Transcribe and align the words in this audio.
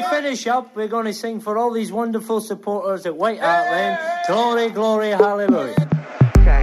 to 0.00 0.08
finish 0.08 0.46
up, 0.46 0.74
we're 0.74 0.88
going 0.88 1.04
to 1.06 1.12
sing 1.12 1.40
for 1.40 1.58
all 1.58 1.70
these 1.72 1.92
wonderful 1.92 2.40
supporters 2.40 3.04
at 3.06 3.14
White 3.16 3.40
Hart 3.40 3.70
Lane. 3.70 3.98
Glory, 4.26 4.70
glory, 4.70 5.10
hallelujah. 5.10 5.74
Okay. 6.38 6.62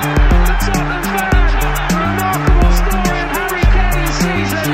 the 0.47 0.55
Tottenham 0.63 1.03
fan, 1.03 1.51
remarkable 1.91 2.73
story 2.79 3.19
of 3.19 3.29
Harry 3.35 3.65
Kane's 3.75 4.15
season. 4.15 4.69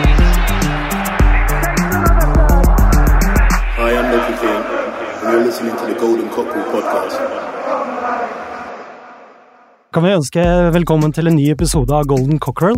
Hi, 3.78 3.90
I'm 3.98 4.08
Loki 4.12 4.34
King, 4.42 4.62
and 5.22 5.34
you're 5.34 5.46
listening 5.46 5.76
to 5.78 5.86
the 5.94 5.98
Golden 6.00 6.30
Cockerel 6.30 6.66
podcast. 6.72 7.61
Kan 9.92 10.06
vi 10.06 10.14
ønske 10.16 10.44
velkommen 10.72 11.12
til 11.12 11.28
en 11.28 11.36
ny 11.36 11.50
episode 11.52 11.92
av 11.92 12.06
Golden 12.08 12.38
Cockerel. 12.40 12.78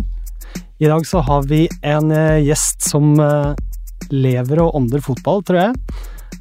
I 0.82 0.88
dag 0.90 1.04
så 1.06 1.20
har 1.22 1.44
vi 1.46 1.64
en 1.86 2.10
eh, 2.10 2.40
gjest 2.42 2.88
som 2.88 3.12
eh, 3.22 3.52
lever 4.10 4.58
og 4.64 4.74
ånder 4.80 5.02
fotball, 5.04 5.44
tror 5.46 5.60
jeg, 5.60 6.00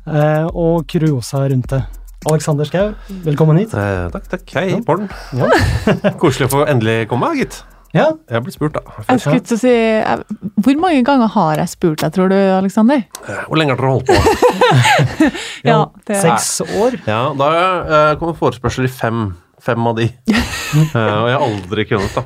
eh, 0.09 0.48
og 0.50 0.88
kuriosa 0.90 1.44
rundt 1.52 1.70
det. 1.76 1.84
Alexander 2.26 2.66
Schou, 2.66 2.95
velkommen 3.28 3.59
hit. 3.62 3.76
Eh, 3.78 4.08
takk, 4.16 4.26
takk. 4.31 4.55
Hei, 4.58 4.80
Morten. 4.80 5.12
Ja. 5.38 5.52
Koselig 6.22 6.50
å 6.50 6.54
få 6.55 6.64
endelig 6.66 7.03
komme, 7.12 7.30
gitt. 7.38 7.59
Ja, 7.94 8.08
Jeg 8.26 8.40
har 8.40 8.42
blitt 8.42 8.55
spurt, 8.58 8.73
da. 8.73 9.03
Jeg 9.05 9.22
skulle 9.22 9.44
til 9.45 9.53
å 9.53 9.62
si 9.62 9.73
Hvor 10.66 10.78
mange 10.81 11.03
ganger 11.05 11.30
har 11.36 11.59
jeg 11.62 11.70
spurt 11.76 12.02
deg, 12.02 12.16
tror 12.16 12.31
du, 12.34 12.38
Aleksander? 12.55 13.03
Hvor 13.45 13.59
lenge 13.62 13.76
har 13.76 13.84
dere 13.84 13.92
holdt 13.94 14.09
på? 14.09 15.30
Ja, 15.70 15.78
det 16.09 16.17
Seks 16.23 16.55
år. 16.81 16.98
Ja, 17.05 17.20
Da 17.38 17.52
kommer 18.17 18.34
forespørsel 18.40 18.90
i 18.90 18.92
fem, 18.92 19.28
fem 19.63 19.88
av 19.91 19.99
de. 20.02 20.09
Eh, 20.73 20.95
og 20.98 21.27
jeg 21.30 21.35
har 21.38 21.44
aldri 21.45 21.84
kunnet, 21.85 22.16
da. 22.17 22.23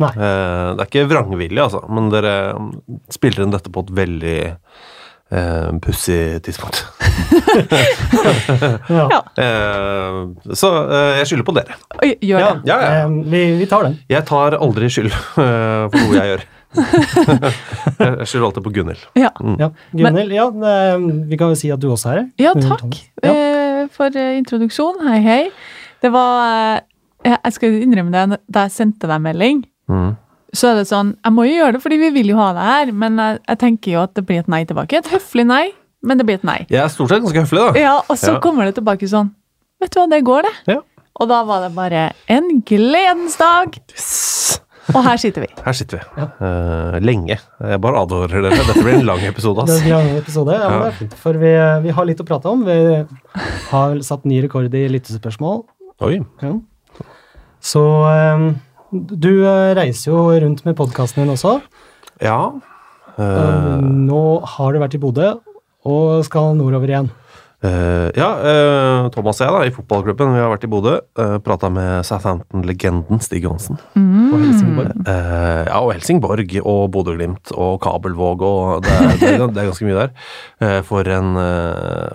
Nei. 0.00 0.08
Eh, 0.16 0.68
det 0.78 0.80
er 0.80 0.86
ikke 0.88 1.02
vrangvilje, 1.10 1.60
altså, 1.66 1.82
men 1.92 2.06
dere 2.08 2.30
mm, 2.56 2.70
spiller 3.12 3.44
inn 3.44 3.52
dette 3.52 3.68
på 3.74 3.82
et 3.84 3.90
veldig 3.98 4.36
uh, 4.48 5.68
pussig 5.84 6.40
tidspunkt. 6.46 6.80
Ja. 8.88 9.20
Eh, 9.44 10.18
så 10.54 10.68
eh, 10.86 11.16
jeg 11.18 11.26
skylder 11.28 11.46
på 11.48 11.54
dere. 11.56 11.76
Gjør 12.22 12.38
det. 12.40 12.70
Ja, 12.70 12.76
ja. 12.80 12.90
eh, 13.04 13.14
Vi, 13.32 13.40
vi 13.58 13.66
tar 13.70 13.84
den. 13.88 13.96
Jeg 14.10 14.24
tar 14.28 14.56
aldri 14.56 14.88
skyld 14.92 15.10
eh, 15.10 15.86
for 15.90 15.98
noe 15.98 16.14
jeg 16.20 16.30
gjør. 16.30 16.44
jeg 16.74 18.28
skylder 18.30 18.46
alltid 18.48 18.64
på 18.66 18.72
Gunhild. 18.78 19.02
Ja, 19.18 19.30
Ja. 19.60 19.68
Gunhild, 19.92 20.34
ja, 20.34 20.46
eh, 20.70 21.08
vi 21.30 21.38
kan 21.40 21.52
jo 21.52 21.58
si 21.58 21.72
at 21.74 21.82
du 21.82 21.88
også 21.92 22.12
er 22.14 22.20
her. 22.22 22.28
ja 22.46 22.54
takk 22.56 22.94
Ja. 23.24 23.32
eh, 23.34 23.80
for 23.92 24.06
introduksjonen. 24.08 24.38
introduksjon. 24.40 25.02
Hei, 25.10 25.20
hei. 25.26 25.42
Det 26.04 26.10
var 26.12 26.82
eh, 27.24 27.36
Jeg 27.44 27.52
skal 27.56 27.78
innrømme 27.80 28.12
det, 28.12 28.38
da 28.52 28.66
jeg 28.68 28.74
sendte 28.76 29.08
deg 29.10 29.22
melding, 29.24 29.64
Mm. 29.88 30.14
så 30.56 30.70
er 30.70 30.78
det 30.78 30.86
sånn 30.88 31.10
Jeg 31.24 31.32
må 31.36 31.44
jo 31.44 31.56
gjøre 31.58 31.72
det 31.76 31.80
fordi 31.84 31.98
vi 32.00 32.08
vil 32.14 32.30
jo 32.32 32.36
ha 32.40 32.52
deg 32.56 32.64
her, 32.70 32.92
men 32.96 33.18
jeg, 33.20 33.40
jeg 33.50 33.58
tenker 33.60 33.92
jo 33.92 34.02
at 34.06 34.14
det 34.16 34.22
blir 34.24 34.38
et 34.40 34.48
nei 34.48 34.62
tilbake. 34.64 34.96
Et 35.02 35.10
høflig 35.12 35.44
nei, 35.48 35.66
men 36.02 36.16
det 36.20 36.24
blir 36.28 36.38
et 36.40 36.44
nei. 36.48 36.58
Jeg 36.72 36.80
er 36.80 36.88
stort 36.92 37.12
sett 37.12 37.20
ganske 37.24 37.42
høflig, 37.44 37.60
da. 37.74 37.80
Ja, 37.80 37.94
Og 38.08 38.16
så 38.16 38.32
Ja. 38.36 38.40
kommer 38.40 38.64
det 38.64 38.76
tilbake 38.78 39.08
sånn 39.08 39.32
Vet 39.80 39.90
du 39.92 40.00
hva, 40.00 40.06
det 40.08 40.22
går, 40.24 40.42
det. 40.48 40.54
Ja. 40.72 40.80
Og 41.20 41.28
da 41.28 41.42
var 41.44 41.60
det 41.68 41.74
bare 41.76 42.12
en 42.32 42.62
gledens 42.64 43.36
dag, 43.36 43.76
Yes. 43.92 44.60
og 44.94 45.02
her 45.04 45.16
sitter 45.20 45.44
vi. 45.44 45.48
Her 45.64 45.72
sitter 45.76 46.00
vi. 46.00 46.22
Eh, 46.22 46.96
lenge. 47.04 47.36
Jeg 47.60 47.80
bare 47.84 48.00
advarer 48.00 48.42
dere. 48.48 48.56
Dette 48.64 48.82
blir 48.82 48.94
en 48.98 49.06
lang 49.06 49.20
episode. 49.28 49.66
Det 49.68 49.82
blir 49.84 49.92
en 49.92 50.06
lang 50.06 50.16
episode, 50.22 50.52
ja, 50.56 50.68
men 50.70 50.78
Ja. 50.78 50.84
det 50.84 50.92
er 50.94 50.98
fint, 50.98 51.14
for 51.20 51.32
vi, 51.34 51.52
eh, 51.52 51.80
vi 51.84 51.90
har 51.90 52.04
litt 52.06 52.18
å 52.20 52.26
prate 52.26 52.46
om. 52.50 52.64
Vi 52.64 53.06
har 53.70 53.94
satt 54.00 54.24
ny 54.24 54.40
rekord 54.42 54.72
i 54.74 54.88
lyttespørsmål. 54.88 55.64
Oi. 56.02 56.18
Ja. 56.42 56.54
Så 57.62 57.82
eh, 58.10 58.46
du 58.92 59.32
eh, 59.46 59.74
reiser 59.78 60.10
jo 60.10 60.26
rundt 60.30 60.64
med 60.66 60.76
podkasten 60.78 61.22
din 61.22 61.34
også. 61.34 61.58
Ja. 62.22 62.38
Eh, 63.14 63.84
Nå 63.84 64.24
har 64.56 64.74
du 64.74 64.82
vært 64.82 64.96
i 64.98 65.02
Bodø 65.02 65.36
og 65.84 66.24
skal 66.26 66.56
nordover 66.58 66.90
igjen. 66.90 67.12
Uh, 67.64 68.10
ja, 68.12 68.26
uh, 68.44 69.06
Thomas 69.08 69.38
og 69.40 69.46
jeg 69.46 69.52
da, 69.54 69.60
i 69.64 69.72
fotballklubben, 69.72 70.34
vi 70.34 70.40
har 70.42 70.50
vært 70.52 70.66
i 70.66 70.68
Bodø. 70.68 70.98
Uh, 71.16 71.38
Prata 71.40 71.70
med 71.72 72.04
Southampton-legenden 72.04 73.22
Stig 73.24 73.46
Johansen. 73.46 73.78
Og 73.96 74.34
Helsingborg. 74.42 74.90
Ja, 75.08 75.78
og 75.78 75.94
Helsingborg 75.94 76.52
og 76.60 76.82
Bodø-Glimt 76.92 77.54
og 77.56 77.78
Kabelvåg 77.84 78.44
og 78.44 78.84
det 78.84 78.98
det 79.22 79.32
det 79.40 79.62
er 79.62 79.70
ganske 79.70 79.88
mye 79.88 80.02
der. 80.02 80.82
For, 80.84 81.08
en, 81.08 81.38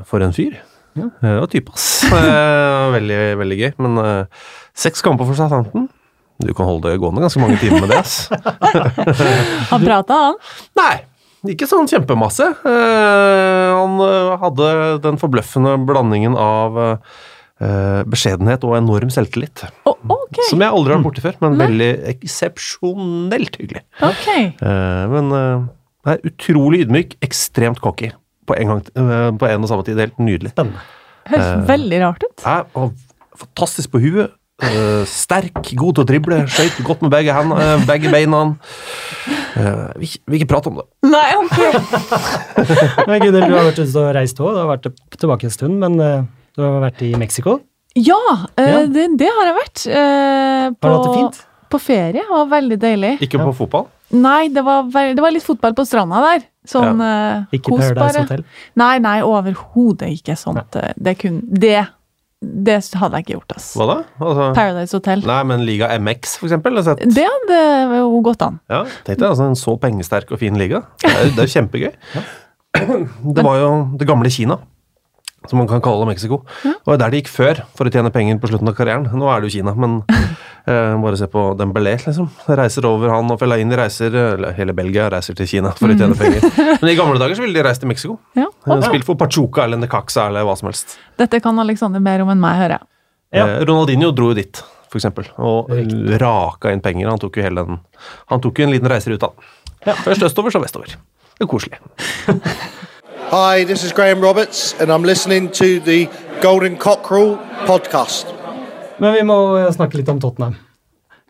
for 0.05 0.21
en 0.21 0.35
fyr. 0.37 0.59
Ja. 0.99 1.09
Eh, 1.23 1.37
og 1.43 1.49
type, 1.51 1.73
ass. 1.75 1.87
Eh, 2.09 2.83
veldig, 2.95 3.21
veldig 3.39 3.57
gøy. 3.59 3.71
Men 3.85 4.01
uh, 4.01 4.49
seks 4.77 5.03
kamper 5.05 5.29
for 5.29 5.37
Southampton. 5.37 5.87
Du 6.39 6.53
kan 6.55 6.69
holde 6.69 6.87
det 6.87 6.99
gående 7.01 7.23
ganske 7.25 7.41
mange 7.41 7.59
timer 7.59 7.83
med 7.83 7.91
det, 7.91 7.99
ass. 7.99 8.29
Han 9.73 9.83
prata, 9.83 10.19
han. 10.29 10.37
Nei, 10.79 10.93
ikke 11.51 11.67
sånn 11.67 11.89
kjempemasse. 11.91 12.47
Uh, 12.63 13.75
han 13.75 13.99
hadde 14.41 14.69
den 15.03 15.19
forbløffende 15.19 15.75
blandingen 15.87 16.37
av 16.39 16.79
uh, 16.79 17.19
beskjedenhet 18.07 18.63
og 18.67 18.77
enorm 18.77 19.11
selvtillit. 19.11 19.65
Oh, 19.83 19.99
okay. 20.15 20.47
Som 20.47 20.63
jeg 20.63 20.71
aldri 20.71 20.95
har 20.95 21.01
vært 21.01 21.09
borti 21.09 21.25
før, 21.25 21.35
men 21.43 21.59
veldig 21.59 21.91
eksepsjonelt 22.15 23.59
hyggelig. 23.59 23.83
Okay. 23.99 24.53
Men 25.11 25.35
er 26.07 26.23
utrolig 26.23 26.85
ydmyk, 26.85 27.17
ekstremt 27.25 27.83
cocky 27.83 28.13
på 28.49 28.57
en, 28.57 28.73
gang, 28.73 28.81
eh, 28.97 29.29
på 29.39 29.49
en 29.53 29.63
og 29.67 29.69
samme 29.71 29.85
tid. 29.87 29.95
Det 29.99 30.03
er 30.03 30.11
helt 30.11 30.25
nydelig. 30.25 30.51
Spennende. 30.57 30.81
Høres 31.29 31.67
veldig 31.69 32.01
rart 32.01 32.23
ut. 32.25 32.43
Ja, 32.45 32.57
og 32.73 32.93
fantastisk 33.39 33.91
på 33.93 34.01
huet. 34.03 34.35
eh, 34.59 35.03
sterk, 35.07 35.61
god 35.79 35.95
til 35.95 36.03
å 36.03 36.07
drible, 36.09 36.37
skøyt 36.51 36.81
godt 36.83 37.03
med 37.05 37.13
begge, 37.13 37.31
hendene, 37.31 37.63
eh, 37.77 37.85
begge 37.87 38.09
beina. 38.11 38.41
Eh, 39.55 39.93
vi 40.01 40.09
vil 40.27 40.39
ikke 40.41 40.49
prate 40.51 40.67
om 40.71 40.81
det. 40.81 40.85
Nei, 41.07 41.29
ok. 41.39 41.55
Men 43.07 43.21
Gunhild, 43.23 43.45
du 43.47 43.55
har 43.55 43.69
vært 43.69 43.79
ute 43.79 44.01
og 44.03 44.09
reist 44.17 44.41
òg. 44.43 44.51
Du 44.57 44.59
har 44.63 44.67
vært 44.73 44.89
tilbake 45.15 45.47
en 45.47 45.53
stund, 45.55 45.77
men 45.79 45.95
eh, 46.03 46.25
du 46.57 46.63
har 46.65 46.81
vært 46.83 47.05
i 47.07 47.13
Mexico. 47.19 47.59
Ja, 47.95 48.19
eh, 48.59 48.67
Ja. 48.73 48.81
Det, 48.91 49.05
det 49.21 49.29
har 49.37 49.47
jeg 49.51 49.57
vært. 49.61 49.85
eh, 49.87 50.65
Har 50.67 50.75
du 50.83 50.91
hatt 50.97 51.07
det 51.07 51.15
fint? 51.21 51.39
På 51.69 51.79
ferie. 51.81 52.19
Det 52.19 52.27
var 52.29 52.45
veldig 52.51 52.77
deilig. 52.81 53.13
Ikke 53.25 53.39
på 53.45 53.53
fotball. 53.63 53.87
Nei, 54.15 54.49
det 54.53 54.63
var, 54.65 54.87
det 54.89 55.21
var 55.21 55.33
litt 55.33 55.45
fotball 55.45 55.75
på 55.77 55.85
stranda 55.85 56.21
der. 56.23 56.47
Sånn 56.69 57.01
ja. 57.01 57.45
Ikke 57.53 57.71
kos 57.71 57.85
Paradise. 57.91 58.23
Hotel. 58.25 58.43
Nei, 58.79 58.95
nei, 59.03 59.19
overhodet 59.25 60.09
ikke 60.17 60.35
sånt. 60.39 60.75
Nei. 60.75 60.91
Det, 60.97 61.13
kun, 61.21 61.39
det, 61.49 61.77
det 62.39 62.77
hadde 62.99 63.19
jeg 63.19 63.27
ikke 63.27 63.35
gjort, 63.37 63.55
ass. 63.57 63.69
Hva 63.77 63.87
da? 63.89 63.97
Altså, 64.17 64.49
Paradise 64.57 64.97
Hotel. 64.97 65.23
nei, 65.29 65.39
men 65.51 65.65
Liga 65.67 65.91
MX, 65.99 66.37
for 66.41 66.49
eksempel. 66.49 66.81
sett. 66.85 67.05
Det 67.05 67.25
hadde 67.27 67.61
jo 67.99 68.21
gått 68.25 68.45
an. 68.45 68.59
Ja, 68.71 68.83
Tenk 69.07 69.21
deg 69.21 69.29
altså, 69.29 69.49
en 69.49 69.59
så 69.59 69.77
pengesterk 69.81 70.33
og 70.35 70.41
fin 70.41 70.57
liga. 70.59 70.83
Det 71.03 71.13
er, 71.13 71.33
det 71.37 71.45
er 71.45 71.53
kjempegøy. 71.57 71.91
Det 73.35 73.41
var 73.41 73.55
jo 73.57 73.69
det 73.97 74.05
gamle 74.05 74.29
Kina, 74.29 74.59
som 75.47 75.57
man 75.61 75.67
kan 75.69 75.81
kalle 75.81 76.05
Mexico. 76.09 76.41
Det 76.63 76.73
var 76.85 76.97
der 76.99 77.13
de 77.13 77.21
gikk 77.21 77.29
før, 77.31 77.61
for 77.77 77.87
å 77.87 77.93
tjene 77.93 78.11
penger 78.11 78.39
på 78.41 78.49
slutten 78.51 78.67
av 78.69 78.75
karrieren. 78.77 79.05
Nå 79.15 79.29
er 79.31 79.39
det 79.41 79.49
jo 79.49 79.53
Kina, 79.59 79.73
men 79.79 79.99
eh, 80.09 80.95
bare 80.99 81.17
se 81.19 81.29
på 81.31 81.43
Dembélé, 81.59 81.95
liksom. 82.03 82.27
Reiser 82.59 82.87
over 82.89 83.13
han, 83.13 83.31
og 83.31 83.39
Fellaini 83.41 83.77
reiser 83.79 84.13
Eller 84.19 84.53
hele 84.57 84.75
Belgia 84.77 85.07
reiser 85.13 85.37
til 85.39 85.47
Kina 85.49 85.71
for 85.77 85.89
å 85.91 85.95
tjene 85.97 86.17
penger. 86.19 86.43
Men 86.81 86.91
i 86.91 86.95
gamle 86.99 87.21
dager 87.21 87.39
så 87.39 87.45
ville 87.45 87.55
de 87.55 87.63
reist 87.65 87.83
til 87.85 87.91
Mexico. 87.91 88.17
Ja, 88.37 88.49
Okay. 88.69 88.83
Spilt 88.89 89.05
for 89.07 89.17
Pachuca 89.17 89.63
eller 89.63 89.79
Necaxa 89.81 90.27
eller 90.29 90.43
hva 90.45 90.53
som 90.59 90.67
helst. 90.69 90.97
Dette 91.17 91.39
kan 91.41 91.57
Alexander 91.63 92.01
mer 92.03 92.21
om 92.21 92.29
enn 92.29 92.41
meg, 92.43 92.57
hører 92.59 92.75
jeg. 92.75 92.87
Ja. 93.39 93.45
Eh, 93.47 93.63
Ronaldinho 93.65 94.11
dro 94.13 94.27
jo 94.29 94.37
dit, 94.37 94.59
for 94.91 94.99
eksempel, 94.99 95.25
og 95.41 95.71
raka 96.21 96.73
inn 96.75 96.83
penger. 96.85 97.09
Han 97.09 97.21
tok 97.21 97.39
jo 97.39 97.45
hele 97.47 97.63
den 97.65 97.79
Han 98.29 98.43
tok 98.43 98.59
jo 98.61 98.67
en 98.67 98.73
liten 98.75 98.91
reiser 98.91 99.15
ut 99.15 99.23
da. 99.23 99.31
Ja. 99.87 99.95
Først 100.03 100.27
østover, 100.27 100.53
så 100.53 100.61
vestover. 100.61 100.93
Det 101.39 101.47
er 101.47 101.49
koselig. 101.49 101.79
Hi, 103.31 103.63
this 103.63 103.83
is 103.83 103.93
Graham 103.93 104.21
Roberts, 104.21 104.73
and 104.81 104.91
I'm 104.91 105.03
listening 105.03 105.51
to 105.51 105.79
the 105.79 106.09
Golden 106.41 106.75
Cockerel 106.75 107.37
podcast. 107.67 108.25
Men 108.97 109.13
vi 109.13 109.21
må 109.21 109.35
eh, 109.59 109.67
snakke 109.69 109.99
litt 109.99 110.09
om 110.09 110.17
Tottenham. 110.17 110.55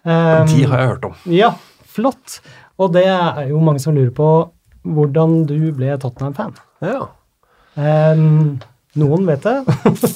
Um, 0.08 0.48
De 0.48 0.64
har 0.64 0.80
jeg 0.80 0.92
hørt 0.94 1.08
om. 1.10 1.18
Ja, 1.28 1.50
flott. 1.84 2.38
Og 2.80 2.94
det 2.96 3.04
er 3.04 3.50
jo 3.50 3.60
mange 3.60 3.84
som 3.84 3.98
lurer 3.98 4.14
på 4.16 4.30
hvordan 4.88 5.42
du 5.50 5.58
ble 5.76 5.98
Tottenham-fan. 6.00 6.56
Ja. 6.88 7.10
Um, 7.76 8.62
noen 8.96 9.28
vet 9.28 9.44
det. 9.44 9.58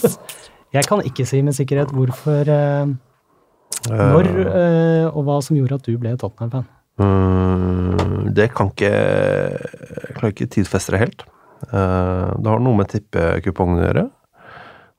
Jeg 0.79 0.87
kan 0.87 1.03
ikke 1.03 1.27
si 1.27 1.43
med 1.43 1.53
sikkerhet 1.59 1.91
hvorfor, 1.91 2.47
uh, 2.47 3.91
når 3.91 4.31
uh, 4.39 5.11
og 5.11 5.19
hva 5.27 5.37
som 5.43 5.59
gjorde 5.59 5.81
at 5.81 5.91
du 5.91 5.99
ble 5.99 6.15
Tottenham-fan. 6.15 6.63
Mm, 7.03 8.31
det 8.39 8.53
kan 8.55 8.71
ikke 8.71 8.89
Jeg 8.93 10.15
klarer 10.15 10.31
ikke 10.31 10.51
tidfeste 10.55 10.95
det 10.95 11.03
helt. 11.03 11.27
Eh, 11.71 12.33
det 12.39 12.49
har 12.49 12.63
noe 12.63 12.79
med 12.79 12.91
tippekupongen 12.91 13.79
å 13.79 13.85
gjøre, 13.87 14.03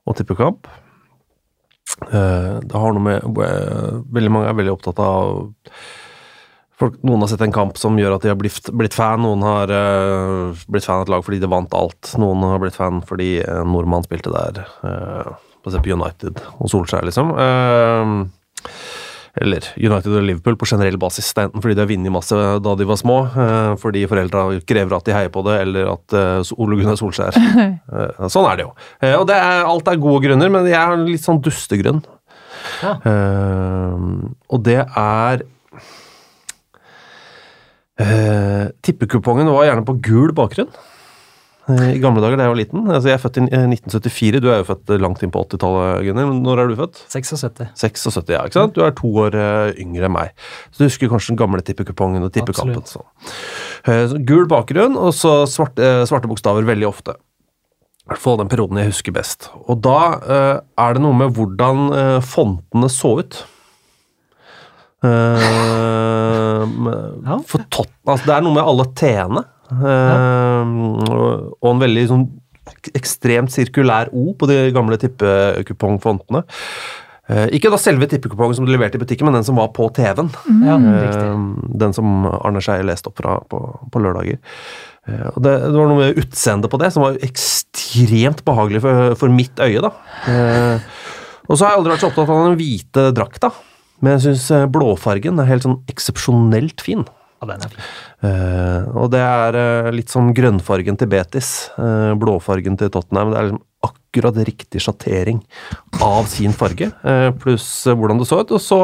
og 0.05 0.17
tippekamp. 0.19 0.69
Eh, 2.09 2.55
det 2.65 2.81
har 2.81 2.95
noe 2.95 3.03
med 3.05 3.43
eh, 3.45 4.01
Veldig 4.17 4.31
mange 4.33 4.49
er 4.49 4.57
veldig 4.57 4.73
opptatt 4.73 4.97
av 4.99 5.45
folk, 6.75 6.97
Noen 7.07 7.23
har 7.23 7.29
sett 7.31 7.45
en 7.45 7.55
kamp 7.55 7.77
som 7.79 7.95
gjør 7.95 8.17
at 8.17 8.25
de 8.25 8.33
har 8.33 8.39
blitt, 8.39 8.71
blitt 8.75 8.97
fan. 8.97 9.23
Noen 9.23 9.45
har 9.47 9.71
blitt 10.67 10.87
fan 10.87 10.99
av 10.99 11.05
et 11.05 11.13
lag 11.13 11.23
fordi 11.23 11.39
de 11.43 11.51
vant 11.51 11.77
alt. 11.77 12.15
Noen 12.19 12.43
har 12.49 12.59
blitt 12.63 12.75
fan 12.75 12.99
fordi 13.07 13.37
en 13.45 13.71
nordmann 13.71 14.03
spilte 14.03 14.33
der. 14.33 14.65
På 15.63 15.71
United 15.71 16.43
og 16.59 16.67
Solskjær, 16.69 17.07
liksom. 17.07 17.31
Eller 19.41 19.67
United 19.75 20.13
og 20.15 20.23
Liverpool 20.23 20.55
på 20.59 20.67
generell 20.69 20.97
basis. 20.99 21.27
Det 21.35 21.41
er 21.41 21.49
enten 21.49 21.63
fordi 21.63 21.75
de 21.75 21.83
har 21.83 21.89
vunnet 21.89 22.13
masse 22.15 22.41
da 22.65 22.75
de 22.79 22.87
var 22.87 22.99
små, 23.01 23.17
eh, 23.27 23.71
fordi 23.81 24.05
foreldra 24.07 24.45
krever 24.67 24.95
at 24.95 25.07
de 25.07 25.15
heier 25.15 25.33
på 25.33 25.43
det, 25.47 25.57
eller 25.65 25.89
at 25.91 26.15
eh, 26.15 26.53
Ole 26.55 26.79
Gunnar 26.79 26.99
Solskjær 26.99 27.35
eh, 27.39 28.29
Sånn 28.31 28.47
er 28.47 28.61
det 28.61 28.67
jo. 28.67 28.71
Og 29.19 29.25
det 29.27 29.39
er, 29.39 29.65
alt 29.67 29.91
er 29.91 29.99
gode 30.01 30.23
grunner, 30.27 30.53
men 30.53 30.69
jeg 30.71 30.79
har 30.79 30.95
en 30.95 31.07
litt 31.09 31.25
sånn 31.25 31.43
dustegrunn. 31.43 32.03
Ja. 32.81 32.95
Og 34.51 34.63
det 34.65 34.79
er 34.81 35.43
eh, 38.01 38.65
Tippekupongen 38.85 39.51
var 39.51 39.67
gjerne 39.69 39.85
på 39.87 39.97
gul 40.03 40.33
bakgrunn. 40.35 40.71
Eh, 41.65 41.95
I 41.95 42.01
gamle 42.01 42.21
dager 42.21 42.37
da 42.37 42.45
jeg 42.45 42.53
var 42.53 42.59
liten. 42.59 42.83
Altså 42.85 43.09
jeg 43.09 43.17
er 43.17 43.21
født 43.23 43.39
i 43.39 43.43
eh, 43.47 43.63
1974. 43.73 44.41
Du 44.43 44.49
er 44.51 44.59
jo 44.61 44.67
født 44.67 44.91
langt 45.01 45.23
inn 45.25 45.31
på 45.33 45.41
80-tallet, 45.47 46.03
Gunnhild. 46.05 46.41
Når 46.45 46.61
er 46.61 46.69
du 46.69 46.75
født? 46.77 47.01
76. 47.09 47.71
76, 47.81 48.33
ja. 48.35 48.43
ikke 48.45 48.59
sant? 48.59 48.75
Du 48.75 48.83
er 48.85 48.93
to 48.97 49.09
år 49.23 49.37
eh, 49.39 49.71
yngre 49.81 50.05
enn 50.09 50.13
meg. 50.13 50.35
Så 50.69 50.83
du 50.83 50.87
husker 50.89 51.09
kanskje 51.09 51.33
den 51.33 51.41
gamle 51.41 51.65
tippekupongen 51.65 52.27
og 52.27 52.33
tippekampen. 52.35 52.85
Sånn. 52.89 53.07
Eh, 53.89 54.03
så 54.11 54.21
gul 54.29 54.45
bakgrunn, 54.51 54.99
og 54.99 55.15
så 55.17 55.39
svarte, 55.49 55.81
eh, 55.81 56.03
svarte 56.09 56.29
bokstaver 56.29 56.67
veldig 56.69 56.89
ofte. 56.91 57.17
I 58.05 58.13
hvert 58.13 58.21
fall 58.21 58.37
den 58.37 58.51
perioden 58.51 58.77
jeg 58.77 58.91
husker 58.91 59.15
best. 59.15 59.49
Og 59.65 59.81
da 59.81 59.99
eh, 60.21 60.55
er 60.85 60.93
det 60.93 61.01
noe 61.01 61.17
med 61.17 61.33
hvordan 61.33 61.85
eh, 61.97 62.21
fontene 62.21 62.91
så 62.93 63.17
ut. 63.23 63.41
Uh, 65.05 66.65
Ja. 67.25 67.39
For 67.47 67.65
tot, 67.73 67.89
altså 68.05 68.27
det 68.27 68.33
er 68.35 68.43
noe 68.45 68.55
med 68.55 68.65
alle 68.65 68.85
T-ene. 68.97 69.41
Eh, 69.71 70.75
og, 71.09 71.55
og 71.61 71.71
en 71.71 71.81
veldig 71.85 72.05
sånn 72.11 72.25
ekstremt 72.97 73.53
sirkulær 73.53 74.09
O 74.13 74.31
på 74.37 74.47
de 74.49 74.59
gamle 74.73 74.97
tippekupongfontene. 75.01 76.43
Eh, 77.29 77.47
ikke 77.57 77.71
da 77.73 77.77
selve 77.81 78.05
tippekupongen 78.09 78.57
som 78.57 78.65
du 78.67 78.71
leverte 78.73 78.99
i 78.99 79.01
butikken, 79.01 79.25
men 79.25 79.37
den 79.39 79.45
som 79.47 79.57
var 79.57 79.71
på 79.73 79.87
TV-en. 79.97 80.29
Ja. 80.65 80.75
Eh, 80.77 81.45
Den 81.81 81.93
som 81.97 82.25
Arne 82.29 82.61
Skeie 82.61 82.85
leste 82.85 83.09
opp 83.09 83.17
fra 83.21 83.39
på, 83.49 83.61
på 83.93 84.01
lørdager. 84.03 84.37
Eh, 85.09 85.27
Og 85.33 85.39
det, 85.45 85.55
det 85.65 85.73
var 85.77 85.89
noe 85.89 86.01
med 86.03 86.21
utseendet 86.21 86.69
på 86.73 86.79
det 86.81 86.91
som 86.93 87.05
var 87.05 87.17
ekstremt 87.25 88.43
behagelig 88.45 88.81
for, 88.85 89.15
for 89.23 89.33
mitt 89.33 89.57
øye. 89.61 89.81
da. 89.81 89.91
Eh, 90.29 90.85
Og 91.49 91.57
så 91.57 91.65
har 91.65 91.73
jeg 91.73 91.79
aldri 91.81 91.93
vært 91.95 92.05
så 92.05 92.11
opptatt 92.11 92.29
av 92.33 92.45
den 92.49 92.59
hvite 92.61 93.07
drakta, 93.17 93.51
men 94.01 94.15
jeg 94.19 94.35
syns 94.35 94.69
blåfargen 94.73 95.37
er 95.41 95.49
helt 95.49 95.65
sånn 95.65 95.79
eksepsjonelt 95.89 96.81
fin. 96.81 97.05
Ja, 97.41 97.49
den 97.51 97.65
er 97.65 97.73
fin. 97.73 97.87
Eh, 98.25 98.85
og 98.95 99.09
det 99.13 99.21
er 99.21 99.57
uh, 99.59 99.89
litt 99.93 100.13
som 100.13 100.31
grønnfargen 100.35 100.97
til 100.99 101.09
Betis, 101.11 101.51
uh, 101.77 102.13
blåfargen 102.19 102.79
til 102.79 102.93
Tottenham. 102.93 103.33
Det 103.33 103.41
er 103.41 103.49
liksom 103.49 103.65
akkurat 103.85 104.39
riktig 104.47 104.81
sjattering 104.81 105.43
av 106.01 106.25
sin 106.31 106.55
farge, 106.55 106.87
pluss 107.43 107.67
hvordan 107.85 108.17
det 108.17 108.25
så 108.25 108.39
ut. 108.41 108.53
Og 108.55 108.63
så 108.63 108.79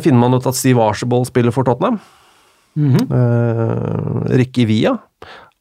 finner 0.00 0.22
man 0.22 0.38
ut 0.38 0.46
at 0.48 0.56
Steve 0.56 0.80
Archibald 0.80 1.26
spiller 1.28 1.52
for 1.52 1.66
Tottenham. 1.68 1.98
eh, 3.10 4.36
Ricky 4.40 4.64
Via. 4.64 4.94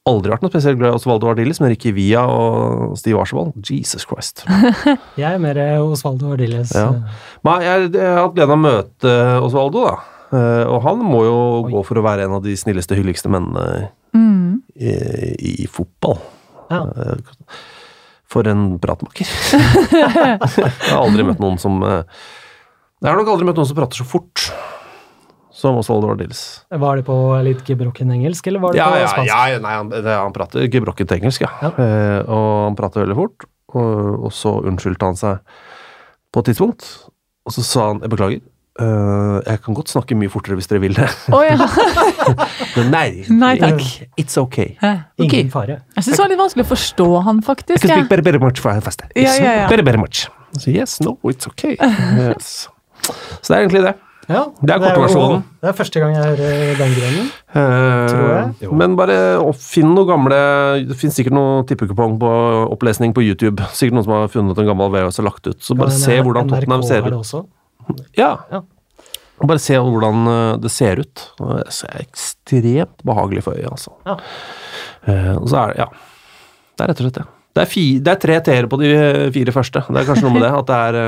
Aldri 0.10 0.32
vært 0.32 0.46
noe 0.46 0.54
spesielt 0.54 0.80
glad 0.80 0.94
i 0.94 0.98
Osvaldo 0.98 1.28
Ardiles, 1.30 1.60
men 1.62 1.74
Ricky 1.74 1.92
Via 1.94 2.22
og 2.30 2.96
Steve 2.98 3.20
Archibald, 3.20 3.58
Jesus 3.66 4.06
Christ. 4.08 4.46
Jeg 5.20 5.28
er 5.34 5.42
mer 5.42 5.60
Osvaldo 5.84 6.32
Ardiles. 6.34 6.72
Ja. 6.74 6.94
Men 7.46 7.66
jeg, 7.66 7.92
jeg 7.98 8.08
har 8.08 8.24
hatt 8.24 8.38
gleden 8.38 8.56
av 8.56 8.58
å 8.58 8.64
møte 8.64 9.18
Osvaldo, 9.50 9.84
da. 9.90 10.19
Eh, 10.30 10.66
og 10.70 10.84
han 10.86 11.00
må 11.02 11.24
jo 11.26 11.38
gå 11.72 11.82
for 11.88 11.98
å 12.00 12.06
være 12.06 12.28
en 12.28 12.36
av 12.38 12.44
de 12.46 12.54
snilleste, 12.60 12.98
hyggeligste 13.00 13.32
mennene 13.34 13.90
i, 14.80 14.94
i 15.64 15.68
fotball. 15.70 16.20
Ja. 16.70 16.84
Eh, 16.86 17.60
For 18.30 18.46
en 18.46 18.76
pratmaker. 18.78 19.26
jeg 19.92 20.36
har 20.38 21.00
aldri 21.02 21.24
møtt 21.26 21.40
noen 21.42 21.58
som 21.58 21.80
eh, 21.82 22.04
Jeg 23.02 23.10
har 23.10 23.18
nok 23.18 23.32
aldri 23.34 23.48
møtt 23.50 23.58
noen 23.58 23.70
som 23.72 23.78
prater 23.80 24.04
så 24.04 24.06
fort 24.06 24.44
som 25.60 25.76
Osvaldo 25.82 26.12
Ardilles. 26.14 26.44
Var 26.72 27.00
det 27.02 27.04
på 27.08 27.16
litt 27.44 27.64
gebrokken 27.68 28.14
engelsk, 28.16 28.46
eller 28.48 28.62
var 28.64 28.72
det 28.76 28.80
Ja, 28.80 28.86
på 28.94 29.00
ja, 29.02 29.08
spansk? 29.12 29.32
ja, 29.34 29.58
nei, 29.66 29.74
han, 29.76 29.90
det, 29.92 30.06
han 30.14 30.36
prater 30.36 30.70
gebrokkent 30.72 31.12
engelsk, 31.18 31.44
ja. 31.44 31.50
Ja. 31.66 31.72
Eh, 31.84 32.20
og 32.32 32.46
han 32.70 32.78
prater 32.80 33.04
veldig 33.04 33.18
fort. 33.18 33.48
Og, 33.74 34.30
og 34.30 34.32
så 34.34 34.54
unnskyldte 34.70 35.10
han 35.10 35.18
seg 35.20 35.42
på 36.34 36.42
et 36.44 36.48
tidspunkt, 36.52 36.86
og 37.50 37.54
så 37.58 37.66
sa 37.66 37.90
han 37.90 38.00
jeg 38.06 38.14
beklager. 38.14 38.46
Eh, 38.80 39.38
jeg 39.50 39.62
kan 39.66 39.78
godt 39.78 39.90
snakke 39.94 40.16
mye 40.20 40.30
fortere 40.34 40.56
hvis 40.60 40.70
dere 40.72 40.82
vil 40.84 40.94
det. 40.98 41.08
Oh, 41.34 41.42
ja. 41.44 41.56
Men 42.78 42.92
nei, 42.94 43.06
Nei, 43.44 43.54
takk. 43.62 43.82
it's 44.20 44.38
okay. 44.42 44.76
Jeg 44.82 45.02
Ingen 45.26 45.50
fare. 45.54 45.80
Jeg 45.98 46.04
syns 46.08 46.16
det 46.18 46.24
var 46.26 46.34
litt 46.36 46.44
vanskelig 46.44 46.66
å 46.68 46.72
forstå 46.74 47.08
han, 47.28 47.40
I 47.44 47.48
faktisk. 47.50 47.82
can 47.82 47.90
jeg. 47.96 48.04
speak 48.06 48.12
very, 48.18 48.28
very 48.32 48.44
much 48.44 48.62
for 48.64 48.80
fast. 48.86 49.02
Ja, 49.16 49.34
ja, 49.40 49.56
ja. 49.64 49.70
Very, 49.72 49.84
very 49.88 49.98
much. 50.02 50.28
So, 50.58 50.70
yes, 50.74 51.00
no, 51.06 51.18
it's 51.30 51.48
okay. 51.50 51.76
Yes. 51.80 52.68
Så 53.42 53.48
det 53.50 53.56
er 53.58 53.66
egentlig 53.66 53.84
det. 53.88 53.96
Ja, 54.30 54.44
Det 54.62 54.70
er 54.76 54.82
kortversjonen. 54.84 55.40
Det 55.58 55.70
er 55.72 55.74
første 55.74 56.02
gang 56.04 56.12
jeg 56.14 56.22
hører 56.22 56.76
den 56.78 56.92
grønnen. 56.94 57.30
Eh, 57.58 58.74
Men 58.78 58.94
bare 59.00 59.16
å 59.42 59.50
finne 59.58 59.96
noe 59.98 60.06
gamle 60.06 60.38
Det 60.86 60.98
finnes 61.00 61.16
sikkert 61.18 61.34
noe 61.34 61.64
tippekupong 61.66 62.20
på 62.22 62.30
opplesning 62.76 63.16
på 63.16 63.24
YouTube. 63.26 63.66
Sikkert 63.74 63.98
noen 63.98 64.06
som 64.06 64.14
har 64.20 64.30
funnet 64.30 64.62
en 64.62 64.70
gammel 64.70 64.92
VHS 64.94 65.18
og 65.24 65.30
lagt 65.32 65.50
ut. 65.50 65.58
Så 65.66 65.74
bare 65.80 65.96
se 65.96 66.20
hvordan 66.22 66.52
Tottenham 66.52 66.86
ser 66.86 67.08
det 67.08 67.16
ut. 67.18 67.48
Ja. 68.18 68.32
Ja. 68.52 68.62
Bare 69.40 69.62
se 69.64 69.78
hvordan 69.80 70.26
eh, 70.28 70.58
det 70.60 70.72
ser 70.74 71.00
ut. 71.00 71.26
Det 71.40 71.60
er 71.88 72.02
ekstremt 72.04 73.04
behagelig 73.08 73.44
for 73.46 73.56
øyet, 73.56 73.70
altså. 73.72 73.94
Ja. 74.06 74.18
Eh, 75.08 75.36
Og 75.38 75.48
så 75.52 75.62
er 75.64 75.74
det 75.74 75.78
Ja. 75.86 75.90
Det 76.80 76.84
er 76.86 76.92
rett 76.94 77.00
og 77.02 77.06
slett 77.08 77.20
det. 77.22 77.28
Det 77.56 77.62
er, 77.64 77.70
fi, 77.72 77.84
det 78.00 78.12
er 78.14 78.20
tre 78.24 78.36
T-er 78.46 78.68
på 78.72 78.78
de 78.80 78.90
eh, 78.96 79.32
fire 79.36 79.52
første. 79.56 79.82
Det 79.90 80.02
er 80.02 80.08
kanskje 80.08 80.24
noe 80.28 80.36
med 80.38 80.44
det. 80.46 80.52
At 80.60 80.68
det 80.70 80.76
er, 80.90 81.00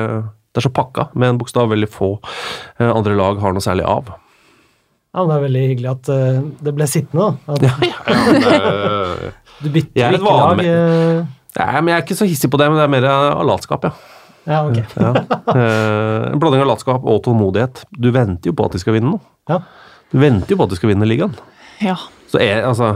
det 0.52 0.60
er 0.60 0.66
så 0.66 0.72
pakka, 0.76 1.10
med 1.16 1.30
en 1.30 1.38
bokstav 1.40 1.70
veldig 1.72 1.88
få 1.92 2.10
andre 2.82 3.14
lag 3.16 3.40
har 3.40 3.54
noe 3.56 3.64
særlig 3.64 3.86
av. 3.88 4.10
Ja, 5.12 5.22
men 5.26 5.30
Det 5.30 5.36
er 5.38 5.44
veldig 5.46 5.62
hyggelig 5.68 5.90
at 5.92 6.10
uh, 6.12 6.42
det 6.64 6.74
ble 6.76 6.88
sittende. 6.88 7.28
da. 7.48 7.54
At 7.54 7.62
Ja, 7.68 7.74
ja, 7.84 7.98
det 8.32 8.52
er, 8.56 9.34
du 9.62 9.70
bytter 9.76 10.06
er 10.08 10.16
ikke 10.18 10.24
lag. 10.24 10.42
vane 10.56 10.66
ja, 11.52 11.82
men 11.84 11.92
jeg 11.92 11.98
er 12.00 12.04
ikke 12.06 12.16
så 12.16 12.28
hissig 12.32 12.48
på 12.52 12.60
det, 12.62 12.70
men 12.72 12.80
det 12.80 12.84
er 12.88 12.92
mer 12.94 13.08
av 13.12 13.42
latskap, 13.48 13.84
ja. 13.84 13.92
Ja, 14.50 14.64
ok. 14.66 14.78
ja. 14.98 15.12
Eh, 15.54 16.32
en 16.32 16.40
blanding 16.42 16.64
av 16.64 16.70
latskap 16.72 17.04
og 17.06 17.22
tålmodighet. 17.26 17.84
Du 17.94 18.10
venter 18.16 18.50
jo 18.52 18.56
på 18.58 18.66
at 18.66 18.76
de 18.76 18.82
skal 18.82 18.96
vinne 18.98 19.12
nå. 19.14 19.20
Ja. 19.52 19.60
Du 20.12 20.18
venter 20.22 20.56
jo 20.56 20.58
på 20.60 20.66
at 20.68 20.74
de 20.74 20.80
skal 20.80 20.92
vinne 20.94 21.08
ligaen. 21.08 21.36
Ja. 21.84 21.96
Så 22.32 22.42
er, 22.42 22.64
altså, 22.68 22.96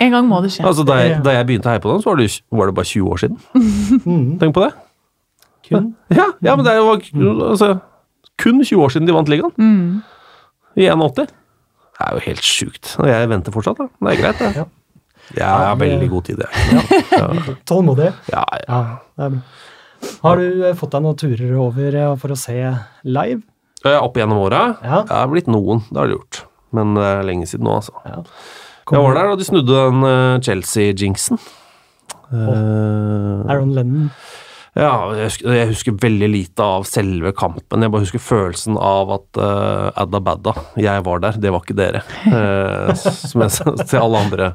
En 0.00 0.12
gang 0.14 0.28
må 0.28 0.40
det 0.44 0.52
skje. 0.54 0.64
altså 0.68 0.84
da, 0.88 0.98
jeg, 1.02 1.20
da 1.24 1.34
jeg 1.36 1.46
begynte 1.48 1.68
å 1.68 1.74
heie 1.74 1.82
på 1.84 1.92
dem, 1.92 2.02
så 2.04 2.12
var 2.12 2.20
det, 2.20 2.28
var 2.52 2.70
det 2.70 2.76
bare 2.78 2.90
20 2.92 3.12
år 3.12 3.22
siden. 3.22 4.36
Tenk 4.40 4.54
på 4.56 4.64
det. 4.64 4.70
Kun. 5.68 5.90
Ja, 6.12 6.28
ja 6.42 6.56
men 6.58 6.66
det 6.66 6.76
var 6.82 7.02
altså, 7.48 7.72
kun 8.40 8.62
20 8.64 8.82
år 8.84 8.94
siden 8.94 9.08
de 9.08 9.16
vant 9.16 9.28
ligaen. 9.32 9.52
I 10.76 10.88
81. 10.88 11.32
Det 11.92 12.06
er 12.08 12.16
jo 12.16 12.22
helt 12.24 12.46
sjukt. 12.46 12.94
Og 12.98 13.08
jeg 13.08 13.28
venter 13.30 13.54
fortsatt, 13.54 13.78
da. 13.78 13.88
Det 14.00 14.14
er 14.16 14.22
greit, 14.22 14.40
det. 14.40 14.54
Ja. 14.62 14.68
Ja, 15.32 15.48
jeg 15.48 15.68
har 15.68 15.76
veldig 15.80 16.08
god 16.10 16.24
tid, 16.26 16.40
jeg. 16.42 16.80
Tålmodig. 17.70 18.08
Ja, 18.32 18.42
ja. 18.42 18.64
Ja, 18.66 18.80
det 19.16 19.28
er 19.28 19.36
bra. 19.36 19.42
Har 20.22 20.38
du 20.38 20.66
eh, 20.68 20.76
fått 20.78 20.94
deg 20.94 21.04
noen 21.04 21.18
turer 21.18 21.54
over 21.58 21.96
eh, 21.98 22.12
for 22.20 22.34
å 22.34 22.38
se 22.38 22.58
live? 23.06 23.42
Eh, 23.84 23.98
Opp 23.98 24.18
gjennom 24.18 24.42
åra? 24.44 24.64
Ja. 24.82 25.02
Det 25.08 25.16
har 25.16 25.32
blitt 25.32 25.50
noen, 25.50 25.82
det 25.90 25.98
har 25.98 26.10
det 26.10 26.18
gjort. 26.18 26.44
Men 26.72 26.94
det 26.96 27.08
er 27.08 27.26
lenge 27.28 27.48
siden 27.50 27.66
nå, 27.68 27.80
altså. 27.80 27.96
Ja. 28.06 28.22
Jeg 28.92 29.02
var 29.02 29.16
der 29.16 29.28
da 29.30 29.34
de 29.38 29.46
snudde 29.46 29.82
den 29.88 30.42
Chelsea-jinxen. 30.44 31.38
Eh, 32.32 33.50
Aaron 33.52 33.74
Lennon. 33.76 34.10
ja, 34.78 34.92
jeg 35.18 35.28
husker, 35.28 35.52
jeg 35.52 35.70
husker 35.72 35.96
veldig 36.00 36.28
lite 36.32 36.64
av 36.64 36.86
selve 36.88 37.34
kampen. 37.36 37.84
Jeg 37.84 37.92
bare 37.92 38.06
husker 38.06 38.22
følelsen 38.22 38.78
av 38.80 39.12
at 39.18 39.40
uh, 39.40 39.88
adda 40.00 40.20
badda, 40.24 40.54
jeg 40.80 41.04
var 41.04 41.20
der, 41.24 41.40
det 41.42 41.52
var 41.52 41.64
ikke 41.64 41.76
dere. 41.78 42.04
Uh, 42.24 42.92
som 42.96 43.44
jeg 43.44 43.54
sa 43.58 43.74
til 43.82 44.00
alle 44.00 44.22
andre 44.26 44.52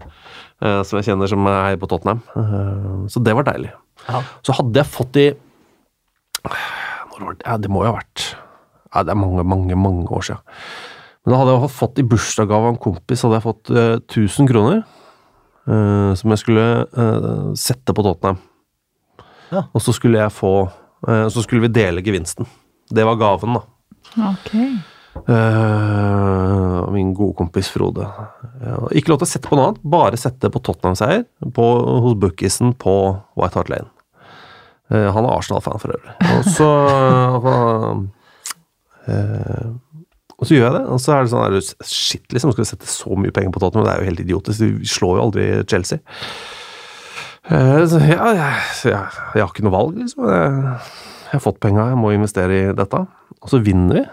uh, 0.64 0.82
som 0.82 0.98
jeg 0.98 1.12
kjenner 1.12 1.30
som 1.30 1.46
heier 1.52 1.78
på 1.82 1.90
Tottenham. 1.92 2.24
Uh, 2.34 3.06
så 3.12 3.22
det 3.24 3.36
var 3.38 3.46
deilig. 3.52 3.76
Ja. 4.08 4.24
Så 4.46 4.56
hadde 4.58 4.82
jeg 4.82 4.90
fått 4.92 5.14
de 5.18 5.30
det? 6.48 6.58
Ja, 7.44 7.58
det 7.60 7.72
må 7.74 7.82
jo 7.82 7.90
ha 7.90 7.98
vært 7.98 8.24
ja, 8.94 9.02
Det 9.04 9.12
er 9.12 9.18
mange, 9.20 9.44
mange, 9.44 9.76
mange 9.76 10.06
år 10.14 10.24
siden. 10.24 10.60
Men 11.26 11.34
da 11.34 11.40
hadde 11.42 11.56
jeg 11.56 11.74
fått 11.76 12.00
i 12.00 12.06
bursdagsgave 12.08 12.70
av 12.70 12.76
en 12.76 12.80
kompis 12.80 13.24
hadde 13.26 13.40
jeg 13.40 13.46
fått 13.48 13.72
uh, 13.74 13.98
1000 14.00 14.48
kroner. 14.52 14.84
Uh, 15.68 16.14
som 16.16 16.32
jeg 16.32 16.40
skulle 16.40 16.68
uh, 16.88 17.50
sette 17.60 17.92
på 17.92 18.06
Tottenham. 18.06 18.40
Ja. 19.52 19.66
Og 19.74 19.84
så 19.84 19.94
skulle 19.96 20.20
jeg 20.20 20.34
få 20.36 20.52
eh, 21.08 21.28
Så 21.32 21.44
skulle 21.46 21.64
vi 21.64 21.72
dele 21.72 22.04
gevinsten. 22.04 22.48
Det 22.90 23.06
var 23.08 23.20
gaven, 23.20 23.58
da. 23.58 23.64
Ok. 24.32 24.54
Eh, 25.28 26.92
min 26.94 27.14
gode 27.16 27.36
kompis 27.40 27.70
Frode. 27.74 28.08
Ikke 28.96 29.12
lov 29.12 29.22
til 29.22 29.28
å 29.28 29.32
sette 29.32 29.50
på 29.50 29.58
noe 29.58 29.72
annet, 29.72 29.84
bare 29.84 30.20
sette 30.20 30.52
på 30.54 30.62
Tottenham-seier 30.64 31.26
hos 31.58 32.18
Bookisen 32.22 32.74
på 32.80 32.96
White 33.40 33.60
Hart 33.60 33.72
Lane. 33.74 33.92
Eh, 34.92 35.10
han 35.14 35.26
er 35.28 35.34
Arsenal-fan 35.34 35.82
for 35.84 35.96
øvrig. 35.96 36.14
Og 36.38 36.48
så 36.56 36.70
eh, 39.08 39.66
Og 40.38 40.46
så 40.46 40.54
gjør 40.54 40.68
jeg 40.68 40.76
det, 40.78 40.84
og 40.94 41.00
så 41.02 41.16
er 41.16 41.24
det 41.26 41.32
sånn 41.34 41.56
der, 41.56 41.72
Shit, 41.90 42.28
liksom, 42.34 42.52
skal 42.54 42.64
vi 42.64 42.70
sette 42.70 42.90
så 42.92 43.18
mye 43.18 43.34
penger 43.34 43.56
på 43.56 43.62
Tottenham? 43.64 43.88
Det 43.88 43.94
er 43.96 44.04
jo 44.04 44.10
helt 44.12 44.24
idiotisk. 44.26 44.62
De 44.62 44.92
slår 44.92 45.18
jo 45.18 45.24
aldri 45.26 45.48
Chelsea. 45.66 46.00
Eh, 47.50 47.82
så 47.90 48.02
ja, 48.04 48.28
jeg, 48.38 48.62
jeg, 48.92 49.02
jeg 49.34 49.42
har 49.42 49.50
ikke 49.50 49.66
noe 49.66 49.74
valg, 49.74 49.98
liksom. 50.04 50.28
Jeg, 50.30 50.78
jeg 51.28 51.34
har 51.34 51.44
fått 51.44 51.60
penga, 51.64 51.90
jeg 51.92 52.00
må 52.00 52.14
investere 52.16 52.60
i 52.60 52.76
dette. 52.78 53.02
Og 53.42 53.52
så 53.52 53.60
vinner 53.66 54.02
vi. 54.02 54.06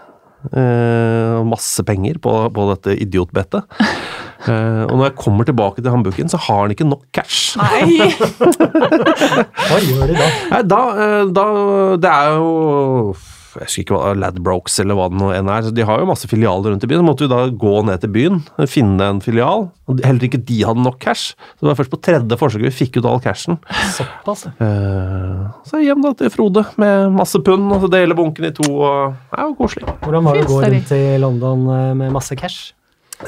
Eh, 0.51 1.39
masse 1.47 1.83
penger 1.87 2.19
på, 2.21 2.33
på 2.53 2.67
dette 2.73 2.99
idiotbettet. 3.05 3.65
Eh, 4.45 4.83
og 4.85 4.91
når 4.99 5.07
jeg 5.07 5.15
kommer 5.17 5.47
tilbake 5.47 5.81
til 5.81 5.89
håndboken, 5.89 6.27
så 6.29 6.37
har 6.37 6.59
han 6.59 6.73
ikke 6.75 6.85
nok 6.85 7.07
cash. 7.15 7.55
Nei! 7.57 8.11
Hva 9.71 9.79
gjør 9.81 10.11
de 10.11 10.17
da? 10.19 10.27
Nei, 10.51 10.59
da, 10.69 10.81
eh, 11.01 11.23
da 11.33 11.45
Det 12.03 12.11
er 12.11 12.35
jo 12.35 12.51
jeg 13.61 13.67
husker 13.69 13.83
ikke 13.85 13.97
hva 13.99 14.13
Ladbrokes 14.19 14.79
eller 14.83 14.97
hva 14.97 15.05
det 15.11 15.19
nå 15.21 15.29
enn 15.35 15.49
er. 15.49 15.61
så 15.67 15.71
De 15.73 15.85
har 15.87 15.99
jo 16.01 16.07
masse 16.09 16.27
filialer 16.27 16.71
rundt 16.73 16.83
i 16.83 16.87
byen. 16.91 17.01
Så 17.03 17.07
måtte 17.07 17.25
vi 17.25 17.31
da 17.31 17.39
gå 17.65 17.73
ned 17.87 18.01
til 18.03 18.11
byen, 18.15 18.39
finne 18.67 19.07
en 19.13 19.21
filial. 19.23 19.67
og 19.87 20.01
Heller 20.05 20.27
ikke 20.27 20.41
de 20.45 20.57
hadde 20.67 20.83
nok 20.83 20.99
cash. 20.99 21.35
Så 21.55 21.63
det 21.65 21.69
var 21.71 21.77
først 21.79 21.93
på 21.93 22.01
tredje 22.01 22.37
forsøk 22.41 22.61
vi 22.65 22.71
fikk 22.73 22.97
ut 22.99 23.05
all 23.09 23.19
cashen. 23.23 23.57
Såpass. 23.95 24.45
Eh, 24.59 25.45
Så 25.65 25.81
hjem 25.83 26.01
da 26.03 26.13
til 26.13 26.29
Frode 26.33 26.65
med 26.77 27.11
masse 27.15 27.39
pund, 27.43 27.71
og 27.71 27.81
så 27.85 27.89
dele 27.91 28.15
bunken 28.17 28.45
i 28.45 28.51
to. 28.51 28.67
og 28.71 29.13
Det 29.31 29.39
er 29.39 29.47
jo 29.49 29.55
koselig. 29.59 29.85
Hvordan 30.03 30.23
var 30.23 30.33
det 30.39 30.45
å 30.45 30.51
gå 30.53 30.61
rundt 30.65 30.91
i 30.97 31.03
London 31.21 31.67
eh, 31.69 31.93
med 31.93 32.11
masse 32.15 32.35
cash? 32.35 32.73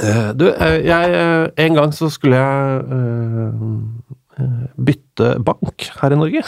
Eh, 0.01 0.33
Du, 0.33 0.45
jeg 0.51 1.51
En 1.57 1.73
gang 1.75 1.91
så 1.95 2.09
skulle 2.11 2.35
jeg 2.35 2.83
bytte 4.77 5.37
bank 5.43 5.87
her 6.01 6.13
i 6.13 6.19
Norge. 6.19 6.43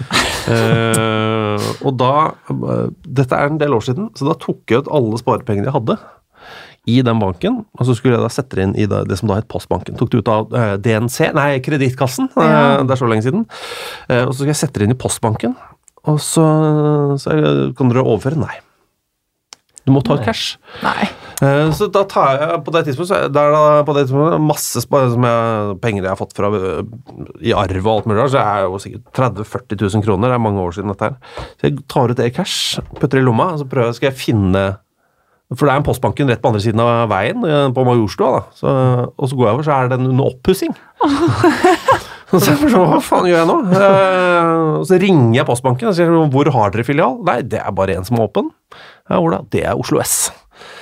Eh, 0.46 1.62
og 1.82 1.96
da 1.98 2.10
Dette 3.02 3.34
er 3.34 3.48
en 3.50 3.56
del 3.58 3.72
år 3.74 3.82
siden, 3.82 4.12
så 4.14 4.28
da 4.28 4.36
tok 4.38 4.70
jeg 4.70 4.84
ut 4.84 4.90
alle 4.94 5.18
sparepengene 5.18 5.66
jeg 5.66 5.74
hadde 5.74 5.96
i 6.86 7.00
den 7.02 7.18
banken, 7.18 7.56
og 7.74 7.88
så 7.88 7.96
skulle 7.98 8.14
jeg 8.14 8.22
da 8.22 8.30
sette 8.30 8.54
det 8.54 8.62
inn 8.68 8.74
i 8.78 8.86
det, 8.86 9.16
som 9.18 9.26
da 9.26 9.40
het 9.40 9.48
Postbanken. 9.50 9.96
Tok 9.98 10.12
det 10.12 10.20
ut 10.22 10.30
av 10.30 10.54
eh, 10.54 10.76
DNC, 10.78 11.32
nei, 11.34 11.48
Kredittkassen, 11.66 12.28
eh, 12.38 12.46
Ja. 12.46 12.84
det 12.86 12.94
er 12.94 13.00
så 13.00 13.08
lenge 13.10 13.26
siden. 13.26 13.42
Eh, 14.06 14.22
og 14.22 14.30
så 14.30 14.44
skal 14.44 14.52
jeg 14.52 14.60
sette 14.60 14.78
det 14.78 14.86
inn 14.86 14.94
i 14.94 15.00
Postbanken, 15.02 15.56
og 16.06 16.20
så, 16.22 16.46
så 17.18 17.34
jeg, 17.34 17.72
kan 17.74 17.90
dere 17.90 18.06
overføre? 18.06 18.38
Nei. 18.38 18.60
Du 19.82 19.90
må 19.94 20.04
ta 20.06 20.14
ut 20.14 20.22
cash. 20.22 20.60
Nei. 20.86 21.08
Eh, 21.44 21.70
Så 21.76 21.90
da 21.92 22.02
tar 22.08 22.38
jeg 22.40 22.60
på 22.64 22.72
det 22.72 22.84
tidspunktet 22.86 23.32
det 23.34 23.42
er 23.42 23.52
da 23.52 23.82
på 23.84 23.92
det 23.96 24.06
tidspunktet 24.06 24.40
masse 24.40 24.80
som 24.80 25.26
jeg, 25.28 25.74
penger 25.82 26.06
jeg 26.06 26.12
har 26.14 26.16
fått 26.20 26.32
fra 26.36 26.48
øh, 26.48 26.80
i 27.44 27.52
arv 27.52 27.82
og 27.84 27.92
alt 27.92 28.08
mulig 28.08 28.22
rart, 28.22 28.32
så 28.32 28.40
er 28.40 28.64
jo 28.64 28.78
sikkert 28.80 29.12
30 29.12 29.44
000-40 29.44 29.82
000 29.98 30.06
kroner. 30.06 30.32
Det 30.32 30.38
er 30.38 30.44
mange 30.46 30.64
år 30.64 30.72
siden 30.78 30.92
dette 30.94 31.10
her. 31.10 31.18
Så 31.60 31.68
jeg 31.68 31.78
tar 31.92 32.08
ut 32.14 32.16
det 32.16 32.30
i 32.30 32.34
cash, 32.38 32.80
putter 32.96 33.18
det 33.18 33.24
i 33.24 33.28
lomma, 33.28 33.50
så 33.60 33.68
prøver 33.68 33.92
jeg, 33.92 33.98
skal 34.00 34.12
jeg 34.12 34.20
finne 34.22 34.64
For 35.54 35.62
det 35.68 35.74
er 35.76 35.78
en 35.78 35.84
postbanken 35.86 36.26
rett 36.32 36.40
på 36.42 36.50
andre 36.50 36.62
siden 36.64 36.80
av 36.82 37.04
veien, 37.12 37.44
eh, 37.46 37.68
på 37.76 37.84
Majorstua, 37.86 38.32
da. 38.40 38.40
Så, 38.56 38.72
og 39.14 39.28
så 39.30 39.36
går 39.38 39.46
jeg 39.46 39.54
over, 39.58 39.66
så 39.68 39.76
er 39.76 39.92
den 39.92 40.08
under 40.08 40.32
oppussing. 40.32 40.72
Så 42.26 42.40
jeg 42.50 42.58
bare 42.58 42.72
sånn, 42.72 42.88
Hva 42.90 42.96
faen 43.06 43.28
gjør 43.30 43.36
jeg 43.38 43.46
nå? 43.46 43.54
Eh, 43.78 44.80
så 44.88 44.96
ringer 44.98 45.36
jeg 45.38 45.46
Postbanken 45.46 45.92
og 45.92 45.94
sier 45.94 46.10
hvor 46.10 46.48
har 46.56 46.72
dere 46.74 46.82
filial? 46.88 47.20
Nei, 47.22 47.36
det 47.46 47.60
er 47.62 47.70
bare 47.76 47.94
én 47.94 48.02
som 48.08 48.18
er 48.18 48.24
åpen. 48.26 48.48
Ja, 49.06 49.20
da? 49.30 49.38
Det 49.54 49.62
er 49.62 49.78
Oslo 49.78 50.00
S. 50.02 50.16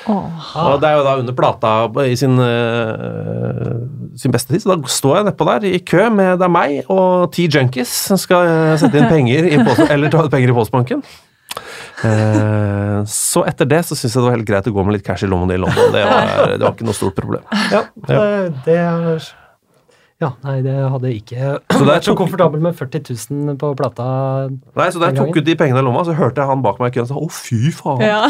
Og 0.09 0.81
det 0.83 0.89
er 0.89 0.99
jo 0.99 1.05
da 1.07 1.15
under 1.21 1.37
plata 1.37 1.75
i 2.05 2.17
sin, 2.19 2.37
uh, 2.37 3.85
sin 4.21 4.35
beste 4.35 4.53
tid, 4.53 4.65
så 4.65 4.75
da 4.75 4.91
står 4.91 5.17
jeg 5.19 5.29
nedpå 5.31 5.47
der 5.49 5.69
i 5.71 5.79
kø 5.81 6.09
med 6.13 6.41
det 6.41 6.49
er 6.49 6.53
meg 6.53 6.91
og 6.93 7.31
ti 7.35 7.47
junkies 7.49 7.93
som 8.11 8.21
skal 8.21 8.51
øh, 8.51 8.75
sette 8.81 9.01
inn 9.01 9.09
penger 9.09 9.49
i 9.49 9.61
post, 9.65 9.87
eller 9.89 10.13
ta 10.13 10.25
ut 10.27 10.33
penger 10.33 10.53
i 10.53 10.57
postbanken. 10.57 11.05
Eh, 12.05 12.99
så 13.09 13.45
etter 13.49 13.69
det 13.71 13.81
så 13.89 13.97
syns 13.97 14.13
jeg 14.13 14.21
det 14.21 14.27
var 14.27 14.37
helt 14.37 14.49
greit 14.49 14.69
å 14.69 14.75
gå 14.75 14.85
med 14.85 14.99
litt 14.99 15.07
cash 15.07 15.25
i 15.25 15.31
lommene 15.31 15.57
i 15.57 15.63
London. 15.63 15.95
Det 15.95 16.03
var, 16.05 16.53
det 16.53 16.67
var 16.67 16.75
ikke 16.75 16.89
noe 16.89 16.99
stort 16.99 17.17
problem. 17.17 17.47
Ja, 17.73 17.87
det, 18.09 18.21
det 18.67 18.77
er 18.83 19.31
Ja, 20.23 20.29
nei, 20.45 20.61
det 20.63 20.73
hadde 20.93 21.09
jeg 21.11 21.23
ikke 21.25 21.37
Så 21.75 21.81
det 21.81 21.83
er 21.83 21.89
vært 21.91 22.05
så 22.07 22.13
tok- 22.13 22.21
komfortabel 22.23 22.61
med 22.63 22.77
40 22.79 23.01
000 23.31 23.57
på 23.61 23.71
plata. 23.77 24.05
Nei, 24.79 24.87
så 24.95 25.01
Da 25.03 25.09
jeg 25.11 25.17
tok 25.19 25.37
ut 25.41 25.45
de 25.49 25.57
pengene 25.59 25.83
i 25.83 25.85
lomma, 25.85 26.05
så 26.07 26.15
hørte 26.15 26.39
jeg 26.41 26.49
han 26.53 26.63
bak 26.65 26.79
meg 26.81 26.93
i 26.93 26.99
køen 27.01 27.09
sa 27.11 27.19
'å, 27.19 27.27
fy 27.35 27.73
faen'. 27.75 28.05
Ja. 28.07 28.21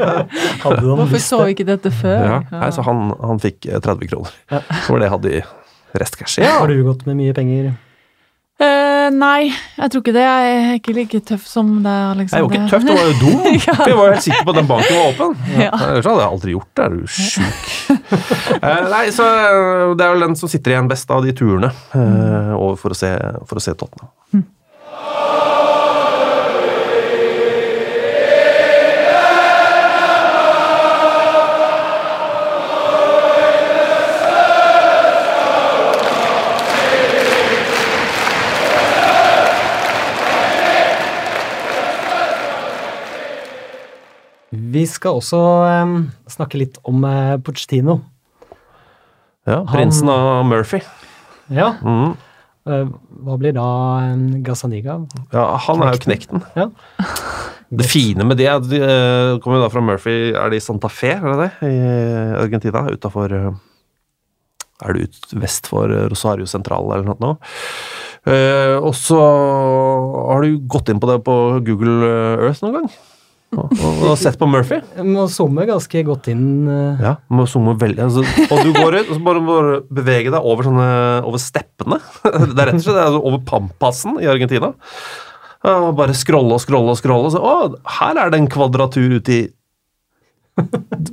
Hadde 0.64 0.84
Hvorfor 0.86 1.20
så 1.22 1.40
vi 1.44 1.56
ikke 1.56 1.66
dette 1.68 1.90
før? 1.90 2.22
Ja, 2.30 2.38
nei, 2.52 2.70
så 2.74 2.84
han, 2.86 3.10
han 3.20 3.42
fikk 3.42 3.66
eh, 3.66 3.80
30 3.82 4.12
kroner. 4.12 4.30
Så 4.84 4.94
var 4.94 5.02
det 5.02 5.08
jeg 5.10 5.14
hadde 5.16 5.34
i 5.40 5.42
restcash. 5.98 6.38
Ja. 6.44 6.58
Har 6.60 6.70
du 6.70 6.78
gått 6.86 7.06
med 7.08 7.18
mye 7.18 7.34
penger? 7.36 7.74
Eh, 8.56 9.06
nei, 9.12 9.50
jeg 9.76 9.90
tror 9.92 10.00
ikke 10.00 10.14
det. 10.16 10.22
Jeg 10.24 10.52
er 10.56 10.76
ikke 10.78 10.92
like 10.96 11.18
tøff 11.28 11.44
som 11.44 11.74
Jeg 11.84 12.04
Alexander. 12.14 12.46
var 12.46 12.54
ikke 12.56 12.70
tøff, 12.70 12.86
det 12.88 12.94
var 12.96 13.10
jo 13.10 13.16
dum. 13.20 13.42
For 13.66 13.88
jeg 13.90 13.98
var 13.98 14.06
jo 14.06 14.12
helt 14.14 14.24
sikker 14.24 14.46
på 14.46 14.54
at 14.54 14.60
den 14.62 14.70
banken 14.70 14.96
var 14.96 15.08
åpen. 15.10 15.34
Ja. 15.60 15.72
Ellers 15.90 16.08
hadde 16.08 16.22
jeg 16.22 16.30
aldri 16.30 16.54
gjort 16.54 16.70
det. 16.72 16.86
Er 16.86 16.94
du 16.94 17.04
sjuk? 17.06 17.68
uh, 18.64 18.86
nei, 18.94 19.02
så 19.12 19.26
eh, 19.28 19.92
det 19.98 20.06
er 20.06 20.14
vel 20.14 20.24
den 20.24 20.38
som 20.40 20.48
sitter 20.52 20.72
igjen 20.72 20.88
best 20.88 21.12
av 21.12 21.26
de 21.26 21.36
turene 21.36 21.68
uh, 21.92 22.54
over 22.56 22.80
for 22.80 22.96
å 22.96 22.98
se, 22.98 23.12
for 23.44 23.60
å 23.60 23.64
se 23.66 23.76
Tottenham. 23.76 24.46
Vi 44.76 44.84
skal 44.88 45.16
også 45.16 45.38
um, 45.86 45.96
snakke 46.28 46.60
litt 46.60 46.76
om 46.84 47.04
uh, 47.06 47.36
Pochettino. 47.40 48.00
Ja, 49.46 49.62
Prinsen 49.70 50.10
av 50.10 50.42
Murphy. 50.44 50.80
Ja. 51.54 51.76
Mm. 51.78 52.16
eh, 52.66 52.88
hva 53.22 53.36
blir 53.38 53.54
da 53.54 53.66
em, 54.08 54.24
Gazzaniga? 54.42 54.96
Ja, 55.30 55.44
han 55.68 55.84
er 55.86 55.94
jo 55.94 56.02
knekten. 56.02 56.42
Ja. 56.58 56.66
Det 57.70 57.86
fine 57.86 58.26
med 58.26 58.40
det 58.42 58.50
de 58.66 58.80
eh, 58.82 59.36
kommer 59.42 59.60
jo 59.60 59.62
da 59.64 59.70
fra 59.70 59.84
Murphy, 59.86 60.32
er 60.34 60.50
det 60.50 60.58
i 60.58 60.64
Santa 60.64 60.90
Fe, 60.90 61.14
er 61.14 61.28
det 61.30 61.38
det? 61.44 61.70
I 61.70 61.78
Argentina, 62.42 62.84
utafor 62.90 63.36
Er 63.36 64.98
det 64.98 65.06
ut 65.06 65.34
vest 65.38 65.70
for 65.70 65.94
Rosario 66.10 66.46
Central 66.50 66.90
eller 66.90 67.06
noe? 67.06 67.16
nå? 67.22 67.32
Og 68.82 68.94
så 68.98 69.18
har 69.22 70.42
du 70.42 70.58
gått 70.66 70.90
inn 70.90 70.98
på 70.98 71.06
det 71.06 71.20
på 71.22 71.36
Google 71.62 72.10
Earth 72.42 72.66
noen 72.66 72.80
gang? 72.80 72.90
Og, 73.56 73.70
og, 73.72 74.00
og 74.10 74.16
sett 74.20 74.36
på 74.40 74.46
Murphy? 74.52 74.78
Må 75.06 75.22
zoome 75.32 75.64
ganske 75.68 76.02
godt 76.04 76.26
inn. 76.32 76.42
eh, 76.68 76.98
Ja, 77.06 77.14
må 77.32 77.46
zoome 77.48 77.72
veldig 77.80 78.02
altså, 78.04 78.24
Og 78.52 78.58
du 78.66 78.72
går 78.76 78.98
ut, 79.00 79.08
og 79.08 79.14
så 79.16 79.22
bare, 79.24 79.42
bare 79.46 79.78
bevege 80.00 80.32
deg 80.34 80.44
over 80.52 80.66
sånne 80.68 80.88
Over 81.24 81.40
steppene. 81.40 81.98
Det 82.52 82.58
er 82.60 82.68
rett 82.70 82.80
og 82.80 82.84
slett 82.84 83.00
altså 83.06 83.22
over 83.22 83.40
Pampasen 83.48 84.18
i 84.20 84.28
Argentina. 84.28 84.72
Og 85.66 85.88
bare 85.98 86.14
scrolle 86.14 86.54
og 86.58 86.60
scrolle 86.62 86.92
og 86.92 86.98
scrolle. 87.00 87.30
Så, 87.34 87.40
å, 87.40 87.72
her 87.98 88.20
er 88.22 88.30
det 88.30 88.42
en 88.42 88.50
kvadratur 88.52 89.16
ute 89.18 89.38
i 89.38 89.40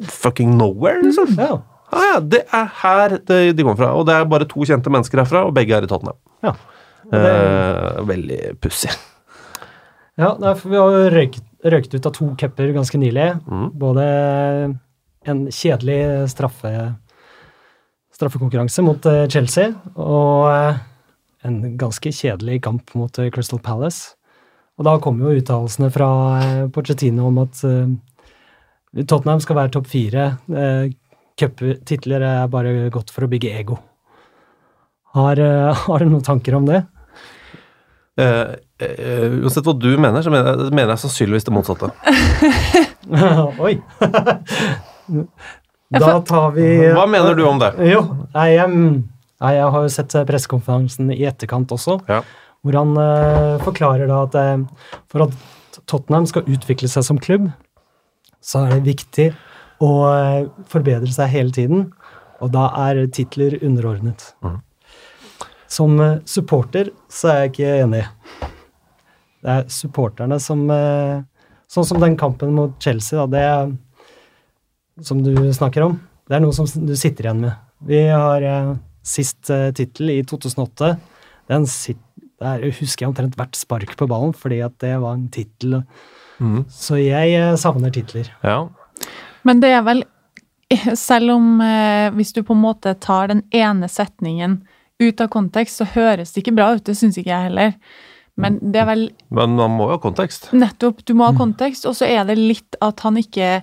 fucking 0.10 0.58
nowhere, 0.60 1.02
liksom. 1.04 1.34
Ja. 1.40 1.62
Ah, 1.94 2.04
ja, 2.14 2.20
det 2.20 2.44
er 2.54 2.70
her 2.82 3.18
det, 3.28 3.40
de 3.58 3.64
kommer 3.66 3.78
fra. 3.80 3.90
Og 3.98 4.06
det 4.08 4.16
er 4.18 4.28
bare 4.30 4.48
to 4.50 4.66
kjente 4.68 4.92
mennesker 4.94 5.22
herfra, 5.24 5.46
og 5.48 5.56
begge 5.58 5.76
er 5.78 5.86
i 5.88 5.90
Tottenham. 5.92 6.20
ja. 6.46 6.54
Det, 7.04 7.20
Eh, 7.20 7.98
veldig 8.08 8.38
pussig. 8.64 8.90
ja 10.18 10.30
for 10.56 10.70
vi 10.72 10.78
har 10.80 10.94
jo 10.96 11.10
røykt, 11.12 11.42
røykt 11.64 11.94
ut 11.96 12.08
av 12.08 12.14
to 12.16 12.30
cuper 12.40 12.74
ganske 12.76 13.00
nylig. 13.00 13.30
Mm. 13.48 13.68
Både 13.80 14.06
en 15.30 15.46
kjedelig 15.52 16.30
straffe, 16.34 16.72
straffekonkurranse 18.14 18.84
mot 18.86 19.06
eh, 19.10 19.26
Chelsea 19.32 19.72
og 19.96 20.50
eh, 20.52 20.82
en 21.48 21.62
ganske 21.80 22.12
kjedelig 22.12 22.62
kamp 22.66 22.94
mot 23.00 23.20
eh, 23.20 23.32
Crystal 23.34 23.62
Palace. 23.64 24.18
Og 24.80 24.88
da 24.88 24.98
kom 25.02 25.22
jo 25.22 25.36
uttalelsene 25.38 25.92
fra 25.94 26.10
Pochettino 26.74 27.28
om 27.30 27.36
at 27.44 27.60
Tottenham 29.06 29.42
skal 29.44 29.60
være 29.60 29.70
topp 29.76 29.86
fire. 29.92 30.24
Cuptitler 31.38 32.26
er 32.26 32.50
bare 32.50 32.88
godt 32.90 33.14
for 33.14 33.28
å 33.28 33.30
bygge 33.30 33.52
ego. 33.54 33.78
Har, 35.14 35.38
har 35.86 36.02
du 36.02 36.10
noen 36.10 36.26
tanker 36.26 36.58
om 36.58 36.66
det? 36.66 36.82
Eh, 38.14 38.50
uh, 38.84 39.40
uansett 39.42 39.66
hva 39.66 39.74
du 39.74 39.90
mener, 39.98 40.22
så 40.22 40.30
mener 40.30 40.52
jeg, 40.54 40.70
mener 40.70 40.92
jeg 40.94 41.02
sannsynligvis 41.02 41.48
det 41.48 41.54
motsatte. 41.56 41.90
Oi! 43.66 43.74
da 45.94 46.12
tar 46.26 46.54
vi 46.56 46.68
Hva 46.94 47.08
mener 47.10 47.34
du 47.38 47.44
om 47.48 47.58
det? 47.62 47.72
Jo, 47.90 48.04
jeg, 48.36 48.70
jeg 49.42 49.72
har 49.76 49.86
jo 49.86 49.92
sett 49.92 50.14
eh, 50.18 50.26
pressekonferansen 50.30 51.10
i 51.16 51.24
etterkant 51.30 51.74
også, 51.74 51.98
Ja. 52.10 52.22
hvor 52.62 52.78
han 52.80 52.94
uh, 53.00 53.58
forklarer 53.66 54.10
da 54.10 54.22
at 54.28 54.38
for 55.12 55.26
at 55.28 55.82
Tottenham 55.90 56.30
skal 56.30 56.46
utvikle 56.46 56.88
seg 56.92 57.08
som 57.08 57.18
klubb, 57.22 57.50
så 58.44 58.62
er 58.68 58.76
det 58.76 58.86
viktig 58.92 59.32
å 59.84 59.92
forbedre 60.70 61.10
seg 61.12 61.32
hele 61.34 61.52
tiden, 61.56 61.88
og 62.44 62.54
da 62.54 62.70
er 62.86 63.08
titler 63.10 63.58
underordnet. 63.64 64.30
Mhm. 64.46 64.62
Som 65.74 65.98
eh, 66.02 66.20
supporter 66.30 66.92
så 67.12 67.32
er 67.32 67.40
jeg 67.42 67.54
ikke 67.54 67.76
enig. 67.84 68.04
Det 69.44 69.56
er 69.58 69.70
supporterne 69.74 70.40
som 70.42 70.66
eh, 70.72 71.22
Sånn 71.74 71.88
som 71.90 71.98
den 71.98 72.14
kampen 72.20 72.52
mot 72.54 72.76
Chelsea, 72.84 73.18
da, 73.18 73.24
det 73.32 73.40
er 73.42 73.72
som 75.08 75.24
du 75.26 75.32
snakker 75.58 75.82
om. 75.82 75.96
Det 76.30 76.36
er 76.38 76.44
noe 76.44 76.54
som 76.54 76.68
du 76.70 76.92
sitter 76.94 77.26
igjen 77.26 77.40
med. 77.48 77.56
Vi 77.90 78.04
har 78.12 78.46
eh, 78.46 78.76
sist 79.02 79.50
tittel 79.74 80.12
i 80.14 80.20
2008. 80.30 80.92
Den 81.50 81.66
sitt, 81.66 82.04
der 82.44 82.62
husker 82.68 83.08
jeg 83.08 83.10
omtrent 83.10 83.40
hvert 83.40 83.58
spark 83.58 83.96
på 83.98 84.06
ballen, 84.12 84.36
fordi 84.38 84.62
at 84.62 84.76
det 84.86 84.94
var 85.02 85.18
en 85.18 85.26
tittel. 85.34 85.80
Mm. 86.38 86.62
Så 86.70 87.02
jeg 87.02 87.58
savner 87.58 87.96
titler. 87.96 88.30
Ja. 88.46 88.60
Men 89.42 89.64
det 89.64 89.74
er 89.74 89.86
vel 89.88 90.06
Selv 90.98 91.36
om 91.36 91.60
eh, 91.62 92.10
hvis 92.16 92.34
du 92.34 92.42
på 92.46 92.56
en 92.56 92.64
måte 92.64 92.96
tar 93.02 93.30
den 93.30 93.44
ene 93.54 93.90
setningen 93.92 94.62
ut 95.02 95.22
av 95.22 95.30
kontekst, 95.34 95.80
så 95.82 95.88
høres 95.96 96.34
det 96.34 96.44
ikke 96.44 96.56
bra 96.58 96.74
ut. 96.76 96.84
Det 96.86 96.96
syns 96.98 97.18
ikke 97.18 97.32
jeg 97.34 97.50
heller. 97.50 97.74
Men 98.36 98.58
det 98.62 98.82
er 98.82 98.88
vel 98.90 99.02
Men 99.30 99.56
man 99.60 99.76
må 99.78 99.92
jo 99.92 99.96
ha 99.98 100.02
kontekst. 100.02 100.48
nettopp 100.58 101.04
Du 101.06 101.14
må 101.14 101.28
ha 101.28 101.36
kontekst, 101.38 101.86
og 101.86 101.94
så 101.94 102.08
er 102.10 102.24
det 102.26 102.38
litt 102.40 102.78
at 102.82 103.04
han 103.06 103.18
ikke 103.22 103.62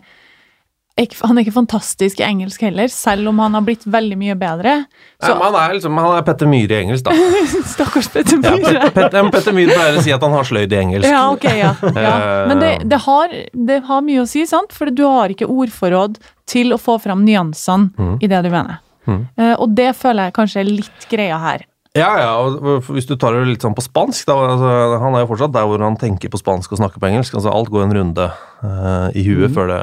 Han 1.24 1.38
er 1.38 1.42
ikke 1.46 1.54
fantastisk 1.54 2.20
i 2.20 2.26
engelsk 2.26 2.60
heller, 2.60 2.90
selv 2.92 3.30
om 3.30 3.38
han 3.40 3.54
har 3.56 3.62
blitt 3.64 3.86
veldig 3.88 4.18
mye 4.20 4.34
bedre. 4.36 4.72
Nei, 4.84 5.24
Så 5.24 5.32
men 5.32 5.42
han 5.46 5.56
er 5.56 5.74
liksom, 5.78 5.96
han 5.96 6.16
er 6.18 6.26
Petter 6.26 6.50
Myhre 6.50 6.76
i 6.76 6.82
engelsk, 6.84 7.06
da. 7.06 7.14
Stakkars 7.72 8.10
Petter 8.12 8.36
Myhre. 8.36 8.74
ja, 8.74 8.90
Pet, 8.92 9.16
Petter 9.32 9.56
Myhre 9.56 9.78
pleier 9.78 9.96
å 9.96 10.02
si 10.04 10.12
at 10.12 10.20
han 10.26 10.34
har 10.36 10.44
sløyd 10.44 10.74
i 10.74 10.76
engelsk. 10.76 11.08
Ja, 11.08 11.22
ok, 11.32 11.46
ja. 11.56 11.72
ja. 11.94 12.12
Men 12.50 12.60
det, 12.60 12.70
det, 12.90 13.00
har, 13.06 13.32
det 13.70 13.80
har 13.88 14.04
mye 14.04 14.26
å 14.26 14.28
si, 14.28 14.44
sant? 14.50 14.76
For 14.76 14.92
du 14.92 15.06
har 15.06 15.32
ikke 15.32 15.48
ordforråd 15.48 16.20
til 16.50 16.76
å 16.76 16.78
få 16.82 16.98
fram 17.00 17.24
nyansene 17.24 18.18
i 18.20 18.28
det 18.28 18.42
du 18.44 18.50
mener. 18.52 18.82
Eh, 19.08 19.54
og 19.56 19.72
det 19.76 19.92
føler 19.98 20.28
jeg 20.28 20.36
kanskje 20.36 20.62
er 20.62 20.70
litt 20.70 21.06
greia 21.10 21.38
her. 21.40 21.66
Ja, 21.98 22.10
ja, 22.20 22.34
og 22.38 22.86
hvis 22.86 23.08
du 23.08 23.16
tar 23.18 23.34
det 23.34 23.48
litt 23.48 23.64
sånn 23.64 23.74
på 23.74 23.82
spansk 23.82 24.28
da, 24.28 24.36
altså, 24.52 24.68
Han 25.02 25.16
er 25.18 25.24
jo 25.24 25.30
fortsatt 25.32 25.56
der 25.56 25.66
hvor 25.66 25.82
han 25.82 25.96
tenker 25.98 26.30
på 26.30 26.38
spansk 26.38 26.70
og 26.70 26.78
snakker 26.78 27.02
på 27.02 27.08
engelsk. 27.08 27.34
altså 27.34 27.50
Alt 27.50 27.72
går 27.72 27.88
en 27.88 27.96
runde 27.96 28.28
uh, 28.62 29.08
i 29.10 29.24
huet 29.26 29.50
før, 29.56 29.72
det, 29.72 29.80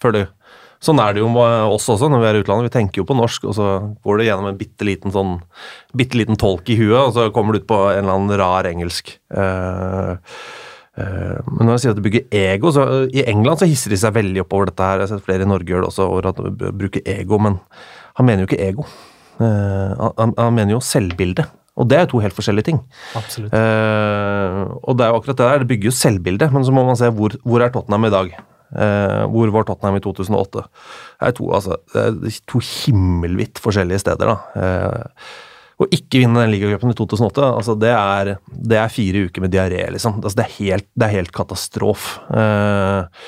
før 0.00 0.16
det 0.16 0.22
Sånn 0.84 1.00
er 1.00 1.14
det 1.14 1.22
jo 1.22 1.30
med 1.32 1.72
oss 1.72 1.86
også 1.88 2.10
når 2.12 2.20
vi 2.20 2.28
er 2.28 2.36
i 2.36 2.40
utlandet. 2.42 2.68
Vi 2.68 2.74
tenker 2.74 3.00
jo 3.00 3.06
på 3.08 3.16
norsk, 3.16 3.46
og 3.48 3.54
så 3.56 3.68
går 4.04 4.20
det 4.20 4.26
gjennom 4.26 4.50
en 4.50 4.58
bitte 4.58 4.84
liten, 4.84 5.14
sånn, 5.14 5.38
bitte 5.96 6.18
liten 6.20 6.36
tolk 6.40 6.68
i 6.68 6.76
huet, 6.76 6.98
og 6.98 7.14
så 7.16 7.30
kommer 7.32 7.54
du 7.54 7.62
ut 7.62 7.70
på 7.70 7.78
en 7.86 8.02
eller 8.02 8.18
annen 8.18 8.36
rar 8.40 8.68
engelsk. 8.68 9.14
Uh, 9.32 10.20
uh, 11.00 11.40
men 11.48 11.62
når 11.62 11.72
jeg 11.72 11.84
sier 11.84 11.94
at 11.94 12.00
det 12.00 12.04
bygger 12.04 12.36
ego, 12.42 12.72
så 12.74 12.84
eh, 12.98 13.16
I 13.16 13.24
England 13.32 13.62
så 13.62 13.70
hisser 13.70 13.94
de 13.94 14.00
seg 14.02 14.16
veldig 14.18 14.44
opp 14.44 14.58
over 14.58 14.68
dette 14.68 14.90
her. 14.90 15.00
Jeg 15.00 15.08
har 15.08 15.12
sett 15.14 15.24
flere 15.24 15.48
i 15.48 15.52
Norge 15.54 15.72
gjøre 15.72 15.86
det 15.86 15.92
også, 15.94 16.10
over 16.10 16.28
at 16.34 16.44
de 16.44 16.74
bruker 16.84 17.12
ego, 17.16 17.40
men 17.46 17.56
han 18.18 18.28
mener 18.28 18.44
jo 18.44 18.50
ikke 18.50 18.62
ego. 18.62 18.86
Eh, 19.42 20.08
han, 20.18 20.34
han 20.38 20.56
mener 20.56 20.76
jo 20.76 20.82
selvbilde. 20.84 21.46
Og 21.74 21.88
det 21.90 21.96
er 21.98 22.04
jo 22.04 22.12
to 22.12 22.22
helt 22.22 22.36
forskjellige 22.36 22.68
ting. 22.68 22.76
Absolutt. 23.18 23.50
Uh, 23.50 24.76
og 24.86 24.94
det 24.94 25.02
er 25.02 25.08
jo 25.10 25.16
akkurat 25.18 25.38
det 25.40 25.46
der, 25.48 25.62
det 25.64 25.70
bygger 25.72 25.88
jo 25.90 25.94
selvbilde, 25.98 26.46
men 26.54 26.66
så 26.66 26.74
må 26.74 26.84
man 26.86 26.98
se 27.00 27.08
hvor, 27.10 27.34
hvor 27.42 27.64
er 27.64 27.72
Tottenham 27.74 28.06
i 28.06 28.12
dag. 28.14 28.36
Uh, 28.74 29.24
hvor 29.32 29.50
var 29.56 29.66
Tottenham 29.66 29.98
i 29.98 30.04
2008? 30.04 30.62
Det 30.62 31.32
er 31.32 31.34
to, 31.34 31.48
altså, 31.58 31.80
det 31.90 32.04
er 32.30 32.38
to 32.52 32.62
himmelvidt 32.62 33.58
forskjellige 33.64 34.04
steder, 34.04 34.30
da. 34.30 34.38
Uh, 34.54 35.34
å 35.82 35.88
ikke 35.90 36.20
vinne 36.22 36.44
den 36.44 36.52
ligacupen 36.52 36.92
i 36.92 36.96
2008, 36.98 37.46
altså 37.48 37.74
det 37.78 37.90
er, 37.90 38.34
det 38.46 38.78
er 38.78 38.92
fire 38.92 39.24
uker 39.26 39.42
med 39.42 39.54
diaré, 39.54 39.82
liksom. 39.94 40.20
Altså 40.22 40.38
det, 40.38 40.46
er 40.46 40.56
helt, 40.60 40.88
det 40.94 41.08
er 41.08 41.16
helt 41.16 41.34
katastrof. 41.34 42.04
Eh, 42.30 43.24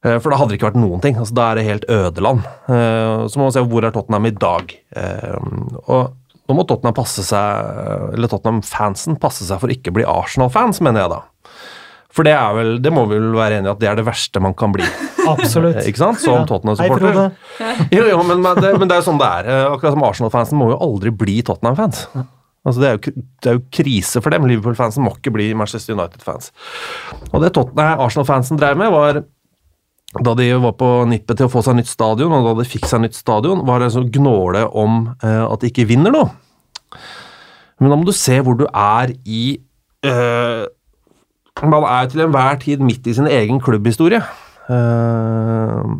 for 0.00 0.32
da 0.32 0.38
hadde 0.40 0.54
det 0.54 0.58
ikke 0.60 0.70
vært 0.70 0.80
noen 0.80 1.02
ting. 1.04 1.18
altså 1.20 1.34
Da 1.36 1.50
er 1.52 1.58
det 1.60 1.66
helt 1.66 1.84
ødeland. 1.92 2.46
Eh, 2.72 3.26
Så 3.28 3.36
må 3.40 3.48
man 3.48 3.52
se 3.52 3.60
hvor 3.68 3.84
er 3.84 3.92
Tottenham 3.92 4.26
i 4.30 4.32
dag. 4.32 4.72
Eh, 4.96 5.36
Og 5.86 6.14
nå 6.48 6.56
må 6.56 6.64
Tottenham 6.66 6.96
passe 6.96 7.22
seg, 7.22 8.14
eller 8.16 8.28
Tottenham-fansen 8.32 9.18
passe 9.20 9.44
seg 9.46 9.60
for 9.62 9.70
ikke 9.70 9.92
å 9.92 9.98
bli 10.00 10.06
Arsenal-fans, 10.08 10.80
mener 10.82 11.04
jeg 11.04 11.12
da. 11.12 11.20
For 12.10 12.26
det 12.26 12.32
er 12.34 12.54
vel, 12.56 12.72
det 12.82 12.90
må 12.90 13.04
vi 13.06 13.20
vel 13.20 13.36
være 13.36 13.60
enige 13.60 13.70
i 13.70 13.74
at 13.76 13.78
det 13.84 13.88
er 13.92 14.00
det 14.00 14.06
verste 14.08 14.40
man 14.42 14.56
kan 14.58 14.72
bli. 14.74 14.82
Absolutt. 15.30 15.78
Ikke 15.86 16.00
sant? 16.00 16.18
Som 16.24 16.42
Tottenham-supporter. 16.48 17.36
Jo, 17.94 18.02
jo, 18.08 18.16
men, 18.26 18.40
men, 18.42 18.58
det, 18.58 18.72
men 18.80 18.88
det 18.90 18.96
er 18.96 19.02
jo 19.04 19.06
sånn 19.12 19.20
det 19.20 19.28
er. 19.30 19.46
Eh, 19.52 19.66
Akkurat 19.76 19.94
som 19.94 20.02
Arsenal-fansen 20.08 20.58
må 20.58 20.72
jo 20.72 20.80
aldri 20.82 21.12
bli 21.14 21.36
Tottenham-fans. 21.46 22.06
Altså 22.66 22.82
det, 22.82 22.88
er 22.88 22.96
jo, 22.98 23.12
det 23.44 23.48
er 23.52 23.54
jo 23.60 23.62
krise 23.72 24.20
for 24.24 24.34
dem. 24.34 24.48
Liverpool-fansen 24.50 25.04
må 25.06 25.14
ikke 25.14 25.32
bli 25.36 25.52
Manchester 25.54 25.94
United-fans. 25.94 26.50
Og 27.30 27.44
det 27.46 27.52
Arsenal-fansen 27.54 28.58
drev 28.58 28.80
med, 28.80 28.90
var 28.92 29.22
da 30.18 30.34
de 30.34 30.48
var 30.58 30.74
på 30.74 30.88
nippet 31.06 31.38
til 31.38 31.46
å 31.46 31.52
få 31.52 31.62
seg 31.62 31.76
nytt 31.78 31.90
stadion, 31.90 32.32
og 32.34 32.48
da 32.48 32.54
de 32.58 32.66
fikk 32.68 32.88
seg 32.90 33.04
nytt 33.04 33.14
stadion, 33.14 33.62
var 33.68 33.78
det 33.84 33.92
så 33.94 34.02
gnåle 34.02 34.64
om 34.74 35.04
eh, 35.22 35.44
at 35.46 35.62
de 35.62 35.70
ikke 35.70 35.86
vinner 35.86 36.10
noe. 36.14 36.32
Men 37.80 37.92
da 37.92 37.98
må 38.00 38.08
du 38.08 38.12
se 38.16 38.40
hvor 38.44 38.58
du 38.58 38.66
er 38.66 39.14
i 39.24 39.44
eh, 40.04 40.64
Man 41.62 41.84
er 41.86 42.08
til 42.10 42.24
enhver 42.24 42.58
tid 42.62 42.82
midt 42.84 43.06
i 43.06 43.14
sin 43.16 43.28
egen 43.30 43.60
klubbhistorie. 43.62 44.20
Eh, 44.70 45.94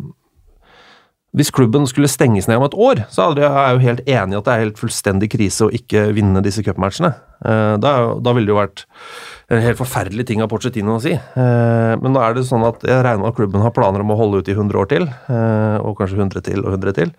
hvis 1.31 1.51
klubben 1.55 1.85
skulle 1.87 2.09
stenges 2.11 2.49
ned 2.49 2.59
om 2.59 2.65
et 2.67 2.75
år, 2.75 3.05
så 3.13 3.29
er 3.31 3.45
jeg 3.45 3.75
jo 3.77 3.83
helt 3.85 4.01
enig 4.03 4.35
i 4.35 4.39
at 4.41 4.47
det 4.47 4.53
er 4.53 4.63
helt 4.65 4.81
fullstendig 4.81 5.29
krise 5.31 5.67
å 5.67 5.71
ikke 5.71 6.09
vinne 6.17 6.43
disse 6.43 6.63
cupmatchene. 6.65 7.13
Eh, 7.45 7.75
Da, 7.79 7.93
da 8.19 8.33
ville 8.35 8.49
det 8.49 8.55
jo 8.55 8.59
vært 8.59 8.83
en 9.51 9.61
helt 9.65 9.79
forferdelig 9.79 10.23
ting 10.29 10.41
av 10.43 10.47
Pochettino 10.51 10.95
å 10.95 11.01
si. 11.03 11.11
Eh, 11.11 11.93
Men 11.99 12.15
da 12.15 12.23
er 12.27 12.37
det 12.37 12.45
sånn 12.47 12.63
at 12.67 12.83
jeg 12.87 13.03
regner 13.03 13.19
med 13.25 13.31
at 13.33 13.37
klubben 13.37 13.63
har 13.65 13.73
planer 13.75 14.03
om 14.03 14.13
å 14.13 14.17
holde 14.19 14.39
ut 14.41 14.49
i 14.51 14.55
100 14.55 14.79
år 14.79 14.87
til, 14.87 15.07
eh, 15.07 15.77
og 15.83 15.97
kanskje 15.99 16.17
100 16.17 16.41
til 16.47 16.63
og 16.63 16.71
100 16.77 16.93
til. 16.95 17.11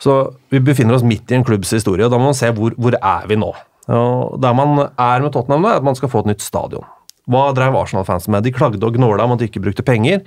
Så 0.00 0.34
vi 0.50 0.58
befinner 0.60 0.96
oss 0.96 1.04
midt 1.04 1.30
i 1.30 1.36
en 1.36 1.44
klubbs 1.44 1.70
historie, 1.76 2.04
og 2.06 2.10
da 2.10 2.18
må 2.18 2.30
man 2.32 2.38
se 2.38 2.50
hvor, 2.52 2.72
hvor 2.80 2.96
er 2.96 3.26
vi 3.28 3.36
nå. 3.36 3.52
Og 3.88 4.40
Der 4.40 4.54
man 4.54 4.88
er 4.98 5.20
med 5.20 5.32
Tottenham 5.32 5.62
nå, 5.62 5.68
er 5.68 5.76
at 5.76 5.84
man 5.84 5.94
skal 5.94 6.08
få 6.08 6.24
et 6.24 6.32
nytt 6.32 6.40
stadion. 6.40 6.84
Hva 7.28 7.52
drev 7.54 7.74
Arsenal-fansen 7.74 8.30
med? 8.30 8.44
De 8.44 8.52
klagde 8.52 8.82
og 8.86 8.94
gnåla 8.94 9.24
om 9.24 9.32
at 9.32 9.38
de 9.40 9.48
ikke 9.48 9.62
brukte 9.62 9.84
penger. 9.84 10.22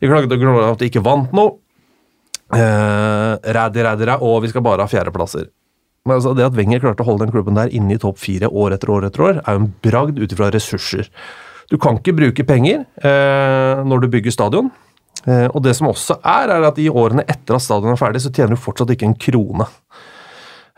De 0.00 0.08
klagde 0.10 0.32
og 0.32 0.40
gnåla 0.42 0.68
om 0.68 0.72
at 0.76 0.78
de 0.78 0.90
ikke 0.90 1.02
vant 1.02 1.32
noe. 1.32 1.56
Eh, 2.52 3.52
rædi, 3.56 3.80
rædi, 3.82 4.04
ræ, 4.06 4.18
og 4.20 4.42
vi 4.42 4.48
skal 4.48 4.60
bare 4.64 4.82
ha 4.84 4.90
fjerdeplasser. 4.90 5.46
Men 6.06 6.16
altså, 6.18 6.32
det 6.34 6.46
at 6.48 6.56
Wenger 6.58 6.82
klarte 6.82 7.04
å 7.04 7.06
holde 7.06 7.26
den 7.26 7.34
klubben 7.34 7.58
der 7.58 7.70
inne 7.70 7.94
i 7.94 8.00
topp 8.02 8.18
fire 8.18 8.50
år 8.50 8.74
etter 8.74 8.90
år 8.90 9.06
etter 9.06 9.22
år, 9.22 9.42
er 9.42 9.56
jo 9.56 9.62
en 9.62 9.74
bragd 9.84 10.18
ut 10.18 10.34
ifra 10.34 10.50
ressurser. 10.54 11.10
Du 11.70 11.78
kan 11.80 12.00
ikke 12.00 12.16
bruke 12.16 12.46
penger 12.46 12.82
eh, 13.06 13.82
når 13.86 14.02
du 14.02 14.08
bygger 14.12 14.34
stadion. 14.34 14.72
Eh, 15.22 15.46
og 15.46 15.62
det 15.62 15.76
som 15.78 15.90
også 15.92 16.18
er, 16.18 16.50
er 16.50 16.66
at 16.66 16.80
i 16.82 16.88
årene 16.90 17.24
etter 17.30 17.56
at 17.56 17.64
stadionet 17.64 17.94
er 17.94 18.02
ferdig, 18.02 18.24
så 18.24 18.32
tjener 18.34 18.56
du 18.56 18.64
fortsatt 18.64 18.90
ikke 18.94 19.06
en 19.08 19.18
krone. 19.28 19.68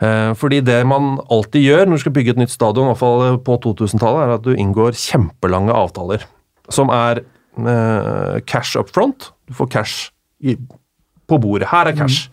Eh, 0.03 0.31
fordi 0.37 0.61
det 0.67 0.77
man 0.87 1.15
alltid 1.31 1.65
gjør 1.65 1.87
når 1.87 1.97
du 1.97 2.03
skal 2.05 2.15
bygge 2.19 2.35
et 2.35 2.43
nytt 2.43 2.53
stadion, 2.53 2.85
i 2.85 2.93
hvert 2.93 3.01
fall 3.01 3.39
på 3.47 3.57
2000-tallet, 3.65 4.27
er 4.27 4.35
at 4.37 4.45
du 4.45 4.53
inngår 4.53 4.97
kjempelange 4.99 5.73
avtaler. 5.73 6.29
Som 6.69 6.93
er 6.93 7.23
eh, 7.25 8.37
cash 8.45 8.77
up 8.77 8.93
front. 8.93 9.31
Du 9.49 9.57
får 9.57 9.71
cash 9.73 10.09
i, 10.45 10.57
på 11.25 11.41
bordet. 11.41 11.71
Her 11.73 11.89
er 11.89 11.97
cash. 11.97 12.29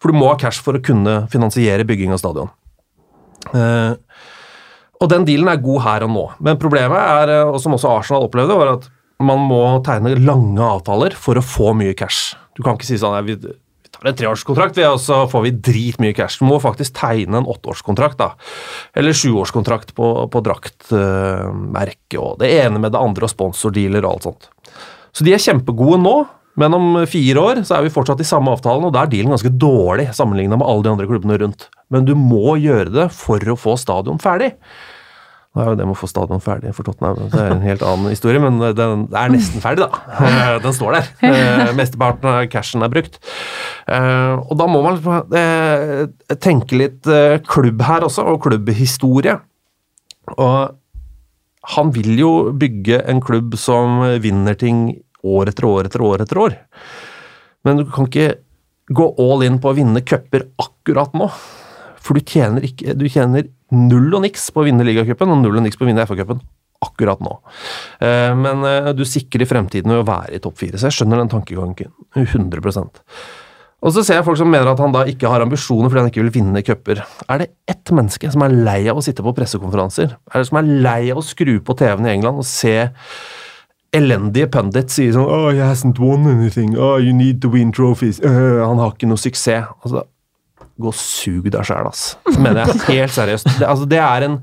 For 0.00 0.10
du 0.10 0.16
må 0.16 0.30
ha 0.30 0.38
cash 0.40 0.62
for 0.64 0.78
å 0.78 0.82
kunne 0.84 1.24
finansiere 1.32 1.86
bygging 1.88 2.14
av 2.14 2.22
stadion. 2.22 2.52
Eh, 3.52 3.92
og 5.00 5.08
den 5.12 5.26
dealen 5.28 5.48
er 5.52 5.62
god 5.64 5.84
her 5.86 6.06
og 6.06 6.12
nå. 6.12 6.26
Men 6.44 6.60
problemet 6.60 7.00
er, 7.00 7.34
eh, 7.38 7.48
og 7.48 7.60
som 7.62 7.76
også 7.76 7.92
Arsenal 7.92 8.28
opplevde, 8.28 8.56
var 8.56 8.74
at 8.76 8.88
man 9.20 9.42
må 9.44 9.62
tegne 9.84 10.16
lange 10.16 10.64
avtaler 10.64 11.16
for 11.16 11.36
å 11.36 11.44
få 11.44 11.74
mye 11.76 11.96
cash. 11.96 12.34
Du 12.56 12.62
kan 12.64 12.76
ikke 12.76 12.88
si 12.88 12.96
sånn 13.00 13.16
vi, 13.26 13.36
tar 14.00 14.08
en 14.08 14.16
treårskontrakt, 14.16 14.78
vi, 14.78 14.86
og 14.88 15.00
så 15.02 15.26
får 15.28 15.44
vi 15.44 15.52
dritmye 15.68 16.16
cash. 16.16 16.40
Du 16.40 16.48
må 16.48 16.60
faktisk 16.62 16.96
tegne 16.96 17.40
en 17.40 17.48
åtteårskontrakt, 17.48 18.20
da. 18.20 18.32
Eller 18.96 19.16
sjuårskontrakt 19.16 19.92
på, 19.96 20.08
på 20.32 20.44
draktmerke 20.46 22.20
og 22.20 22.40
det 22.40 22.52
ene 22.62 22.80
med 22.80 22.94
det 22.94 23.00
andre, 23.00 23.28
og 23.28 23.34
sponsordealer 23.34 24.06
og 24.06 24.14
alt 24.14 24.28
sånt. 24.28 24.50
Så 25.12 25.26
de 25.26 25.34
er 25.34 25.42
kjempegode 25.42 26.00
nå, 26.00 26.16
men 26.60 26.76
om 26.76 26.86
fire 27.08 27.40
år 27.42 27.62
så 27.66 27.78
er 27.78 27.86
vi 27.86 27.92
fortsatt 27.94 28.20
i 28.22 28.28
samme 28.28 28.52
avtalen, 28.54 28.84
og 28.88 28.94
da 28.94 29.06
er 29.06 29.10
dealen 29.12 29.32
ganske 29.34 29.52
dårlig 29.60 30.10
sammenligna 30.16 30.58
med 30.60 30.68
alle 30.68 30.84
de 30.86 30.92
andre 30.94 31.08
klubbene 31.10 31.40
rundt. 31.42 31.68
Men 31.90 32.06
du 32.08 32.14
må 32.18 32.56
gjøre 32.60 32.92
det 32.94 33.10
for 33.16 33.40
å 33.52 33.58
få 33.58 33.76
stadion 33.80 34.20
ferdig. 34.22 34.52
Nå 35.50 35.64
er 35.64 35.70
jo 35.72 35.78
det 35.80 35.86
med 35.88 35.96
å 35.96 35.98
få 35.98 36.06
stadion 36.06 36.38
ferdig 36.44 36.70
for 36.76 36.86
Tottenham 36.86 37.24
det 37.32 37.40
er 37.42 37.54
en 37.56 37.64
helt 37.64 37.80
annen 37.82 38.12
historie, 38.12 38.38
men 38.38 38.60
den 38.78 39.00
er 39.18 39.32
nesten 39.34 39.58
ferdig, 39.64 39.88
da. 39.88 40.58
Den 40.62 40.76
står 40.76 40.94
der. 40.94 41.08
Eh, 41.26 41.72
Mesteparten 41.74 42.28
av 42.30 42.44
cashen 42.52 42.86
er 42.86 42.92
brukt. 42.92 43.18
Eh, 43.90 44.36
Og 44.46 44.54
da 44.60 44.68
må 44.70 44.84
man 44.86 45.00
eh, 45.34 46.04
tenke 46.38 46.78
litt 46.78 47.10
eh, 47.10 47.40
klubb 47.50 47.82
her 47.82 48.06
også, 48.06 48.28
og 48.30 48.44
klubbhistorie. 48.46 49.40
Og 50.38 50.76
han 51.74 51.90
vil 51.98 52.14
jo 52.22 52.30
bygge 52.56 53.02
en 53.10 53.18
klubb 53.20 53.58
som 53.58 54.04
vinner 54.22 54.54
ting 54.54 55.00
år 55.26 55.50
etter 55.52 55.66
år 55.68 55.88
etter 55.88 56.04
år 56.04 56.24
etter 56.24 56.40
år. 56.40 56.56
Men 57.66 57.80
du 57.80 57.86
kan 57.90 58.08
ikke 58.08 58.34
gå 58.90 59.08
all 59.22 59.44
in 59.46 59.58
på 59.62 59.70
å 59.70 59.76
vinne 59.76 60.02
cuper 60.02 60.48
akkurat 60.60 61.12
nå. 61.16 61.28
For 62.00 62.16
du 62.16 62.24
tjener, 62.24 62.64
ikke, 62.64 62.94
du 62.96 63.04
tjener 63.12 63.50
null 63.76 64.08
og 64.16 64.24
niks 64.24 64.48
på 64.50 64.62
å 64.62 64.66
vinne 64.66 64.86
ligacupen 64.86 65.30
og 65.30 65.42
null 65.42 65.60
og 65.60 65.66
niks 65.66 65.78
på 65.78 65.84
å 65.86 65.90
vinne 65.90 66.06
FA-cupen 66.08 66.40
akkurat 66.80 67.20
nå. 67.20 67.34
Eh, 68.00 68.32
Men 68.34 68.64
eh, 68.64 68.90
du 68.96 69.04
sikrer 69.04 69.48
fremtiden 69.48 69.92
ved 69.92 70.02
å 70.02 70.08
være 70.08 70.38
i 70.38 70.42
topp 70.42 70.58
fire, 70.62 70.80
så 70.80 70.88
jeg 70.88 71.00
skjønner 71.00 71.20
den 71.20 71.30
tankegangen 71.32 71.92
100% 72.16 73.02
Og 73.84 73.92
så 73.94 74.02
ser 74.04 74.18
jeg 74.18 74.26
folk 74.26 74.40
som 74.40 74.48
mener 74.50 74.72
at 74.72 74.80
han 74.80 74.96
da 74.96 75.04
ikke 75.08 75.28
har 75.30 75.44
ambisjoner 75.44 75.92
fordi 75.92 76.02
han 76.06 76.10
ikke 76.10 76.24
vil 76.24 76.34
vinne 76.38 76.64
cuper. 76.64 77.04
Er 77.28 77.44
det 77.44 77.50
ett 77.68 77.92
menneske 77.94 78.32
som 78.32 78.42
er 78.46 78.56
lei 78.56 78.80
av 78.90 78.98
å 79.00 79.04
sitte 79.04 79.24
på 79.24 79.36
pressekonferanser? 79.36 80.16
Er 80.32 80.40
det 80.40 80.48
som 80.48 80.60
er 80.60 80.72
lei 80.88 81.12
av 81.12 81.20
å 81.20 81.26
skru 81.26 81.58
på 81.60 81.76
TV-en 81.78 82.08
i 82.08 82.14
England 82.16 82.42
og 82.42 82.48
se 82.48 82.74
elendige 83.96 84.46
pundits 84.52 84.96
sier 84.98 85.14
sånn 85.14 85.26
Oh, 85.26 85.50
he 85.50 85.60
hasn't 85.62 85.98
won 86.02 86.28
anything. 86.30 86.76
Oh, 86.78 86.96
you 87.02 87.14
need 87.16 87.40
to 87.42 87.50
win 87.52 87.72
trophies. 87.74 88.20
Uh, 88.22 88.62
han 88.62 88.80
har 88.82 88.94
ikke 88.94 89.08
noe 89.10 89.20
suksess. 89.20 89.70
Altså, 89.84 90.04
gå 90.80 90.90
og 90.90 90.96
sug 90.96 91.48
deg 91.52 91.66
sjæl, 91.66 91.88
ass. 91.90 92.04
Det 92.28 92.40
mener 92.40 92.64
jeg 92.64 92.84
helt 92.88 93.16
seriøst. 93.16 93.48
Det, 93.58 93.66
altså, 93.68 93.88
det 93.90 94.02
er 94.02 94.28
en 94.28 94.38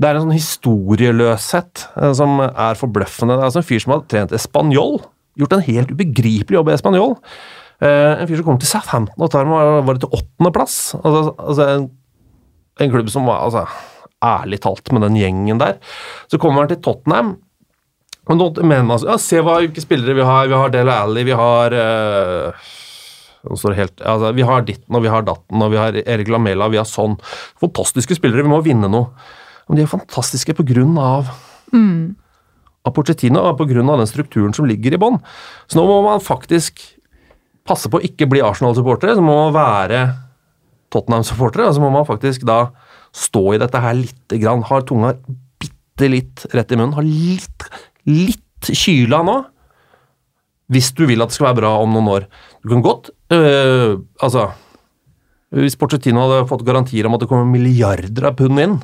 Det 0.00 0.08
er 0.08 0.16
en 0.16 0.24
sånn 0.24 0.34
historieløshet 0.34 1.82
eh, 2.00 2.12
som 2.16 2.40
er 2.40 2.78
forbløffende. 2.80 3.36
Det 3.36 3.42
er 3.42 3.50
altså 3.50 3.60
en 3.60 3.66
fyr 3.68 3.82
som 3.84 3.92
har 3.92 4.00
trent 4.08 4.32
espanjol. 4.34 4.96
Gjort 5.38 5.52
en 5.54 5.64
helt 5.66 5.92
ubegripelig 5.92 6.56
jobb 6.56 6.70
i 6.70 6.72
espanjol. 6.74 7.12
Eh, 7.84 8.22
en 8.22 8.26
fyr 8.26 8.40
som 8.40 8.46
kommer 8.46 8.62
til 8.64 8.70
Southampton 8.70 9.22
og 9.22 9.30
tar 9.30 9.46
var 9.46 9.84
var 9.84 10.00
til 10.00 10.16
åttendeplass. 10.16 10.78
Altså, 11.02 11.20
altså 11.36 11.68
en, 11.68 11.86
en 12.80 12.94
klubb 12.96 13.12
som 13.12 13.28
var 13.28 13.44
altså, 13.44 13.66
Ærlig 14.22 14.60
talt, 14.62 14.86
med 14.94 15.02
den 15.02 15.16
gjengen 15.18 15.58
der. 15.58 15.80
Så 16.30 16.38
kommer 16.38 16.62
han 16.62 16.68
til 16.70 16.78
Tottenham. 16.78 17.32
Og 18.30 18.38
nå 18.38 18.46
mener 18.62 18.86
man 18.86 19.02
ja, 19.02 19.16
Se 19.18 19.40
hva 19.42 19.58
hvilke 19.58 19.82
spillere 19.82 20.14
vi 20.14 20.26
har. 20.26 20.46
Vi 20.50 20.58
har 20.58 20.72
Dele 20.74 20.94
Alli, 20.94 21.24
vi 21.26 21.36
har 21.36 21.76
står 23.42 23.74
helt, 23.74 24.00
altså, 24.06 24.30
Vi 24.36 24.46
har 24.46 24.62
ditten 24.62 24.94
og 24.94 25.02
vi 25.02 25.10
har 25.10 25.24
datten 25.26 25.64
og 25.64 25.72
vi 25.72 25.80
har 25.80 25.96
Erik 26.04 26.30
Lamela, 26.30 26.70
vi 26.70 26.78
har 26.78 26.86
sånn. 26.88 27.16
Fantastiske 27.60 28.14
spillere, 28.18 28.44
vi 28.46 28.52
må 28.52 28.60
vinne 28.62 28.90
noe. 28.90 29.10
Men 29.66 29.78
de 29.78 29.86
er 29.86 29.90
fantastiske 29.90 30.54
på 30.58 30.66
grunn 30.68 30.94
av 31.00 31.32
av 32.82 32.94
Pochettino 32.96 33.42
og 33.46 33.60
på 33.60 33.68
grunn 33.70 33.90
av 33.92 34.00
den 34.02 34.10
strukturen 34.10 34.54
som 34.56 34.66
ligger 34.68 34.94
i 34.94 35.00
bånn. 35.00 35.20
Så 35.70 35.78
nå 35.78 35.86
må 35.86 36.00
man 36.04 36.22
faktisk 36.22 36.82
passe 37.68 37.90
på 37.90 38.00
å 38.00 38.04
ikke 38.04 38.26
bli 38.30 38.42
Arsenal-supportere, 38.42 39.14
så 39.16 39.22
må 39.24 39.36
man 39.38 39.54
være 39.54 40.00
Tottenham-supportere, 40.92 41.68
og 41.68 41.76
så 41.76 41.84
må 41.84 41.92
man 41.94 42.08
faktisk 42.08 42.46
da 42.48 42.64
stå 43.14 43.44
i 43.54 43.60
dette 43.62 43.80
her 43.84 43.94
lite 43.96 44.40
grann. 44.42 44.64
Har 44.66 44.84
tunga 44.88 45.14
bitte 45.62 46.10
litt 46.10 46.44
rett 46.52 46.74
i 46.74 46.80
munnen. 46.80 46.96
Har 46.98 47.06
litt, 47.06 47.68
litt 48.10 48.72
kyla 48.72 49.22
nå. 49.26 49.36
Hvis 50.72 50.92
du 50.96 51.04
vil 51.08 51.20
at 51.20 51.32
det 51.32 51.36
skal 51.36 51.50
være 51.50 51.60
bra 51.60 51.74
om 51.82 51.92
noen 51.92 52.08
år. 52.08 52.28
Du 52.62 52.70
kan 52.70 52.84
godt 52.84 53.10
øh, 53.34 53.98
Altså 54.24 54.46
Hvis 55.52 55.76
Pochettino 55.76 56.22
hadde 56.22 56.46
fått 56.48 56.64
garantier 56.64 57.04
om 57.04 57.18
at 57.18 57.24
det 57.24 57.28
kommer 57.28 57.50
milliarder 57.50 58.30
av 58.30 58.38
pund 58.38 58.62
inn 58.62 58.78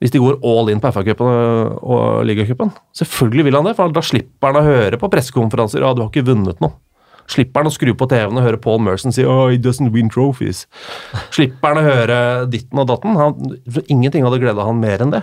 hvis 0.00 0.14
de 0.14 0.20
går 0.22 0.38
all 0.48 0.70
in 0.72 0.80
på 0.80 0.88
FA-cupen 0.94 1.28
og, 1.28 2.22
ligacupen. 2.24 2.70
Selvfølgelig 2.96 3.44
vil 3.46 3.58
han 3.58 3.66
det, 3.68 3.74
for 3.76 3.92
da 3.92 4.02
slipper 4.04 4.48
han 4.48 4.62
å 4.62 4.64
høre 4.64 5.00
på 5.00 5.10
pressekonferanser 5.12 5.84
ja, 5.84 5.90
du 5.92 6.00
har 6.00 6.08
ikke 6.08 6.24
vunnet 6.30 6.62
noe. 6.64 6.72
Slipper 7.30 7.62
han 7.62 7.68
å 7.68 7.74
skru 7.74 7.92
på 7.94 8.08
TV-en 8.10 8.40
og 8.40 8.46
høre 8.46 8.58
Paul 8.64 8.80
Merson 8.82 9.12
si 9.14 9.26
oh, 9.28 9.44
he 9.52 9.58
doesn't 9.60 9.92
win 9.94 10.08
trophies. 10.10 10.64
Slipper 11.36 11.74
han 11.74 11.82
å 11.82 11.86
høre 11.86 12.16
ditten 12.50 12.80
og 12.80 12.88
datten. 12.88 13.18
Han, 13.20 13.58
ingenting 13.92 14.24
hadde 14.24 14.40
gleda 14.42 14.66
han 14.66 14.80
mer 14.80 15.04
enn 15.04 15.12
det. 15.12 15.20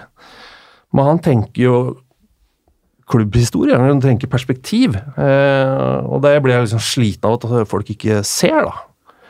Men 0.96 1.10
han 1.10 1.24
tenker 1.26 1.64
jo 1.66 1.80
klubbhistorie, 3.08 3.78
han 3.80 4.02
tenker 4.04 4.30
perspektiv. 4.32 4.98
Eh, 4.98 5.98
og 6.04 6.22
det 6.26 6.36
blir 6.44 6.58
jeg 6.58 6.68
liksom 6.68 6.84
sliten 6.84 7.30
av 7.30 7.38
at 7.38 7.72
folk 7.72 7.90
ikke 7.94 8.22
ser, 8.28 8.68
da. 8.68 8.76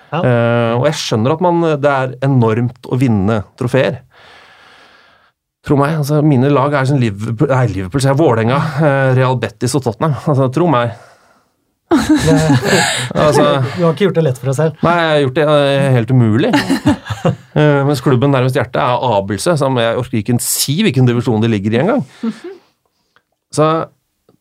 Ja. 0.07 0.21
Eh, 0.21 0.73
og 0.79 0.87
jeg 0.87 0.99
skjønner 1.01 1.35
at 1.35 1.43
man, 1.43 1.63
det 1.83 1.93
er 1.93 2.15
enormt 2.25 2.87
å 2.89 2.99
vinne 2.99 3.41
trofeer. 3.59 4.01
Tro 5.67 5.75
meg, 5.75 5.97
altså 5.99 6.21
mine 6.23 6.49
lag 6.53 6.77
er 6.79 6.87
sånn 6.87 7.01
Liverpool, 7.01 7.49
nei, 7.51 7.65
Liverpool 7.73 8.01
så 8.01 8.13
jeg, 8.13 8.19
Vålerenga, 8.21 8.61
eh, 8.79 9.09
Real 9.17 9.37
Betis 9.41 9.75
og 9.77 9.83
Tottenham. 9.83 10.15
Altså, 10.23 10.47
tro 10.55 10.69
meg. 10.71 10.95
altså, 13.15 13.43
Du 13.77 13.83
har 13.85 13.93
ikke 13.93 14.07
gjort 14.07 14.17
det 14.17 14.23
lett 14.25 14.39
for 14.39 14.49
deg 14.49 14.57
selv. 14.57 14.81
Nei, 14.83 14.95
jeg 14.97 15.11
har 15.11 15.21
gjort 15.25 15.37
det 15.37 15.47
helt 15.95 16.09
umulig. 16.11 16.51
Mens 17.87 18.03
klubben 18.03 18.31
nærmest 18.33 18.57
hjertet 18.59 18.79
er 18.81 19.05
Abelse, 19.11 19.55
som 19.59 19.77
jeg 19.79 19.99
orker 19.99 20.19
ikke 20.19 20.35
si 20.43 20.81
hvilken 20.85 21.07
divisjon 21.07 21.43
de 21.43 21.51
ligger 21.51 21.75
i 21.77 21.83
engang. 21.83 22.03
Så 23.53 23.67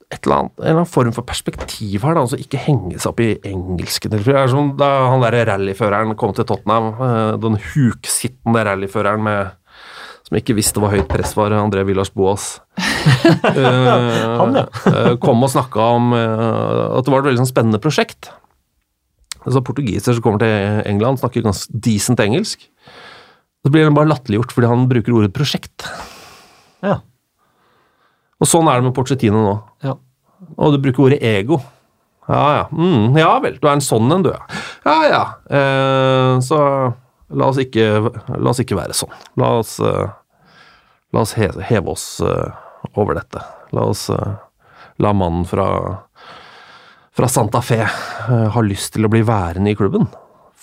et 0.07 0.23
eller 0.23 0.37
annet, 0.37 0.53
en 0.61 0.62
eller 0.62 0.81
annen 0.81 0.90
form 0.90 1.12
for 1.14 1.27
perspektiv 1.27 2.05
her, 2.07 2.14
da, 2.14 2.23
altså 2.23 2.38
ikke 2.38 2.61
henge 2.62 2.95
seg 2.95 3.11
opp 3.11 3.23
i 3.25 3.33
engelsken. 3.51 4.14
Det 4.14 4.35
er 4.38 4.51
som 4.51 4.73
da 4.79 4.90
han 5.11 5.25
der 5.25 5.40
rallyføreren 5.49 6.14
kom 6.19 6.35
til 6.37 6.47
Tottenham, 6.47 6.92
eh, 6.95 7.33
den 7.42 7.59
huksittende 7.73 8.62
rallyføreren 8.69 9.25
med 9.27 9.55
som 10.27 10.38
ikke 10.40 10.57
visste 10.59 10.83
hva 10.83 10.90
høyt 10.90 11.07
press 11.07 11.37
var, 11.38 11.55
André 11.55 11.85
Villas 11.87 12.11
Boas. 12.11 12.57
Han, 13.55 14.57
ja. 14.59 14.64
Eh, 14.90 15.12
kom 15.23 15.45
og 15.47 15.53
snakka 15.53 15.85
om 15.95 16.11
eh, 16.19 16.97
at 16.99 17.07
det 17.07 17.12
var 17.12 17.23
et 17.23 17.29
veldig 17.29 17.42
sånn 17.45 17.53
spennende 17.53 17.79
prosjekt. 17.83 18.33
Altså 19.47 19.62
Portugiser 19.62 20.16
som 20.16 20.25
kommer 20.25 20.42
til 20.42 20.81
England, 20.90 21.21
snakker 21.23 21.47
ganske 21.47 21.71
decent 21.71 22.19
engelsk. 22.25 22.66
Så 23.62 23.71
blir 23.71 23.87
han 23.87 23.95
bare 23.95 24.11
latterliggjort 24.11 24.55
fordi 24.57 24.71
han 24.73 24.88
bruker 24.90 25.14
ordet 25.14 25.31
prosjekt. 25.35 25.87
Ja. 26.83 26.99
Og 28.47 28.51
sånn 28.53 28.69
er 28.71 28.79
det 28.79 28.87
med 28.87 28.95
Porcetino 28.95 29.41
nå. 29.43 29.55
Ja. 29.83 29.97
Og 30.55 30.77
du 30.77 30.79
bruker 30.85 31.09
ordet 31.09 31.19
ego. 31.27 31.59
Ja 32.31 32.43
ja. 32.55 32.63
Mm, 32.71 33.17
ja 33.19 33.33
vel, 33.43 33.57
du 33.59 33.67
er 33.67 33.75
en 33.75 33.83
sånn 33.83 34.11
en, 34.15 34.23
du, 34.23 34.31
ja. 34.31 34.63
Ja 34.87 34.97
ja. 35.11 35.21
Eh, 35.51 36.33
så 36.47 36.61
la 37.35 37.49
oss, 37.51 37.59
ikke, 37.59 38.13
la 38.39 38.53
oss 38.53 38.63
ikke 38.63 38.79
være 38.79 38.95
sånn. 38.95 39.15
La 39.43 39.51
oss, 39.59 39.77
eh, 39.83 40.07
la 41.15 41.25
oss 41.27 41.35
heve, 41.39 41.65
heve 41.67 41.91
oss 41.91 42.07
eh, 42.23 42.95
over 42.95 43.19
dette. 43.19 43.43
La 43.75 43.89
oss 43.91 44.07
eh, 44.15 44.37
la 45.03 45.13
mannen 45.15 45.47
fra, 45.51 45.67
fra 47.19 47.31
Santa 47.31 47.63
Fe 47.67 47.83
eh, 47.83 48.47
ha 48.55 48.63
lyst 48.63 48.95
til 48.95 49.07
å 49.07 49.11
bli 49.11 49.25
værende 49.27 49.75
i 49.75 49.79
klubben. 49.79 50.07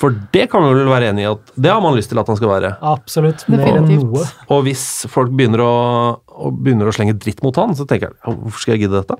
For 0.03 0.11
det 0.35 0.49
kan 0.51 0.65
vi 0.65 0.73
vel 0.75 0.89
være 0.91 1.13
enig 1.13 1.23
i 1.23 1.29
at 1.29 1.51
det 1.55 1.71
har 1.71 1.79
man 1.83 1.95
lyst 1.95 2.11
til 2.11 2.19
at 2.19 2.27
han 2.27 2.35
skal 2.35 2.49
være. 2.51 2.73
Absolutt. 2.83 3.45
Noe. 3.47 4.23
Og 4.51 4.65
hvis 4.65 4.83
folk 5.11 5.31
begynner 5.31 5.63
å, 5.63 5.75
og 6.43 6.57
begynner 6.59 6.89
å 6.91 6.95
slenge 6.95 7.15
dritt 7.15 7.39
mot 7.45 7.55
han, 7.55 7.71
så 7.79 7.87
tenker 7.87 8.11
jeg 8.11 8.35
hvorfor 8.35 8.65
skal 8.65 8.75
jeg 8.75 8.83
gidde 8.83 8.99
dette? 8.99 9.15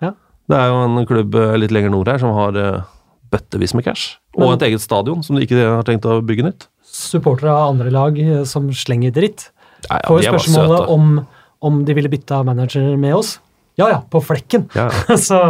Ja. 0.00 0.14
Det 0.48 0.56
er 0.56 0.72
jo 0.72 0.78
en 0.86 1.08
klubb 1.10 1.36
eh, 1.36 1.56
litt 1.60 1.74
lenger 1.74 1.92
nord 1.92 2.08
her 2.08 2.22
som 2.22 2.32
har 2.32 2.56
eh, 2.56 2.80
bøttevis 3.34 3.76
med 3.76 3.84
cash. 3.84 4.16
Og 4.40 4.54
et 4.54 4.66
eget 4.70 4.84
stadion 4.84 5.20
som 5.26 5.36
de 5.36 5.44
ikke 5.44 5.60
har 5.60 5.84
tenkt 5.84 6.08
å 6.08 6.22
bygge 6.24 6.48
nytt. 6.48 6.68
Supportere 6.96 7.52
av 7.52 7.74
andre 7.74 7.92
lag 7.92 8.16
eh, 8.22 8.44
som 8.48 8.70
slenger 8.72 9.12
dritt, 9.16 9.50
Ja, 9.90 9.98
ja, 10.00 10.06
får 10.08 10.30
spørsmålet 10.30 10.92
om, 10.96 11.18
om 11.60 11.82
de 11.84 11.96
ville 11.98 12.08
bytta 12.12 12.40
manager 12.46 12.94
med 13.00 13.18
oss. 13.18 13.36
Ja 13.76 13.90
ja, 13.92 14.00
på 14.08 14.24
flekken. 14.24 14.70
Ja. 14.72 14.88
Så 15.28 15.42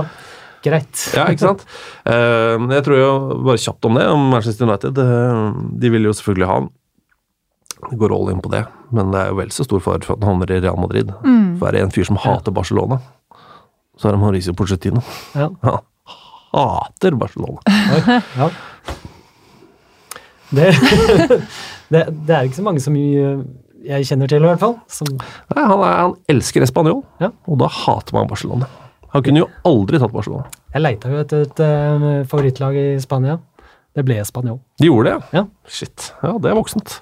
greit. 0.66 1.04
Ja, 1.16 1.24
ikke 1.32 1.46
sant? 1.46 1.64
Eh, 2.10 2.56
jeg 2.76 2.84
tror 2.86 2.98
jo 3.00 3.12
bare 3.46 3.58
kjapt 3.58 3.86
om 3.88 3.96
det, 3.98 4.04
om 4.12 4.28
Manchester 4.30 4.68
United. 4.68 4.98
eh, 5.02 5.56
de 5.82 5.90
vil 5.94 6.06
jo 6.06 6.12
selvfølgelig 6.14 6.46
ha 6.50 6.58
han. 6.60 6.68
De 7.90 7.96
går 8.00 8.14
all 8.14 8.30
in 8.32 8.40
på 8.44 8.50
det, 8.52 8.62
men 8.94 9.10
det 9.12 9.20
er 9.24 9.32
jo 9.32 9.38
vel 9.40 9.50
så 9.52 9.66
stor 9.66 9.82
fare 9.84 10.00
for 10.06 10.14
at 10.16 10.22
han 10.24 10.30
havner 10.36 10.52
i 10.54 10.60
Real 10.64 10.78
Madrid. 10.80 11.10
For 11.58 11.66
er 11.68 11.76
det 11.76 11.82
en 11.86 11.92
fyr 11.94 12.06
som 12.08 12.16
hater 12.22 12.54
Barcelona, 12.56 13.00
så 13.98 14.08
er 14.08 14.16
det 14.16 14.20
Mauricio 14.22 14.54
Pochettino. 14.56 15.02
Ja. 15.36 15.50
Han 16.56 16.70
hater 16.72 17.12
Barcelona. 17.20 17.60
Oi, 17.68 18.20
ja. 18.38 18.46
Det, 20.56 20.70
det, 21.92 22.02
det 22.26 22.34
er 22.36 22.46
ikke 22.46 22.56
så 22.60 22.64
mange 22.64 22.80
som 22.80 22.96
jeg 22.96 24.06
kjenner 24.08 24.30
til, 24.30 24.44
i 24.44 24.48
hvert 24.48 24.62
fall. 24.62 24.76
Som, 24.90 25.10
Nei, 25.18 25.62
han, 25.66 25.82
er, 25.82 25.96
han 26.06 26.14
elsker 26.32 26.64
Espanol, 26.64 27.02
Ja. 27.22 27.32
og 27.50 27.58
da 27.60 27.68
hater 27.82 28.16
man 28.16 28.30
Barcelona. 28.30 28.68
Han 29.16 29.24
kunne 29.24 29.40
jo 29.40 29.48
aldri 29.64 29.98
tatt 30.02 30.12
Barcelona. 30.12 30.44
jeg 30.76 30.82
leita 30.84 31.08
jo 31.10 31.20
etter 31.24 31.44
et 31.46 31.60
eh, 31.64 32.06
favorittlag 32.28 32.76
i 32.76 32.86
Spania. 33.00 33.38
Det 33.96 34.04
ble 34.04 34.18
Spanjol. 34.28 34.58
De 34.76 34.90
gjorde 34.90 35.08
det, 35.08 35.38
Ja. 35.38 35.42
Shit. 35.72 36.10
Ja, 36.20 36.34
det 36.36 36.50
er 36.50 36.56
voksent. 36.58 36.98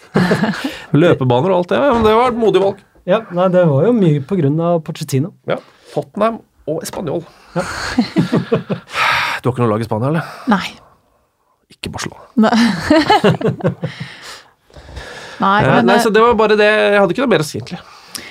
Løpebaner 0.94 1.50
og 1.50 1.56
alt 1.64 1.72
det. 1.72 1.80
Ja, 1.82 1.88
men 1.96 2.04
det 2.06 2.12
var 2.14 2.30
et 2.30 2.38
modig 2.38 2.62
valg. 2.62 2.78
Ja, 3.04 3.18
nei, 3.34 3.48
det 3.50 3.64
var 3.66 3.82
jo 3.88 3.90
mye 3.96 4.20
på 4.24 4.38
grunn 4.38 4.60
av 4.62 4.78
Pochettino. 4.86 5.32
Ja. 5.50 5.56
Tottenham 5.90 6.38
og 6.70 6.78
Espanol. 6.86 7.24
du 7.58 7.60
har 7.60 9.50
ikke 9.50 9.58
noe 9.64 9.72
lag 9.74 9.82
i 9.82 9.88
Spania, 9.88 10.12
eller? 10.14 10.30
Nei. 10.54 10.70
Ikke 11.74 11.90
Barcelona. 11.90 12.30
Nei, 12.46 12.54
Nei 15.42 15.58
Eh, 15.64 15.70
men 15.74 15.88
nei, 15.90 15.98
så 16.00 16.10
det 16.14 16.22
var 16.22 16.36
bare 16.38 16.54
det. 16.58 16.70
Jeg 16.70 17.00
hadde 17.02 17.14
ikke 17.16 17.24
noe 17.26 17.32
mer 17.34 17.42
å 17.42 17.46
si, 17.48 17.58
egentlig. 17.58 17.80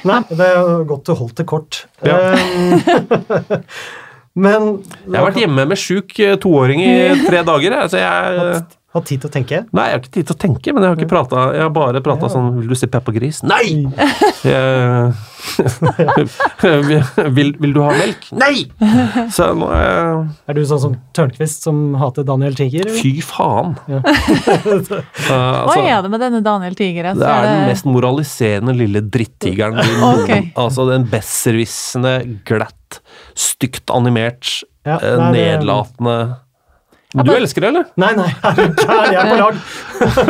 Nei, 0.08 0.22
det 0.30 0.48
er 0.48 0.86
godt 0.89 1.10
du 1.10 1.13
holdt 1.17 1.38
det 1.41 1.46
kort. 1.50 1.84
Ja. 2.06 2.19
Eh, 2.34 3.58
Men 4.43 4.69
Jeg 5.06 5.13
har 5.13 5.28
vært 5.28 5.41
hjemme 5.43 5.65
med 5.69 5.78
sjuk 5.78 6.15
eh, 6.24 6.38
toåring 6.41 6.82
i 6.82 6.93
tre 7.28 7.43
dager. 7.46 7.76
Så 7.91 8.02
jeg 8.02 8.63
Hatt 8.93 9.08
tid 9.10 9.23
til 9.23 9.29
å 9.29 9.34
tenke. 9.34 9.60
Nei, 9.73 9.88
jeg 9.89 9.95
har 9.95 10.01
ikke 10.03 10.12
tid 10.13 10.27
til 10.29 10.36
å 10.36 10.39
tenke, 10.43 10.73
men 10.75 10.84
jeg 10.86 10.91
har 10.91 10.99
ikke 10.99 11.10
prata 11.10 11.43
Jeg 11.56 11.63
har 11.65 11.71
bare 11.73 12.01
prata 12.06 12.27
sånn 12.29 12.51
Vil 12.60 12.67
du 12.69 12.75
se 12.77 12.86
Peppa 12.93 13.13
Gris? 13.15 13.39
Nei! 13.41 13.88
Vil, 16.63 17.01
vil, 17.36 17.49
vil 17.60 17.73
du 17.75 17.79
ha 17.84 17.89
melk? 17.97 18.27
Nei! 18.39 18.63
Så 19.34 19.49
nå 19.58 19.67
er 19.75 19.84
jeg 19.84 20.21
Er 20.51 20.58
du 20.58 20.62
sånn 20.69 20.82
som 20.86 20.93
Tørnquist, 21.17 21.65
som 21.65 21.82
hater 21.99 22.25
Daniel 22.27 22.56
Tiger? 22.58 22.86
eller? 22.88 22.99
Fy 23.01 23.17
faen. 23.25 23.73
Ja. 23.93 23.99
altså, 23.99 25.01
hva 25.27 25.39
altså, 25.65 25.82
er 25.84 26.06
det 26.06 26.10
med 26.13 26.21
denne 26.23 26.39
Daniel 26.45 26.77
Tigre? 26.77 27.12
det 27.17 27.27
er 27.27 27.47
den 27.49 27.65
mest 27.69 27.86
moraliserende 27.89 28.73
lille 28.77 29.01
drittigeren 29.13 29.77
okay. 30.08 30.47
Altså 30.60 30.86
den 30.89 31.06
besserwissende, 31.12 32.13
glatt, 32.47 33.01
stygt 33.38 33.91
animert, 33.93 34.62
Ja, 34.88 34.97
eh, 34.99 35.17
nei, 35.19 35.29
det- 35.36 35.43
nedlatende 35.60 36.17
Du 37.13 37.21
bare- 37.30 37.41
elsker 37.43 37.62
det, 37.62 37.67
eller? 37.69 37.86
Nei, 38.02 38.12
nei, 38.17 38.30
Herregud. 38.41 38.80
Jeg 38.84 39.17
er 39.21 39.28
på 39.30 39.38
lag. 39.38 39.56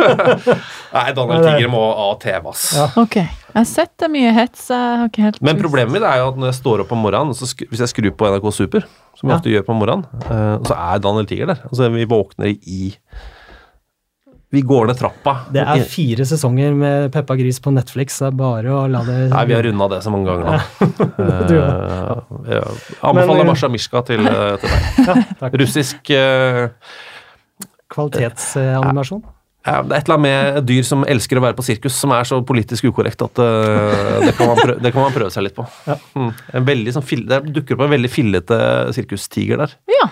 Nei, 0.94 1.06
Daniel 1.16 1.40
Tiger 1.42 1.70
må 1.72 1.80
av 1.90 2.12
TV, 2.22 2.50
ass. 2.52 2.64
Ja. 2.76 2.84
Ok. 3.00 3.16
Jeg 3.18 3.56
har 3.56 3.64
sett 3.70 3.92
det 4.02 4.08
mye 4.12 4.32
hets. 4.36 4.66
Jeg 4.70 4.98
har 5.00 5.08
ikke 5.08 5.24
helt 5.24 5.40
Men 5.42 5.58
problemet 5.62 5.94
mitt 5.96 6.04
er 6.06 6.20
jo 6.20 6.28
at 6.32 6.38
når 6.38 6.50
jeg 6.52 6.58
står 6.60 6.84
opp 6.84 6.92
om 6.94 7.02
morgenen, 7.06 7.34
så 7.38 7.48
sk 7.50 7.64
hvis 7.70 7.82
jeg 7.82 7.90
skrur 7.94 8.14
på 8.20 8.28
NRK 8.30 8.50
Super, 8.54 8.86
som 9.18 9.28
jeg 9.28 9.34
Ja. 9.34 9.38
ofte 9.40 9.50
gjør 9.54 9.66
på 9.70 9.76
morgenen, 9.80 10.04
eh, 10.28 10.58
så 10.68 10.76
er 10.76 11.02
Daniel 11.02 11.26
Tiger 11.30 11.46
der. 11.54 11.62
Altså, 11.70 11.88
vi 11.94 12.04
våkner 12.10 12.52
i 12.52 12.92
Vi 14.54 14.62
går 14.64 14.88
ned 14.90 14.98
trappa. 15.00 15.36
Det 15.54 15.64
er 15.64 15.84
fire 15.90 16.26
sesonger 16.28 16.76
med 16.78 17.10
Peppa 17.14 17.36
Gris 17.38 17.58
på 17.62 17.72
Netflix. 17.74 18.20
Det 18.22 18.30
er 18.30 18.38
bare 18.38 18.74
å 18.74 18.84
la 18.90 19.02
det 19.06 19.18
Nei, 19.32 19.44
vi 19.50 19.56
har 19.56 19.66
runda 19.66 19.90
det 19.96 20.02
så 20.04 20.12
mange 20.14 20.30
ganger 20.30 20.50
nå. 20.50 20.98
Du 21.48 21.56
gjør 21.56 21.74
Eh, 21.84 22.54
ja. 22.54 22.62
Anbefaler 23.00 23.26
Men, 23.26 23.46
eh, 23.46 23.50
Masha 23.50 23.68
Mishka 23.68 24.02
til, 24.06 24.26
eh, 24.26 24.56
til 24.60 24.74
deg. 24.74 25.22
Takk. 25.40 25.56
Russisk 25.60 26.10
uh, 26.10 26.68
Kvalitetsanimasjon. 27.94 29.22
ja, 29.66 29.80
Det 29.82 29.94
er 29.94 30.00
et 30.00 30.08
eller 30.08 30.18
annet 30.18 30.26
med 30.26 30.68
dyr 30.68 30.86
som 30.86 31.04
elsker 31.08 31.40
å 31.40 31.44
være 31.44 31.56
på 31.58 31.66
sirkus, 31.66 31.96
som 31.96 32.12
er 32.16 32.26
så 32.28 32.40
politisk 32.46 32.90
ukorrekt 32.90 33.22
at 33.24 33.40
uh, 33.40 34.20
det, 34.24 34.34
kan 34.38 34.50
man 34.50 34.60
prøve, 34.60 34.78
det 34.82 34.92
kan 34.94 35.06
man 35.06 35.14
prøve 35.14 35.32
seg 35.34 35.48
litt 35.48 35.56
på. 35.56 35.66
Ja. 35.88 35.98
Mm. 36.18 36.30
En 36.60 36.68
veldig 36.70 36.96
sånn 36.96 37.26
det 37.28 37.40
dukker 37.54 37.78
opp 37.78 37.86
en 37.86 37.96
veldig 37.96 38.12
fillete 38.12 38.60
sirkustiger 38.96 39.64
der. 39.64 39.76
Ja. 40.00 40.10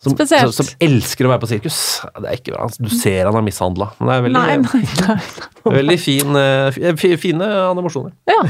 Som, 0.00 0.14
Som, 0.16 0.52
som 0.56 0.68
elsker 0.80 1.26
å 1.28 1.30
være 1.34 1.42
på 1.42 1.48
sirkus. 1.50 1.78
Det 2.16 2.24
er 2.30 2.38
ikke 2.38 2.54
bra. 2.54 2.62
altså, 2.70 2.80
Du 2.86 2.88
ser 2.94 3.28
han 3.28 3.36
er 3.36 3.44
mishandla. 3.44 3.90
Men 3.98 4.08
det 4.08 4.14
er 4.14 4.22
veldig, 4.24 4.38
Nei, 4.38 4.56
nei, 4.64 5.08
nei. 5.10 5.74
veldig 5.80 5.98
fin, 6.00 6.38
eh, 6.40 6.70
fi- 6.72 6.94
fi- 7.02 7.16
fine 7.20 7.50
animasjoner. 7.68 8.14
Ja. 8.32 8.40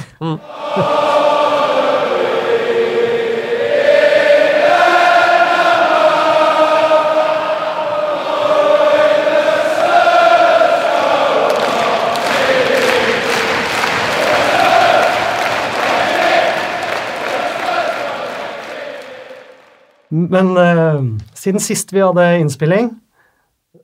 Men 20.10 20.56
eh, 20.56 21.02
siden 21.40 21.62
sist 21.64 21.92
vi 21.96 22.02
hadde 22.04 22.26
innspilling, 22.42 22.90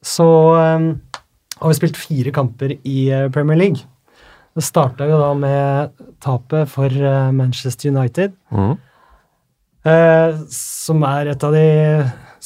så 0.04 0.26
um, 0.76 0.88
har 1.60 1.70
vi 1.72 1.78
spilt 1.78 1.96
fire 1.96 2.32
kamper 2.36 2.74
i 2.84 3.06
eh, 3.14 3.28
Premier 3.32 3.56
League. 3.60 3.80
Det 4.56 4.64
starta 4.64 5.06
jo 5.08 5.16
da 5.20 5.30
med 5.36 5.94
tapet 6.24 6.68
for 6.72 6.92
eh, 6.92 7.30
Manchester 7.36 7.90
United, 7.94 8.34
Mm. 8.52 8.74
eh, 9.86 10.36
som 10.52 11.02
er 11.08 11.32
et 11.32 11.44
av 11.44 11.52
de 11.56 11.66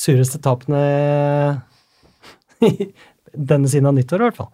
sureste 0.01 0.41
tapene 0.43 0.83
i 2.67 2.73
denne 3.35 3.69
siden 3.71 3.89
av 3.91 3.95
nyttår, 3.97 4.21
i 4.23 4.29
hvert 4.29 4.41
fall. 4.41 4.51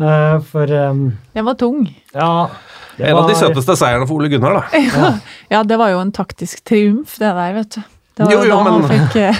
Eh, 0.00 0.38
for 0.50 0.70
um, 0.90 1.04
Den 1.36 1.46
var 1.46 1.54
tung. 1.60 1.84
ja 2.14 2.48
det 2.96 3.08
En 3.10 3.16
av 3.18 3.26
de 3.28 3.34
var- 3.34 3.40
søteste 3.48 3.74
seierne 3.78 4.06
for 4.06 4.18
Ole 4.18 4.28
Gunnar, 4.30 4.60
da. 4.62 5.12
Ja, 5.50 5.62
det 5.66 5.76
var 5.78 5.90
jo 5.90 5.98
en 6.02 6.12
taktisk 6.14 6.62
triumf, 6.66 7.16
det 7.18 7.30
der, 7.34 7.52
vet 7.60 7.76
du. 7.78 7.82
Det 8.14 8.24
var 8.28 8.32
Jo, 8.32 8.42
jo, 8.46 8.54
da 8.54 8.62
han 8.62 8.80
men- 8.80 8.90
fikk 8.92 9.16
eh, 9.18 9.36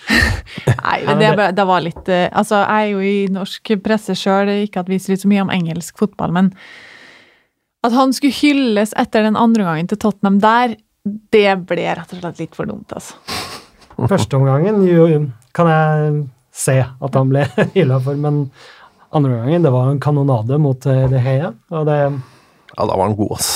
Nei, 0.82 0.96
men 1.06 1.20
det, 1.22 1.28
det 1.56 1.64
var 1.68 1.82
litt 1.84 2.08
eh, 2.10 2.26
Altså, 2.32 2.58
jeg 2.64 2.88
er 2.88 2.90
jo 2.90 3.02
i 3.06 3.28
norsk 3.30 3.70
presse 3.84 4.16
sjøl, 4.18 4.50
ikke 4.64 4.82
at 4.82 4.90
vi 4.90 4.98
sier 5.02 5.20
så 5.20 5.30
mye 5.30 5.44
om 5.44 5.52
engelsk 5.54 5.98
fotball, 6.02 6.32
men 6.34 6.50
at 7.86 7.94
han 7.96 8.10
skulle 8.12 8.34
hylles 8.36 8.90
etter 9.00 9.24
den 9.24 9.38
andre 9.40 9.64
gangen 9.64 9.86
til 9.88 10.00
Tottenham 10.02 10.40
der, 10.42 10.74
det 11.32 11.46
ble 11.70 11.86
rett 11.96 12.10
og 12.12 12.18
slett 12.20 12.42
litt 12.42 12.58
for 12.58 12.68
dumt, 12.68 12.92
altså. 12.92 13.14
Førsteomgangen 14.10 14.82
kan 15.56 15.70
jeg 15.70 16.18
se 16.52 16.76
at 16.82 17.16
han 17.16 17.30
ble 17.32 17.46
hylla 17.76 18.00
for, 18.04 18.18
men 18.20 18.42
andre 19.16 19.38
gangen 19.38 19.64
det 19.64 19.72
var 19.74 19.88
en 19.94 20.02
kanonade 20.02 20.58
mot 20.60 20.86
eh, 20.90 21.06
De 21.10 21.22
Heia, 21.24 21.54
Og 21.72 21.86
det 21.88 21.96
Ja, 22.02 22.84
da 22.86 22.90
var 22.94 23.06
han 23.08 23.16
god, 23.18 23.32
ass. 23.38 23.48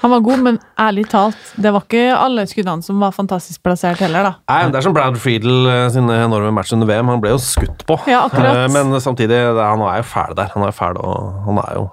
Han 0.00 0.10
var 0.14 0.20
god, 0.24 0.38
men 0.46 0.58
ærlig 0.80 1.04
talt, 1.12 1.36
det 1.60 1.70
var 1.74 1.82
ikke 1.84 2.06
alle 2.16 2.46
skuddene 2.48 2.82
som 2.86 3.00
var 3.04 3.12
fantastisk 3.12 3.60
plassert 3.66 4.00
heller, 4.00 4.22
da. 4.30 4.32
Nei, 4.48 4.70
Det 4.72 4.78
er 4.80 4.86
som 4.86 4.94
Brad 4.96 5.18
Friedel 5.20 5.66
eh, 5.68 5.86
sine 5.92 6.22
enorme 6.24 6.52
match 6.56 6.72
under 6.72 6.88
VM. 6.88 7.08
Han 7.12 7.20
ble 7.20 7.34
jo 7.34 7.40
skutt 7.44 7.84
på. 7.88 7.98
Ja, 8.08 8.22
akkurat. 8.30 8.62
Eh, 8.64 8.68
Men 8.72 8.96
samtidig, 9.04 9.36
han 9.60 9.82
er 9.84 10.00
jo 10.00 10.06
fæl 10.08 10.32
der. 10.38 10.48
Han 10.54 10.64
er 10.64 10.72
jo 10.72 10.76
fæl, 10.80 10.96
og 11.04 11.42
han 11.48 11.58
er 11.66 11.74
jo 11.80 11.88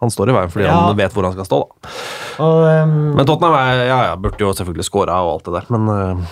Han 0.00 0.08
står 0.08 0.30
i 0.30 0.32
veien 0.32 0.48
fordi 0.48 0.64
Ja. 0.64 0.72
han 0.86 0.96
vet 0.96 1.12
hvor 1.12 1.26
han 1.28 1.32
skal 1.34 1.44
stå, 1.44 1.56
da. 1.68 1.90
og, 2.40 2.62
um, 2.88 2.92
Men 3.18 3.26
Tottenham 3.28 3.52
er, 3.58 3.82
ja, 3.84 3.98
ja, 4.08 4.14
burde 4.16 4.40
jo 4.40 4.52
selvfølgelig 4.56 4.86
skåra 4.88 5.18
og 5.20 5.34
alt 5.34 5.44
det 5.44 5.52
der, 5.58 5.66
men 5.76 5.90
eh, 5.92 6.22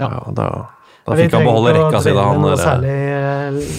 ja, 0.00 0.08
da, 0.32 0.46
da 1.04 1.18
fikk 1.18 1.34
han 1.36 1.44
beholde 1.44 1.74
rekka 1.76 2.00
si 2.00 2.14
da 2.16 2.24
han 2.30 2.46
særlig 2.56 2.94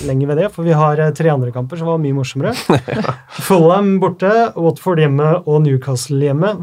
lenger 0.05 0.27
ved 0.29 0.37
det, 0.43 0.51
for 0.53 0.61
vi 0.69 0.77
har 0.77 1.01
tre 1.17 1.31
andre 1.33 1.49
kamper 1.55 1.81
som 1.81 1.89
var 1.89 1.97
mye 1.97 2.13
morsommere. 2.13 2.53
Fulham 3.47 3.95
borte, 4.03 4.29
Watford 4.55 5.01
hjemme 5.01 5.31
og 5.47 5.63
Newcastle 5.65 6.21
hjemme, 6.29 6.53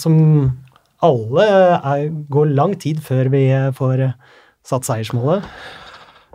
som 0.00 0.16
alle 1.04 1.44
er, 1.80 2.08
går 2.32 2.50
lang 2.56 2.74
tid 2.80 2.98
før 3.04 3.30
vi 3.32 3.44
eh, 3.52 3.70
får 3.76 4.02
eh, 4.08 4.16
satt 4.66 4.84
seiersmålet. 4.88 5.46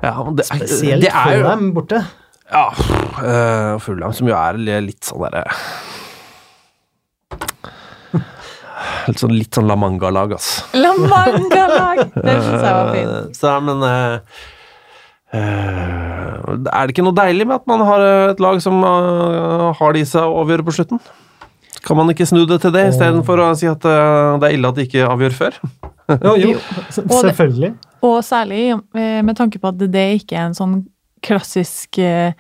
ja, 0.04 0.14
det, 0.38 0.46
er- 0.46 0.62
Spesielt 0.64 1.02
det 1.06 1.12
er 1.14 1.36
Fulham 1.42 1.68
borte. 1.76 2.00
Ja, 2.46 2.68
uh, 2.78 3.80
Fulham 3.82 4.14
som 4.14 4.28
jo 4.30 4.36
er 4.38 4.58
litt 4.86 5.02
sånn 5.08 5.24
derre 5.26 5.46
Litt 9.08 9.22
sånn, 9.22 9.34
litt 9.38 9.54
sånn 9.56 9.68
La 9.70 9.76
Manga-lag, 9.78 10.34
ass. 10.38 10.50
La 10.78 10.92
Manga-lag! 10.98 12.04
Det 12.26 12.36
syns 12.42 12.62
jeg 12.66 12.74
var 12.74 12.92
fint. 12.94 13.12
Eh, 13.14 13.30
Så, 13.38 13.54
men 13.66 13.84
uh, 13.86 14.18
uh, 15.34 16.56
Er 16.74 16.86
det 16.90 16.96
ikke 16.96 17.06
noe 17.06 17.18
deilig 17.18 17.46
med 17.50 17.60
at 17.60 17.68
man 17.70 17.84
har 17.86 18.06
et 18.32 18.42
lag 18.44 18.62
som 18.66 18.82
har 18.86 19.74
har 19.80 19.98
i 20.00 20.04
seg 20.10 20.26
å 20.26 20.42
avgjøre 20.44 20.66
på 20.68 20.74
slutten? 20.80 21.02
Kan 21.86 21.98
man 22.00 22.10
ikke 22.10 22.26
snu 22.26 22.46
det 22.50 22.60
til 22.64 22.72
det, 22.74 22.88
istedenfor 22.94 23.38
å 23.46 23.52
si 23.58 23.68
at 23.70 23.86
eh, 23.86 24.40
det 24.42 24.50
er 24.50 24.56
ille 24.58 24.72
at 24.72 24.76
de 24.80 24.86
ikke 24.88 25.06
avgjør 25.06 25.36
før? 25.38 25.60
Jo, 26.10 26.34
jo, 26.38 26.50
Jo. 26.56 26.58
s- 26.90 27.00
Og 27.00 27.08
det- 27.10 27.22
selvfølgelig. 27.30 27.72
Og 28.06 28.20
særlig 28.26 28.64
eh, 28.74 29.22
med 29.26 29.36
tanke 29.38 29.60
på 29.62 29.70
at 29.70 29.78
det 29.78 30.08
ikke 30.22 30.36
er 30.38 30.46
en 30.50 30.58
sånn 30.58 30.76
klassisk 31.26 31.98
eh, 31.98 32.34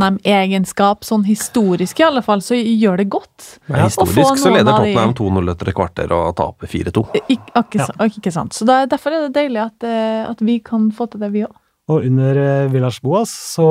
Tottenham-egenskap, 0.00 1.04
sånn 1.06 1.24
historisk 1.26 2.00
i 2.00 2.06
alle 2.06 2.22
fall, 2.26 2.40
så 2.42 2.56
gjør 2.58 2.96
det 3.02 3.08
godt. 3.12 3.58
Men 3.68 3.84
historisk 3.86 4.40
så 4.42 4.50
leder 4.54 4.72
Tottenham 4.72 5.14
2-0 5.18 5.52
etter 5.52 5.70
et 5.70 5.76
kvarter 5.78 6.14
og 6.16 6.32
taper 6.38 6.66
4-2. 6.70 7.04
Ik 7.30 7.52
ikke, 7.54 7.86
sa- 7.86 8.08
ikke 8.08 8.32
sant. 8.34 8.52
Så 8.56 8.66
da, 8.66 8.84
derfor 8.90 9.14
er 9.14 9.28
det 9.28 9.34
deilig 9.36 9.62
at, 9.66 9.86
at 10.30 10.42
vi 10.42 10.58
kan 10.64 10.90
få 10.94 11.06
til 11.10 11.20
det, 11.22 11.32
vi 11.34 11.44
òg. 11.46 11.54
Og 11.88 12.02
under 12.08 12.66
Villas 12.72 12.98
Boas 13.00 13.30
så 13.30 13.66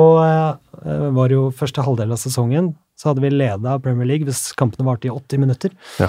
var 1.12 1.28
jo 1.34 1.50
første 1.52 1.82
halvdel 1.84 2.12
av 2.14 2.20
sesongen 2.22 2.74
så 2.96 3.10
hadde 3.10 3.22
vi 3.24 3.30
leda 3.32 3.76
Premier 3.84 4.08
League 4.08 4.26
hvis 4.28 4.46
kampene 4.56 4.86
varte 4.88 5.08
i 5.10 5.12
80 5.12 5.42
minutter. 5.42 5.74
Ja. 6.00 6.08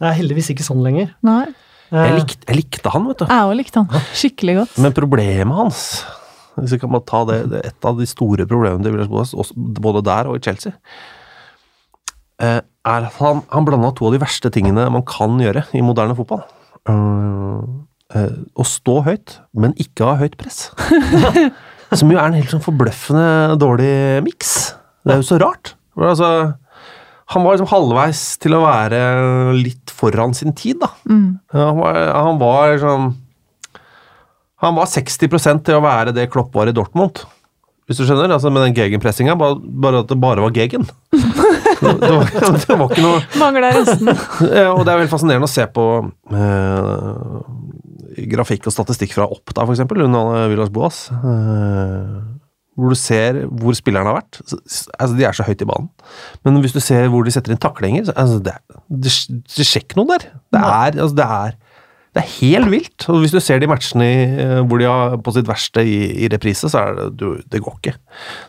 Det 0.00 0.08
er 0.10 0.16
heldigvis 0.18 0.50
ikke 0.52 0.66
sånn 0.66 0.82
lenger. 0.84 1.12
Nei. 1.24 1.46
Eh, 1.92 2.00
Jeg 2.08 2.16
likte, 2.18 2.46
jeg 2.50 2.58
likte 2.58 2.90
han, 2.94 3.06
vet 3.10 3.22
du. 3.22 3.26
Jeg 3.30 3.48
òg 3.50 3.56
likte 3.60 3.82
han 3.84 4.06
skikkelig 4.18 4.56
godt. 4.62 4.78
Men 4.82 4.94
problemet 4.96 5.58
hans 5.58 5.80
Hvis 6.56 6.74
vi 6.74 6.78
kan 6.82 6.90
bare 6.94 7.06
ta 7.06 7.20
det, 7.28 7.38
det 7.50 7.60
Et 7.68 7.86
av 7.90 7.98
de 7.98 8.06
store 8.06 8.46
problemene 8.50 8.82
til 8.86 8.94
Villas 8.94 9.34
både 9.54 10.02
der 10.06 10.30
og 10.30 10.36
i 10.38 10.42
Chelsea, 10.44 10.72
eh, 12.42 12.60
er 12.62 13.08
at 13.08 13.16
han, 13.20 13.42
han 13.50 13.66
blanda 13.66 13.90
to 13.94 14.06
av 14.08 14.14
de 14.14 14.20
verste 14.22 14.50
tingene 14.54 14.86
man 14.92 15.02
kan 15.08 15.38
gjøre 15.40 15.64
i 15.74 15.82
moderne 15.86 16.14
fotball. 16.18 16.44
Eh, 16.90 17.64
eh, 18.18 18.36
å 18.54 18.66
stå 18.68 19.00
høyt, 19.06 19.38
men 19.54 19.74
ikke 19.82 20.06
ha 20.10 20.18
høyt 20.22 20.36
press. 20.40 20.68
Som 21.98 22.10
jo 22.10 22.18
er 22.18 22.26
en 22.26 22.38
helt 22.38 22.50
sånn 22.50 22.62
forbløffende 22.64 23.54
dårlig 23.60 23.92
miks. 24.26 24.54
Det 25.04 25.12
er 25.14 25.20
jo 25.20 25.26
så 25.28 25.38
rart. 25.42 25.74
Altså, 26.00 26.28
han 27.32 27.44
var 27.44 27.54
liksom 27.56 27.70
halvveis 27.70 28.22
til 28.42 28.56
å 28.56 28.64
være 28.64 29.00
litt 29.56 29.92
foran 29.94 30.34
sin 30.36 30.54
tid, 30.56 30.80
da. 30.82 30.90
Mm. 31.08 31.28
Han 31.54 31.78
var, 31.80 32.00
han 32.12 32.40
var 32.40 32.74
liksom 32.74 33.06
Han 34.64 34.76
var 34.78 34.88
60% 34.88 35.64
til 35.66 35.76
å 35.76 35.84
være 35.84 36.12
det 36.16 36.30
Klopp 36.32 36.54
var 36.56 36.70
i 36.70 36.74
Dortmund. 36.76 37.20
Hvis 37.84 37.98
du 38.00 38.06
skjønner? 38.08 38.32
altså 38.32 38.48
Med 38.52 38.64
den 38.64 38.76
gegenpressinga, 38.78 39.34
bare, 39.36 39.58
bare 39.60 40.00
at 40.00 40.08
det 40.08 40.16
bare 40.20 40.40
var 40.40 40.54
gegen. 40.56 40.86
Det, 41.12 41.20
det, 42.00 42.12
var, 42.12 42.30
det 42.64 42.78
var 42.80 42.86
ikke 42.88 43.04
noe 43.04 43.20
Mangla 43.40 43.72
resten. 43.76 44.08
Og 44.74 44.80
det 44.86 44.94
er 44.94 45.02
veldig 45.02 45.12
fascinerende 45.12 45.50
å 45.50 45.52
se 45.52 45.66
på 45.68 45.84
eh, 46.32 47.34
grafikk 48.32 48.70
og 48.70 48.76
statistikk 48.76 49.12
fra 49.16 49.28
Oppda, 49.28 49.66
f.eks., 49.66 49.84
under 49.84 50.48
Villas 50.52 50.72
Boas. 50.72 51.04
eh, 51.12 52.33
hvor 52.74 52.94
du 52.94 52.98
ser 52.98 53.44
hvor 53.48 53.76
spillerne 53.78 54.10
har 54.10 54.18
vært. 54.18 54.40
Altså, 54.98 55.14
De 55.14 55.26
er 55.26 55.36
så 55.36 55.46
høyt 55.46 55.62
i 55.62 55.68
banen. 55.68 55.90
Men 56.46 56.58
hvis 56.64 56.74
du 56.74 56.80
ser 56.82 57.06
hvor 57.12 57.26
de 57.26 57.34
setter 57.34 57.54
inn 57.54 57.62
taklinger, 57.62 58.08
så 58.08 58.16
altså, 58.16 58.40
det, 58.42 58.56
det, 58.90 59.12
det 59.56 59.66
skjer 59.68 59.86
ikke 59.86 60.00
noe 60.00 60.10
der. 60.14 60.26
Det 60.54 60.62
er, 60.62 60.98
altså, 60.98 61.14
det 61.20 61.28
er 61.28 61.60
det 62.14 62.22
er 62.22 62.30
helt 62.38 62.70
vilt. 62.70 63.04
Og 63.10 63.24
hvis 63.24 63.32
du 63.34 63.40
ser 63.42 63.58
de 63.58 63.66
matchene 63.66 64.06
i, 64.06 64.18
eh, 64.38 64.60
hvor 64.62 64.78
de 64.78 64.86
har 64.86 65.16
på 65.18 65.32
sitt 65.34 65.48
verste 65.50 65.82
i, 65.82 65.96
i 66.22 66.28
reprise, 66.30 66.70
så 66.70 66.78
er 66.84 66.98
det 66.98 67.06
du, 67.18 67.40
Det 67.50 67.62
går 67.62 67.78
ikke. 67.80 67.94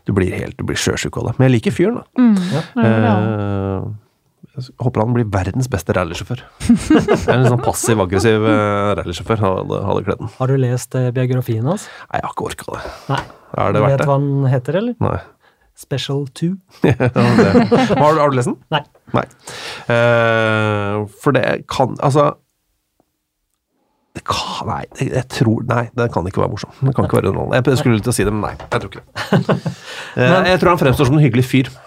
Du 0.06 0.14
blir 0.14 0.36
helt, 0.38 0.58
du 0.60 0.66
blir 0.70 0.78
sjøsjuk 0.78 1.18
av 1.18 1.32
det. 1.32 1.34
Men 1.40 1.50
jeg 1.50 1.56
liker 1.58 1.74
fyren, 1.74 1.98
da. 1.98 2.06
Eh, 2.86 3.88
jeg 4.56 4.72
håper 4.80 5.02
han 5.04 5.14
blir 5.16 5.28
verdens 5.32 5.68
beste 5.72 5.96
rallysjåfør. 5.98 6.44
En 7.34 7.46
sånn 7.50 7.64
passiv-aggressiv 7.64 8.46
uh, 8.48 8.94
rallysjåfør. 9.00 9.42
Hadde, 9.44 9.80
hadde 9.90 10.04
kledd 10.08 10.22
den. 10.24 10.32
Har 10.38 10.52
du 10.52 10.58
lest 10.62 10.96
eh, 10.96 11.10
biografien 11.16 11.68
hans? 11.68 11.88
Nei, 12.08 12.22
jeg 12.22 12.28
har 12.28 12.36
ikke 12.36 12.48
orka 12.50 12.78
det. 12.78 12.94
Nei. 13.12 13.22
Er 13.56 13.76
Du 13.76 13.82
vet 13.84 14.00
det? 14.00 14.08
hva 14.08 14.18
han 14.20 14.30
heter, 14.52 14.80
eller? 14.82 14.96
Nei. 15.04 15.18
Special 15.76 16.24
2. 16.40 16.54
Ja. 16.88 17.12
Har, 18.00 18.22
har 18.22 18.32
du 18.32 18.40
lest 18.40 18.52
den? 18.54 18.58
Nei. 18.72 18.82
Nei. 19.16 19.26
Uh, 19.92 21.04
for 21.22 21.36
det 21.36 21.44
kan 21.72 21.94
Altså 22.04 22.32
det 24.16 24.24
kan, 24.24 24.70
Nei, 24.70 24.84
jeg, 25.02 25.26
tror 25.32 25.66
Nei, 25.68 25.86
det 25.96 26.08
kan 26.14 26.28
ikke 26.28 26.40
være 26.46 26.54
morsom. 26.54 26.72
Det 26.80 26.94
kan 26.96 27.08
ikke 27.08 27.18
være 27.20 27.34
underholdende. 27.34 27.74
Jeg 27.76 27.82
skulle 27.82 28.00
til 28.00 28.14
å 28.14 28.16
si 28.16 28.24
det, 28.28 28.32
men 28.32 28.46
nei. 28.48 28.54
Jeg 28.72 28.84
tror 28.84 28.94
ikke 28.94 29.04
det. 29.04 29.74
Eh, 30.16 30.32
jeg 30.48 30.60
tror 30.62 30.70
han 30.72 30.80
fremstår 30.80 31.10
som 31.10 31.18
en 31.18 31.24
hyggelig 31.26 31.44
fyr 31.44 31.68
eh, 31.68 31.85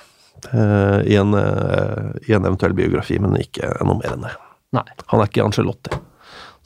i, 0.52 1.16
en, 1.18 1.34
eh, 1.34 2.28
i 2.28 2.34
en 2.36 2.44
eventuell 2.46 2.74
biografi, 2.76 3.18
men 3.22 3.36
ikke 3.40 3.70
noe 3.84 3.98
mer 4.00 4.14
enn 4.14 4.26
det. 4.28 4.34
Nei. 4.76 4.84
Han 5.12 5.22
er 5.22 5.30
ikke 5.30 5.44
Angelotti, 5.46 5.96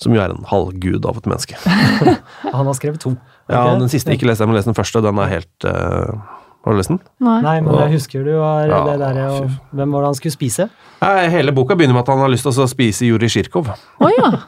som 0.03 0.15
jo 0.15 0.23
er 0.23 0.35
en 0.35 0.47
halvgud 0.51 1.07
av 1.09 1.21
et 1.21 1.29
menneske. 1.31 1.59
Han 2.55 2.67
har 2.67 2.79
skrevet 2.79 3.03
to. 3.03 3.15
Ja, 3.51 3.65
Ok? 3.73 3.81
Den 3.83 3.91
siste 3.93 4.15
ikke 4.15 4.29
leste 4.29 4.45
jeg, 4.45 4.51
men 4.51 4.59
leste 4.59 4.71
den 4.73 4.79
første. 4.79 5.03
Den 5.05 5.19
er 5.19 5.29
helt 5.31 5.67
uh, 5.67 6.15
Har 6.63 6.75
du 6.75 6.79
lest 6.79 6.93
den? 6.93 7.01
Nei. 7.23 7.41
Nei, 7.43 7.57
men 7.65 7.75
jeg 7.75 7.97
husker 7.97 8.23
du 8.27 8.33
var 8.39 8.71
Ja, 8.71 8.81
det 8.87 8.99
der, 9.03 9.21
og. 9.27 9.51
Hvem 9.75 9.97
var 9.97 10.05
det 10.05 10.13
han 10.13 10.19
skulle 10.19 10.35
spise? 10.37 10.69
Nei, 11.03 11.27
hele 11.35 11.55
boka 11.55 11.75
begynner 11.79 11.99
med 11.99 12.05
at 12.05 12.13
han 12.15 12.23
har 12.23 12.31
lyst 12.31 12.47
til 12.47 12.63
å 12.63 12.69
spise 12.71 13.09
Jurij 13.09 13.35
Sjirkov. 13.35 13.73
Oh, 13.99 14.11
ja. 14.15 14.35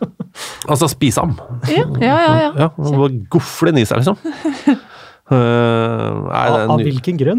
Altså 0.71 0.89
spise 0.91 1.23
ham. 1.23 1.37
Ja, 1.71 1.85
ja, 2.03 2.15
ja. 2.19 2.31
ja. 2.41 2.47
Ja, 2.59 2.67
han 2.75 2.97
bare 2.99 3.19
gofler 3.31 3.71
den 3.71 3.85
i 3.85 3.87
seg, 3.87 4.01
liksom. 4.01 4.79
Eh, 5.33 5.37
nei, 5.39 6.41
Av, 6.53 6.71
av 6.75 6.83
hvilken 6.85 7.17
grunn? 7.17 7.39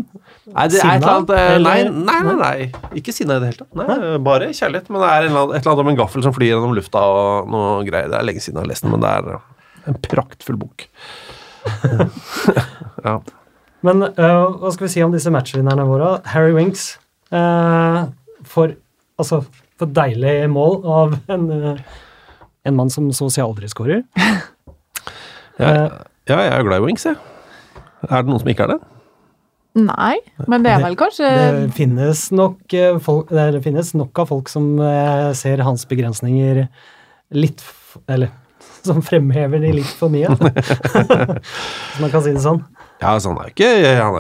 Nei, 0.50 0.64
det 0.74 0.80
et 0.80 0.86
eller 0.88 1.12
annet 1.12 1.34
eh, 1.36 1.58
Nei, 1.62 1.76
nei, 1.86 2.16
nei, 2.26 2.36
nei. 2.40 2.88
Ikke 2.98 3.14
sinna 3.14 3.36
i 3.38 3.44
det 3.44 3.52
hele 3.52 3.60
tatt. 3.62 3.76
Nei, 3.78 4.16
Bare 4.26 4.48
kjærlighet. 4.58 4.90
Men 4.90 5.04
det 5.04 5.10
er 5.12 5.28
et 5.28 5.30
eller 5.36 5.60
annet 5.60 5.84
om 5.84 5.92
en 5.92 6.00
gaffel 6.00 6.26
som 6.26 6.34
flyr 6.34 6.56
gjennom 6.56 6.74
lufta 6.78 7.04
og 7.06 7.52
noe 7.54 7.84
greier. 7.86 8.10
Det 8.10 8.18
er 8.18 8.26
lenge 8.26 8.42
siden 8.42 8.58
jeg 8.58 8.66
har 8.66 8.72
lest 8.72 8.88
den, 8.88 8.96
men 8.96 9.04
det 9.06 9.12
er 9.20 9.30
eh, 9.36 9.68
en 9.92 10.00
praktfull 10.08 10.58
bok. 10.64 10.88
ja. 13.06 13.20
Men 13.86 14.02
uh, 14.02 14.48
hva 14.62 14.72
skal 14.74 14.88
vi 14.88 14.92
si 14.96 15.04
om 15.06 15.14
disse 15.14 15.30
matchvinnerne 15.34 15.86
våre? 15.86 16.16
Harry 16.34 16.56
Winks 16.58 16.88
uh, 17.34 18.08
for, 18.50 18.74
altså, 19.22 19.44
for 19.78 19.94
deilig 19.94 20.40
mål 20.50 20.80
av 20.90 21.16
en, 21.30 21.46
uh, 21.54 22.02
en 22.66 22.78
mann 22.82 22.90
som 22.94 23.12
så 23.14 23.30
å 23.30 23.34
si 23.38 23.46
aldri 23.46 23.70
skårer. 23.72 24.02
Ja, 25.56 25.70
Eh. 25.72 25.92
ja, 26.28 26.36
jeg 26.44 26.52
er 26.52 26.64
glad 26.68 26.82
i 26.82 26.84
Winks, 26.84 27.06
jeg. 27.08 27.16
Er 28.10 28.24
det 28.24 28.32
noen 28.32 28.42
som 28.44 28.52
ikke 28.52 28.68
er 28.68 28.76
det? 28.76 28.80
Nei, 29.76 30.16
men 30.48 30.64
det 30.64 30.72
er 30.72 30.80
vel 30.86 30.96
kanskje 30.96 31.28
Det 31.28 31.74
finnes 31.76 32.30
nok, 32.32 32.62
øh, 32.80 33.00
folk, 33.04 33.34
det 33.36 33.60
finnes 33.66 33.92
nok 33.98 34.24
av 34.24 34.30
folk 34.32 34.48
som 34.48 34.78
øh, 34.80 35.34
ser 35.36 35.64
hans 35.68 35.84
begrensninger 35.90 36.62
litt 37.36 37.64
Eller 38.08 38.32
som 38.88 39.02
fremhever 39.04 39.60
de 39.60 39.74
litt 39.82 39.94
for 40.00 40.14
mye. 40.14 40.30
Hvis 40.38 42.00
man 42.00 42.12
kan 42.14 42.22
si 42.24 42.36
det 42.36 42.44
sånn. 42.44 42.62
Ja, 43.02 43.16
altså, 43.16 43.32
han 43.32 43.42
er 43.42 43.50
jo 43.50 43.56
ikke, 43.56 43.70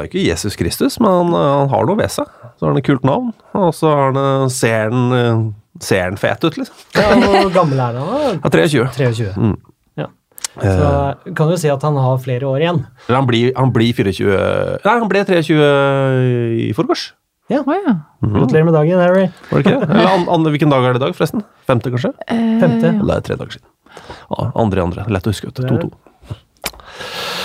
ikke 0.10 0.24
Jesus 0.26 0.58
Kristus, 0.60 0.98
men 1.00 1.12
han, 1.12 1.36
han 1.38 1.69
har 1.71 1.86
noe 1.88 2.00
ved 2.00 2.12
seg. 2.12 2.32
Så 2.58 2.65
har 2.65 2.74
han 2.74 2.82
et 2.82 2.88
kult 2.88 3.06
navn, 3.08 3.30
og 3.56 3.69
så 3.78 3.91
har 3.93 4.10
han, 4.10 4.19
eh, 4.19 4.48
ser 4.54 4.89
han 4.89 5.15
eh, 5.15 5.45
ser 5.84 6.04
han 6.08 6.17
fet 6.19 6.43
ut, 6.43 6.58
liksom. 6.58 6.76
Ja, 6.95 7.13
Hvor 7.19 7.54
gammel 7.56 7.80
er 7.80 7.98
han? 8.00 8.10
da? 8.10 8.34
Ja, 8.34 8.52
23. 8.52 8.86
23. 8.95 9.32
Mm. 9.38 9.56
Ja. 10.63 10.71
Så 10.79 11.33
kan 11.35 11.49
du 11.51 11.57
si 11.59 11.69
at 11.71 11.83
han 11.83 11.97
har 11.99 12.17
flere 12.23 12.47
år 12.47 12.63
igjen. 12.63 12.81
Han 13.09 13.27
blir, 13.27 13.51
han 13.57 13.73
blir 13.75 13.91
24 13.97 14.39
Nei, 14.85 14.93
han 15.01 15.09
ble 15.11 15.23
23 15.27 15.59
i 16.65 16.73
forgårs. 16.77 17.09
Å 17.51 17.59
ja. 17.59 17.93
Gratulerer 18.25 18.65
med 18.65 18.73
dagen, 18.73 19.01
Harry. 19.03 19.25
Var 19.51 19.61
det 19.61 19.65
ikke 19.67 19.81
det? 19.85 19.99
An, 20.09 20.23
an, 20.33 20.47
hvilken 20.49 20.71
dag 20.73 20.87
er 20.87 20.95
det 20.95 21.01
i 21.01 21.05
dag, 21.05 21.13
forresten? 21.17 21.43
Femte, 21.67 21.91
kanskje? 21.93 22.13
Eh, 22.25 22.55
Femte. 22.63 22.93
Det 23.05 23.17
er 23.19 23.25
tre 23.27 23.37
dager 23.37 23.57
siden. 23.59 23.69
Ja, 24.31 24.47
andre 24.63 24.81
i 24.81 24.85
andre. 24.85 25.05
Lett 25.13 25.27
å 25.29 25.33
huske. 25.35 25.51
vet 25.51 25.59
du. 25.59 25.67
Det 25.67 25.75
er- 25.75 25.85
2-2. 25.85 25.93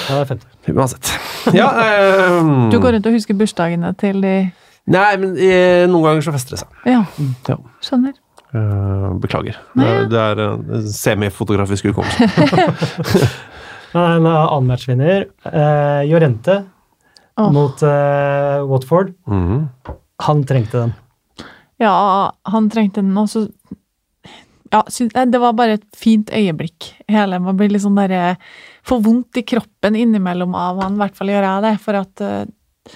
Ja, 0.09 0.15
det 0.15 0.23
er 0.23 0.31
femte. 0.31 0.47
Uansett. 0.81 1.11
Ja, 1.55 1.69
um... 2.41 2.71
Du 2.73 2.79
går 2.81 2.97
rundt 2.97 3.07
og 3.11 3.15
husker 3.19 3.37
bursdagene 3.39 3.93
til 4.01 4.23
de 4.25 4.35
Nei, 4.91 5.11
men 5.21 5.37
eh, 5.39 5.85
noen 5.87 6.03
ganger 6.09 6.25
så 6.25 6.33
fester 6.35 6.57
det 6.57 6.63
seg. 6.65 6.79
Ja, 6.89 7.03
Ja. 7.47 7.57
skjønner. 7.85 8.15
Eh, 8.51 9.07
beklager. 9.23 9.59
Nei, 9.79 9.87
ja. 9.87 10.05
Det 10.11 10.25
er 10.25 10.43
en 10.47 10.89
semifotografisk 10.95 11.91
hukommelse. 11.91 13.31
En 13.91 14.23
annen 14.23 14.69
matchvinner, 14.69 15.25
uh, 15.51 16.03
Jorente 16.07 16.61
oh. 17.35 17.49
mot 17.51 17.83
uh, 17.83 18.63
Watford. 18.71 19.11
Mhm. 19.27 19.65
Han 20.23 20.45
trengte 20.47 20.85
den. 20.85 20.93
Ja, 21.81 22.31
han 22.43 22.69
trengte 22.71 23.01
den 23.01 23.17
også. 23.19 23.49
Ja, 24.71 24.85
eh, 24.85 25.27
det 25.27 25.41
var 25.43 25.57
bare 25.59 25.79
et 25.79 25.87
fint 25.97 26.31
øyeblikk. 26.31 26.93
Hele, 27.09 27.41
Man 27.41 27.57
blir 27.59 27.73
litt 27.73 27.83
sånn 27.83 27.99
derre 27.99 28.37
Får 28.87 29.01
vondt 29.05 29.37
i 29.41 29.43
kroppen 29.45 29.97
innimellom 29.99 30.55
av 30.57 30.79
han, 30.81 30.95
i 30.95 31.03
hvert 31.03 31.17
fall 31.19 31.33
gjør 31.33 31.47
jeg 31.47 31.65
det. 31.67 31.73
For 31.83 31.99
at 31.99 32.23
eh, 32.25 32.95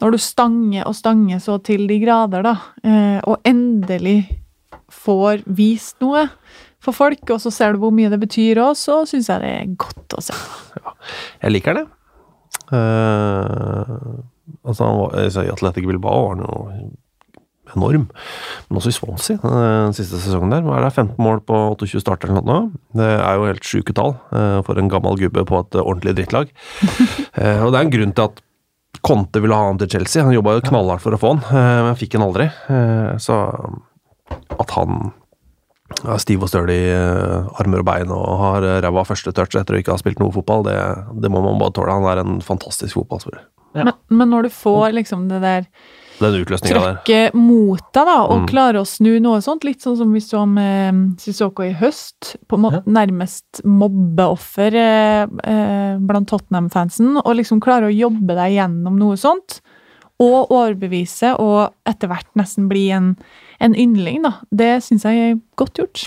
når 0.00 0.14
du 0.14 0.18
stanger 0.20 0.86
og 0.88 0.96
stanger 0.96 1.40
så 1.42 1.58
til 1.64 1.86
de 1.90 1.98
grader, 2.00 2.46
da, 2.46 2.54
eh, 2.84 3.18
og 3.24 3.44
endelig 3.48 4.20
får 5.06 5.46
vist 5.46 5.96
noe 6.04 6.26
for 6.82 6.96
folk, 6.96 7.24
og 7.34 7.42
så 7.42 7.52
ser 7.54 7.74
du 7.74 7.82
hvor 7.82 7.94
mye 7.94 8.10
det 8.12 8.20
betyr 8.22 8.60
òg, 8.62 8.76
så 8.78 9.02
syns 9.08 9.30
jeg 9.32 9.42
det 9.42 9.52
er 9.62 9.74
godt 9.80 10.18
å 10.18 10.22
se. 10.28 10.36
Jeg 11.42 11.54
liker 11.54 11.80
det. 11.80 11.86
Uh, 12.66 14.22
altså, 14.66 14.86
han 14.86 15.00
var, 15.00 15.18
I 15.22 15.50
Atletic 15.52 15.86
Bilbao 15.88 16.30
var 16.30 16.40
jo 16.42 16.86
enorm. 17.74 18.06
Men 18.68 18.78
også 18.78 18.92
i 18.92 18.94
Swansea 18.94 19.36
eh, 19.36 19.68
den 19.88 19.96
siste 19.96 20.20
sesongen 20.22 20.54
der. 20.54 20.64
Hva 20.66 20.78
er 20.78 20.86
det, 20.86 20.94
15 20.94 21.18
mål 21.22 21.42
på 21.46 21.56
28 21.74 22.02
starter 22.02 22.30
eller 22.30 22.46
noe? 22.46 22.68
Det 22.96 23.08
er 23.16 23.38
jo 23.38 23.48
helt 23.50 23.66
sjuke 23.66 23.94
tall 23.96 24.14
uh, 24.30 24.62
for 24.66 24.78
en 24.78 24.90
gammel 24.92 25.18
gubbe 25.20 25.42
på 25.48 25.62
et 25.64 25.78
ordentlig 25.82 26.16
drittlag. 26.20 26.52
uh, 26.86 27.60
og 27.64 27.72
det 27.72 27.80
er 27.80 27.82
en 27.82 27.94
grunn 27.96 28.14
til 28.16 28.30
at 28.30 28.42
Conte 29.06 29.42
ville 29.42 29.58
ha 29.58 29.66
han 29.68 29.82
til 29.82 29.90
Chelsea. 29.92 30.24
Han 30.24 30.34
jobba 30.34 30.56
jo 30.56 30.64
knallhardt 30.70 31.04
for 31.04 31.14
å 31.14 31.18
få 31.20 31.34
han, 31.34 31.42
men 31.84 31.98
fikk 32.00 32.16
han 32.16 32.24
aldri. 32.24 32.46
Så 33.22 33.36
at 34.60 34.70
han 34.76 35.12
er 36.06 36.18
stiv 36.18 36.42
og 36.42 36.48
støl 36.50 36.70
i 36.74 36.80
eh, 36.90 37.60
armer 37.62 37.82
og 37.82 37.86
bein 37.86 38.10
og 38.10 38.38
har 38.40 38.64
eh, 38.66 38.80
ræva 38.82 39.04
første 39.06 39.32
touch 39.32 39.54
etter 39.58 39.76
å 39.76 39.78
ikke 39.82 39.94
ha 39.94 40.00
spilt 40.00 40.18
noe 40.22 40.32
fotball, 40.34 40.64
det, 40.66 40.74
det 41.22 41.30
må 41.30 41.42
man 41.44 41.60
bare 41.62 41.72
tåle. 41.76 41.94
Han 41.94 42.08
er 42.10 42.22
en 42.24 42.40
fantastisk 42.42 42.98
fotballspiller. 42.98 43.44
Ja. 43.76 43.84
Men, 43.84 43.94
men 44.08 44.30
når 44.32 44.46
du 44.48 44.50
får 44.56 44.94
liksom 44.96 45.26
det 45.28 45.38
der 45.44 45.66
Den 46.18 46.32
utløsninga 46.40 46.80
der. 47.04 47.30
mot 47.36 47.82
deg, 47.92 48.06
da, 48.08 48.14
og 48.24 48.38
Mm. 48.40 48.46
klare 48.48 48.80
å 48.80 48.86
snu 48.88 49.18
noe 49.20 49.42
sånt. 49.44 49.64
Litt 49.68 49.82
sånn 49.84 49.98
som 50.00 50.12
vi 50.16 50.20
så 50.24 50.46
med 50.48 51.20
Sissoko 51.20 51.62
i 51.66 51.74
høst. 51.76 52.36
På 52.48 52.56
en 52.56 52.62
måte 52.64 52.80
Ja. 52.80 52.92
nærmest 53.04 53.60
mobbeoffer 53.64 54.74
eh, 54.74 55.22
eh, 55.44 55.98
blant 56.00 56.28
Tottenham-fansen. 56.30 57.18
Og 57.22 57.36
liksom 57.36 57.60
klare 57.60 57.90
å 57.90 57.94
jobbe 57.94 58.34
deg 58.34 58.56
gjennom 58.56 58.96
noe 58.98 59.16
sånt. 59.20 59.60
Og 60.22 60.50
overbevise, 60.50 61.34
og 61.36 61.74
etter 61.88 62.08
hvert 62.08 62.28
nesten 62.38 62.70
bli 62.70 62.86
en, 62.96 63.10
en 63.60 63.74
yndling, 63.76 64.22
da. 64.24 64.38
Det 64.48 64.70
syns 64.86 65.04
jeg 65.04 65.32
er 65.32 65.40
godt 65.60 65.76
gjort. 65.76 66.06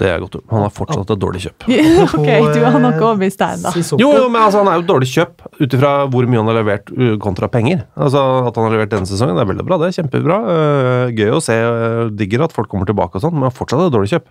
Det 0.00 0.08
er 0.08 0.20
godt. 0.22 0.38
Han 0.48 0.64
er 0.64 0.72
fortsatt 0.72 1.10
et 1.12 1.20
dårlig 1.20 1.42
kjøp. 1.44 1.66
ok, 2.16 2.28
du 2.54 2.60
har 2.64 2.78
nok 2.80 2.96
overbevist 2.96 3.40
deg 3.40 3.58
ennå. 3.58 3.72
Jo, 4.00 4.08
jo, 4.16 4.28
men 4.32 4.40
altså, 4.40 4.62
han 4.62 4.70
er 4.70 4.78
jo 4.78 4.84
et 4.84 4.88
dårlig 4.88 5.08
kjøp 5.10 5.44
ut 5.60 5.76
ifra 5.76 5.90
hvor 6.10 6.28
mye 6.30 6.40
han 6.40 6.50
har 6.50 6.56
levert 6.56 6.92
uh, 6.94 7.14
kontra 7.20 7.50
penger. 7.52 7.82
Altså, 8.00 8.22
At 8.48 8.56
han 8.56 8.68
har 8.68 8.76
levert 8.76 8.92
denne 8.94 9.10
sesongen, 9.10 9.36
det 9.36 9.44
er 9.44 9.50
veldig 9.50 9.66
bra. 9.68 9.78
Det 9.82 9.90
er 9.90 9.96
kjempebra. 9.98 10.38
Uh, 10.46 11.04
gøy 11.12 11.34
å 11.36 11.42
se. 11.44 11.56
Uh, 11.60 12.06
digger 12.16 12.46
at 12.46 12.54
folk 12.56 12.70
kommer 12.72 12.88
tilbake 12.88 13.20
og 13.20 13.26
sånn, 13.26 13.36
men 13.42 13.52
fortsatt 13.54 13.84
et 13.84 13.96
dårlig 13.96 14.12
kjøp. 14.14 14.30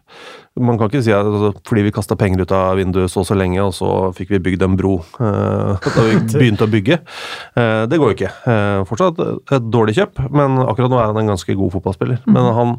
Man 0.65 0.81
kan 0.81 0.89
ikke 0.89 1.03
si 1.05 1.13
at 1.15 1.29
altså, 1.29 1.53
fordi 1.69 1.85
vi 1.85 1.93
kasta 1.95 2.17
penger 2.19 2.43
ut 2.43 2.55
av 2.55 2.73
vinduet 2.79 3.13
så 3.13 3.21
og 3.21 3.29
så 3.29 3.37
lenge, 3.37 3.61
og 3.61 3.75
så 3.75 3.91
fikk 4.15 4.33
vi 4.33 4.41
bygd 4.49 4.65
en 4.65 4.77
bro 4.79 4.93
da 5.19 6.05
vi 6.07 6.17
begynte 6.31 6.65
å 6.65 6.71
bygge. 6.71 6.97
Det 7.91 7.99
går 7.99 8.13
jo 8.13 8.15
ikke. 8.15 8.31
Fortsatt 8.87 9.19
et 9.19 9.69
dårlig 9.71 9.97
kjøp, 9.97 10.21
men 10.31 10.55
akkurat 10.63 10.91
nå 10.91 10.99
er 11.01 11.09
han 11.11 11.19
en 11.19 11.33
ganske 11.33 11.55
god 11.59 11.73
fotballspiller. 11.75 12.21
Men 12.31 12.47
han 12.55 12.75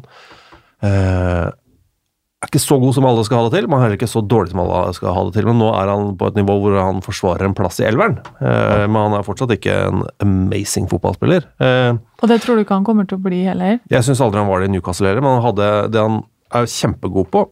uh, 0.81 1.47
er 2.41 2.49
ikke 2.49 2.59
så 2.63 2.77
god 2.81 2.95
som 2.97 3.05
alle 3.05 3.23
skal 3.27 3.37
ha 3.37 3.49
det 3.49 3.59
til, 3.59 3.67
men 3.69 3.77
er 3.77 3.83
heller 3.85 3.97
ikke 3.99 4.07
så 4.09 4.21
dårlig 4.25 4.49
som 4.53 4.61
alle 4.63 4.93
skal 4.97 5.13
ha 5.13 5.23
det 5.27 5.33
til. 5.35 5.45
Men 5.45 5.59
nå 5.61 5.67
er 5.77 5.91
han 5.93 6.07
på 6.17 6.27
et 6.31 6.39
nivå 6.39 6.55
hvor 6.63 6.77
han 6.81 7.01
forsvarer 7.05 7.45
en 7.45 7.53
plass 7.57 7.77
i 7.83 7.85
elveren. 7.85 8.15
Eh, 8.41 8.85
men 8.89 8.97
han 8.97 9.13
er 9.19 9.25
fortsatt 9.27 9.53
ikke 9.53 9.75
en 9.91 10.01
amazing 10.25 10.87
fotballspiller. 10.89 11.45
Eh, 11.61 11.93
Og 12.21 12.31
det 12.31 12.39
tror 12.41 12.57
du 12.57 12.63
ikke 12.65 12.77
han 12.79 12.87
kommer 12.87 13.05
til 13.05 13.19
å 13.19 13.25
bli 13.27 13.43
heller? 13.45 13.77
jeg 13.93 14.07
syns 14.07 14.21
aldri 14.25 14.41
han 14.41 14.49
var 14.49 14.61
det 14.63 14.71
i 14.71 14.73
Newcastle 14.73 15.07
heller, 15.11 15.21
men 15.21 15.37
han 15.37 15.45
hadde 15.51 15.69
det 15.93 16.01
han 16.07 16.17
er 16.57 16.65
kjempegod 16.73 17.29
på. 17.31 17.45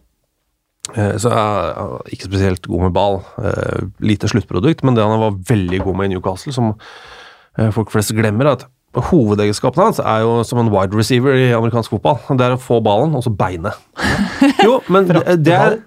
Eh, 0.98 1.14
så 1.22 1.30
er 1.38 1.70
han 1.78 2.10
ikke 2.10 2.26
spesielt 2.32 2.66
god 2.66 2.88
med 2.88 2.98
ball. 2.98 3.20
Eh, 3.46 3.86
lite 4.02 4.28
sluttprodukt, 4.32 4.82
men 4.84 4.98
det 4.98 5.06
han 5.06 5.22
var 5.22 5.38
veldig 5.54 5.84
god 5.86 6.02
med 6.02 6.10
i 6.10 6.16
Newcastle, 6.16 6.52
som 6.56 6.74
eh, 7.60 7.70
folk 7.78 7.94
flest 7.94 8.16
glemmer, 8.18 8.50
er 8.50 8.58
at 8.58 8.68
Hovedegenskapen 8.90 9.84
hans 9.84 10.00
er 10.02 10.24
jo 10.24 10.40
som 10.50 10.58
en 10.64 10.72
wide 10.74 10.98
receiver 10.98 11.36
i 11.38 11.52
amerikansk 11.54 11.92
fotball. 11.94 12.18
Det 12.40 12.42
er 12.42 12.56
å 12.56 12.58
få 12.58 12.80
ballen, 12.82 13.12
og 13.14 13.22
så 13.22 13.30
beine. 13.30 13.70
Jo, 14.66 14.80
men 14.92 15.08
det, 15.46 15.56
er 15.56 15.80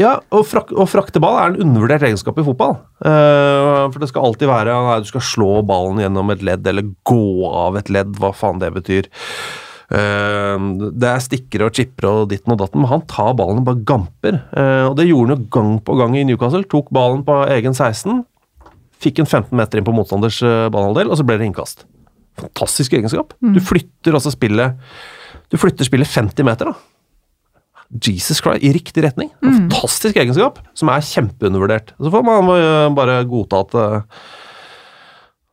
ja, 0.00 0.18
å, 0.28 0.42
frak 0.44 0.74
frakte 0.92 1.20
ball 1.24 1.38
er 1.40 1.54
en 1.54 1.62
undervurdert 1.64 2.04
egenskap 2.04 2.36
i 2.36 2.44
fotball. 2.44 2.74
Uh, 3.00 3.88
for 3.88 4.02
det 4.02 4.10
skal 4.10 4.28
alltid 4.28 4.50
være 4.50 4.74
nei, 4.86 4.98
du 5.00 5.08
skal 5.08 5.24
slå 5.24 5.52
ballen 5.66 6.02
gjennom 6.02 6.32
et 6.34 6.44
ledd, 6.44 6.66
eller 6.68 6.90
gå 7.08 7.48
av 7.48 7.78
et 7.80 7.88
ledd, 7.92 8.12
hva 8.20 8.34
faen 8.36 8.60
det 8.60 8.74
betyr. 8.76 9.08
Uh, 9.86 10.58
det 10.92 11.08
er 11.08 11.24
stikkere 11.24 11.70
og 11.70 11.78
chippere 11.78 12.12
og 12.12 12.28
ditten 12.28 12.52
og 12.52 12.60
datten, 12.60 12.82
men 12.82 12.92
han 12.92 13.06
tar 13.08 13.32
ballen 13.38 13.62
og 13.62 13.68
bare 13.70 13.84
gamper. 13.88 14.40
Uh, 14.52 14.90
og 14.90 14.98
det 15.00 15.08
gjorde 15.08 15.32
han 15.32 15.46
jo 15.46 15.52
gang 15.56 15.76
på 15.86 15.96
gang 16.02 16.18
i 16.20 16.26
Newcastle. 16.28 16.66
Tok 16.68 16.92
ballen 16.92 17.24
på 17.24 17.38
egen 17.56 17.72
16, 17.72 18.20
fikk 19.00 19.22
en 19.22 19.28
15 19.28 19.56
meter 19.56 19.80
inn 19.80 19.86
på 19.86 19.94
motstanders 19.96 20.42
eh, 20.44 20.66
banehalvdel, 20.72 21.10
og 21.12 21.18
så 21.20 21.24
ble 21.26 21.38
det 21.40 21.48
innkast. 21.50 21.84
Fantastisk 22.40 22.96
egenskap. 22.96 23.32
Du 23.40 23.60
flytter 23.64 24.16
også 24.16 24.32
spillet 24.34 24.76
Du 25.52 25.56
flytter 25.60 25.88
spillet 25.88 26.08
50 26.10 26.44
meter, 26.48 26.72
da. 26.72 26.95
Jesus 27.90 28.40
Christ, 28.42 28.64
i 28.66 28.72
riktig 28.74 29.04
retning. 29.04 29.30
En 29.42 29.60
fantastisk 29.66 30.18
egenskap, 30.18 30.58
som 30.74 30.90
er 30.90 31.04
kjempeundervurdert. 31.06 31.94
Så 32.00 32.12
får 32.12 32.26
man 32.26 32.50
bare 32.96 33.20
godta 33.30 33.62
at 33.62 33.78
øh, 33.82 34.26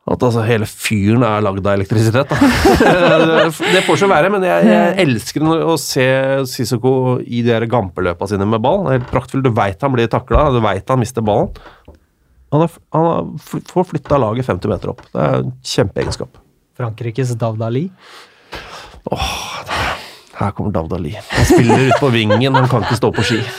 at 0.03 0.19
altså, 0.19 0.41
hele 0.43 0.67
fyren 0.67 1.23
er 1.23 1.43
lagd 1.45 1.63
av 1.63 1.77
elektrisitet. 1.77 2.27
Da. 2.27 3.51
det 3.75 3.83
får 3.85 4.01
så 4.01 4.09
være, 4.11 4.31
men 4.33 4.43
jeg, 4.43 4.65
jeg 4.67 4.97
elsker 5.05 5.45
å 5.47 5.77
se 5.79 6.07
Sissoko 6.51 7.21
i 7.23 7.39
de 7.45 7.61
gampeløpa 7.71 8.27
sine 8.27 8.47
med 8.49 8.59
ball. 8.65 8.83
Det 8.83 8.91
er 8.91 8.99
helt 8.99 9.13
praktfullt. 9.13 9.47
Du 9.47 9.55
veit 9.55 9.85
han 9.85 9.95
blir 9.95 10.11
takla, 10.11 10.49
du 10.51 10.59
veit 10.63 10.91
han 10.91 10.99
mister 10.99 11.23
ballen. 11.23 11.55
Han, 12.51 12.65
er, 12.65 12.75
han 12.93 13.09
er, 13.13 13.31
får 13.71 13.89
flytta 13.93 14.19
laget 14.19 14.51
50 14.51 14.75
meter 14.75 14.91
opp. 14.91 15.07
Det 15.07 15.23
er 15.23 15.39
en 15.39 15.55
kjempeegenskap. 15.71 16.43
Frankrikes 16.77 17.31
Davdali? 17.39 17.87
Åh, 19.07 19.33
det 19.63 19.79
Ali. 19.79 19.92
Her 20.33 20.51
kommer 20.57 20.73
Davd 20.73 20.93
Ali. 20.97 21.13
Han 21.29 21.45
spiller 21.45 21.87
ute 21.87 21.99
på 22.01 22.09
vingen, 22.13 22.55
han 22.55 22.67
kan 22.71 22.81
ikke 22.85 22.97
stå 22.97 23.11
på 23.13 23.25
ski. 23.27 23.39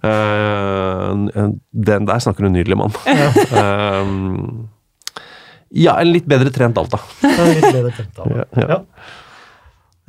Eh, 0.00 1.10
den 1.86 2.06
der 2.08 2.20
snakker 2.22 2.46
du 2.46 2.50
nydelig, 2.52 2.76
mann. 2.78 2.94
Eh, 3.06 4.06
ja, 5.84 5.96
en 6.00 6.10
litt 6.10 6.26
bedre 6.30 6.50
trent 6.54 6.78
Alta. 6.80 6.98
Litt 7.22 7.66
bedre 7.66 7.92
trent 7.94 8.22
Alta, 8.24 8.30
Ja, 8.40 8.44
ja. 8.56 8.68
Ja. 8.74 8.78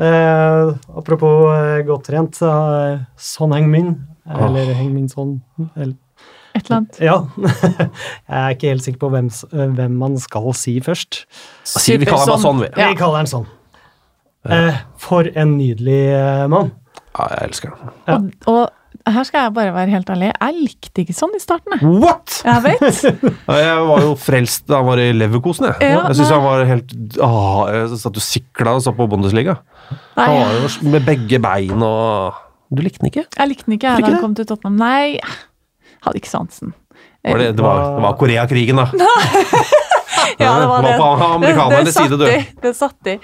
Eh, 0.02 0.72
apropos 0.98 1.52
eh, 1.54 1.84
godt 1.86 2.08
trent, 2.10 2.40
eh, 2.42 3.04
Son 3.22 3.54
Hengmin, 3.54 3.94
eller 4.26 4.72
Hengmin 4.74 5.10
Son 5.12 5.36
eller, 5.76 5.94
Et 6.56 6.66
eller 6.66 6.78
annet. 6.82 6.98
Ja. 7.00 7.20
Jeg 7.38 8.40
er 8.42 8.56
ikke 8.56 8.72
helt 8.74 8.88
sikker 8.88 9.04
på 9.06 9.12
hvem, 9.14 9.30
eh, 9.52 9.68
hvem 9.78 9.98
man 10.02 10.18
skal 10.20 10.50
si 10.58 10.80
først. 10.84 11.26
Si, 11.64 11.98
vi 11.98 12.10
kaller 12.10 12.26
ham 12.26 12.34
bare 12.34 12.46
sånn, 12.48 12.64
vi. 12.66 12.72
Ja. 12.74 12.90
Vi 12.90 12.98
kaller 13.00 13.22
ham 13.22 13.30
sånn. 13.30 13.50
Eh, 14.50 14.78
for 15.02 15.28
en 15.38 15.58
nydelig 15.60 16.04
eh, 16.18 16.46
mann. 16.50 16.72
Ja, 17.18 17.28
jeg 17.36 17.50
elsker 17.52 17.74
den. 17.76 17.92
Ja. 18.08 18.16
Og, 18.50 18.62
og 19.06 19.14
her 19.16 19.26
skal 19.28 19.46
jeg 19.46 19.54
bare 19.54 19.74
være 19.76 19.94
helt 19.94 20.10
ærlig. 20.14 20.32
Jeg 20.34 20.56
likte 20.58 21.04
ikke 21.04 21.16
sånn 21.18 21.36
i 21.38 21.42
starten. 21.44 21.76
jeg. 21.76 21.92
What?! 22.02 22.40
Jeg 22.48 22.64
vet. 22.66 23.22
Jeg 23.62 23.86
var 23.92 24.06
jo 24.06 24.16
frelst 24.20 24.66
da 24.70 24.80
han 24.82 24.88
var 24.88 25.02
i 25.04 25.10
Leverkosen, 25.14 25.68
jeg. 25.70 25.92
Ja, 25.94 26.02
jeg 26.08 26.18
syns 26.20 26.32
han 26.34 26.44
var 26.46 26.62
helt 26.70 26.94
åh, 27.22 27.62
Jeg 27.70 28.00
satt 28.02 28.18
og 28.18 28.24
sikla 28.26 28.76
og 28.78 28.84
så 28.86 28.94
på 28.98 29.08
Bundesliga. 29.12 29.58
Nei, 30.18 30.26
Han 30.26 30.38
var 30.40 30.58
jo 30.58 30.92
med 30.94 31.06
begge 31.08 31.40
bein 31.44 31.82
og 31.86 32.38
Du 32.72 32.82
likte 32.86 33.02
den 33.04 33.12
ikke? 33.12 33.26
jeg 33.36 33.50
likte 33.52 33.68
den 33.68 33.76
ikke 33.78 33.90
jeg 33.92 34.06
da 34.06 34.12
han 34.14 34.22
kom 34.24 34.36
til 34.38 34.48
Tottenham. 34.48 34.78
Nei, 34.80 35.20
hadde 36.06 36.22
ikke 36.22 36.32
sansen. 36.32 36.74
Var 37.26 37.38
det, 37.38 37.50
det, 37.60 37.66
var, 37.66 37.82
det 37.98 38.06
var 38.08 38.16
Koreakrigen, 38.18 38.80
da. 38.82 38.88
Ja, 40.44 40.54
det 40.60 40.70
var 40.70 40.86
det. 40.86 40.96
på 41.00 41.10
amerikanernes 41.28 41.90
det, 41.90 41.94
side, 41.98 42.18
du. 42.18 42.56
det 42.64 42.74
satt 42.78 43.12
i. 43.12 43.18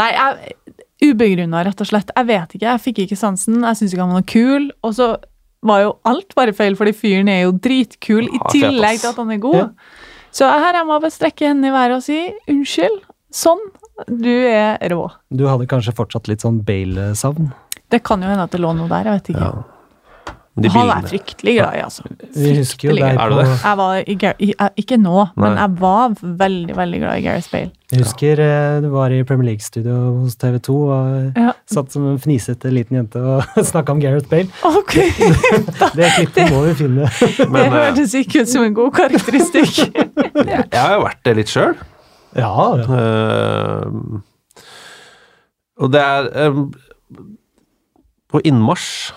Nei, 0.00 0.08
jeg, 0.14 0.54
ubegrunna, 1.02 1.64
rett 1.66 1.82
og 1.82 1.88
slett. 1.90 2.12
Jeg 2.16 2.28
vet 2.30 2.56
ikke. 2.56 2.66
Jeg 2.68 2.82
fikk 2.86 3.02
ikke 3.06 3.18
sansen. 3.18 3.60
Jeg 3.66 3.80
syns 3.80 3.94
ikke 3.94 4.04
han 4.04 4.14
var 4.14 4.22
noe 4.22 4.30
kul. 4.32 4.70
Og 4.86 4.96
så 4.98 5.10
var 5.66 5.84
jo 5.84 5.92
alt 6.08 6.34
bare 6.38 6.54
feil, 6.56 6.76
fordi 6.78 6.94
fyren 6.96 7.30
er 7.30 7.44
jo 7.44 7.54
dritkul 7.62 8.26
i 8.26 8.40
tillegg 8.50 9.02
til 9.02 9.12
at 9.12 9.20
han 9.22 9.34
er 9.34 9.42
god. 9.42 9.60
Ja. 9.60 9.68
Så 10.32 10.48
her 10.48 10.78
jeg 10.78 10.88
må 10.88 10.96
bare 10.96 11.12
strekke 11.12 11.50
hendene 11.50 11.70
i 11.70 11.74
været 11.74 11.98
og 11.98 12.06
si 12.06 12.18
unnskyld. 12.50 13.02
Sånn. 13.32 13.60
Du 14.08 14.32
er 14.32 14.80
rå. 14.90 15.04
Du 15.30 15.44
hadde 15.46 15.68
kanskje 15.70 15.92
fortsatt 15.94 16.30
litt 16.30 16.42
sånn 16.42 16.62
Bale-savn? 16.66 17.52
Det 17.92 18.00
kan 18.06 18.22
jo 18.24 18.30
hende 18.30 18.46
at 18.48 18.54
det 18.54 18.62
lå 18.62 18.72
noe 18.74 18.88
der. 18.90 19.10
Jeg 19.10 19.20
vet 19.20 19.32
ikke. 19.34 19.50
Ja. 19.50 19.71
Han 20.52 20.90
er 20.92 21.06
fryktelig 21.08 21.54
glad 21.56 21.76
i, 21.78 21.80
altså. 21.80 22.02
Vi 22.36 22.50
husker 22.58 22.90
jo 22.90 22.92
Fryktelig 22.92 23.06
deg 23.06 23.14
glad. 23.16 23.22
Er 23.22 23.30
du 23.30 23.34
på 23.34 23.44
det? 23.48 23.52
Jeg 23.64 23.76
var 23.78 23.94
i 24.04 24.16
Gar 24.20 24.74
Ikke 24.82 24.98
nå, 25.00 25.22
men 25.40 25.54
jeg 25.56 25.76
var 25.80 26.12
veldig, 26.42 26.74
veldig 26.76 26.98
glad 27.00 27.16
i 27.16 27.22
Gareth 27.24 27.48
Bale. 27.54 27.70
Jeg 27.92 28.02
husker 28.02 28.42
eh, 28.44 28.74
du 28.84 28.88
var 28.92 29.12
i 29.16 29.22
Premier 29.28 29.48
League-studio 29.50 29.94
hos 30.20 30.36
TV 30.36 30.58
2 30.68 30.76
og 30.82 31.38
Ja. 31.40 31.54
satt 31.72 31.92
som 31.96 32.04
en 32.10 32.18
fnisete 32.20 32.68
liten 32.72 32.98
jente 33.00 33.16
og 33.20 33.48
snakka 33.70 33.92
om 33.96 34.00
Gareth 34.04 34.28
Bale. 34.28 34.48
Ok, 34.68 34.92
Det 35.96 36.10
klippet 36.18 36.52
må 36.52 36.60
vi 36.68 36.74
finne. 36.82 37.08
Det 37.38 37.48
Men 37.48 37.64
eh, 37.70 37.78
hørtes 37.78 38.12
ikke 38.20 38.44
ut 38.44 38.52
som 38.52 38.68
en 38.68 38.76
god 38.76 38.92
karakteristikk. 39.00 39.80
jeg 39.96 40.68
har 40.76 40.94
jo 40.98 41.02
vært 41.06 41.24
det 41.30 41.36
litt 41.40 41.52
sjøl. 41.52 41.74
Ja, 42.36 42.52
ja. 42.76 43.02
og 45.80 45.90
det 45.92 46.00
er 46.00 46.28
um, 46.48 46.70
På 48.32 48.40
innmarsj 48.48 49.12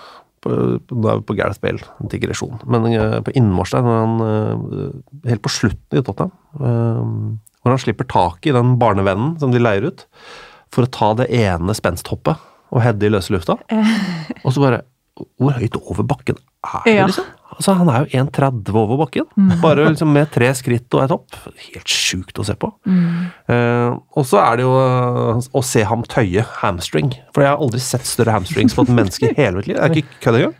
på, 0.46 0.94
Da 0.94 1.12
er 1.12 1.20
vi 1.20 1.26
på 1.28 1.36
Gareth 1.38 1.58
spill, 1.58 1.80
digresjon. 2.12 2.60
Men 2.70 2.88
eh, 2.92 3.18
på 3.26 3.34
innmarsj 3.36 3.76
der, 3.76 3.86
han 3.90 4.24
eh, 4.24 5.30
Helt 5.32 5.44
på 5.44 5.52
slutten 5.52 6.00
i 6.00 6.04
Tottenham, 6.06 6.34
eh, 6.60 7.46
hvor 7.60 7.74
han 7.74 7.82
slipper 7.82 8.06
taket 8.06 8.52
i 8.52 8.56
den 8.56 8.76
barnevennen 8.78 9.34
som 9.42 9.50
de 9.50 9.62
leier 9.62 9.88
ut, 9.90 10.06
for 10.74 10.86
å 10.86 10.92
ta 10.92 11.12
det 11.18 11.26
ene 11.34 11.74
spensthoppet 11.74 12.42
og 12.74 12.82
heade 12.82 13.08
i 13.08 13.10
løse 13.10 13.34
lufta. 13.34 13.58
Og 14.44 14.52
så 14.52 14.62
bare 14.62 14.84
Hvor 15.40 15.54
høyt 15.56 15.78
over 15.80 16.04
bakken 16.04 16.36
er 16.74 16.84
det, 16.84 16.94
Ja. 16.96 17.06
liksom? 17.10 17.24
Altså, 17.56 17.72
han 17.78 17.88
er 17.88 18.04
jo 18.04 18.18
1,30 18.20 18.74
over 18.76 18.98
bakken. 19.06 19.24
Bare 19.62 19.86
liksom 19.88 20.10
med 20.12 20.28
tre 20.34 20.50
skritt 20.58 20.92
og 20.98 21.04
et 21.04 21.10
hopp. 21.14 21.36
Helt 21.72 21.88
sjukt 21.88 22.36
å 22.36 22.44
se 22.44 22.52
på. 22.60 22.68
Eh, 23.48 23.94
og 24.16 24.26
så 24.28 24.40
er 24.42 24.56
det 24.58 24.66
jo 24.66 24.74
eh, 24.76 25.40
å 25.56 25.62
se 25.64 25.84
ham 25.88 26.02
tøye 26.04 26.42
hamstring. 26.60 27.14
For 27.32 27.42
jeg 27.46 27.52
har 27.54 27.62
aldri 27.62 27.80
sett 27.80 28.04
større 28.04 28.34
hamstrings 28.36 28.74
på 28.76 28.82
et 28.84 28.92
menneske 28.92 29.30
i 29.30 29.34
hele 29.40 29.56
mitt 29.56 29.70
liv. 29.70 29.76
Det 29.78 29.84
er 29.88 29.94
ikke 30.02 30.20
kødd 30.26 30.40
engang. 30.42 30.56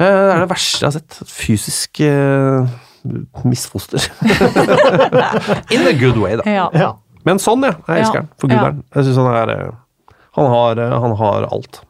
Eh, 0.00 0.06
det 0.08 0.32
er 0.34 0.40
det 0.46 0.50
verste 0.50 0.80
jeg 0.82 0.88
har 0.88 0.96
sett. 0.98 1.20
Et 1.22 1.34
Fysisk 1.36 2.00
eh, 2.00 2.66
misfoster. 3.44 4.08
In 5.70 5.86
a 5.86 5.92
good 6.00 6.16
way, 6.18 6.36
da. 6.40 6.42
Ja. 6.50 6.66
ja. 6.74 6.90
Men 7.28 7.38
sånn, 7.42 7.62
ja. 7.68 7.74
Jeg 7.86 8.02
elsker 8.06 8.18
Ja. 8.18 8.24
han. 8.24 8.32
For 8.40 8.48
guderen. 8.50 8.82
Jeg 8.96 9.06
syns 9.06 9.20
han 9.20 9.30
er 9.44 9.54
eh, 9.54 9.70
han 10.40 10.46
har, 10.56 10.78
eh, 10.80 10.98
han 11.04 11.14
har 11.20 11.46
alt. 11.52 11.82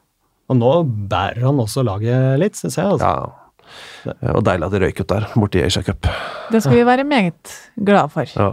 Og 0.51 0.59
nå 0.59 0.71
bærer 1.11 1.45
han 1.47 1.61
også 1.63 1.85
laget 1.87 2.41
litt, 2.43 2.59
syns 2.59 2.79
jeg. 2.81 2.97
Altså. 2.97 3.07
Ja. 3.07 3.41
Eh, 4.11 4.33
Og 4.35 4.43
deilig 4.47 4.67
at 4.67 4.75
det 4.75 4.81
røyk 4.83 5.03
ut 5.03 5.13
der, 5.13 5.27
borti 5.39 5.63
Asia 5.63 5.85
Cup. 5.87 6.09
Det 6.51 6.63
skal 6.65 6.81
vi 6.81 6.87
være 6.89 7.07
meget 7.07 7.55
glade 7.79 8.11
for. 8.11 8.35
Ja. 8.35 8.51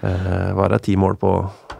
Eh, 0.00 0.50
var 0.56 0.72
det 0.72 0.82
ti 0.86 0.96
mål 0.96 1.18
på 1.20 1.30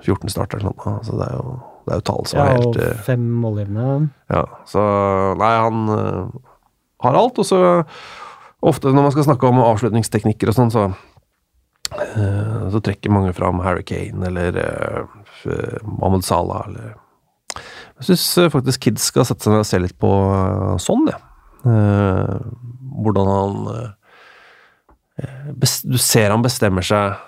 14 0.04 0.28
starter 0.32 0.60
eller 0.60 0.70
noe? 0.70 0.94
Altså, 1.00 1.16
det 1.18 1.26
er 1.26 1.36
jo, 1.38 1.54
det 1.86 1.94
er 1.94 2.00
jo 2.00 2.06
tall 2.10 2.26
som 2.28 2.38
Ja, 2.40 2.46
er 2.46 2.64
og 2.66 2.76
Ja, 2.78 2.88
og 2.92 3.04
fem 3.06 3.26
målgivende. 3.42 4.08
Ja, 4.30 4.44
så 4.68 4.82
Nei, 5.40 5.52
han 5.56 5.88
uh, 5.88 6.40
har 7.04 7.16
alt, 7.16 7.40
og 7.40 7.48
så 7.48 7.60
ofte 8.60 8.92
når 8.92 9.08
man 9.08 9.14
skal 9.14 9.26
snakke 9.26 9.48
om 9.48 9.62
avslutningsteknikker 9.64 10.52
og 10.52 10.58
sånn, 10.58 10.72
så 10.74 10.86
uh, 10.92 12.68
så 12.70 12.82
trekker 12.84 13.12
mange 13.12 13.32
fram 13.36 13.64
Harry 13.64 13.82
Kane 13.88 14.28
eller 14.28 14.60
uh, 14.60 15.80
Mohammed 15.88 16.28
Salah 16.28 16.68
eller 16.68 16.94
Jeg 18.00 18.16
syns 18.16 18.52
faktisk 18.54 18.86
kids 18.86 19.08
skal 19.10 19.26
sette 19.28 19.44
seg 19.44 19.52
ned 19.52 19.62
og 19.62 19.68
se 19.68 19.80
litt 19.82 19.96
på 20.00 20.10
eh, 20.10 20.76
sånn, 20.80 21.08
jeg. 21.10 21.20
Eh, 21.68 22.36
hvordan 23.04 23.26
han 23.28 23.56
eh, 23.74 25.50
Du 25.92 25.98
ser 26.00 26.32
han 26.32 26.40
bestemmer 26.40 26.86
seg 26.86 27.18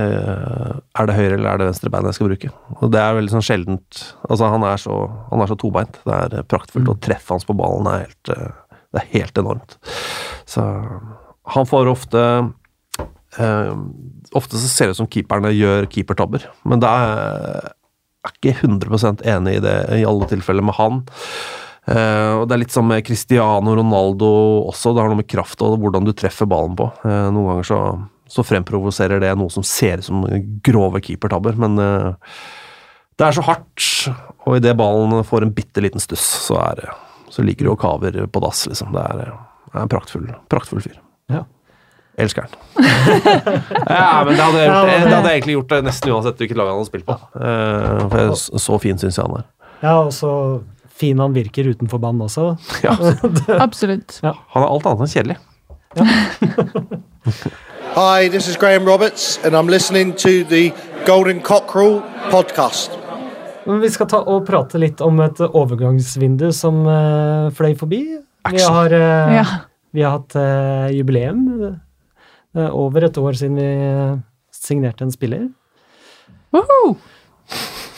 eh, 0.00 0.70
Er 0.72 1.08
det 1.10 1.16
høyre 1.18 1.36
eller 1.36 1.50
er 1.50 1.60
det 1.60 1.66
venstre 1.68 1.92
bein 1.92 2.08
jeg 2.08 2.16
skal 2.16 2.30
bruke? 2.30 2.52
Og 2.78 2.94
det 2.94 3.02
er 3.02 3.18
veldig 3.18 3.34
sånn 3.34 3.44
sjeldent 3.44 4.00
Altså, 4.30 4.48
han 4.54 4.64
er 4.64 4.80
så, 4.80 4.96
han 5.28 5.44
er 5.44 5.52
så 5.52 5.58
tobeint. 5.60 6.00
Det 6.08 6.16
er 6.16 6.38
eh, 6.40 6.46
praktfullt. 6.48 6.88
Å 6.88 7.02
treffe 7.04 7.36
hans 7.36 7.44
på 7.48 7.56
ballen 7.58 7.90
er 7.92 8.06
helt 8.06 8.32
eh, 8.32 8.80
Det 8.88 9.02
er 9.02 9.12
helt 9.18 9.42
enormt. 9.44 9.76
Så 10.48 10.64
han 11.52 11.68
får 11.68 11.92
ofte 11.92 12.24
eh, 13.36 13.76
Ofte 14.32 14.56
så 14.56 14.72
ser 14.72 14.88
det 14.88 14.96
ut 14.96 15.02
som 15.02 15.12
keeperne 15.12 15.52
gjør 15.52 15.84
keepertabber, 15.92 16.48
men 16.64 16.80
det 16.80 16.88
er 16.88 17.72
jeg 18.22 18.38
ikke 18.38 18.68
100% 18.68 19.24
enig 19.26 19.56
i 19.58 19.62
det 19.64 19.76
i 19.98 20.06
alle 20.06 20.28
tilfeller 20.30 20.64
med 20.64 20.76
han. 20.78 21.02
Uh, 21.82 22.38
og 22.38 22.46
Det 22.46 22.54
er 22.54 22.60
litt 22.62 22.74
som 22.74 22.86
med 22.86 23.02
Cristiano 23.06 23.74
Ronaldo 23.74 24.32
også. 24.70 24.92
Det 24.94 25.02
har 25.02 25.10
noe 25.10 25.18
med 25.18 25.30
kraft 25.30 25.62
og 25.66 25.80
hvordan 25.82 26.06
du 26.06 26.12
treffer 26.14 26.46
ballen 26.46 26.76
på. 26.78 26.86
Uh, 27.02 27.28
noen 27.34 27.48
ganger 27.50 27.66
så, 27.66 27.78
så 28.30 28.46
fremprovoserer 28.46 29.22
det 29.22 29.32
noe 29.38 29.50
som 29.50 29.66
ser 29.66 30.02
ut 30.02 30.06
som 30.06 30.26
grove 30.62 31.02
keepertabber, 31.02 31.58
men 31.58 31.80
uh, 31.82 32.36
det 33.18 33.26
er 33.26 33.36
så 33.36 33.44
hardt, 33.44 33.88
og 34.46 34.56
idet 34.56 34.76
ballen 34.78 35.26
får 35.26 35.44
en 35.44 35.54
bitte 35.54 35.82
liten 35.84 36.02
stuss, 36.02 36.24
så, 36.46 36.56
er, 36.62 36.86
så 37.30 37.44
ligger 37.44 37.66
det 37.66 37.74
og 37.74 37.82
kaver 37.82 38.22
på 38.30 38.42
dass, 38.42 38.64
liksom. 38.70 38.94
Det 38.94 39.02
er, 39.02 39.34
er 39.74 39.82
en 39.82 39.90
praktfull, 39.90 40.30
praktfull 40.50 40.82
fyr. 40.86 40.96
Ja. 41.30 41.42
Elsker 42.22 42.46
han. 42.46 42.52
ja, 43.96 44.22
men 44.24 44.36
det 44.36 44.44
hadde, 44.44 44.60
jeg 44.60 44.68
gjort, 44.68 44.90
det 44.90 45.14
hadde 45.16 45.30
jeg 45.30 45.40
egentlig 45.40 45.56
gjort 45.56 45.72
det 45.74 45.80
nesten 45.88 46.12
uansett 46.14 46.42
hvilket 46.42 46.60
lag 46.60 46.70
han 46.70 46.78
hadde 46.78 46.90
spilt 46.92 47.08
på. 47.08 47.16
Eh, 47.40 48.02
for 48.06 48.22
jeg, 48.22 48.62
så 48.66 48.78
fin 48.82 49.00
syns 49.02 49.18
jeg 49.18 49.26
han 49.26 49.40
er. 49.40 49.48
Ja, 49.82 49.94
og 50.06 50.12
så 50.14 50.32
fin 51.02 51.18
han 51.18 51.34
virker 51.34 51.66
utenfor 51.72 51.98
banen 52.02 52.22
også. 52.28 52.52
Ja, 52.84 52.94
Absolutt. 53.58 54.20
han 54.54 54.62
er 54.62 54.68
alt 54.68 54.86
annet 54.86 55.06
enn 55.08 55.14
kjedelig. 55.16 55.38
Hi, 57.92 58.28
this 58.28 58.48
is 58.48 58.56
Graham 58.56 58.86
Roberts, 58.86 59.38
and 59.44 59.54
I'm 59.54 59.68
listening 59.68 60.14
to 60.24 60.44
the 60.48 60.72
Golden 61.04 61.40
Cockerel 61.40 62.00
podcast. 62.30 62.90
Vi 63.66 63.90
skal 63.92 64.08
ta 64.10 64.22
og 64.26 64.46
prate 64.48 64.78
litt 64.80 65.02
om 65.04 65.20
et 65.22 65.38
overgangsvindu 65.44 66.48
som 66.56 66.80
uh, 66.88 67.50
fløy 67.54 67.76
forbi. 67.78 68.00
Vi 68.50 68.62
har, 68.64 68.94
uh, 68.96 69.34
Ja. 69.36 69.44
vi 69.94 70.02
har 70.02 70.16
hatt 70.16 70.34
uh, 70.34 70.88
jubileum. 70.96 71.44
Det 72.52 72.66
er 72.66 72.74
over 72.76 73.06
et 73.06 73.16
år 73.18 73.32
siden 73.38 73.56
vi 73.56 73.66
eh, 73.66 74.16
signerte 74.52 75.06
en 75.06 75.12
spiller. 75.14 75.46
Woohoo! 76.52 76.96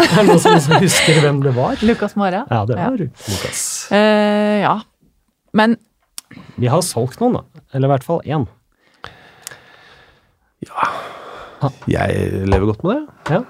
Er 0.04 0.20
det 0.20 0.26
noen 0.28 0.60
som 0.62 0.76
husker 0.82 1.20
hvem 1.22 1.40
det 1.44 1.52
var? 1.56 1.78
Lukas 1.86 2.14
Mora. 2.18 2.44
Ja, 2.50 2.60
det 2.66 2.76
Ja. 2.78 2.88
var 2.90 2.98
Lukas. 3.02 3.62
Uh, 3.90 4.58
ja. 4.62 4.76
Men 5.54 5.76
Vi 6.58 6.66
har 6.70 6.82
solgt 6.82 7.20
noen, 7.22 7.36
da. 7.38 7.42
Eller 7.74 7.88
i 7.88 7.92
hvert 7.94 8.06
fall 8.06 8.22
én. 8.26 8.46
Jeg 11.88 12.46
lever 12.50 12.66
godt 12.72 12.82
med 12.84 12.94
det. 12.94 13.34
Ja. 13.34 13.42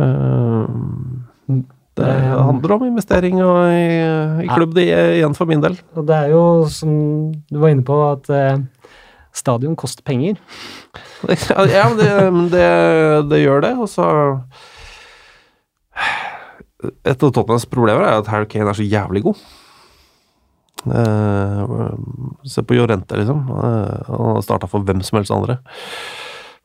Uh, 0.00 1.60
Det 2.00 2.06
handler 2.06 2.72
om 2.76 2.84
investering 2.86 3.40
og 3.44 3.66
i, 3.74 4.44
i 4.44 4.48
klubb 4.48 4.72
det 4.76 4.86
igjen 5.18 5.34
for 5.36 5.48
min 5.50 5.60
del. 5.60 5.74
Og 5.98 6.06
det 6.08 6.16
er 6.16 6.30
jo, 6.32 6.42
som 6.72 6.92
du 7.50 7.58
var 7.60 7.72
inne 7.74 7.84
på, 7.84 7.96
at 8.12 8.30
eh, 8.32 8.60
stadion 9.36 9.76
koster 9.78 10.06
penger. 10.06 10.40
Ja, 11.70 11.88
men 11.90 11.98
det, 12.00 12.12
det, 12.54 12.68
det 13.30 13.42
gjør 13.42 13.60
det, 13.66 13.74
og 13.76 13.90
så 13.92 14.06
Et 16.80 17.12
av 17.12 17.28
Tottenhams 17.28 17.66
problemer 17.68 18.06
er 18.06 18.22
at 18.22 18.30
Harry 18.32 18.48
Kane 18.48 18.70
er 18.72 18.78
så 18.78 18.86
jævlig 18.86 19.20
god. 19.26 19.42
Uh, 20.88 21.92
se 22.48 22.64
på 22.64 22.78
Jorente, 22.78 23.18
liksom. 23.20 23.44
Uh, 23.52 24.00
han 24.08 24.36
har 24.38 24.44
starta 24.46 24.68
for 24.70 24.86
hvem 24.88 25.02
som 25.04 25.20
helst 25.20 25.34
andre. 25.34 25.58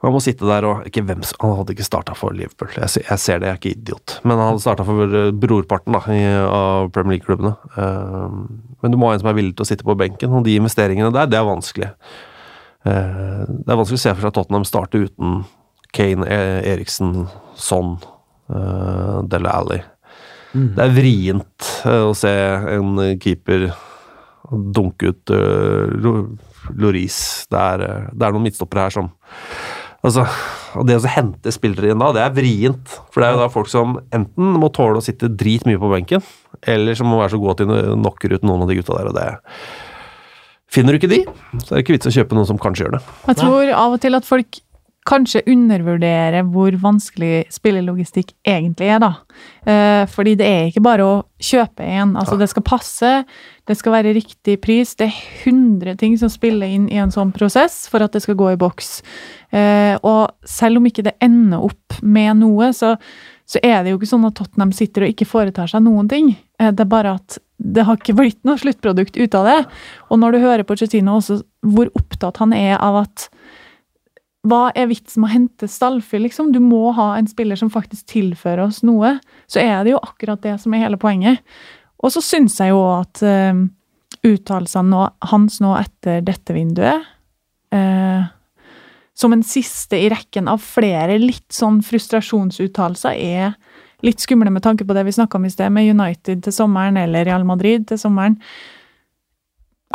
Han 0.05 0.13
må 0.13 0.21
sitte 0.21 0.45
der 0.47 0.65
og 0.67 0.85
ikke 0.85 1.01
hvem, 1.07 1.23
Han 1.41 1.55
hadde 1.57 1.73
ikke 1.73 1.87
starta 1.87 2.13
for 2.17 2.35
Liverpool, 2.35 2.69
jeg, 2.75 3.01
jeg 3.07 3.21
ser 3.21 3.39
det, 3.41 3.47
jeg 3.47 3.55
er 3.55 3.61
ikke 3.61 3.73
idiot. 3.73 4.19
Men 4.23 4.37
han 4.37 4.51
hadde 4.51 4.63
starta 4.63 4.85
for 4.85 5.17
eh, 5.17 5.31
brorparten 5.33 5.95
da, 5.95 6.01
i, 6.13 6.21
av 6.45 6.91
Premier 6.93 7.17
League-klubbene. 7.17 7.55
Uh, 7.73 8.69
men 8.83 8.93
du 8.93 8.99
må 8.99 9.09
ha 9.09 9.15
en 9.15 9.23
som 9.23 9.31
er 9.31 9.37
villig 9.39 9.55
til 9.55 9.65
å 9.65 9.69
sitte 9.71 9.87
på 9.87 9.97
benken, 9.97 10.35
og 10.35 10.45
de 10.45 10.57
investeringene 10.59 11.13
der, 11.15 11.31
det 11.31 11.39
er 11.39 11.47
vanskelig. 11.47 11.89
Eh, 12.85 13.45
det 13.49 13.71
er 13.73 13.79
vanskelig 13.79 13.99
å 13.99 14.03
se 14.03 14.13
for 14.13 14.21
seg 14.25 14.31
at 14.31 14.37
Tottenham 14.39 14.65
starter 14.67 15.07
uten 15.07 15.39
Kane, 15.95 16.25
E- 16.27 16.63
Eriksen, 16.73 17.27
Son, 17.55 17.95
Della 18.49 19.23
Dele 19.31 19.49
Alli. 19.53 19.81
Det 20.55 20.83
er 20.85 20.93
vrient 20.95 21.69
eh, 21.87 22.03
å 22.05 22.13
se 22.15 22.31
en 22.75 22.99
keeper 23.19 23.69
dunke 24.51 25.09
ut 25.11 25.33
Loris. 26.75 27.17
Det 27.51 27.59
er, 27.61 27.85
eh, 27.85 28.05
det 28.13 28.27
er 28.27 28.35
noen 28.35 28.45
midtstoppere 28.49 28.87
her 28.87 28.95
som 28.99 29.11
Altså, 30.05 30.21
og 30.77 30.85
Det 30.85 30.99
å 30.99 31.09
hente 31.09 31.49
spillere 31.49 31.89
inn 31.89 31.97
da, 31.97 32.11
det 32.13 32.21
er 32.21 32.33
vrient. 32.35 32.91
For 33.09 33.23
det 33.23 33.25
er 33.25 33.31
jo 33.33 33.39
da 33.39 33.47
folk 33.49 33.69
som 33.71 33.95
enten 34.13 34.51
må 34.61 34.67
tåle 34.69 34.99
å 34.99 35.01
sitte 35.01 35.31
dritmye 35.33 35.79
på 35.81 35.89
benken, 35.89 36.21
eller 36.61 36.93
som 36.93 37.09
må 37.09 37.17
være 37.17 37.33
så 37.33 37.39
gode 37.41 37.55
at 37.55 37.63
de 37.63 37.95
knocker 37.95 38.35
ut 38.35 38.45
noen 38.45 38.61
av 38.61 38.69
de 38.69 38.77
gutta 38.77 38.99
der. 38.99 39.09
og 39.09 39.15
det 39.17 39.25
Finner 40.71 40.95
du 40.95 40.99
ikke 40.99 41.11
de, 41.11 41.21
så 41.61 41.71
er 41.71 41.77
det 41.77 41.85
ikke 41.85 41.97
vits 41.97 42.09
å 42.09 42.15
kjøpe 42.15 42.37
noen 42.37 42.47
som 42.49 42.59
kanskje 42.61 42.85
gjør 42.85 42.97
det. 42.97 43.01
jeg 43.29 43.37
tror 43.41 43.73
av 43.77 43.95
og 43.95 44.01
til 44.03 44.17
at 44.17 44.27
folk 44.27 44.61
kanskje 45.05 45.43
undervurderer 45.51 46.47
hvor 46.49 46.73
vanskelig 46.81 47.45
spillelogistikk 47.53 48.31
egentlig 48.47 48.87
er, 48.89 49.03
da. 49.03 49.11
Eh, 49.69 50.03
fordi 50.09 50.33
det 50.39 50.47
er 50.49 50.69
ikke 50.71 50.81
bare 50.85 51.05
å 51.05 51.19
kjøpe 51.37 51.85
en. 51.85 52.15
Altså, 52.17 52.39
det 52.41 52.47
skal 52.49 52.65
passe, 52.65 53.11
det 53.69 53.77
skal 53.77 53.93
være 53.99 54.15
riktig 54.17 54.57
pris. 54.65 54.95
Det 54.97 55.11
er 55.11 55.19
100 55.45 55.99
ting 56.01 56.17
som 56.17 56.31
spiller 56.33 56.73
inn 56.73 56.89
i 56.89 56.97
en 57.01 57.13
sånn 57.13 57.33
prosess 57.35 57.83
for 57.91 58.01
at 58.01 58.17
det 58.17 58.23
skal 58.25 58.39
gå 58.39 58.49
i 58.55 58.59
boks. 58.59 58.97
Eh, 59.53 59.93
og 60.01 60.33
selv 60.49 60.81
om 60.81 60.89
ikke 60.89 61.05
det 61.05 61.17
ender 61.23 61.69
opp 61.69 62.01
med 62.01 62.41
noe, 62.41 62.71
så, 62.73 62.95
så 63.45 63.61
er 63.61 63.83
det 63.83 63.93
jo 63.93 63.99
ikke 63.99 64.09
sånn 64.09 64.25
at 64.27 64.37
Tottenham 64.39 64.71
sitter 64.73 65.05
og 65.05 65.13
ikke 65.13 65.27
foretar 65.29 65.69
seg 65.69 65.83
noen 65.85 66.09
ting. 66.09 66.31
Eh, 66.59 66.71
det 66.73 66.85
er 66.85 66.91
bare 66.91 67.17
at 67.19 67.37
det 67.57 67.85
har 67.87 67.99
ikke 67.99 68.17
blitt 68.17 68.41
noe 68.47 68.59
sluttprodukt 68.59 69.17
ut 69.17 69.37
av 69.37 69.47
det. 69.47 69.59
Og 70.09 70.19
når 70.21 70.35
du 70.35 70.43
hører 70.43 70.65
på 70.67 70.77
Chetino 70.79 71.19
også 71.19 71.39
hvor 71.65 71.91
opptatt 71.97 72.41
han 72.41 72.55
er 72.57 72.75
av 72.77 73.03
at 73.05 73.29
hva 74.45 74.67
er 74.77 74.89
vitsen 74.91 75.23
med 75.23 75.29
å 75.29 75.33
hente 75.33 75.69
stallfyll, 75.71 76.25
liksom? 76.27 76.51
Du 76.53 76.59
må 76.61 76.91
ha 76.93 77.15
en 77.17 77.25
spiller 77.25 77.57
som 77.57 77.71
faktisk 77.73 78.05
tilfører 78.11 78.67
oss 78.67 78.83
noe. 78.85 79.15
Så 79.49 79.63
er 79.63 79.79
det 79.85 79.95
jo 79.95 80.03
akkurat 80.03 80.43
det 80.43 80.59
som 80.61 80.75
er 80.75 80.83
hele 80.83 80.99
poenget. 81.01 81.41
Og 82.05 82.13
så 82.13 82.21
syns 82.21 82.59
jeg 82.61 82.69
jo 82.69 82.83
at 82.91 83.23
uh, 83.25 83.63
uttalelsene 84.25 85.07
hans 85.31 85.57
nå 85.63 85.73
etter 85.79 86.21
dette 86.25 86.53
vinduet 86.53 87.05
eh, 87.75 88.25
Som 89.15 89.33
en 89.33 89.43
siste 89.47 89.97
i 89.97 90.09
rekken 90.11 90.49
av 90.51 90.63
flere 90.63 91.15
litt 91.21 91.53
sånn 91.55 91.79
frustrasjonsuttalelser 91.85 93.15
er 93.15 93.53
litt 94.05 94.19
skumle 94.21 94.51
med 94.51 94.63
tanke 94.65 94.85
på 94.85 94.95
det 94.95 95.05
vi 95.07 95.15
snakka 95.15 95.39
om 95.39 95.47
i 95.47 95.53
sted, 95.53 95.71
med 95.71 95.87
United 95.87 96.43
til 96.45 96.53
sommeren 96.53 96.99
eller 96.99 97.25
Real 97.27 97.45
Madrid 97.47 97.87
til 97.89 97.99
sommeren. 98.01 98.37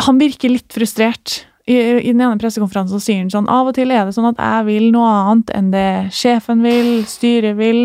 Han 0.06 0.20
virker 0.20 0.52
litt 0.52 0.72
frustrert. 0.72 1.42
I, 1.68 1.76
I 1.76 2.14
den 2.14 2.22
ene 2.24 2.40
pressekonferansen 2.40 3.02
sier 3.02 3.20
han 3.20 3.28
sånn 3.30 3.50
Av 3.52 3.68
og 3.68 3.76
til 3.76 3.92
er 3.92 4.06
det 4.08 4.14
sånn 4.16 4.30
at 4.30 4.40
jeg 4.40 4.66
vil 4.70 4.88
noe 4.94 5.10
annet 5.28 5.52
enn 5.54 5.68
det 5.74 5.90
sjefen 6.16 6.64
vil, 6.64 7.04
styret 7.06 7.58
vil. 7.60 7.84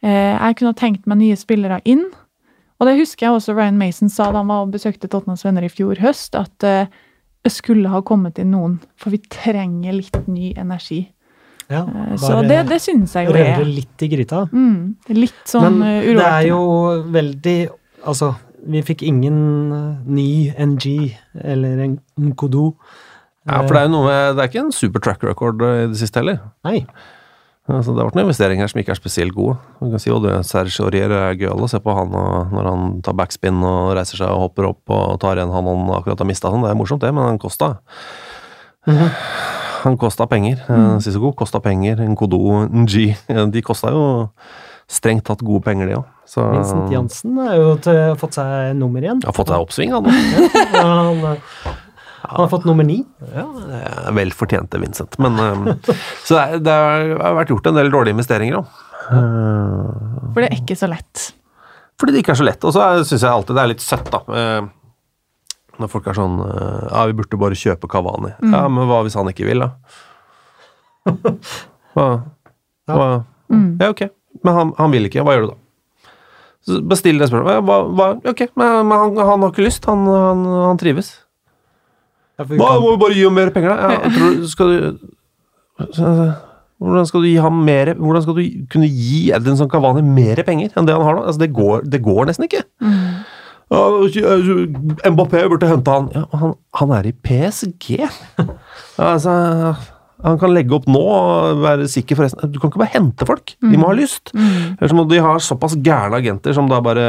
Eh, 0.00 0.32
jeg 0.32 0.56
kunne 0.58 0.74
tenkt 0.78 1.06
meg 1.10 1.20
nye 1.20 1.36
spillere 1.38 1.82
inn. 1.84 2.06
Og 2.80 2.88
det 2.88 2.96
husker 2.96 3.26
jeg 3.26 3.36
også 3.36 3.54
Ryan 3.54 3.78
Mason 3.78 4.08
sa 4.08 4.30
da 4.30 4.40
han 4.40 4.48
var 4.48 4.64
og 4.64 4.72
besøkte 4.72 5.10
Tottenhams 5.12 5.44
venner 5.44 5.66
i 5.66 5.72
fjor 5.72 6.00
høst, 6.00 6.34
at 6.38 6.64
eh, 6.64 6.88
skulle 7.48 7.88
ha 7.88 8.02
kommet 8.02 8.38
inn 8.38 8.50
noen, 8.52 8.80
for 9.00 9.10
vi 9.10 9.18
trenger 9.32 9.92
litt 9.96 10.26
ny 10.28 10.52
energi. 10.60 11.06
Ja, 11.70 11.84
Eh, 11.86 12.16
så 12.18 12.42
det, 12.42 12.66
det 12.66 12.80
synes 12.82 13.12
jeg 13.14 13.28
jo 13.28 13.32
Røre 13.32 13.60
er 13.60 13.64
litt 13.64 14.02
i 14.02 14.08
gryta. 14.10 14.40
mm, 14.50 14.96
litt 15.14 15.44
sånn 15.46 15.78
Men 15.78 16.02
eh, 16.02 16.08
det 16.18 16.24
er 16.26 16.48
jo 16.48 16.58
veldig 17.14 17.70
Altså, 18.04 18.34
vi 18.66 18.82
fikk 18.82 19.02
ingen 19.06 19.72
eh, 19.72 20.02
ny 20.10 20.50
NG 20.58 21.14
eller 21.38 21.78
en 21.84 21.94
Nkodo. 22.18 22.74
Ja, 23.46 23.62
for 23.62 23.72
det 23.72 23.80
er 23.84 23.86
jo 23.86 23.92
noe 23.94 24.06
med, 24.08 24.36
det 24.36 24.42
er 24.42 24.48
ikke 24.50 24.64
en 24.66 24.72
super 24.72 25.00
track 25.00 25.22
record 25.22 25.62
i 25.62 25.86
det 25.92 25.96
siste 26.00 26.18
heller. 26.20 26.40
Nei. 26.66 26.82
Altså, 27.70 27.92
det 27.94 28.02
har 28.02 28.08
vært 28.08 28.16
noen 28.18 28.26
investeringer 28.26 28.64
her 28.64 28.70
som 28.72 28.80
ikke 28.82 28.94
er 28.94 28.98
spesielt 28.98 29.34
gode. 29.36 29.56
Man 29.80 29.92
kan 29.92 30.02
si 30.02 30.10
at 30.12 30.48
Serge 30.48 30.84
Aurier 30.84 31.12
er 31.14 31.38
gøyal 31.38 31.62
å 31.64 31.68
se 31.70 31.80
på 31.82 31.94
han 31.94 32.10
når 32.50 32.68
han 32.70 32.88
tar 33.06 33.16
backspin 33.18 33.60
og 33.62 33.92
reiser 33.98 34.20
seg 34.20 34.32
og 34.32 34.48
hopper 34.48 34.70
opp 34.72 34.94
og 34.96 35.20
tar 35.22 35.38
igjen 35.38 35.52
han 35.54 35.68
han 35.70 35.92
akkurat 35.98 36.24
har 36.24 36.28
mista. 36.28 36.50
Det 36.50 36.72
er 36.72 36.78
morsomt, 36.78 37.04
det, 37.04 37.12
men 37.14 37.28
han 37.28 37.40
kosta. 37.42 37.76
Han 39.84 39.96
kosta 40.00 40.26
penger. 40.28 40.64
Mm. 40.68 40.98
Sissoko 41.04 41.32
kosta 41.36 41.60
penger. 41.64 42.02
Nkodo, 42.10 42.40
Ng 42.68 43.52
De 43.54 43.62
kosta 43.64 43.92
jo 43.94 44.02
strengt 44.90 45.24
tatt 45.28 45.42
gode 45.46 45.62
penger, 45.64 45.86
de 45.86 46.00
òg. 46.00 46.08
Vincent 46.30 46.90
Jansen 46.92 47.38
har 47.38 47.56
jo 47.58 47.70
fått 48.18 48.36
seg 48.38 48.74
nummer 48.78 49.02
igjen. 49.02 49.22
har 49.22 49.34
fått 49.34 49.50
seg 49.50 49.62
oppsving, 49.62 49.94
han. 49.94 50.10
Ja, 50.74 50.86
han, 51.10 51.22
han 52.30 52.44
har 52.44 52.50
fått 52.52 52.64
nummer 52.68 52.86
ni. 52.86 53.00
Ja, 53.34 53.44
det 53.58 53.80
er 53.90 54.14
vel 54.16 54.30
fortjente, 54.36 54.78
Vincent. 54.82 55.16
Men, 55.22 55.36
eh, 55.42 55.94
så 56.26 56.36
det, 56.38 56.42
er, 56.42 56.58
det 56.64 56.74
har 57.20 57.36
vært 57.40 57.52
gjort 57.54 57.66
en 57.70 57.78
del 57.80 57.90
dårlige 57.92 58.16
investeringer 58.16 58.60
òg. 58.60 58.80
For 59.10 60.38
det 60.44 60.48
er 60.50 60.58
ikke 60.60 60.76
så 60.78 60.88
lett. 60.90 61.30
Fordi 62.00 62.14
det 62.14 62.22
ikke 62.22 62.32
er 62.36 62.40
så 62.40 62.46
lett. 62.46 62.62
Og 62.64 62.72
så 62.76 62.84
syns 63.04 63.24
jeg 63.26 63.30
alltid 63.32 63.56
det 63.58 63.62
er 63.64 63.72
litt 63.74 63.82
søtt, 63.84 64.10
da. 64.14 64.20
eh, 64.40 64.68
Når 65.80 65.90
folk 65.92 66.06
er 66.12 66.16
sånn 66.16 66.38
eh, 66.44 66.84
Ja, 66.92 67.02
vi 67.10 67.16
burde 67.18 67.40
bare 67.40 67.58
kjøpe 67.58 67.90
Kavani. 67.90 68.30
Ja, 68.52 68.62
men 68.72 68.86
hva 68.88 69.02
hvis 69.06 69.16
han 69.18 69.28
ikke 69.32 69.48
vil, 69.48 69.64
da? 69.66 69.72
Hva? 71.96 72.06
hva? 72.90 73.08
Ja, 73.50 73.88
ok. 73.90 74.04
Men 74.46 74.54
han, 74.56 74.70
han 74.78 74.92
vil 74.94 75.08
ikke. 75.08 75.24
Hva 75.26 75.34
gjør 75.34 75.48
du 75.48 75.50
da? 75.50 75.58
Bestill 76.86 77.18
det 77.18 77.26
spørsmålet. 77.30 77.64
Hva, 77.66 77.78
hva? 77.98 78.08
Ok, 78.30 78.44
men, 78.60 78.86
men 78.86 79.00
han, 79.00 79.16
han 79.18 79.42
har 79.42 79.50
ikke 79.52 79.64
lyst. 79.64 79.88
Han, 79.90 80.04
han, 80.06 80.44
han 80.68 80.78
trives. 80.80 81.08
Ja, 82.40 82.44
Hva, 82.48 82.68
kan- 82.74 82.80
må 82.82 82.92
vi 82.94 83.00
bare 83.04 83.16
gi 83.18 83.24
ham 83.28 83.34
mer 83.36 83.50
penger, 83.54 83.74
da? 83.76 83.90
Ja, 83.92 84.10
tror, 84.16 84.30
du- 84.40 84.48
skal 84.48 84.66
du 84.74 84.78
hvordan 86.80 87.06
skal 87.08 87.20
du 87.20 87.26
gi 87.28 87.36
ham 87.40 87.58
mer 87.64 87.90
Hvordan 87.96 88.22
skal 88.24 88.36
du 88.38 88.42
kunne 88.72 88.88
gi 88.88 89.30
Edinson 89.36 89.68
Cavani 89.68 90.00
mer 90.04 90.40
penger 90.46 90.72
enn 90.76 90.86
det 90.88 90.94
han 90.96 91.04
har 91.04 91.18
nå? 91.18 91.26
Altså, 91.28 91.40
det, 91.42 91.50
går, 91.56 91.84
det 91.92 92.00
går 92.04 92.28
nesten 92.30 92.46
ikke. 92.48 92.62
Ja, 93.70 93.82
Mbappé 95.12 95.44
burde 95.52 95.68
hente 95.70 95.92
han. 95.94 96.08
Ja, 96.16 96.24
han, 96.40 96.54
han 96.80 96.90
er 96.96 97.06
i 97.06 97.12
PSG. 97.12 98.00
altså, 98.98 99.34
han 100.24 100.38
kan 100.40 100.52
legge 100.52 100.74
opp 100.76 100.86
nå 100.90 101.00
og 101.00 101.62
være 101.62 101.88
sikker 101.90 102.18
for 102.18 102.26
resten. 102.26 102.52
Du 102.52 102.58
kan 102.60 102.72
ikke 102.72 102.82
bare 102.82 102.94
hente 102.94 103.26
folk. 103.28 103.54
De 103.64 103.80
må 103.80 103.88
ha 103.90 103.96
lyst. 103.96 104.32
Ellers 104.34 104.94
må 104.96 105.06
de 105.08 105.22
ha 105.24 105.34
såpass 105.42 105.76
gærne 105.80 106.20
agenter 106.20 106.56
som 106.56 106.68
da 106.70 106.82
bare 106.84 107.06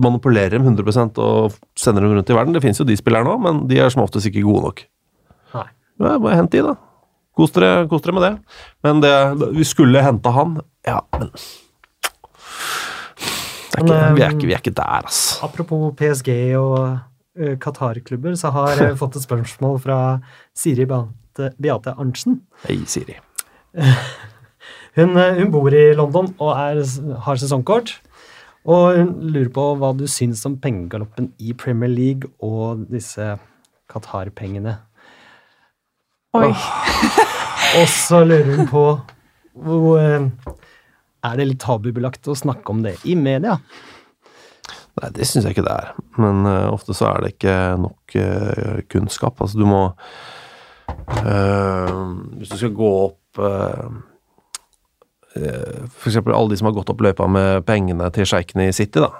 manipulerer 0.00 0.56
dem 0.56 0.68
100% 0.70 1.20
og 1.22 1.56
sender 1.78 2.06
dem 2.06 2.16
rundt 2.16 2.32
i 2.32 2.38
verden. 2.38 2.56
Det 2.56 2.64
finnes 2.64 2.80
jo 2.80 2.88
de 2.88 2.96
spillerne 2.98 3.34
òg, 3.34 3.42
men 3.44 3.62
de 3.70 3.80
er 3.82 3.92
som 3.92 4.04
oftest 4.04 4.30
ikke 4.30 4.46
gode 4.46 4.64
nok. 4.68 4.82
Nei. 5.56 5.68
Ja, 6.00 6.16
bare 6.16 6.40
hent 6.40 6.54
de, 6.54 6.64
da. 6.66 6.76
Kos 7.36 7.52
dere, 7.52 7.84
kos 7.90 8.04
dere 8.04 8.16
med 8.16 8.24
det. 8.24 8.32
Men 8.86 9.04
det, 9.04 9.14
vi 9.58 9.68
skulle 9.68 10.04
hente 10.04 10.32
han. 10.32 10.56
Ja, 10.88 11.02
men 11.12 11.32
ikke, 13.76 13.96
vi, 14.16 14.22
er 14.24 14.32
ikke, 14.32 14.46
vi 14.48 14.54
er 14.56 14.62
ikke 14.62 14.76
der, 14.76 15.04
altså. 15.04 15.44
Apropos 15.44 15.92
PSG 15.98 16.30
og 16.56 16.78
uh, 16.80 17.54
Qatar-klubber, 17.60 18.36
så 18.40 18.50
har 18.54 18.80
jeg 18.80 18.96
fått 19.02 19.18
et 19.18 19.26
spørsmål 19.26 19.80
fra 19.84 19.98
Siri 20.56 20.86
Beate, 21.36 21.54
Beate 21.58 21.94
Arntzen. 21.96 22.40
Hei, 22.66 22.80
Siri. 22.86 23.16
Hun, 24.96 25.12
eh, 25.20 25.36
hun 25.36 25.50
bor 25.52 25.74
i 25.76 25.90
London 25.92 26.30
og 26.40 26.54
er, 26.56 26.78
har 27.20 27.36
sesongkort. 27.36 27.90
Og 28.64 28.96
hun 28.96 29.10
lurer 29.28 29.50
på 29.52 29.64
hva 29.76 29.90
du 29.92 30.06
syns 30.08 30.40
om 30.48 30.54
pengegaloppen 30.56 31.26
i 31.36 31.52
Premier 31.52 31.90
League 31.92 32.30
og 32.40 32.86
disse 32.88 33.34
Qatar-pengene. 33.92 34.72
Oi. 36.40 36.48
Og 36.48 37.84
så 37.92 38.22
lurer 38.24 38.48
hun 38.56 38.70
på 38.70 38.86
hvor, 39.52 40.00
eh, 40.00 40.24
Er 41.28 41.36
det 41.36 41.46
litt 41.50 41.60
tabubelagt 41.60 42.32
å 42.32 42.38
snakke 42.38 42.72
om 42.72 42.80
det 42.86 42.96
i 43.04 43.18
media? 43.20 43.58
Nei, 44.96 45.12
det 45.12 45.28
syns 45.28 45.44
jeg 45.44 45.58
ikke 45.58 45.66
det 45.68 45.76
er. 45.76 45.92
Men 46.16 46.48
uh, 46.48 46.72
ofte 46.72 46.96
så 46.96 47.10
er 47.10 47.20
det 47.20 47.34
ikke 47.34 47.58
nok 47.84 48.16
uh, 48.16 48.80
kunnskap. 48.88 49.44
Altså, 49.44 49.60
du 49.60 49.68
må 49.68 49.82
eh, 50.88 51.94
Hvis 52.38 52.52
du 52.52 52.56
skal 52.56 52.74
gå 52.76 52.90
opp 53.04 53.40
uh, 53.42 53.88
For 55.34 56.10
eksempel 56.10 56.34
alle 56.36 56.52
de 56.52 56.60
som 56.60 56.70
har 56.70 56.76
gått 56.78 56.92
opp 56.92 57.02
løypa 57.04 57.28
med 57.28 57.66
pengene 57.68 58.10
til 58.14 58.28
sjeikene 58.28 58.70
i 58.70 58.76
City, 58.76 59.02
da. 59.04 59.10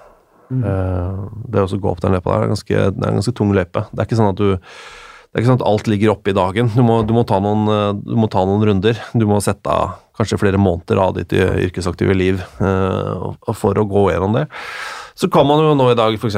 Eh, 0.47 1.25
det 1.51 1.63
å 1.63 1.67
gå 1.81 1.91
opp 1.91 1.99
den 2.03 2.15
løypa 2.15 2.31
der 2.31 2.45
er 2.45 2.53
ganske, 2.53 2.85
det 2.95 3.03
er 3.03 3.11
en 3.11 3.19
ganske 3.19 3.35
tung 3.35 3.51
løype. 3.55 3.83
Det 3.91 3.99
er 3.99 4.07
ikke 4.07 4.19
sånn 4.19 4.31
at 4.31 4.41
du 4.41 4.55
det 5.27 5.41
er 5.41 5.43
ikke 5.43 5.49
sånn 5.51 5.59
at 5.59 5.67
alt 5.69 5.89
ligger 5.91 6.13
oppe 6.13 6.31
i 6.31 6.35
dagen. 6.37 6.69
Du 6.71 6.79
må, 6.87 7.01
du 7.05 7.11
må, 7.13 7.21
ta, 7.27 7.37
noen, 7.43 7.67
eh, 7.69 7.89
du 7.99 8.15
må 8.17 8.29
ta 8.31 8.45
noen 8.47 8.63
runder. 8.69 8.97
Du 9.11 9.27
må 9.29 9.41
sette 9.43 9.69
av 9.69 9.97
kanskje 10.17 10.39
flere 10.41 10.57
måneder 10.61 11.01
av 11.03 11.17
ditt 11.17 11.35
eh, 11.35 11.59
yrkesaktive 11.67 12.15
liv 12.15 12.39
uh, 12.63 13.35
for 13.53 13.77
å 13.77 13.85
gå 13.85 14.07
gjennom 14.09 14.33
det. 14.33 14.47
Så 15.17 15.29
kan 15.33 15.47
man 15.49 15.63
jo 15.63 15.73
nå 15.73 15.89
i 15.89 15.97
dag 15.97 16.13
f.eks. 16.13 16.37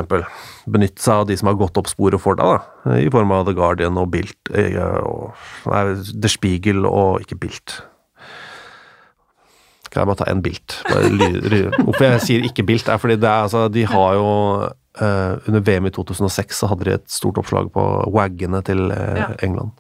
benytte 0.72 1.04
seg 1.04 1.22
av 1.24 1.28
de 1.28 1.36
som 1.40 1.50
har 1.52 1.58
gått 1.60 1.78
opp 1.82 1.90
sporet 1.92 2.22
for 2.24 2.40
deg, 2.40 2.60
da, 2.86 2.96
i 2.96 3.10
form 3.12 3.34
av 3.36 3.46
The 3.50 3.56
Guardian 3.58 4.00
og 4.00 4.08
Bilt 4.14 4.52
eh, 4.56 4.78
og 5.04 5.36
nei, 5.68 5.84
The 6.16 6.32
Spiegel 6.32 6.88
og 6.88 7.26
ikke 7.26 7.40
Bilt. 7.44 7.82
Kan 9.90 10.04
jeg 10.04 10.10
bare 10.12 10.20
ta 10.22 10.30
en 10.30 10.44
Bilt? 10.46 10.78
Hvorfor 10.86 12.06
jeg 12.06 12.24
sier 12.24 12.48
ikke 12.48 12.66
Bilt, 12.68 12.88
er 12.88 13.02
fordi 13.02 13.18
det 13.20 13.28
er, 13.28 13.50
altså, 13.50 13.66
de 13.74 13.84
har 13.90 14.16
jo 14.20 14.26
uh, 14.70 15.34
Under 15.50 15.64
VM 15.66 15.90
i 15.90 15.94
2006 15.96 16.62
så 16.62 16.70
hadde 16.70 16.86
de 16.88 16.96
et 17.00 17.08
stort 17.12 17.40
oppslag 17.42 17.72
på 17.74 17.86
waggene 18.14 18.62
til 18.66 18.86
uh, 18.94 19.16
Ja. 19.18 19.30
England. 19.46 19.74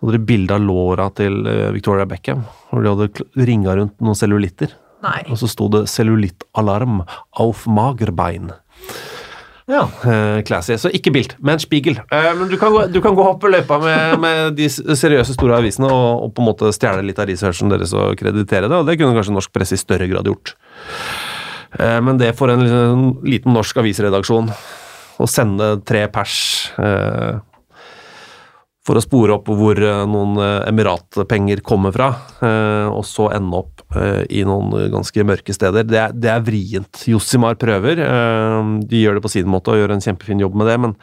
Så 0.00 0.08
hadde 0.08 0.18
de 0.18 0.26
bilde 0.32 0.56
av 0.56 0.64
låra 0.64 1.10
til 1.14 1.42
uh, 1.44 1.68
Victoria 1.76 2.08
Beckham, 2.08 2.46
hvor 2.70 2.82
de 2.82 2.94
hadde 2.94 3.46
ringa 3.46 3.76
rundt 3.78 4.00
noen 4.00 4.18
cellulitter. 4.18 4.72
Nei. 5.02 5.22
Og 5.28 5.38
så 5.40 5.48
sto 5.50 5.68
det 5.68 5.88
'cellulittalarm 5.90 7.02
auf 7.38 7.66
Magerbein'. 7.66 8.52
Ja. 9.70 9.86
Eh, 10.04 10.42
classy. 10.42 10.76
Så 10.78 10.90
ikke 10.92 11.12
Bilt, 11.14 11.36
men 11.40 11.60
Spiegel. 11.62 12.00
Eh, 12.10 12.30
men 12.38 12.50
du 12.50 12.56
kan, 12.58 12.72
gå, 12.74 12.86
du 12.92 13.00
kan 13.02 13.14
gå 13.14 13.24
opp 13.24 13.44
løypa 13.46 13.78
med, 13.82 14.18
med 14.22 14.56
de 14.58 14.68
seriøse 14.68 15.36
store 15.36 15.60
avisene 15.62 15.88
og, 15.88 16.26
og 16.26 16.34
på 16.34 16.42
en 16.42 16.50
måte 16.50 16.72
stjele 16.74 17.04
litt 17.06 17.20
av 17.22 17.30
researchen 17.30 17.70
deres 17.72 17.94
og 17.96 18.18
kreditere 18.18 18.68
det, 18.68 18.80
og 18.80 18.88
det 18.88 18.98
kunne 18.98 19.14
kanskje 19.16 19.36
norsk 19.36 19.54
presse 19.54 19.78
i 19.78 19.82
større 19.82 20.08
grad 20.10 20.28
gjort. 20.28 20.56
Eh, 21.78 22.00
men 22.04 22.18
det 22.20 22.34
for 22.38 22.52
en 22.52 22.64
liksom, 22.64 23.06
liten 23.28 23.54
norsk 23.56 23.80
avisredaksjon 23.84 24.50
å 25.22 25.30
sende 25.30 25.76
tre 25.86 26.04
pers 26.12 26.36
eh, 26.82 27.38
for 28.82 28.98
å 28.98 29.04
spore 29.04 29.36
opp 29.36 29.46
hvor 29.46 29.78
noen 30.10 30.40
emiratpenger 30.66 31.62
kommer 31.62 31.94
fra, 31.94 32.08
eh, 32.42 32.88
og 32.90 33.04
så 33.06 33.28
ende 33.30 33.60
opp 33.62 33.81
eh, 33.96 34.22
i 34.30 34.42
noen 34.48 34.70
ganske 34.92 35.24
mørke 35.28 35.54
steder. 35.56 35.84
Det 35.88 35.98
er, 36.00 36.12
det 36.14 36.30
er 36.32 36.40
vrient. 36.46 37.02
Jossimar 37.10 37.54
prøver. 37.60 37.98
eh, 38.04 38.70
De 38.88 39.02
gjør 39.02 39.18
det 39.18 39.24
på 39.26 39.30
sin 39.32 39.48
måte 39.50 39.72
og 39.74 39.80
gjør 39.80 39.94
en 39.96 40.04
kjempefin 40.04 40.40
jobb 40.42 40.54
med 40.60 40.66
det, 40.70 40.78
men 40.80 40.94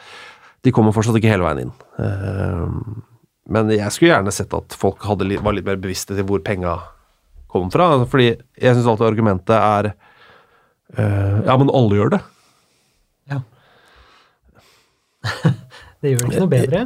de 0.65 0.71
kommer 0.75 0.91
fortsatt 0.95 1.15
ikke 1.19 1.31
hele 1.31 1.45
veien 1.47 1.61
inn. 1.67 1.73
Eh, 1.99 3.03
Men 3.49 3.69
jeg 3.73 3.89
skulle 3.95 4.11
gjerne 4.13 4.31
sett 4.35 4.51
at 4.53 4.75
folk 4.77 5.01
hadde, 5.09 5.25
var 5.41 5.53
litt 5.57 5.65
mer 5.65 5.79
bevisste 5.81 6.13
til 6.13 6.25
hvor 6.29 6.41
penga 6.45 6.75
kom 7.49 7.71
fra. 7.73 7.87
Fordi 8.05 8.27
jeg 8.61 8.75
syns 8.75 8.85
alltid 8.91 9.07
argumentet 9.07 9.55
er 9.57 9.93
Ja, 10.97 11.55
men 11.57 11.69
alle 11.73 11.95
gjør 11.97 12.09
det. 12.15 12.19
ja. 13.31 13.39
det 16.01 16.11
gjør 16.13 16.21
det 16.21 16.29
ikke 16.29 16.43
noe 16.43 16.51
bedre. 16.53 16.83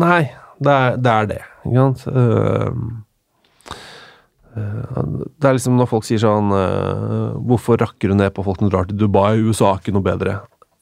Nei, 0.00 0.20
det 0.60 0.74
er 0.74 0.96
det. 1.00 1.06
Er 1.14 1.30
det 1.30 1.38
ikke 1.66 1.86
sant? 2.00 2.02
Eh, 4.60 5.00
eh, 5.00 5.10
det 5.40 5.48
er 5.48 5.56
liksom 5.56 5.78
når 5.78 5.90
folk 5.90 6.06
sier 6.06 6.20
sånn 6.22 6.52
eh, 6.56 7.34
Hvorfor 7.48 7.80
rakker 7.80 8.12
du 8.12 8.18
ned 8.18 8.34
på 8.36 8.44
folk 8.46 8.60
som 8.60 8.70
drar 8.72 8.88
til 8.88 8.98
Dubai? 9.00 9.40
USA 9.40 9.72
er 9.72 9.82
ikke 9.82 9.96
noe 9.96 10.06
bedre. 10.06 10.40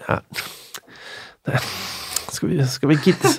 Ja. 0.08 0.20
Det, 1.48 1.62
skal 2.34 2.50
vi, 2.52 2.62
skal 2.68 2.90
vi 2.92 3.02
gitte 3.02 3.30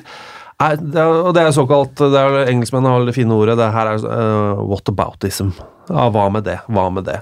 Nei, 0.60 0.74
det 0.76 1.00
er, 1.00 1.18
og 1.24 1.32
det 1.38 1.44
er 1.46 1.54
såkalt 1.56 2.02
det 2.02 2.20
er 2.20 2.50
Engelskmennene 2.50 2.92
har 2.92 3.06
det 3.08 3.14
fine 3.16 3.32
ordet. 3.32 3.54
Det 3.56 3.68
her 3.72 3.94
er 3.94 4.02
uh, 4.04 4.58
whataboutism. 4.68 5.54
Ja, 5.88 6.10
hva 6.12 6.26
med 6.36 6.44
det? 6.50 6.58
Hva 6.68 6.90
med 6.92 7.06
det? 7.08 7.22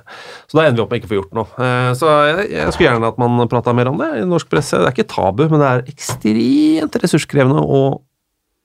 Så 0.49 0.57
da 0.57 0.63
ender 0.65 0.79
vi 0.79 0.83
opp 0.87 0.95
med 0.95 1.03
ikke 1.03 1.09
å 1.09 1.11
få 1.11 1.19
gjort 1.19 1.37
noe. 1.37 1.45
Uh, 1.53 1.91
så 1.99 2.15
jeg, 2.31 2.47
jeg 2.55 2.73
skulle 2.73 2.87
gjerne 2.87 3.11
at 3.13 3.19
man 3.21 3.51
prata 3.51 3.75
mer 3.77 3.91
om 3.91 4.01
det 4.01 4.07
i 4.17 4.25
norsk 4.25 4.49
presse. 4.49 4.79
Det 4.81 4.89
er 4.89 4.95
ikke 4.95 5.13
tabu, 5.13 5.45
men 5.51 5.61
det 5.61 5.69
er 5.69 5.85
ekstremt 5.93 6.97
ressurskrevende 7.03 7.61
å, 7.61 7.83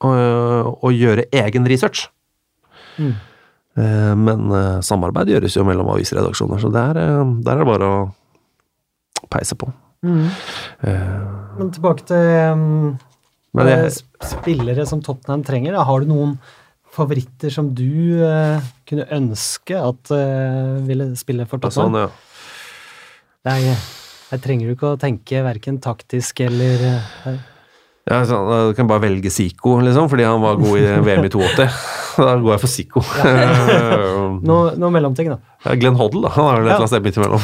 å, 0.09 0.15
å 0.73 0.95
gjøre 0.97 1.29
egen 1.43 1.69
research. 1.69 2.07
Mm. 2.97 3.13
Eh, 3.79 4.15
men 4.19 4.51
eh, 4.53 4.81
samarbeid 4.85 5.33
gjøres 5.33 5.57
jo 5.57 5.65
mellom 5.69 5.93
avisredaksjoner, 5.95 6.61
så 6.61 6.73
der, 6.73 6.99
eh, 7.01 7.23
der 7.47 7.55
er 7.57 7.63
det 7.63 7.71
bare 7.71 7.93
å 7.93 8.03
peise 9.33 9.57
på. 9.59 9.71
Mm. 10.03 10.27
Men 10.83 11.69
tilbake 11.71 12.03
til 12.09 12.25
um, 12.51 12.97
men 13.55 13.69
jeg, 13.69 13.93
spillere 14.25 14.85
som 14.89 15.03
Tottenham 15.05 15.45
trenger. 15.47 15.77
Da. 15.77 15.85
Har 15.87 16.03
du 16.03 16.11
noen 16.11 16.35
favoritter 16.93 17.53
som 17.53 17.71
du 17.77 18.21
uh, 18.21 18.61
kunne 18.89 19.07
ønske 19.15 19.79
at 19.79 20.13
uh, 20.13 20.81
ville 20.85 21.13
spille 21.21 21.47
for 21.49 21.73
sånn, 21.73 21.97
ja. 21.97 22.11
Der, 23.43 23.65
der 24.31 24.43
trenger 24.43 24.69
du 24.69 24.77
ikke 24.77 24.93
å 24.95 25.01
tenke 25.01 25.41
verken 25.43 25.81
taktisk 25.83 26.45
eller 26.45 26.85
eh, 26.93 27.41
Ja, 28.13 28.19
så, 28.29 28.37
Du 28.69 28.75
kan 28.77 28.89
bare 28.91 29.01
velge 29.07 29.31
Zico, 29.33 29.79
liksom, 29.81 30.09
fordi 30.13 30.25
han 30.29 30.43
var 30.43 30.59
god 30.61 30.77
i 30.79 30.85
VM 31.09 31.25
i 31.25 31.31
82. 31.33 31.69
Da 32.13 32.35
går 32.37 32.51
jeg 32.53 32.61
for 32.61 32.69
Zico. 32.69 33.01
noe, 34.45 34.75
noe 34.83 34.91
mellomting, 34.93 35.31
da. 35.33 35.39
Ja, 35.65 35.73
Glenn 35.81 35.97
Hoddle, 35.97 36.27
da. 36.27 36.33
Han 36.37 36.45
er 36.45 36.55
vel 36.61 36.67
et 36.67 36.69
Ja. 36.69 36.75
eller 36.75 36.83
annet 36.83 36.93
sted 36.93 37.03
midt 37.07 37.17
imellom. 37.17 37.41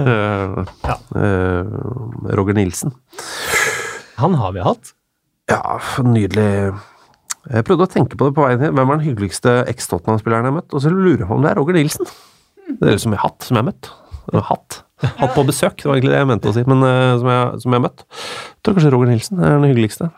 Eh, 0.00 0.64
eh, 1.20 1.64
Roger 2.40 2.54
Nilsen. 2.56 2.94
Han 4.16 4.34
har 4.40 4.52
vi 4.56 4.60
hatt. 4.64 4.94
Ja, 5.50 5.80
nydelig. 6.04 6.48
Jeg 7.50 7.64
prøvde 7.66 7.86
å 7.88 7.90
tenke 7.90 8.16
på 8.20 8.28
det 8.28 8.36
på 8.36 8.44
veien 8.46 8.60
hit. 8.62 8.72
Hvem 8.76 8.90
er 8.92 8.96
den 9.00 9.06
hyggeligste 9.08 9.54
eks-Tottenham-spilleren 9.72 10.44
jeg 10.46 10.52
har 10.52 10.58
møtt? 10.60 10.72
Og 10.76 10.80
så 10.84 10.92
lurer 10.92 11.24
jeg 11.24 11.28
på 11.30 11.36
om 11.38 11.42
det 11.44 11.50
er 11.52 11.58
Roger 11.60 11.76
Nilsen. 11.78 12.06
Det 12.70 12.80
er 12.86 12.92
det 12.94 13.00
som 13.02 13.12
jeg 13.16 13.20
har 13.22 13.28
hatt, 13.32 13.42
som 13.48 13.56
jeg 13.56 13.64
har 13.64 13.70
møtt. 13.72 13.90
Eller 14.30 14.44
Hatt. 14.46 14.80
Hatt 15.00 15.36
på 15.36 15.44
besøk, 15.48 15.78
det 15.80 15.88
var 15.88 15.96
egentlig 15.96 16.12
det 16.12 16.22
jeg 16.22 16.28
mente 16.28 16.50
å 16.50 16.56
si, 16.56 16.64
men 16.68 16.84
eh, 16.84 17.12
som, 17.20 17.30
jeg, 17.32 17.60
som 17.62 17.72
jeg 17.72 17.80
har 17.80 17.86
møtt. 17.86 18.02
Jeg 18.10 18.64
tror 18.66 18.76
kanskje 18.76 18.94
Roger 18.94 19.12
Nilsen 19.14 19.40
er 19.40 19.54
den 19.56 19.70
hyggeligste. 19.70 20.10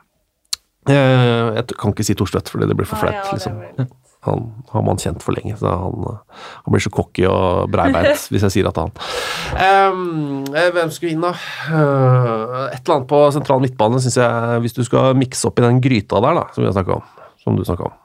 Eh, 0.90 1.48
jeg 1.54 1.76
kan 1.78 1.92
ikke 1.92 2.06
si 2.06 2.16
Thorstvedt, 2.18 2.50
fordi 2.50 2.66
det 2.70 2.76
blir 2.78 2.88
for 2.90 2.98
flaut. 3.02 3.28
liksom. 3.30 3.60
Han 4.26 4.42
har 4.70 4.84
man 4.86 5.00
kjent 5.02 5.22
for 5.22 5.34
lenge, 5.34 5.56
så 5.58 5.70
han, 5.78 6.04
eh, 6.10 6.42
han 6.64 6.74
blir 6.74 6.82
så 6.82 6.92
cocky 6.94 7.24
og 7.26 7.70
breibeint 7.70 8.26
hvis 8.32 8.46
jeg 8.48 8.54
sier 8.56 8.70
at 8.70 8.78
han. 8.82 8.92
Eh, 9.54 10.68
hvem 10.74 10.92
skulle 10.94 11.14
inn, 11.14 11.22
da? 11.22 11.32
Et 12.72 12.82
eller 12.82 12.96
annet 12.98 13.10
på 13.10 13.24
sentral 13.34 13.62
midtbane, 13.62 14.02
syns 14.02 14.18
jeg, 14.18 14.62
hvis 14.66 14.78
du 14.78 14.82
skal 14.86 15.18
mikse 15.18 15.46
opp 15.50 15.62
i 15.62 15.66
den 15.66 15.82
gryta 15.82 16.22
der, 16.22 16.42
da, 16.42 16.46
som 16.54 16.94
om. 16.98 17.10
Som 17.42 17.58
du 17.58 17.64
snakka 17.66 17.90
om. 17.90 17.98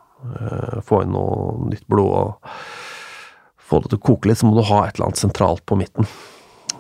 Få 0.86 1.04
inn 1.04 1.14
noe 1.14 1.70
nytt 1.70 1.86
blod 1.90 2.10
og 2.10 2.54
få 3.68 3.84
det 3.84 3.92
til 3.92 4.00
å 4.00 4.06
koke 4.08 4.30
litt, 4.30 4.40
så 4.40 4.48
må 4.50 4.56
du 4.58 4.66
ha 4.66 4.86
et 4.88 4.98
eller 4.98 5.12
annet 5.12 5.22
sentralt 5.22 5.62
på 5.70 5.78
midten. 5.78 6.08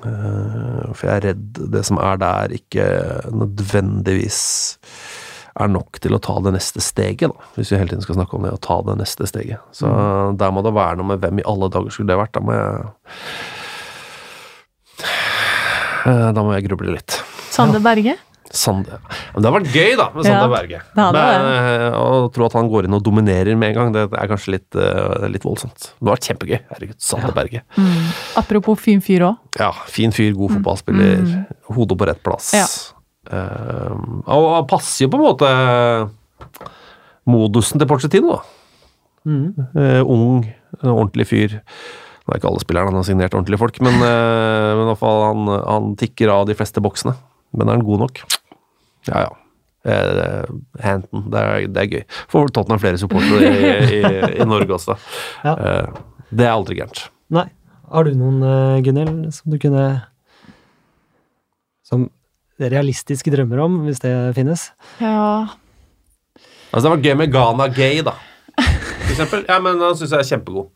Eh, 0.05 0.93
for 0.93 1.07
jeg 1.07 1.15
er 1.15 1.25
redd 1.31 1.61
det 1.73 1.83
som 1.87 1.97
er 2.03 2.19
der, 2.21 2.53
ikke 2.59 2.85
nødvendigvis 3.33 4.39
er 5.57 5.71
nok 5.73 5.97
til 6.03 6.13
å 6.13 6.19
ta 6.21 6.35
det 6.45 6.53
neste 6.53 6.81
steget, 6.85 7.31
da. 7.33 7.47
Hvis 7.55 7.71
vi 7.73 7.79
hele 7.81 7.89
tiden 7.89 8.03
skal 8.05 8.19
snakke 8.19 8.37
om 8.37 8.43
det, 8.45 8.51
å 8.53 8.61
ta 8.61 8.77
det 8.85 8.97
neste 8.99 9.25
steget. 9.25 9.57
Så 9.73 9.89
der 10.37 10.51
må 10.53 10.61
det 10.61 10.75
være 10.77 10.99
noe 10.99 11.15
med 11.15 11.23
hvem 11.23 11.41
i 11.41 11.47
alle 11.49 11.71
dager 11.73 11.89
skulle 11.89 12.11
det 12.13 12.19
vært. 12.21 12.35
Da 12.37 12.43
må 12.45 12.53
jeg 12.53 12.91
Eh, 16.07 16.31
Da 16.31 16.43
må 16.43 16.53
jeg 16.55 16.67
gruble 16.69 16.93
litt. 16.95 17.17
Sander 17.51 17.81
Berge? 17.83 18.13
Sande. 18.53 18.99
Men 19.33 19.43
det 19.43 19.49
har 19.49 19.55
vært 19.57 19.73
gøy, 19.75 19.93
da, 19.99 20.07
med 20.15 20.27
Ja, 20.27 20.47
Berge. 20.51 20.81
Men, 20.95 21.15
eh, 21.17 21.97
Å 21.97 22.31
tro 22.33 22.45
at 22.47 22.53
han 22.55 22.69
går 22.71 22.87
inn 22.87 22.95
og 22.95 23.03
dominerer 23.03 23.57
med 23.59 23.73
en 23.73 23.75
gang, 23.75 23.93
det 23.93 24.05
er 24.07 24.27
kanskje 24.31 24.53
litt, 24.55 24.75
eh, 24.75 25.27
litt 25.27 25.43
voldsomt. 25.43 25.91
Det 25.99 26.07
har 26.07 26.15
vært 26.15 26.29
kjempegøy. 26.29 26.59
Herregud, 26.71 26.99
Sander 27.03 27.33
Berge. 27.35 27.63
Apropos 28.39 28.79
fin 28.79 29.01
fyr 29.01 29.27
òg. 29.27 29.37
Ja, 29.59 29.71
fin 29.87 30.11
fyr, 30.11 30.33
god 30.37 30.57
fotballspiller. 30.57 31.47
Hodet 31.73 31.97
på 31.97 32.07
rett 32.07 32.23
plass. 32.23 32.53
Ja. 32.55 32.67
Uh, 33.27 34.23
og 34.23 34.45
han 34.55 34.67
passer 34.69 35.03
jo 35.03 35.11
på 35.11 35.19
en 35.19 35.25
måte 35.25 35.47
modusen 37.27 37.81
til 37.81 37.89
Porcetino, 37.89 38.37
da. 38.37 38.43
Eh, 39.27 40.01
ung, 40.07 40.45
ordentlig 40.79 41.27
fyr. 41.27 41.57
Det 41.57 42.31
er 42.31 42.39
ikke 42.39 42.47
alle 42.47 42.63
spillerne 42.63 42.91
han 42.91 42.99
har 42.99 43.07
signert 43.07 43.35
ordentlige 43.35 43.59
folk, 43.59 43.79
men, 43.83 43.99
uh, 43.99 44.75
men 44.75 44.85
i 44.85 44.87
hvert 44.91 45.01
fall 45.01 45.23
han, 45.25 45.51
han 45.63 45.89
tikker 45.99 46.31
av 46.31 46.47
de 46.47 46.55
fleste 46.59 46.83
boksene. 46.83 47.15
Men 47.55 47.69
er 47.69 47.79
han 47.79 47.87
god 47.87 48.05
nok? 48.05 48.23
Ja, 49.11 49.27
ja. 49.27 49.35
Eh, 49.87 50.43
Hampton, 50.83 51.27
det 51.31 51.41
er, 51.41 51.67
det 51.71 51.83
er 51.83 51.91
gøy. 51.93 52.03
Får 52.31 52.49
Tottenham 52.51 52.81
flere 52.81 52.99
supportere 52.99 53.51
i, 53.53 53.99
i, 54.01 54.01
i 54.41 54.47
Norge 54.47 54.75
også. 54.75 54.97
Ja. 55.45 55.53
Eh, 55.55 56.01
det 56.35 56.47
er 56.47 56.55
aldri 56.55 56.79
gærent. 56.79 57.05
Nei. 57.33 57.47
Har 57.87 58.03
du 58.03 58.17
noen, 58.19 58.41
uh, 58.43 58.81
Gunhild, 58.83 59.29
som 59.31 59.53
du 59.53 59.55
kunne 59.63 59.83
Som 61.87 62.09
realistiske 62.59 63.31
drømmer 63.31 63.61
om, 63.63 63.77
hvis 63.85 64.01
det 64.03 64.11
finnes? 64.35 64.65
Ja. 64.99 65.55
Altså, 66.73 66.83
det 66.83 66.91
var 66.91 67.05
gøy 67.05 67.15
med 67.21 67.31
Ghana 67.31 67.69
Gay, 67.71 68.01
da. 68.03 68.17
For 68.57 69.13
eksempel. 69.13 69.45
Ja, 69.47 69.61
men 69.63 69.79
han 69.79 69.95
syns 69.95 70.11
jeg 70.11 70.19
er 70.19 70.29
kjempegod. 70.33 70.67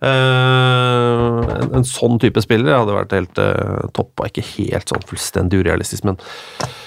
Eh, 0.00 1.56
en, 1.60 1.74
en 1.76 1.84
sånn 1.84 2.16
type 2.22 2.40
spiller 2.40 2.78
hadde 2.78 2.94
vært 2.96 3.12
helt 3.12 3.40
uh, 3.42 3.84
topp, 3.96 4.14
og 4.16 4.30
ikke 4.30 4.46
helt 4.54 4.88
sånn 4.88 5.04
fullstendig 5.04 5.60
urealistisk, 5.60 6.06
men 6.08 6.16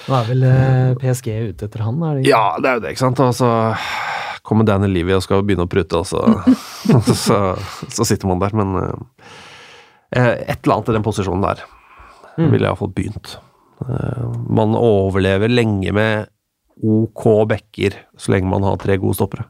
Nå 0.07 0.17
er 0.17 0.25
vel 0.31 0.47
eh, 0.47 0.95
PSG 0.99 1.29
ute 1.53 1.69
etter 1.69 1.85
han? 1.85 2.01
Er 2.01 2.17
det 2.17 2.23
ikke? 2.25 2.33
ja, 2.33 2.43
det 2.57 2.71
er 2.71 2.79
jo 2.79 2.83
det, 2.83 2.95
ikke 2.95 3.03
sant. 3.05 3.21
Og 3.23 3.37
så 3.37 3.51
kommer 4.43 4.67
Danny 4.67 4.89
Livy 4.91 5.15
og 5.15 5.23
skal 5.23 5.45
begynne 5.45 5.67
å 5.67 5.71
prute, 5.71 6.01
og 6.01 6.09
så, 6.09 6.25
så, 7.27 7.39
så 7.87 8.09
sitter 8.09 8.31
man 8.31 8.41
der. 8.41 8.57
Men 8.57 8.75
eh, 8.81 10.33
et 10.49 10.59
eller 10.59 10.79
annet 10.79 10.91
i 10.91 10.97
den 10.97 11.05
posisjonen 11.05 11.45
der 11.45 11.63
ville 12.35 12.63
jeg 12.63 12.71
iallfall 12.71 12.93
begynt. 12.97 13.37
Eh, 13.85 14.27
man 14.49 14.75
overlever 14.79 15.51
lenge 15.51 15.93
med 15.95 16.29
OK 16.83 17.27
backer 17.49 17.95
så 18.17 18.33
lenge 18.33 18.49
man 18.49 18.65
har 18.65 18.79
tre 18.81 18.97
gode 18.97 19.17
stoppere. 19.21 19.45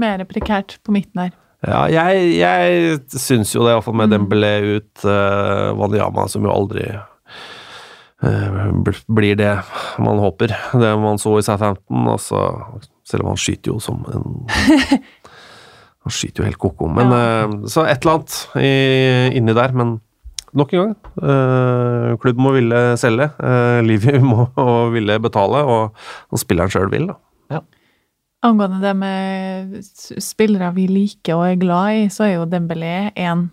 Ja. 0.00 0.16
Mer 0.16 0.24
prekært 0.28 0.78
på 0.86 0.94
midten 0.96 1.26
her. 1.26 1.36
Ja, 1.60 1.84
jeg, 1.92 2.38
jeg 2.40 3.00
syns 3.12 3.52
jo 3.52 3.66
det, 3.66 3.74
iallfall 3.74 3.98
med 4.00 4.14
Dembélé 4.14 4.54
ut, 4.78 5.02
uh, 5.04 5.76
Wanyama, 5.76 6.24
som 6.32 6.46
jo 6.46 6.52
aldri 6.54 6.86
eh, 6.88 8.70
blir 9.12 9.36
det 9.36 9.52
man 10.00 10.22
håper. 10.24 10.54
Det 10.72 10.92
man 11.02 11.20
så 11.20 11.36
i 11.38 11.44
Southampton, 11.44 12.08
altså, 12.08 12.40
selv 13.04 13.26
om 13.26 13.34
han 13.34 13.40
skyter 13.40 13.74
jo 13.74 13.80
som 13.82 14.04
en 14.08 14.46
Han 16.00 16.14
skyter 16.16 16.40
jo 16.40 16.46
helt 16.48 16.56
ko-ko. 16.56 16.86
Men 16.88 17.12
eh, 17.12 17.56
Så 17.68 17.84
et 17.84 18.00
eller 18.00 18.16
annet 18.16 18.36
i, 18.56 19.36
inni 19.36 19.52
der, 19.52 19.74
men 19.76 19.98
nok 20.56 20.72
en 20.72 20.80
gang. 20.80 20.94
Uh, 21.20 22.16
klubben 22.22 22.42
må 22.42 22.54
ville 22.56 22.78
selge. 22.98 23.28
Uh, 23.36 23.84
Livy 23.84 24.16
må 24.32 24.48
ville 24.94 25.20
betale, 25.20 25.60
og, 25.60 26.06
og 26.32 26.40
spilleren 26.40 26.72
sjøl 26.72 26.88
vil, 26.90 27.10
da. 27.12 27.18
Angående 28.42 28.80
det 28.80 28.92
med 28.96 29.74
spillere 30.24 30.70
vi 30.72 30.86
liker 30.88 31.36
og 31.36 31.46
er 31.50 31.58
glad 31.60 31.96
i, 31.98 32.04
så 32.12 32.24
er 32.24 32.36
jo 32.38 32.46
Dembélé 32.48 33.10
en 33.20 33.50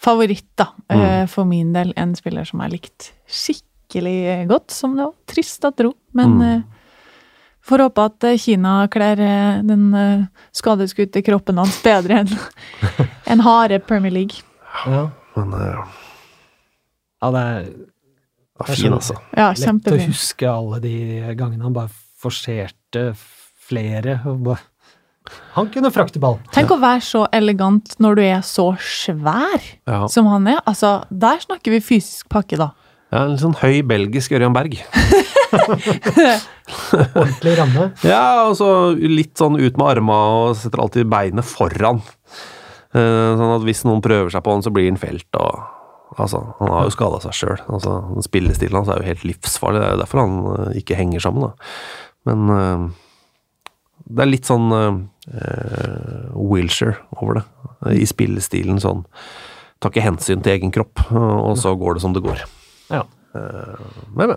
favoritt, 0.00 0.48
da. 0.58 0.70
Mm. 0.88 1.28
For 1.30 1.48
min 1.48 1.74
del 1.74 1.92
en 2.00 2.14
spiller 2.16 2.48
som 2.48 2.62
jeg 2.62 2.70
har 2.70 2.72
likt 2.72 3.10
skikkelig 3.28 4.46
godt, 4.50 4.72
som 4.72 4.96
det 4.96 5.04
var 5.04 5.12
trist 5.28 5.68
at 5.68 5.76
dro. 5.78 5.92
Men 6.16 6.38
mm. 6.40 6.62
får 7.68 7.84
håpe 7.84 8.06
at 8.08 8.28
eh, 8.30 8.40
Kina 8.40 8.74
kler 8.92 9.20
eh, 9.22 9.60
den 9.68 9.92
eh, 9.94 10.24
skadeskutte 10.56 11.22
kroppen 11.26 11.60
hans 11.60 11.76
bedre 11.84 12.22
enn 12.22 12.32
en 13.34 13.44
harde 13.44 13.82
Premier 13.84 14.14
League. 14.14 14.40
Ja. 14.86 15.10
Men 15.36 15.52
ja, 15.56 17.28
det 17.32 17.40
er 17.40 17.70
det 18.62 18.66
er 18.68 18.76
fin, 18.76 18.92
altså. 18.92 19.14
Ja, 19.32 19.52
lett 19.56 19.88
å 19.88 20.00
huske 20.04 20.48
alle 20.48 20.78
de 20.82 20.96
gangene 21.38 21.64
han 21.64 21.76
bare 21.76 21.88
forserte 22.20 23.12
flere. 23.72 24.18
Han 25.56 25.68
kunne 25.72 25.90
frakte 25.94 26.20
ball. 26.22 26.38
Tenk 26.54 26.70
å 26.74 26.78
være 26.82 27.02
så 27.06 27.24
elegant 27.34 27.94
når 28.02 28.18
du 28.18 28.22
er 28.26 28.40
så 28.46 28.68
svær 28.82 29.62
Ja. 29.88 30.04
som 30.10 30.26
han 30.30 30.46
er. 30.50 30.60
Altså, 30.66 31.02
der 31.10 31.38
snakker 31.44 31.70
vi 31.74 31.80
fysisk 31.80 32.28
pakke, 32.32 32.58
da. 32.60 32.70
Ja, 33.12 33.26
en 33.28 33.36
sånn 33.36 33.54
høy 33.60 33.82
belgisk 33.84 34.32
Ørjan 34.32 34.54
Berg. 34.56 34.78
Ordentlig 36.92 37.54
ramme. 37.58 37.90
Ja, 38.06 38.46
og 38.48 38.56
så 38.56 38.68
litt 38.96 39.36
sånn 39.40 39.58
ut 39.60 39.76
med 39.76 39.86
arma 39.98 40.16
og 40.46 40.56
setter 40.56 40.80
alltid 40.82 41.10
beinet 41.12 41.44
foran. 41.48 42.00
Eh, 42.92 43.28
sånn 43.38 43.54
at 43.58 43.66
hvis 43.66 43.84
noen 43.88 44.02
prøver 44.04 44.32
seg 44.32 44.44
på 44.44 44.54
han, 44.56 44.64
så 44.64 44.72
blir 44.74 44.88
han 44.90 45.00
felt 45.00 45.40
og 45.40 45.62
Altså, 46.20 46.42
han 46.58 46.68
har 46.68 46.82
jo 46.84 46.90
skada 46.92 47.22
seg 47.24 47.32
sjøl. 47.32 47.60
Altså, 47.72 47.92
spillestilen 48.20 48.76
hans 48.76 48.90
er 48.92 48.98
jo 49.00 49.06
helt 49.06 49.22
livsfarlig. 49.24 49.78
Det 49.80 49.86
er 49.86 49.94
jo 49.94 50.00
derfor 50.02 50.20
han 50.20 50.34
eh, 50.50 50.74
ikke 50.82 50.98
henger 50.98 51.22
sammen, 51.24 51.46
da. 51.46 51.52
Men 52.28 52.50
eh, 52.52 52.82
det 54.12 54.22
er 54.24 54.30
litt 54.30 54.48
sånn 54.48 54.68
uh, 54.72 55.00
Wilshere 56.36 56.96
over 57.20 57.40
det. 57.40 57.44
I 57.98 58.06
spillestilen 58.08 58.78
sånn 58.82 59.04
Tar 59.82 59.90
ikke 59.90 60.04
hensyn 60.06 60.42
til 60.44 60.52
egen 60.54 60.70
kropp, 60.70 61.00
og 61.10 61.56
så 61.58 61.72
går 61.74 61.96
det 61.96 62.02
som 62.04 62.12
det 62.14 62.20
går. 62.22 62.44
Ja. 62.94 63.00
Men, 63.34 64.28
men. 64.30 64.36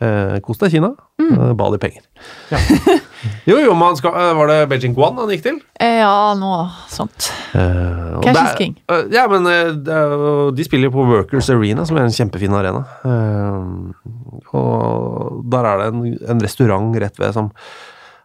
Uh, 0.00 0.38
Kos 0.44 0.56
deg, 0.60 0.70
Kina. 0.72 0.90
Mm. 1.20 1.52
ba 1.56 1.66
de 1.72 1.78
penger. 1.80 2.02
Ja. 2.48 2.58
jo, 3.50 3.58
jo, 3.60 3.74
man 3.76 3.96
skal, 3.96 4.12
eh, 4.16 4.32
var 4.36 4.48
det 4.48 4.56
Beijing 4.68 4.92
Guan 4.96 5.16
han 5.20 5.28
gikk 5.32 5.42
til? 5.46 5.58
Eh, 5.80 5.98
Ja, 6.02 6.32
noe 6.36 6.66
sånt. 6.92 7.30
Uh, 7.52 8.16
Cash 8.24 8.40
is 8.42 8.56
king. 8.58 8.74
Uh, 8.92 9.04
ja, 9.12 9.26
men 9.32 9.44
eh, 9.52 9.72
jo- 9.72 10.50
de 10.56 10.64
spiller 10.64 10.88
jo 10.90 10.94
på 10.98 11.06
Workers 11.08 11.48
Arena, 11.52 11.84
som 11.88 11.96
er 12.00 12.04
en 12.08 12.16
kjempefin 12.16 12.56
arena. 12.56 12.84
Eh, 13.04 13.60
og 14.56 15.40
der 15.52 15.68
er 15.72 15.82
det 15.82 15.88
en, 15.92 16.02
en 16.36 16.44
restaurant 16.44 16.96
rett 17.00 17.20
ved 17.20 17.36
som 17.36 17.52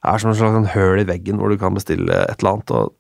er 0.04 0.18
som 0.22 0.32
en 0.32 0.38
slags 0.40 0.58
en 0.58 0.70
høl 0.74 1.02
i 1.04 1.08
veggen 1.10 1.38
hvor 1.42 1.50
du 1.54 1.58
kan 1.62 1.76
bestille 1.78 2.10
et 2.26 2.40
eller 2.42 2.56
annet. 2.56 2.72
og 2.72 2.94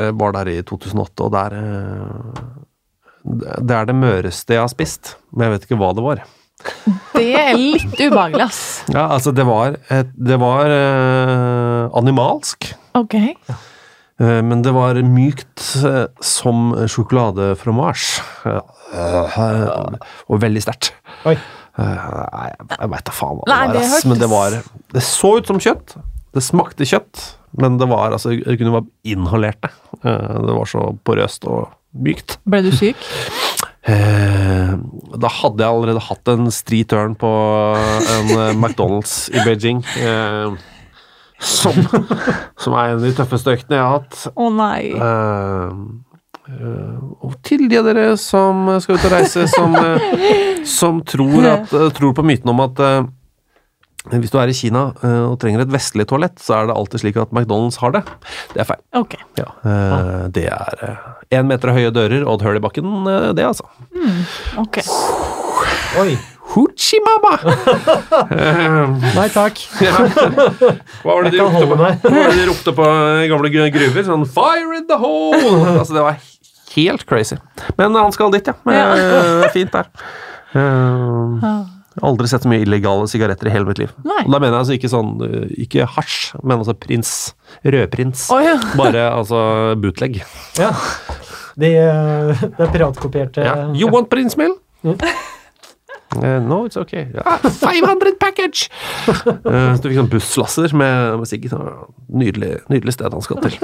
jeg 0.00 0.14
var 0.18 0.32
der 0.34 0.48
i 0.50 0.62
2008, 0.66 1.22
og 1.26 1.32
der 1.34 1.54
eh, 1.58 2.52
Det 3.62 3.70
er 3.76 3.84
det 3.86 3.94
møreste 3.94 4.54
jeg 4.56 4.62
har 4.64 4.70
spist, 4.72 5.16
men 5.32 5.46
jeg 5.46 5.52
vet 5.56 5.66
ikke 5.68 5.78
hva 5.78 5.92
det 5.94 6.02
var. 6.06 6.22
Det 7.14 7.26
er 7.38 7.52
litt 7.58 7.98
ubehagelig, 8.00 8.42
ass. 8.48 8.62
Ja, 8.94 9.08
altså, 9.14 9.30
det 9.34 9.44
var, 9.46 9.76
et, 9.90 10.10
det 10.16 10.38
var 10.42 10.70
eh, 10.70 11.84
animalsk. 11.98 12.72
Ok. 12.98 13.14
Eh, 13.18 14.40
Men 14.46 14.62
det 14.62 14.72
var 14.74 14.98
mykt 15.06 15.62
eh, 15.86 16.06
som 16.22 16.72
sjokoladefromasj. 16.86 18.06
Eh, 18.46 18.60
Og 20.28 20.40
veldig 20.42 20.62
sterkt. 20.62 20.92
Eh, 21.26 21.36
Nei, 21.78 22.48
jeg 22.52 22.90
veit 22.92 23.06
da 23.08 23.14
faen 23.16 23.38
hva 23.38 23.46
Nei, 23.48 23.60
det 23.72 23.74
var. 23.74 23.76
det 23.78 23.84
ass. 23.86 24.04
Men 24.10 24.18
det 24.20 24.28
var 24.30 24.56
Det 24.92 25.02
så 25.06 25.36
ut 25.38 25.46
som 25.48 25.60
kjøtt. 25.62 25.94
Det 26.32 26.42
smakte 26.42 26.86
kjøtt, 26.88 27.22
men 27.60 27.76
det 27.80 27.88
var 27.90 28.14
altså 28.16 28.30
Det 28.38 28.54
kunne 28.60 28.72
vært 28.78 28.90
inhalert 29.12 29.60
det. 29.66 29.72
Eh, 30.02 30.38
Det 30.46 30.54
var 30.56 30.64
så 30.70 30.86
porøst 31.04 31.44
og 31.50 31.68
mykt. 31.92 32.38
Ble 32.48 32.62
du 32.64 32.70
syk? 32.72 32.96
Eh, 33.84 34.72
Da 35.20 35.28
hadde 35.28 35.60
jeg 35.60 35.68
allerede 35.68 36.00
hatt 36.08 36.28
en 36.32 36.48
stri 36.54 36.84
turn 36.88 37.14
på 37.20 37.28
en 37.76 38.30
eh, 38.38 38.54
McDonald's 38.56 39.26
i 39.34 39.42
Beijing. 39.44 39.82
Som, 41.42 41.74
som 42.56 42.74
er 42.78 42.92
en 42.92 43.00
av 43.00 43.02
de 43.02 43.12
tøffeste 43.18 43.50
øktene 43.56 43.76
jeg 43.80 43.82
har 43.82 43.96
hatt. 43.98 44.20
Å 44.38 44.46
nei. 44.54 44.92
Eh, 44.94 45.72
eh, 46.54 47.00
og 47.26 47.34
til 47.42 47.64
de 47.68 47.80
av 47.80 47.88
dere 47.90 48.12
som 48.22 48.68
skal 48.80 48.96
ut 49.00 49.06
og 49.08 49.14
reise, 49.16 49.48
som, 49.50 49.74
som 50.64 51.00
tror, 51.02 51.48
at, 51.50 51.74
tror 51.98 52.14
på 52.14 52.24
myten 52.24 52.52
om 52.54 52.62
at 52.62 52.78
hvis 54.10 54.32
du 54.32 54.38
er 54.42 54.50
i 54.50 54.56
Kina 54.56 54.88
eh, 55.06 55.20
og 55.28 55.36
trenger 55.42 55.62
et 55.62 55.70
vestlig 55.72 56.08
toalett, 56.10 56.40
så 56.42 56.56
er 56.58 56.66
det 56.70 56.74
alltid 56.74 57.04
slik 57.04 57.20
at 57.22 57.30
McDonald's 57.30 57.78
har 57.78 57.94
det. 57.94 58.02
Det 58.54 58.64
er 58.64 58.68
feil. 58.72 58.82
Okay. 58.98 59.22
Ja, 59.38 59.46
eh, 59.62 60.24
det 60.34 60.48
er 60.50 60.98
én 61.38 61.46
meter 61.46 61.70
høye 61.76 61.92
dører 61.94 62.24
og 62.26 62.40
et 62.40 62.46
hull 62.48 62.58
i 62.58 62.64
bakken, 62.64 62.90
eh, 63.06 63.30
det, 63.38 63.46
altså. 63.46 63.68
ok. 64.58 64.82
Oi. 66.02 66.16
Hoochie 66.52 66.98
mama! 67.06 67.36
Eh, 68.32 69.12
Nei 69.16 69.28
takk. 69.32 69.56
Hva 71.02 71.14
var 71.14 71.24
det 71.24 71.32
de 71.36 71.40
ropte 71.40 71.66
på? 71.68 71.76
Hva 71.78 72.12
var 72.12 72.32
det 72.32 72.40
de 72.42 72.46
ropte 72.48 72.74
på 72.76 72.86
i 73.22 73.28
gamle 73.30 73.50
gruver? 73.52 74.04
Sånn 74.06 74.26
'fire 74.28 74.76
in 74.76 74.86
the 74.90 74.98
hole'! 75.00 75.78
Altså, 75.78 75.94
det 75.96 76.02
var 76.04 76.18
helt 76.74 77.06
crazy. 77.08 77.36
Men 77.78 77.94
han 77.96 78.12
skal 78.12 78.32
dit, 78.34 78.46
ja. 78.50 78.54
Ja. 78.66 78.84
eh, 78.96 79.46
er 79.46 79.54
fint 79.54 79.72
der. 79.72 79.88
Eh, 80.52 81.48
Aldri 82.00 82.28
sett 82.30 82.46
så 82.46 82.48
mye 82.48 82.62
illegale 82.64 83.08
sigaretter 83.10 83.50
i 83.50 83.52
hele 83.52 83.68
mitt 83.68 83.80
liv. 83.82 83.90
Nei. 84.06 84.22
Og 84.24 84.32
da 84.32 84.38
mener 84.38 84.54
jeg 84.56 84.62
altså 84.62 84.76
ikke 84.78 84.90
sånn 84.92 85.10
eh, 85.26 85.50
Ikke 85.66 85.88
hasj, 85.96 86.16
men 86.40 86.62
altså 86.62 86.74
prins. 86.78 87.12
Rødprins. 87.66 88.24
Oh, 88.32 88.40
ja. 88.40 88.56
Bare 88.80 89.10
altså 89.12 89.42
bootleg. 89.82 90.22
Ja. 90.60 90.72
De, 91.60 91.68
de 91.68 91.74
det 92.56 92.64
er 92.64 92.72
piratkopierte 92.72 93.44
Ja. 93.44 93.56
You 93.76 93.92
want 93.92 94.08
prins 94.12 94.38
meal? 94.40 94.56
Mm. 94.86 94.96
Eh, 96.22 96.38
no, 96.44 96.62
it's 96.68 96.76
okay. 96.80 97.06
Ja, 97.14 97.38
500 97.40 98.16
package! 98.20 98.68
uh, 99.08 99.72
så 99.76 99.80
du 99.80 99.88
fikk 99.88 100.00
sånn 100.00 100.10
busslasser 100.12 100.74
med, 100.76 101.20
med 101.20 101.28
sigg. 101.28 101.46
Nydelig, 102.12 102.58
nydelig 102.72 102.96
sted 102.98 103.14
han 103.16 103.24
skal 103.24 103.40
til. 103.46 103.56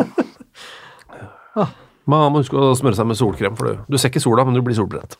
Man 2.09 2.33
må 2.33 2.41
huske 2.41 2.57
å 2.57 2.73
smøre 2.79 2.97
seg 2.97 3.09
med 3.11 3.19
solkrem, 3.21 3.57
for 3.59 3.69
du, 3.69 3.83
du 3.93 3.99
ser 4.01 4.09
ikke 4.13 4.25
sola, 4.25 4.47
men 4.49 4.57
du 4.57 4.63
blir 4.65 4.77
solbrent. 4.79 5.19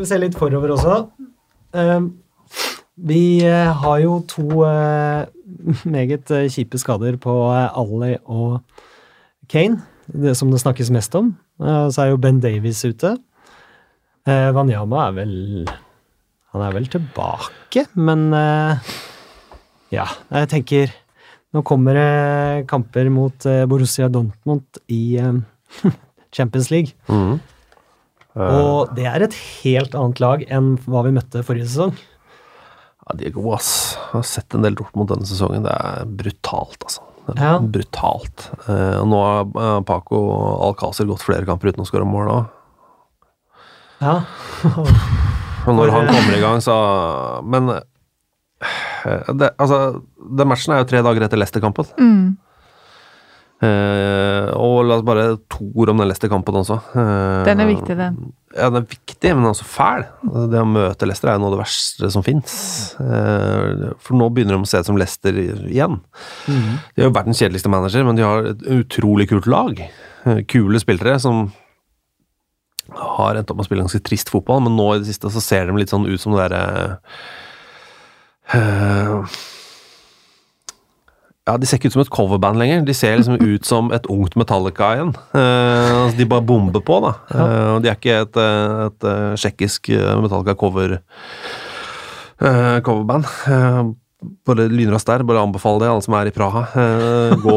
Skal 0.00 0.06
vi 0.06 0.14
se 0.14 0.20
litt 0.22 0.36
forover 0.38 0.72
også. 0.72 0.94
Eh, 1.76 2.04
vi 3.10 3.42
eh, 3.44 3.68
har 3.82 3.98
jo 4.00 4.20
to 4.28 4.62
eh, 4.64 5.26
meget 5.94 6.30
eh, 6.32 6.48
kjipe 6.48 6.80
skader 6.80 7.18
på 7.20 7.34
Ally 7.52 8.14
og 8.24 8.62
Kane, 9.50 9.82
det 10.08 10.36
som 10.38 10.50
det 10.50 10.62
snakkes 10.62 10.90
mest 10.94 11.14
om. 11.18 11.34
Så 11.60 12.00
er 12.00 12.12
jo 12.12 12.20
Ben 12.20 12.40
Davies 12.40 12.80
ute. 12.86 13.16
Wanyama 14.24 15.08
er 15.08 15.14
vel 15.16 15.34
Han 16.54 16.62
er 16.62 16.72
vel 16.72 16.86
tilbake, 16.88 17.84
men 17.98 18.30
Ja, 19.90 20.06
jeg 20.30 20.48
tenker 20.52 20.92
Nå 21.52 21.62
kommer 21.66 21.98
det 21.98 22.66
kamper 22.70 23.10
mot 23.10 23.46
Borussia 23.68 24.08
Dortmund 24.08 24.80
i 24.88 25.18
Champions 26.36 26.70
League. 26.70 26.94
Mhm. 27.10 27.40
Og 28.38 28.92
det 28.94 29.06
er 29.10 29.24
et 29.26 29.34
helt 29.64 29.94
annet 29.98 30.20
lag 30.22 30.44
enn 30.52 30.76
hva 30.86 31.02
vi 31.06 31.12
møtte 31.16 31.42
forrige 31.46 31.66
sesong. 31.66 31.94
Ja, 33.08 33.16
de 33.18 33.26
er 33.26 33.34
gode, 33.34 33.56
ass. 33.58 33.70
Jeg 33.98 34.12
har 34.20 34.26
sett 34.30 34.54
en 34.54 34.62
del 34.62 34.76
Dortmund 34.78 35.10
denne 35.10 35.26
sesongen. 35.26 35.64
Det 35.66 35.72
er 35.74 36.04
brutalt, 36.06 36.78
altså. 36.86 37.02
Det 37.26 37.34
er 37.36 37.42
Ja. 37.42 37.58
Brutalt. 37.58 38.46
Eh, 38.68 38.96
og 39.00 39.08
nå 39.10 39.18
har 39.24 39.50
eh, 39.50 39.80
Paco 39.86 40.20
Alcácer 40.68 41.06
gått 41.10 41.22
flere 41.26 41.46
kamper 41.48 41.72
uten 41.72 41.82
å 41.82 41.88
skåre 41.88 42.06
mål 42.06 42.30
òg. 42.36 42.44
Ja. 44.00 44.14
Og 45.68 45.74
når 45.76 45.90
han 45.92 46.06
eh, 46.08 46.14
kommer 46.14 46.36
i 46.38 46.40
gang, 46.40 46.62
så 46.64 46.74
Men 47.44 47.68
eh, 47.74 49.32
det, 49.36 49.50
altså, 49.60 50.00
den 50.38 50.48
matchen 50.48 50.72
er 50.74 50.80
jo 50.84 50.88
tre 50.88 51.02
dager 51.04 51.26
etter 51.26 51.40
Leicester-kampen. 51.40 51.90
Mm. 52.00 52.38
Eh, 53.60 54.46
og 54.56 54.86
la 54.88 54.94
oss 54.96 55.04
bare 55.04 55.24
to 55.52 55.66
ord 55.76 55.90
om 55.92 55.98
den 56.00 56.08
Leicester-kampen 56.08 56.56
også. 56.62 56.78
Eh, 56.96 57.44
Den 57.44 57.60
er 57.60 57.68
viktig, 57.68 57.96
den. 57.98 58.14
Ja, 58.56 58.70
den 58.72 58.80
er 58.80 58.86
viktig, 58.88 59.34
men 59.34 59.42
den 59.44 59.50
er 59.50 59.52
også 59.52 59.66
fæl. 59.68 60.06
Det 60.50 60.62
å 60.62 60.66
møte 60.70 61.06
Leicester 61.06 61.28
er 61.28 61.36
jo 61.36 61.42
noe 61.42 61.50
av 61.52 61.56
det 61.58 61.62
verste 61.62 62.10
som 62.14 62.24
fins. 62.24 62.54
Eh, 62.98 63.90
for 64.00 64.16
nå 64.16 64.30
begynner 64.32 64.56
de 64.56 64.64
å 64.64 64.70
se 64.70 64.80
ut 64.80 64.88
som 64.88 64.96
Leicester 65.00 65.36
igjen. 65.68 66.00
De 66.48 67.02
er 67.04 67.10
jo 67.10 67.12
verdens 67.14 67.42
kjedeligste 67.42 67.68
manager, 67.72 68.06
men 68.08 68.16
de 68.16 68.24
har 68.24 68.48
et 68.54 68.64
utrolig 68.80 69.28
kult 69.30 69.46
lag. 69.50 69.84
Kule 70.48 70.80
spillere 70.80 71.20
som 71.20 71.50
har 72.96 73.36
endt 73.38 73.52
opp 73.52 73.60
med 73.60 73.66
å 73.66 73.68
spille 73.68 73.84
ganske 73.84 74.02
trist 74.08 74.32
fotball, 74.32 74.64
men 74.64 74.74
nå 74.76 74.88
i 74.96 74.98
det 75.04 75.06
siste 75.12 75.30
så 75.30 75.40
ser 75.44 75.68
de 75.68 75.76
litt 75.78 75.92
sånn 75.92 76.08
ut 76.08 76.18
som 76.20 76.32
det 76.34 76.48
derre 76.48 76.96
eh, 78.56 79.38
ja, 81.48 81.56
De 81.56 81.66
ser 81.66 81.80
ikke 81.80 81.90
ut 81.90 81.96
som 81.96 82.04
et 82.04 82.12
coverband 82.12 82.60
lenger. 82.60 82.84
De 82.86 82.94
ser 82.94 83.16
liksom 83.16 83.40
ut 83.40 83.66
som 83.66 83.88
et 83.96 84.06
ungt 84.12 84.36
Metallica 84.38 84.92
igjen. 84.98 85.14
Uh, 85.32 86.04
altså 86.04 86.20
de 86.20 86.28
bare 86.28 86.46
bomber 86.46 86.84
på, 86.84 87.00
da. 87.06 87.14
Eh, 87.32 87.70
og 87.76 87.80
de 87.82 87.90
er 87.90 87.96
ikke 87.98 88.20
et, 88.26 88.36
et, 88.36 88.84
et, 88.90 89.08
eh, 89.10 89.34
tsjekkisk 89.40 89.92
eh, 89.96 90.14
Metallica-cover 90.24 91.00
Uh, 92.40 92.78
coverband. 92.80 93.26
Eh, 93.52 93.80
bare 94.48 94.64
lynraskt 94.72 95.10
der. 95.10 95.24
Bare 95.28 95.42
anbefale 95.44 95.82
det, 95.82 95.90
alle 95.92 96.04
som 96.04 96.14
er 96.16 96.30
i 96.30 96.32
Praha. 96.32 96.62
Eh, 96.72 97.34
gå 97.42 97.56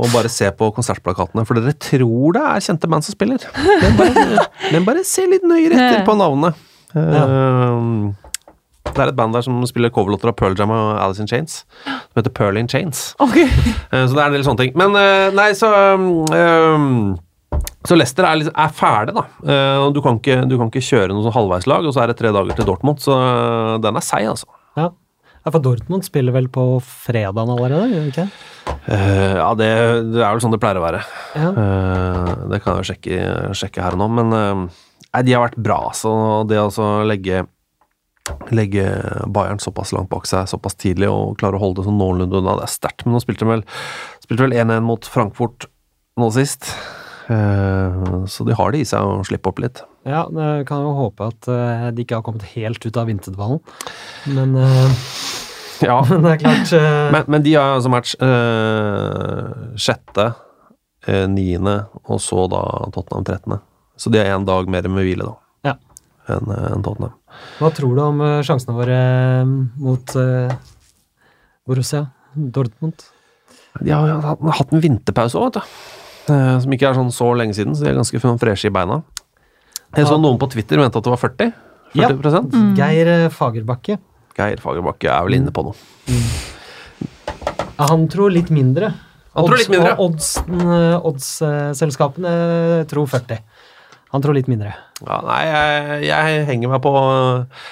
og 0.00 0.06
bare 0.14 0.30
se 0.32 0.48
på 0.56 0.70
konsertplakatene, 0.76 1.44
for 1.44 1.60
dere 1.60 1.76
tror 1.76 2.32
det 2.36 2.44
er 2.48 2.64
kjente 2.64 2.88
band 2.88 3.04
som 3.04 3.16
spiller. 3.16 3.44
Men 3.82 3.98
bare, 4.00 4.46
men 4.72 4.86
bare 4.88 5.04
se 5.04 5.26
litt 5.28 5.44
nøyere 5.44 5.76
etter 5.76 6.06
på 6.08 6.16
navnet. 6.16 6.56
Eh, 6.96 8.23
Det 8.84 9.00
er 9.00 9.10
et 9.10 9.16
band 9.18 9.34
der 9.34 9.42
som 9.42 9.58
spiller 9.66 9.90
coverlåter 9.90 10.30
av 10.30 10.36
Pearl 10.38 10.54
Jam 10.58 10.70
og 10.74 10.90
Alice 11.02 11.22
in 11.22 11.28
Chains, 11.30 11.60
som 11.84 12.18
heter 12.20 12.32
Pearl 12.36 12.58
in 12.60 12.68
Chains. 12.70 13.14
Ok. 13.22 13.38
Eh, 13.40 14.04
Så 14.06 14.12
det 14.14 14.20
er 14.22 14.26
en 14.28 14.34
del 14.36 14.44
sånne 14.46 14.60
ting. 14.60 14.74
Men 14.78 14.94
eh, 15.00 15.30
nei, 15.34 15.48
så 15.58 15.70
um, 15.96 17.14
Så 17.86 17.96
Leicester 17.96 18.26
er, 18.28 18.38
liksom, 18.42 18.54
er 18.60 18.74
ferdig, 18.76 19.14
da. 19.16 19.24
Eh, 19.44 19.86
du 19.94 20.02
kan, 20.04 20.20
ikke, 20.20 20.42
du 20.50 20.56
kan 20.60 20.70
ikke 20.70 20.84
kjøre 20.84 21.14
noe 21.14 21.24
sånn 21.26 21.34
halvveislag, 21.36 21.88
og 21.88 21.96
så 21.96 22.04
er 22.04 22.12
det 22.12 22.18
tre 22.20 22.30
dager 22.34 22.54
til 22.60 22.68
Dortmund, 22.68 23.00
så 23.02 23.16
den 23.82 23.98
er 24.00 24.04
seig, 24.04 24.28
altså. 24.34 24.50
ja. 24.80 24.90
Ja, 25.44 25.50
For 25.52 25.60
Dortmund 25.60 26.06
spiller 26.06 26.32
vel 26.32 26.46
på 26.48 26.62
fredagen 26.80 27.50
allerede, 27.52 27.90
gjør 27.92 28.04
de 28.06 28.12
ikke? 28.14 28.22
Uh, 28.88 29.34
ja, 29.36 29.48
det, 29.60 29.66
det 30.14 30.22
er 30.22 30.30
vel 30.32 30.40
sånn 30.40 30.54
det 30.54 30.60
pleier 30.62 30.78
å 30.80 30.84
være. 30.86 31.02
Ja. 31.36 31.50
Uh, 31.52 32.30
det 32.48 32.62
kan 32.64 32.78
jeg 32.78 32.80
jo 32.80 32.88
sjekke, 32.88 33.18
sjekke 33.60 33.82
her 33.84 33.92
og 33.98 34.00
nå, 34.00 34.06
men 34.22 34.32
uh, 34.32 34.62
nei, 35.12 35.20
de 35.28 35.34
har 35.36 35.44
vært 35.44 35.58
bra, 35.60 35.82
så 35.92 36.14
Det 36.48 36.56
å 36.56 36.70
altså 36.70 36.86
legge 37.04 37.42
legge 38.52 38.84
Bayern 39.32 39.62
såpass 39.62 39.92
langt 39.96 40.10
bak 40.12 40.26
seg 40.28 40.48
såpass 40.50 40.76
tidlig 40.76 41.08
og 41.08 41.38
klare 41.40 41.56
å 41.56 41.62
holde 41.62 41.80
det 41.80 41.88
sånn 41.88 42.00
noenlunde 42.00 42.40
unna, 42.42 42.58
det 42.58 42.66
er 42.66 42.74
sterkt. 42.74 43.06
Men 43.06 43.16
nå 43.16 43.22
spilte 43.24 43.46
de 43.46 44.44
vel 44.44 44.58
1-1 44.58 44.84
mot 44.84 45.08
Frankfurt 45.08 45.68
nå 46.20 46.28
sist, 46.34 46.68
Eh, 47.28 48.24
så 48.26 48.44
de 48.44 48.52
har 48.52 48.72
det 48.72 48.82
i 48.82 48.88
seg 48.88 49.00
å 49.00 49.22
slippe 49.24 49.48
opp 49.48 49.62
litt. 49.64 49.80
Ja, 50.04 50.26
jeg 50.28 50.66
kan 50.68 50.84
jo 50.84 50.92
håpe 50.98 51.30
at 51.32 51.48
eh, 51.48 51.86
de 51.96 52.04
ikke 52.04 52.18
har 52.18 52.26
kommet 52.26 52.44
helt 52.52 52.84
ut 52.84 52.98
av 53.00 53.08
vinterdvalen. 53.08 53.62
Men, 54.36 54.56
eh, 54.60 55.04
Ja, 55.84 55.96
men 56.08 56.22
det 56.22 56.34
er 56.34 56.42
klart 56.44 56.70
Men, 57.12 57.24
men 57.32 57.42
de 57.44 57.56
har 57.58 57.72
altså 57.74 57.90
match 57.90 58.12
sjette, 59.80 60.28
niende, 61.28 61.74
og 62.06 62.20
så 62.22 62.44
da 62.48 62.60
Tottenham 62.94 63.26
trettende. 63.26 63.58
Så 64.00 64.12
de 64.12 64.20
har 64.22 64.30
én 64.36 64.46
dag 64.46 64.70
mer 64.70 64.86
med 64.88 65.04
hvile, 65.04 65.26
da, 65.26 65.72
Ja. 65.72 65.74
enn 66.36 66.84
Tottenham. 66.86 67.16
Hva 67.60 67.70
tror 67.74 67.96
du 67.96 68.02
om 68.04 68.22
eh, 68.24 68.40
sjansene 68.46 68.76
våre 68.76 69.00
eh, 69.00 69.50
mot 69.82 70.14
eh, 70.20 70.54
Borussia 71.66 72.06
Dortmund? 72.34 73.06
De 73.80 73.90
har 73.90 74.22
hatt, 74.22 74.72
en 74.72 74.82
vinterpause 74.82 75.38
òg, 75.38 75.50
vet 75.50 75.60
du. 75.60 75.76
Som 76.62 76.72
ikke 76.72 76.88
er 76.88 76.96
sånn 76.96 77.10
så 77.12 77.26
lenge 77.36 77.56
siden, 77.56 77.74
så 77.76 77.84
de 77.84 77.90
er 77.90 77.98
ganske 77.98 78.20
sånn 78.22 78.38
freshe 78.40 78.70
i 78.70 78.72
beina. 78.72 79.02
Jeg 79.94 80.08
så 80.08 80.16
noen 80.18 80.38
på 80.40 80.48
Twitter 80.50 80.80
mente 80.80 80.98
at 80.98 81.06
det 81.06 81.12
var 81.12 81.20
40. 81.22 81.52
40 81.94 82.74
Geir 82.74 83.10
eh, 83.12 83.28
Fagerbakke. 83.30 83.98
Geir 84.34 84.62
Fagerbakke 84.62 85.10
er 85.10 85.26
vel 85.28 85.36
inne 85.38 85.54
på 85.54 85.62
noe. 85.68 85.76
Ja, 87.74 87.86
han 87.90 88.08
tror 88.10 88.32
litt 88.34 88.50
mindre. 88.54 88.90
Han 89.34 89.46
tror 89.46 89.60
litt 89.60 89.70
mindre. 89.70 89.94
Oddsen, 90.02 90.64
Odds-selskapene 91.06 92.32
tror 92.90 93.06
40. 93.10 93.38
Han 94.14 94.22
tror 94.22 94.36
litt 94.36 94.50
mindre. 94.50 94.76
Ja, 95.02 95.18
nei, 95.26 95.40
jeg, 95.48 96.04
jeg 96.06 96.46
henger 96.46 96.70
meg 96.70 96.82
på 96.84 96.92
eh, 96.94 97.64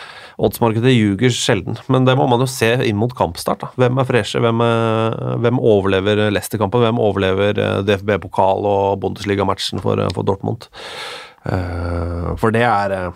Oddsmarkedet 0.42 0.92
ljuger 0.94 1.32
sjelden, 1.34 1.76
men 1.92 2.06
det 2.06 2.14
må 2.18 2.24
man 2.30 2.40
jo 2.42 2.48
se 2.50 2.70
inn 2.88 2.96
mot 2.98 3.12
kampstart. 3.14 3.62
da. 3.62 3.68
Hvem 3.78 4.00
er 4.00 4.08
freshe? 4.08 4.40
Hvem, 4.42 4.62
eh, 4.64 5.34
hvem 5.44 5.60
overlever 5.60 6.24
Leicester-kampen? 6.32 6.82
Hvem 6.82 7.00
overlever 7.02 7.60
eh, 7.60 7.82
DFB-pokal 7.86 8.66
og 8.68 9.02
Bundesliga-matchen 9.04 9.82
for, 9.84 10.00
for 10.16 10.26
Dortmund? 10.26 10.66
Eh, 11.44 12.32
for 12.40 12.54
det 12.54 12.64
er 12.66 13.12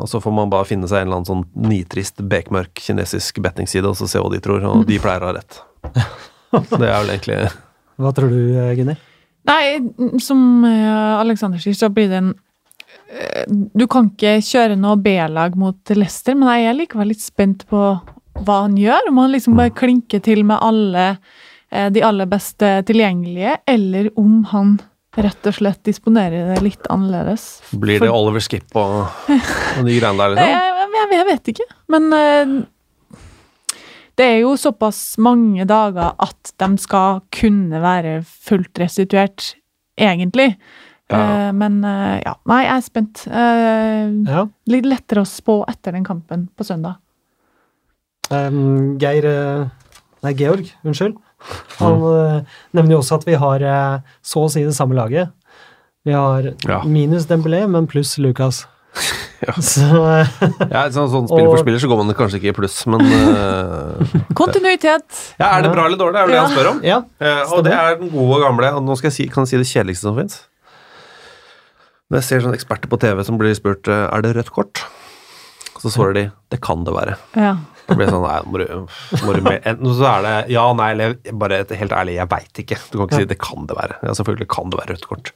og 0.00 0.08
så 0.08 0.18
får 0.24 0.32
man 0.34 0.50
bare 0.50 0.66
finne 0.66 0.88
seg 0.88 1.02
en 1.02 1.10
eller 1.10 1.18
annen 1.20 1.28
sånn 1.28 1.68
nitrist, 1.68 2.22
bekmørk 2.26 2.80
kinesisk 2.80 3.42
bettingside 3.44 3.86
og 3.86 3.98
så 3.98 4.08
se 4.08 4.22
hva 4.22 4.30
de 4.32 4.40
tror, 4.42 4.64
og 4.64 4.86
de 4.88 4.96
pleier 5.02 5.22
å 5.22 5.28
ha 5.28 5.34
rett. 5.36 5.58
Så 6.52 6.78
det 6.80 6.88
er 6.88 6.96
vel 6.96 7.12
egentlig 7.12 7.36
Hva 8.00 8.10
tror 8.16 8.32
du, 8.32 8.40
Gunnar? 8.78 8.98
Nei, 9.48 9.62
som 10.22 10.64
Alexander 10.64 11.60
sier, 11.60 11.76
så 11.76 11.90
blir 11.92 12.08
det 12.10 12.18
en 12.22 12.32
Du 13.76 13.84
kan 13.90 14.08
ikke 14.08 14.38
kjøre 14.40 14.76
noe 14.80 14.96
B-lag 15.02 15.56
mot 15.60 15.92
Leicester, 15.92 16.36
men 16.38 16.48
jeg 16.54 16.70
er 16.70 16.78
likevel 16.78 17.10
litt 17.12 17.24
spent 17.24 17.66
på 17.68 17.82
hva 18.40 18.58
han 18.64 18.78
gjør. 18.80 19.10
Om 19.10 19.20
han 19.20 19.34
liksom 19.34 19.58
bare 19.58 19.74
klinker 19.76 20.22
til 20.24 20.44
med 20.48 20.62
alle 20.64 21.04
eh, 21.10 21.90
de 21.92 22.04
aller 22.06 22.30
beste 22.30 22.78
tilgjengelige, 22.88 23.58
eller 23.68 24.08
om 24.20 24.40
han 24.52 24.78
rett 25.20 25.48
og 25.48 25.58
slett 25.58 25.82
disponerer 25.84 26.54
det 26.54 26.62
litt 26.64 26.88
annerledes. 26.92 27.60
Blir 27.76 28.00
det 28.00 28.08
Oliver 28.08 28.40
Skip 28.40 28.72
og, 28.80 29.02
og 29.28 29.84
de 29.84 29.98
greiene 29.98 30.16
der, 30.22 30.36
liksom? 30.38 30.68
Jeg, 30.92 31.08
jeg, 31.08 31.16
jeg 31.16 31.26
vet 31.26 31.48
ikke, 31.48 31.64
men 31.92 32.06
eh, 32.16 32.50
det 34.20 34.26
er 34.28 34.38
jo 34.42 34.52
såpass 34.60 34.98
mange 35.24 35.64
dager 35.68 36.12
at 36.20 36.52
de 36.60 36.68
skal 36.80 37.22
kunne 37.32 37.80
være 37.80 38.18
fullt 38.28 38.80
restituert, 38.82 39.54
egentlig. 39.96 40.50
Ja. 41.12 41.20
Eh, 41.48 41.52
men 41.56 41.78
eh, 41.84 42.20
ja, 42.24 42.34
nei, 42.48 42.62
jeg 42.64 42.74
er 42.76 42.84
spent. 42.86 43.24
Eh, 43.28 44.14
Ja. 44.28 44.46
litt 44.72 44.88
lettere 44.88 45.22
å 45.24 45.28
spå 45.28 45.62
etter 45.68 45.92
den 45.96 46.04
kampen 46.06 46.48
på 46.56 46.66
søndag. 46.66 46.98
Um, 48.32 48.96
Geir 49.02 49.26
Nei, 50.22 50.32
Georg, 50.38 50.68
unnskyld. 50.86 51.16
Han 51.82 51.98
mm. 52.00 52.50
nevner 52.78 52.94
jo 52.94 53.00
også 53.02 53.18
at 53.18 53.24
vi 53.26 53.34
har 53.34 53.64
så 54.22 54.44
å 54.46 54.50
si 54.52 54.62
det 54.62 54.74
samme 54.76 54.94
laget. 54.94 55.32
Vi 56.06 56.14
har 56.14 56.54
Ja. 56.68 56.82
minus 56.86 57.26
Dembélé, 57.26 57.66
men 57.68 57.86
pluss 57.90 58.18
Lucas. 58.18 58.64
Ja. 59.42 59.56
Så 59.58 59.82
Ja, 60.70 60.84
sånn, 60.94 61.08
sånn 61.10 61.26
spiller 61.26 61.48
for 61.50 61.58
spiller 61.64 61.80
så 61.82 61.88
går 61.90 61.98
man 61.98 62.14
kanskje 62.14 62.38
ikke 62.38 62.52
i 62.52 62.54
pluss, 62.54 62.76
men 62.86 63.02
uh, 63.02 63.98
Kontinuitet! 64.38 65.02
Ja, 65.40 65.56
Er 65.56 65.64
det 65.66 65.72
bra 65.74 65.88
eller 65.88 65.98
dårlig? 65.98 66.20
Er 66.20 66.30
det 66.30 66.36
det 66.36 66.42
han 66.44 66.52
spør 66.52 66.68
om. 66.76 66.78
ja. 66.86 67.00
uh, 67.18 67.56
og 67.56 67.64
det 67.66 67.72
er 67.74 67.96
den 67.98 68.12
gode 68.12 68.36
og 68.38 68.44
gamle. 68.44 68.70
Og 68.78 68.84
nå 68.86 68.94
skal 69.00 69.10
jeg 69.10 69.16
si, 69.16 69.26
kan 69.32 69.42
jeg 69.42 69.50
si 69.50 69.58
det 69.64 69.66
kjedeligste 69.72 70.06
som 70.06 70.14
fins. 70.20 70.36
Når 72.12 72.18
jeg 72.20 72.26
ser 72.28 72.42
sånne 72.44 72.58
eksperter 72.58 72.90
på 72.92 72.98
TV 73.00 73.22
som 73.24 73.38
blir 73.40 73.54
spurt 73.56 73.88
eh, 73.88 74.04
er 74.12 74.20
det 74.26 74.34
rødt 74.36 74.50
kort, 74.52 74.82
så 75.80 75.88
svarer 75.90 76.14
de 76.18 76.24
det 76.52 76.58
kan 76.62 76.84
det 76.86 76.92
være. 76.94 77.14
Ja. 77.40 77.54
Det 77.88 77.96
blir 77.98 78.10
sånn, 78.12 78.22
nei, 78.22 78.36
må 78.46 78.60
du, 78.60 78.66
må 79.26 79.30
du 79.34 79.40
med, 79.42 79.56
enten 79.66 79.94
så 79.98 80.04
er 80.12 80.20
det 80.26 80.34
ja, 80.54 80.62
nei, 80.78 80.90
eller 80.94 81.16
bare 81.40 81.62
helt 81.66 81.94
ærlig, 81.96 82.14
jeg 82.20 82.28
veit 82.30 82.54
ikke. 82.62 82.78
Du 82.92 82.98
kan 83.00 83.08
ikke 83.08 83.22
si 83.24 83.30
det 83.32 83.40
kan 83.42 83.64
det 83.66 83.74
være. 83.80 83.96
Ja, 84.04 84.12
selvfølgelig 84.20 84.46
kan 84.52 84.70
det 84.70 84.78
være 84.78 84.92
rødt 84.94 85.08
kort. 85.10 85.32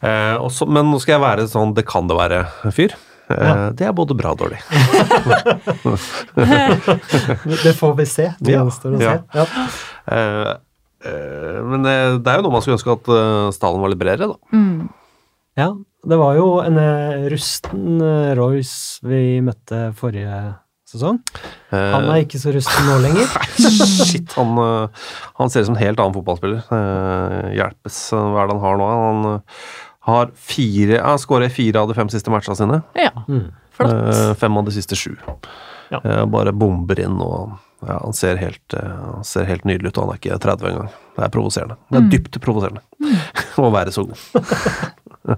Eh, 0.00 0.34
også, 0.42 0.66
men 0.66 0.88
nå 0.90 0.98
skal 1.04 1.14
jeg 1.18 1.22
være 1.28 1.46
sånn 1.52 1.76
det 1.76 1.84
kan 1.86 2.08
det 2.10 2.16
være-fyr. 2.18 2.96
Eh, 2.96 3.12
Ja. 3.26 3.72
Det 3.74 3.82
er 3.82 3.90
både 3.90 4.14
bra 4.14 4.30
og 4.36 4.38
dårlig. 4.38 4.60
Det 7.64 7.72
får 7.74 7.94
vi 7.98 8.04
se. 8.06 8.28
Det 8.38 8.52
Ja, 8.54 8.60
gjenstår 8.62 8.94
å 8.94 9.00
ja. 9.02 9.16
se. 9.16 9.22
Ja. 9.34 9.44
Eh, 10.14 10.52
eh, 11.10 11.58
men 11.66 11.82
det 11.86 12.30
er 12.30 12.38
jo 12.38 12.44
noe 12.46 12.54
man 12.54 12.62
skulle 12.62 12.76
ønske 12.78 12.94
at 12.94 13.10
uh, 13.10 13.50
stallen 13.54 13.82
var 13.82 13.90
litt 13.92 13.98
bredere, 14.02 14.28
da. 14.30 14.36
Mm. 14.54 14.86
ja. 15.58 15.68
Det 16.06 16.16
var 16.20 16.36
jo 16.38 16.46
en 16.62 16.78
eh, 16.78 17.26
rusten 17.32 17.98
eh, 18.04 18.30
Royce 18.38 19.02
vi 19.06 19.40
møtte 19.42 19.88
forrige 19.98 20.36
sesong. 20.86 21.18
Han 21.72 22.06
er 22.12 22.20
ikke 22.22 22.38
så 22.38 22.52
rusten 22.54 22.86
nå 22.86 23.00
lenger. 23.02 23.26
Shit, 24.06 24.36
han, 24.38 24.54
eh, 24.62 25.08
han 25.40 25.50
ser 25.50 25.64
ut 25.64 25.70
som 25.72 25.74
en 25.74 25.82
helt 25.82 25.98
annen 25.98 26.14
fotballspiller. 26.14 26.62
Hjelpes 27.58 28.00
hva 28.14 28.44
er 28.44 28.50
det 28.52 28.56
han 28.56 28.64
har 28.68 28.80
nå? 28.80 28.90
Han 29.02 29.42
har 30.06 30.30
fire 30.38 31.00
Han 31.02 31.18
skårer 31.18 31.50
fire 31.50 31.82
av 31.82 31.90
de 31.90 31.96
fem 31.98 32.10
siste 32.12 32.30
matchene 32.30 32.54
sine. 32.58 32.80
Ja, 32.94 33.10
flott. 33.74 33.90
Eh, 34.14 34.34
fem 34.38 34.60
av 34.62 34.68
de 34.68 34.76
siste 34.76 34.98
sju. 34.98 35.16
Ja. 35.90 35.98
Bare 36.30 36.54
bomber 36.54 36.98
inn 37.02 37.18
og 37.22 37.56
ja, 37.86 37.96
han 38.02 38.16
ser, 38.16 38.38
helt, 38.40 38.74
eh, 38.74 38.94
han 39.16 39.26
ser 39.26 39.46
helt 39.48 39.66
nydelig 39.68 39.92
ut, 39.92 39.98
og 39.98 40.06
han 40.06 40.14
er 40.16 40.20
ikke 40.20 40.38
30 40.42 40.70
engang. 40.72 40.88
Det 41.16 41.24
er 41.24 41.32
provoserende. 41.32 41.76
Det 41.90 42.00
er 42.00 42.08
dypt 42.12 42.38
provoserende 42.42 42.82
å 43.62 43.70
være 43.74 43.94
så 43.94 44.04
god. 44.08 44.18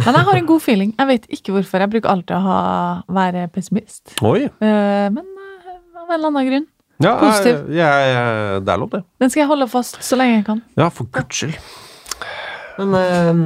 Men 0.00 0.16
jeg 0.16 0.26
har 0.30 0.38
en 0.38 0.48
god 0.48 0.62
feeling. 0.64 0.92
Jeg 0.96 1.08
vet 1.10 1.26
ikke 1.36 1.54
hvorfor. 1.54 1.82
Jeg 1.82 1.92
bruker 1.92 2.12
alltid 2.12 2.36
å 2.38 2.42
ha, 2.44 2.58
være 3.12 3.46
pessimist. 3.52 4.14
Oi! 4.24 4.46
Eh, 4.48 5.06
men 5.12 5.20
eh, 5.20 5.74
av 5.98 6.06
en 6.06 6.14
eller 6.16 6.30
annen 6.30 6.46
grunn. 6.48 6.66
Ja, 7.00 7.14
Positiv. 7.20 7.58
jeg, 7.72 7.80
jeg, 7.80 8.14
jeg, 8.14 8.62
det 8.64 8.72
er 8.72 8.80
lov, 8.80 8.90
det. 8.92 9.02
Den 9.20 9.32
skal 9.32 9.42
jeg 9.42 9.50
holde 9.50 9.68
fast 9.72 10.00
så 10.04 10.18
lenge 10.20 10.38
jeg 10.38 10.46
kan. 10.46 10.62
Ja, 10.80 10.88
for 10.92 11.08
guds 11.12 11.42
skyld. 11.42 11.58
Men 12.80 12.96
eh, 12.96 13.42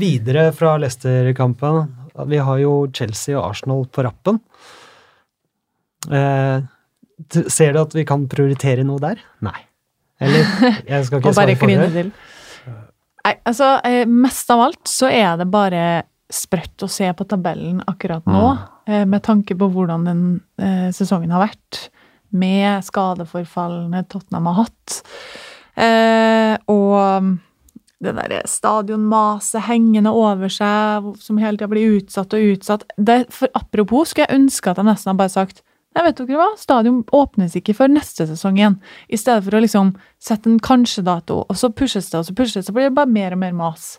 videre 0.00 0.50
fra 0.52 0.74
Leicester-kampen 0.80 1.86
Vi 2.28 2.40
har 2.44 2.60
jo 2.60 2.74
Chelsea 2.92 3.38
og 3.38 3.46
Arsenal 3.52 3.86
på 3.88 4.04
rappen. 4.04 4.40
Eh, 6.10 6.58
ser 7.52 7.74
du 7.74 7.82
at 7.82 7.96
vi 7.96 8.04
kan 8.08 8.26
prioritere 8.30 8.84
noe 8.86 9.00
der? 9.02 9.20
Nei. 9.44 9.58
Eller 10.20 10.44
Jeg 10.88 11.06
skal 11.08 11.18
ikke 11.22 11.34
svare 11.36 11.56
for 11.58 11.72
det. 11.72 12.06
Nei, 13.20 13.34
altså, 13.44 13.74
eh, 13.84 14.06
mest 14.08 14.50
av 14.52 14.62
alt 14.64 14.88
så 14.88 15.10
er 15.12 15.36
det 15.40 15.50
bare 15.52 15.84
sprøtt 16.30 16.86
å 16.86 16.88
se 16.88 17.08
på 17.16 17.26
tabellen 17.28 17.82
akkurat 17.90 18.24
nå, 18.30 18.44
mm. 18.86 19.10
med 19.10 19.22
tanke 19.26 19.56
på 19.58 19.66
hvordan 19.74 20.06
den 20.06 20.22
eh, 20.62 20.88
sesongen 20.94 21.32
har 21.34 21.42
vært, 21.48 21.88
med 22.30 22.86
skadeforfallene 22.86 24.04
Tottenham 24.08 24.46
har 24.52 24.60
hatt. 24.62 25.00
Eh, 25.74 26.54
og 26.70 27.34
det 28.00 28.14
derre 28.16 28.40
stadionmaset 28.48 29.66
hengende 29.66 30.12
over 30.16 30.52
seg, 30.52 31.10
som 31.20 31.40
hele 31.42 31.58
tida 31.58 31.68
blir 31.68 31.98
utsatt 31.98 32.32
og 32.36 32.54
utsatt. 32.54 32.86
Det, 32.96 33.24
for 33.34 33.52
apropos 33.58 34.14
skulle 34.14 34.30
jeg 34.30 34.40
ønske 34.40 34.72
at 34.72 34.80
de 34.80 34.86
nesten 34.86 35.10
hadde 35.10 35.20
bare 35.20 35.34
sagt 35.34 35.60
Nei, 35.96 36.04
vet 36.06 36.20
dere 36.20 36.38
hva? 36.38 36.48
Stadion 36.60 37.00
åpnes 37.16 37.56
ikke 37.58 37.74
før 37.74 37.90
neste 37.90 38.26
sesong 38.28 38.60
igjen. 38.60 38.76
I 39.10 39.18
stedet 39.18 39.42
for 39.46 39.58
å 39.58 39.62
liksom 39.64 39.94
sette 40.22 40.46
en 40.50 40.60
kanskje-dato, 40.62 41.40
og 41.50 41.58
så 41.58 41.72
pushes 41.74 42.12
det, 42.12 42.20
og 42.20 42.28
så 42.28 42.34
pushes 42.38 42.60
det, 42.60 42.66
så 42.68 42.74
blir 42.76 42.86
det 42.86 42.94
bare 42.98 43.10
mer 43.10 43.34
og 43.34 43.40
mer 43.42 43.56
mas. 43.58 43.96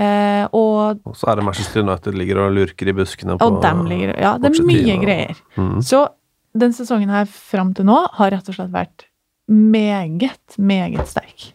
Eh, 0.00 0.46
og, 0.56 1.02
Og 1.04 1.18
så 1.18 1.28
er 1.28 1.36
det 1.36 1.44
Manchester 1.44 1.84
United 1.84 2.16
ligger 2.16 2.44
og 2.46 2.54
lurker 2.56 2.88
i 2.88 2.94
buskene 2.96 3.36
på 3.36 3.46
og 3.50 3.58
dem 3.64 3.82
ligger 3.90 4.14
Ja, 4.14 4.36
det 4.40 4.52
er 4.52 4.64
mye 4.64 4.96
greier. 5.02 5.40
Mm. 5.58 5.80
Så 5.84 6.06
den 6.56 6.72
sesongen 6.74 7.12
her 7.12 7.28
fram 7.28 7.74
til 7.76 7.88
nå 7.90 7.98
har 8.16 8.32
rett 8.32 8.48
og 8.48 8.56
slett 8.56 8.72
vært 8.72 9.04
meget, 9.50 10.56
meget 10.56 11.10
sterk. 11.10 11.50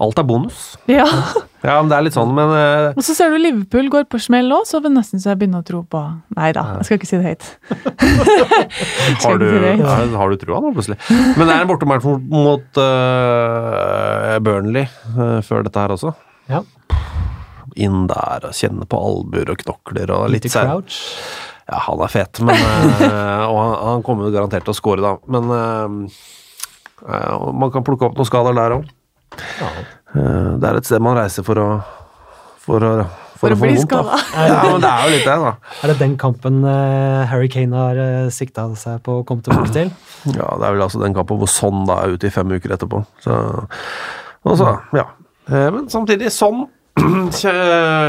Alt 0.00 0.20
er 0.20 0.28
bonus. 0.28 0.74
Ja. 0.90 1.06
Ja, 1.60 1.74
men 1.82 1.90
det 1.90 1.96
er 1.98 2.04
litt 2.06 2.14
sånn, 2.16 2.30
men 2.32 2.48
uh... 2.56 2.94
Og 2.96 3.04
så 3.04 3.12
ser 3.12 3.34
du 3.34 3.36
Liverpool 3.36 3.90
går 3.92 4.06
på 4.08 4.16
smell 4.24 4.48
òg, 4.56 4.62
så 4.64 4.78
vil 4.80 4.94
nesten 4.94 5.20
så 5.20 5.34
jeg 5.34 5.40
begynner 5.42 5.60
å 5.60 5.66
tro 5.68 5.82
på 5.84 5.98
Nei 6.38 6.46
da, 6.56 6.62
jeg 6.78 6.86
skal 6.88 6.96
ikke 6.96 7.08
si 7.10 7.18
det 7.20 7.32
høyt. 7.34 7.48
har, 9.26 9.40
du, 9.42 9.44
si 9.44 10.14
har, 10.16 10.32
du 10.32 10.40
trua 10.40 10.62
nå, 10.64 10.70
plutselig? 10.72 10.96
Men 11.36 11.42
det 11.44 11.52
er 11.52 11.66
en 11.66 11.68
bortematch 11.68 12.06
mot, 12.08 12.22
mot 12.32 12.80
eh, 12.80 14.38
Burnley 14.46 14.88
uh, 14.88 15.42
før 15.44 15.66
dette 15.66 15.82
her 15.84 15.92
også. 15.92 16.14
Ja. 16.48 16.62
Inn 17.76 18.06
der 18.08 18.46
og 18.48 18.56
kjenne 18.56 18.88
på 18.88 19.00
albuer 19.10 19.52
og 19.52 19.60
knokler 19.60 20.14
og 20.16 20.30
litt 20.32 20.48
crouch. 20.48 20.96
Ja, 21.68 21.82
han 21.90 22.00
er 22.06 22.14
fet, 22.14 22.40
men 22.40 22.56
Og 23.50 23.58
han, 23.58 23.74
han 23.84 24.06
kommer 24.06 24.30
jo 24.30 24.32
garantert 24.32 24.64
til 24.64 24.72
å 24.72 24.78
score, 24.80 25.04
da. 25.04 25.12
Men 25.28 25.52
man 27.04 27.68
kan 27.76 27.84
plukke 27.84 28.08
opp 28.08 28.16
noen 28.16 28.30
skader 28.32 28.56
der 28.56 28.78
òg. 28.78 28.88
Ja. 29.60 29.68
det 30.60 30.66
er 30.68 30.74
et 30.80 30.86
sted 30.88 31.00
man 31.02 31.16
reiser 31.18 31.42
for 31.46 31.56
å 31.62 31.66
For 32.60 32.80
å, 32.84 32.90
For 33.40 33.48
å 33.54 33.56
få 33.56 33.62
bli 33.64 33.76
vondt, 33.78 33.92
da. 33.94 34.18
Ja, 34.50 34.58
men 34.66 34.82
det 34.82 34.90
er 34.90 35.00
jo 35.06 35.10
litt 35.14 35.26
det, 35.28 35.36
da. 35.44 35.52
Er 35.80 35.86
det 35.92 35.98
den 36.02 36.16
kampen 36.20 36.54
eh, 36.68 37.22
Harry 37.30 37.48
Kane 37.52 37.76
har 37.76 37.96
uh, 37.96 38.28
sikta 38.34 38.62
seg 38.76 39.00
på 39.06 39.10
å 39.20 39.24
komme 39.26 39.42
tilbake 39.46 39.70
til? 39.74 39.88
Ja, 40.34 40.48
det 40.60 40.64
er 40.68 40.72
vel 40.76 40.84
altså 40.84 41.00
den 41.00 41.16
kampen 41.16 41.40
hvor 41.40 41.48
Sånn 41.50 41.86
da 41.88 41.94
er 42.04 42.08
ute 42.18 42.26
i 42.28 42.34
fem 42.34 42.48
uker 42.52 42.70
etterpå. 42.76 42.98
Så, 43.24 43.32
og 44.44 44.54
så, 44.60 44.68
ja. 44.96 45.06
Eh, 45.48 45.68
Men 45.72 45.88
samtidig, 45.92 46.28
Sånn 46.36 46.66
har 47.00 48.08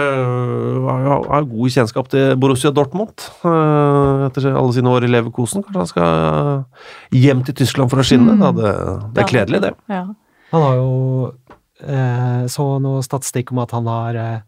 jo 1.39 1.47
god 1.47 1.69
kjennskap 1.77 2.05
til 2.11 2.33
Borussia 2.41 2.71
Dortmund 2.75 3.15
eh, 3.47 4.25
etter 4.27 4.49
alle 4.51 4.73
sine 4.75 4.91
år 4.91 5.01
i 5.07 5.11
Leverkosen. 5.11 5.63
Kanskje 5.63 5.79
han 5.79 5.91
skal 5.93 6.09
hjem 7.21 7.39
til 7.47 7.55
Tyskland 7.61 7.87
for 7.93 7.99
å 8.01 8.05
skinne? 8.07 8.33
Da. 8.41 8.49
Det, 8.57 8.71
det 9.15 9.19
er 9.23 9.29
kledelig, 9.31 9.59
det. 9.69 9.73
Ja. 9.91 10.03
Han 10.51 10.65
har 10.65 10.75
jo 10.79 10.91
eh, 11.81 12.45
så 12.51 12.67
noe 12.83 13.03
statistikk 13.05 13.53
om 13.53 13.61
at 13.63 13.73
han 13.75 13.87
har 13.89 14.19
eh, 14.19 14.39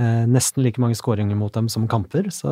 eh, 0.00 0.24
nesten 0.30 0.64
like 0.64 0.80
mange 0.82 0.98
skåringer 0.98 1.38
mot 1.38 1.52
dem 1.54 1.68
som 1.72 1.88
kamper, 1.90 2.30
så 2.34 2.50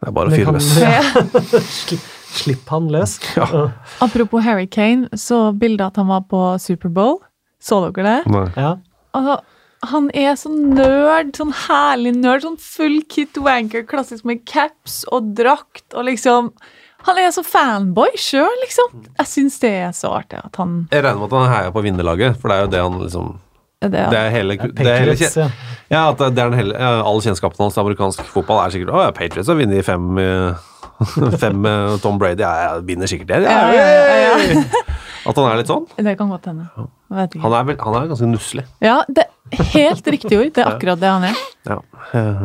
Det 0.00 0.08
er 0.08 0.16
bare 0.16 0.32
å 0.32 0.34
fyre 0.34 0.56
løs. 0.56 0.72
ja. 0.80 2.00
Slipp 2.40 2.68
han 2.70 2.86
løs. 2.92 3.16
Ja. 3.34 3.70
Apropos 4.00 4.44
Harry 4.46 4.68
Kane, 4.70 5.08
så 5.18 5.50
bildet 5.52 5.90
at 5.90 5.96
han 5.98 6.06
var 6.06 6.22
på 6.30 6.42
Superbowl. 6.62 7.18
Så 7.60 7.80
dere 7.90 8.06
det? 8.06 8.32
Nei. 8.32 8.44
Ja. 8.54 8.76
Altså, 9.18 9.40
han 9.90 10.10
er 10.16 10.36
sånn 10.38 10.74
nerd, 10.76 11.32
sånn 11.36 11.52
herlig 11.66 12.14
nerd, 12.18 12.44
sånn 12.44 12.58
full 12.60 13.00
kit 13.10 13.38
wanker, 13.40 13.82
klassisk 13.88 14.26
med 14.28 14.44
caps 14.48 15.02
og 15.10 15.32
drakt 15.36 15.96
og 15.96 16.06
liksom 16.08 16.52
Han 17.06 17.18
er 17.18 17.30
så 17.32 17.42
fanboy 17.46 18.10
sjøl, 18.20 18.50
liksom. 18.64 19.04
Jeg 19.18 19.26
syns 19.30 19.58
det 19.62 19.70
er 19.86 19.92
så 19.96 20.10
artig 20.18 20.40
at 20.44 20.56
han 20.60 20.82
Jeg 20.92 21.04
regner 21.04 21.20
med 21.22 21.32
at 21.32 21.38
han 21.38 21.52
heier 21.54 21.70
på 21.76 21.82
vinnerlaget, 21.86 22.36
for 22.40 22.48
det 22.52 22.56
er 22.58 22.66
jo 22.66 22.72
det 22.74 22.82
han 22.84 22.98
liksom 23.04 23.30
det, 23.80 23.90
Det 24.12 24.18
er 24.20 24.30
hele, 24.34 24.56
det 24.60 24.86
er 24.86 24.98
hele 25.06 25.14
ja. 25.16 25.46
Ja, 25.90 26.02
at 26.10 26.18
det 26.20 26.26
er 26.42 26.50
den 26.50 26.58
hele, 26.58 26.74
ja, 26.76 26.90
all 27.00 27.22
kjennskapen 27.24 27.64
hans 27.64 27.74
til 27.78 27.80
amerikansk 27.86 28.20
fotball 28.28 28.60
er 28.66 28.74
sikkert 28.74 28.92
Å 28.92 29.06
ja, 29.06 29.14
Patriots 29.16 29.48
har 29.48 29.56
vunnet 29.56 29.86
fem 29.86 30.18
eh, 30.20 30.66
Fem 31.40 31.56
med 31.64 31.94
Tom 32.04 32.18
Brady. 32.20 32.42
Ja, 32.44 32.50
jeg 32.76 32.82
vinner 32.90 33.08
sikkert 33.08 33.30
det. 33.32 33.38
Ja, 33.48 33.72
Ja, 33.72 33.86
ja, 33.88 34.18
ja, 34.20 34.64
At 35.24 35.36
han 35.36 35.46
er 35.48 35.56
litt 35.60 35.70
sånn. 35.70 35.86
Det 35.96 36.12
kan 36.18 36.28
godt 36.32 36.44
hende. 36.50 36.66
Han 36.76 37.54
er, 37.56 37.64
vel, 37.68 37.76
han 37.80 37.96
er 37.96 38.10
ganske 38.10 38.28
nusselig. 38.28 38.66
Ja, 38.84 38.98
det 39.08 39.24
er 39.24 39.64
helt 39.72 40.06
riktig 40.12 40.36
ord. 40.36 40.50
Det 40.56 40.60
er 40.64 40.70
akkurat 40.74 41.00
det 41.00 41.08
han 41.12 41.24
er. 41.30 41.40
Ja. 41.68 41.78
Eh, 42.16 42.44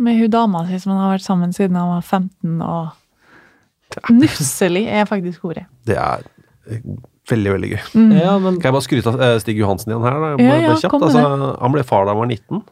Med 0.00 0.20
hun 0.20 0.30
dama 0.32 0.62
si 0.68 0.78
som 0.80 0.92
han 0.94 1.00
har 1.06 1.14
vært 1.16 1.24
sammen 1.24 1.52
siden 1.56 1.76
han 1.80 1.90
var 1.94 2.04
15, 2.04 2.60
og 2.64 2.99
Nusselig 4.22 4.84
er 4.88 5.08
faktisk 5.08 5.48
ordet. 5.50 5.66
Det 5.88 5.96
er 5.98 6.22
eh, 6.70 6.84
veldig, 7.30 7.54
veldig 7.56 7.72
gøy. 7.72 7.80
ja, 8.20 8.36
men 8.42 8.60
Kan 8.60 8.70
jeg 8.70 8.76
bare 8.76 8.86
skryte 8.86 9.12
av 9.12 9.24
eh, 9.26 9.36
Stig 9.42 9.60
Johansen 9.60 9.92
igjen 9.92 10.06
her? 10.06 10.16
Da? 10.16 10.30
Ja, 10.30 10.38
Bare 10.40 10.62
ja, 10.64 10.78
kjapt. 10.84 11.04
altså, 11.08 11.26
han 11.60 11.76
ble 11.76 11.84
far 11.86 12.06
da 12.06 12.14
han 12.14 12.22
var 12.22 12.30
19, 12.30 12.64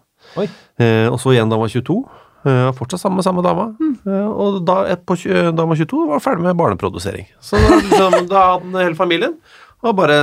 Oi. 0.43 0.49
eh, 0.83 1.07
og 1.09 1.19
så 1.23 1.35
igjen 1.35 1.51
da 1.51 1.59
han 1.59 1.67
var 1.67 1.75
22. 1.75 2.01
Uh, 2.47 2.69
fortsatt 2.79 3.03
sammen 3.03 3.19
med 3.19 3.27
samme 3.27 3.43
dama. 3.43 3.65
Mm. 3.83 3.95
Uh, 4.07 4.29
og 4.31 4.59
da, 4.65 4.77
et 4.95 5.01
på, 5.05 5.17
han 5.27 5.59
var 5.59 5.81
22, 5.81 6.05
var 6.07 6.23
ferdig 6.23 6.45
med 6.47 6.57
barneprodusering. 6.57 7.27
Så 7.43 7.59
da, 7.59 7.81
liksom, 7.83 8.15
da 8.31 8.45
hadde 8.53 8.69
han 8.69 8.79
hele 8.79 8.97
familien, 8.97 9.35
og 9.83 9.97
bare 9.99 10.21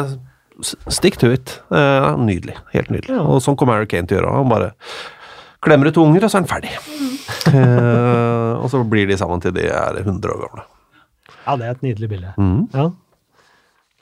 stikk 0.63 0.95
stick 0.95 1.19
to 1.19 1.33
it. 1.35 1.57
Uh, 1.67 2.15
nydelig. 2.23 2.55
Helt 2.71 2.87
nydelig. 2.93 3.17
Ja. 3.17 3.25
Og 3.27 3.43
sånn 3.43 3.59
kommer 3.59 3.75
Harry 3.75 3.91
Kane 3.91 4.07
til 4.07 4.17
å 4.17 4.21
gjøre. 4.21 4.37
Han 4.39 4.53
bare 4.53 4.71
klemmer 5.65 5.91
ut 5.91 5.99
unger, 5.99 6.23
og 6.23 6.31
så 6.31 6.39
er 6.39 6.45
han 6.45 6.49
ferdig. 6.49 6.71
Eh, 7.49 8.53
og 8.59 8.69
så 8.71 8.81
blir 8.87 9.09
de 9.09 9.17
sammen 9.17 9.41
til 9.41 9.53
de 9.55 9.67
er 9.69 10.01
100 10.03 10.31
år 10.33 10.41
gamle. 10.45 10.65
Ja, 11.45 11.55
det 11.59 11.67
er 11.67 11.75
et 11.77 11.85
nydelig 11.85 12.09
bilde. 12.09 12.33
Mm. 12.37 12.65
Ja. 12.73 12.89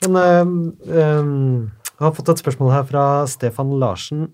Men 0.08 0.72
øhm, 0.88 1.70
jeg 1.94 2.06
har 2.06 2.16
fått 2.16 2.32
et 2.32 2.42
spørsmål 2.42 2.72
her 2.74 2.88
fra 2.88 3.04
Stefan 3.30 3.70
Larsen 3.80 4.28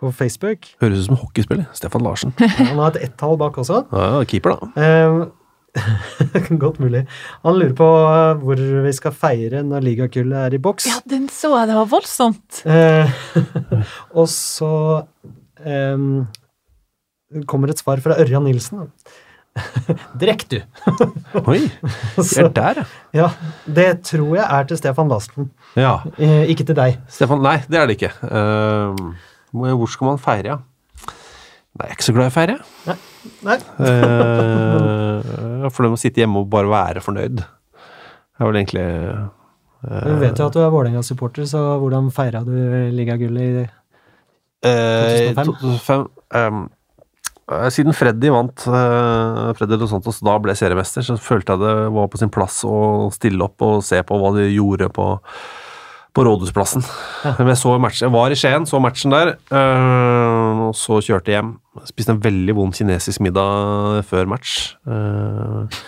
på 0.00 0.10
Facebook. 0.14 0.66
Høres 0.82 1.04
ut 1.04 1.10
som 1.10 1.20
hockeyspiller. 1.20 1.68
Stefan 1.76 2.02
Larsen. 2.02 2.34
Han 2.58 2.80
har 2.80 2.94
et 2.94 3.04
ett-tall 3.08 3.38
bak 3.38 3.58
også. 3.62 3.84
Ja, 3.92 4.24
keeper, 4.26 4.56
da. 4.56 4.72
Ehm, 4.82 5.22
Godt 6.62 6.80
mulig. 6.82 7.06
Han 7.46 7.56
lurer 7.56 7.74
på 7.76 7.88
øh, 7.88 8.42
hvor 8.44 8.60
vi 8.84 8.92
skal 8.92 9.14
feire 9.16 9.62
når 9.64 9.86
ligakullet 9.86 10.38
er 10.38 10.56
i 10.56 10.60
boks. 10.60 10.86
Ja, 10.90 10.98
den 11.08 11.28
så 11.32 11.54
jeg. 11.56 11.70
Det 11.70 11.78
var 11.78 11.88
voldsomt. 11.88 12.62
Eh, 12.68 13.12
og 14.18 14.28
så 14.28 14.72
um, 15.64 16.26
kommer 17.48 17.72
et 17.72 17.80
svar 17.80 18.02
fra 18.04 18.18
Ørjan 18.20 18.44
Nilsen. 18.44 18.84
Drekk, 20.20 20.44
du! 20.48 20.58
Oi, 21.50 21.60
vi 22.16 22.40
er 22.40 22.48
der, 22.56 22.82
ja. 23.16 23.28
det 23.66 23.88
tror 24.08 24.36
jeg 24.38 24.46
er 24.46 24.68
til 24.68 24.80
Stefan 24.80 25.12
Lasten. 25.12 25.50
ja. 25.76 25.98
eh, 26.16 26.48
ikke 26.52 26.66
til 26.68 26.78
deg. 26.78 27.00
Stefan, 27.12 27.42
nei, 27.44 27.58
det 27.68 27.80
er 27.80 27.90
det 27.90 27.98
ikke. 27.98 28.12
Uh, 28.22 29.12
hvor 29.52 29.92
skal 29.92 30.12
man 30.12 30.22
feire, 30.22 30.54
ja? 30.54 30.58
Nei, 31.72 31.86
jeg 31.86 31.90
er 31.90 31.96
ikke 31.96 32.08
så 32.08 32.16
glad 32.16 32.28
i 32.28 32.32
å 32.32 32.36
feire. 32.36 32.56
Nei. 33.46 33.58
Uh, 33.80 35.68
for 35.72 35.84
det 35.84 35.92
med 35.92 36.00
å 36.00 36.02
sitte 36.02 36.20
hjemme 36.20 36.42
og 36.42 36.50
bare 36.52 36.72
være 36.72 37.04
fornøyd. 37.04 37.40
Det 37.42 38.40
er 38.40 38.48
vel 38.48 38.58
egentlig 38.58 38.84
Du 39.84 40.12
vet 40.20 40.40
jo 40.40 40.48
at 40.48 40.56
du 40.56 40.60
er 40.62 40.72
Vålerenga-supporter, 40.72 41.46
så 41.48 41.62
hvordan 41.80 42.10
feira 42.14 42.40
du 42.44 42.52
ligagullet 42.96 43.42
i 43.44 43.64
eh, 44.68 45.32
2005? 45.32 45.52
2005 45.60 46.06
ehm, 46.40 46.62
Eh, 46.62 46.81
Siden 47.72 47.96
Freddy 47.96 48.30
vant 48.32 48.66
eh, 48.68 49.48
Freddy 49.58 49.78
Dos 49.80 49.92
Santos 49.92 50.20
da 50.24 50.36
ble 50.42 50.54
seriemester, 50.58 51.04
så 51.06 51.18
følte 51.20 51.56
jeg 51.56 51.62
det 51.62 51.74
var 51.96 52.08
på 52.12 52.20
sin 52.20 52.32
plass 52.32 52.62
å 52.68 53.10
stille 53.14 53.44
opp 53.46 53.64
og 53.66 53.82
se 53.86 54.00
på 54.06 54.18
hva 54.20 54.32
de 54.36 54.48
gjorde 54.50 54.88
på, 54.94 55.06
på 56.12 56.26
Rådhusplassen. 56.28 56.84
Men 57.38 57.52
jeg, 57.52 57.60
så 57.62 57.74
matchen, 57.82 58.06
jeg 58.08 58.14
var 58.14 58.34
i 58.34 58.38
Skien, 58.38 58.68
så 58.68 58.80
matchen 58.82 59.14
der, 59.14 59.34
eh, 59.52 60.62
og 60.68 60.76
så 60.78 61.00
kjørte 61.04 61.32
jeg 61.32 61.40
hjem. 61.40 61.56
Spiste 61.88 62.16
en 62.16 62.22
veldig 62.22 62.56
vond 62.58 62.76
kinesisk 62.76 63.22
middag 63.24 64.02
før 64.10 64.30
match. 64.34 64.74
Eh, 64.86 65.82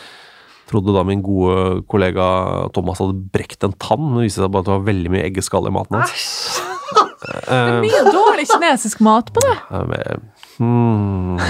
trodde 0.71 0.95
da 0.97 1.05
min 1.07 1.23
gode 1.25 1.83
kollega 1.93 2.27
Thomas 2.75 3.03
hadde 3.03 3.19
brekt 3.35 3.67
en 3.67 3.75
tann, 3.77 4.01
men 4.01 4.23
det 4.23 4.31
viste 4.31 4.43
seg 4.43 4.53
bare 4.53 4.65
at 4.65 4.71
det 4.71 4.77
var 4.79 4.87
veldig 4.89 5.13
mye 5.13 5.27
eggeskall 5.29 5.69
i 5.69 5.75
maten 5.75 6.01
hans. 6.01 6.63
Det 7.25 7.57
er 7.57 7.79
mye 7.81 8.01
dårlig 8.13 8.45
kinesisk 8.51 9.01
mat 9.05 9.31
på 9.33 9.41
det. 9.45 9.55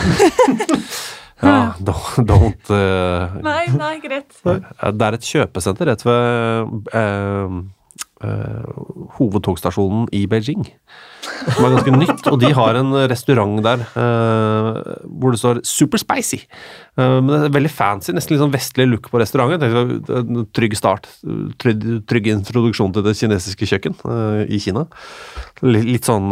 Hmm. 1.34 1.44
Ja, 1.44 1.74
don't, 1.76 2.24
don't 2.24 2.70
uh, 2.72 3.34
Nei, 3.44 3.66
nei, 3.76 3.98
greit. 4.00 4.32
Det 4.44 5.06
er 5.06 5.16
et 5.18 5.26
kjøpesenter 5.28 5.90
rett 5.90 6.04
ved 6.06 6.70
uh, 6.94 7.58
uh, 8.24 8.70
hovedtogstasjonen 9.18 10.06
i 10.16 10.24
Beijing. 10.30 10.64
Som 11.24 11.66
er 11.66 11.74
ganske 11.74 11.94
nytt, 12.02 12.24
og 12.30 12.38
de 12.42 12.50
har 12.56 12.78
en 12.78 12.94
restaurant 13.10 13.60
der 13.64 13.84
eh, 13.84 14.80
hvor 15.04 15.34
det 15.34 15.40
står 15.40 15.60
'Super 15.64 16.00
Spicy'. 16.00 16.42
Eh, 16.98 17.18
men 17.20 17.30
det 17.32 17.40
er 17.48 17.56
veldig 17.56 17.72
fancy, 17.72 18.12
nesten 18.12 18.34
litt 18.34 18.42
sånn 18.42 18.54
vestlig 18.54 18.88
look 18.90 19.10
på 19.12 19.20
restauranten. 19.20 20.48
Trygg 20.56 20.76
start. 20.78 21.08
Trygg, 21.62 21.86
trygg 22.08 22.30
introduksjon 22.34 22.94
til 22.94 23.06
det 23.06 23.16
kinesiske 23.18 23.68
kjøkken 23.72 23.96
eh, 24.04 24.42
i 24.52 24.60
Kina. 24.62 24.86
Litt, 25.62 25.88
litt 25.96 26.10
sånn 26.10 26.28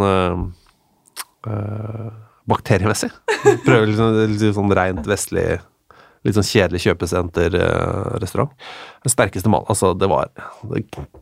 eh, 2.43 2.47
eh, 2.47 2.49
bakteriemessig. 2.51 3.11
Prøver 3.65 3.91
liksom, 3.91 4.17
litt 4.33 4.57
sånn 4.57 4.75
rent 4.75 5.07
vestlig 5.07 5.61
Litt 6.23 6.37
sånn 6.37 6.45
kjedelig 6.47 6.79
kjøpesenterrestaurant. 6.85 8.53
Den 9.03 9.11
sterkeste 9.11 9.49
mat 9.51 9.67
Altså, 9.67 9.89
det 9.99 10.07
var 10.07 10.29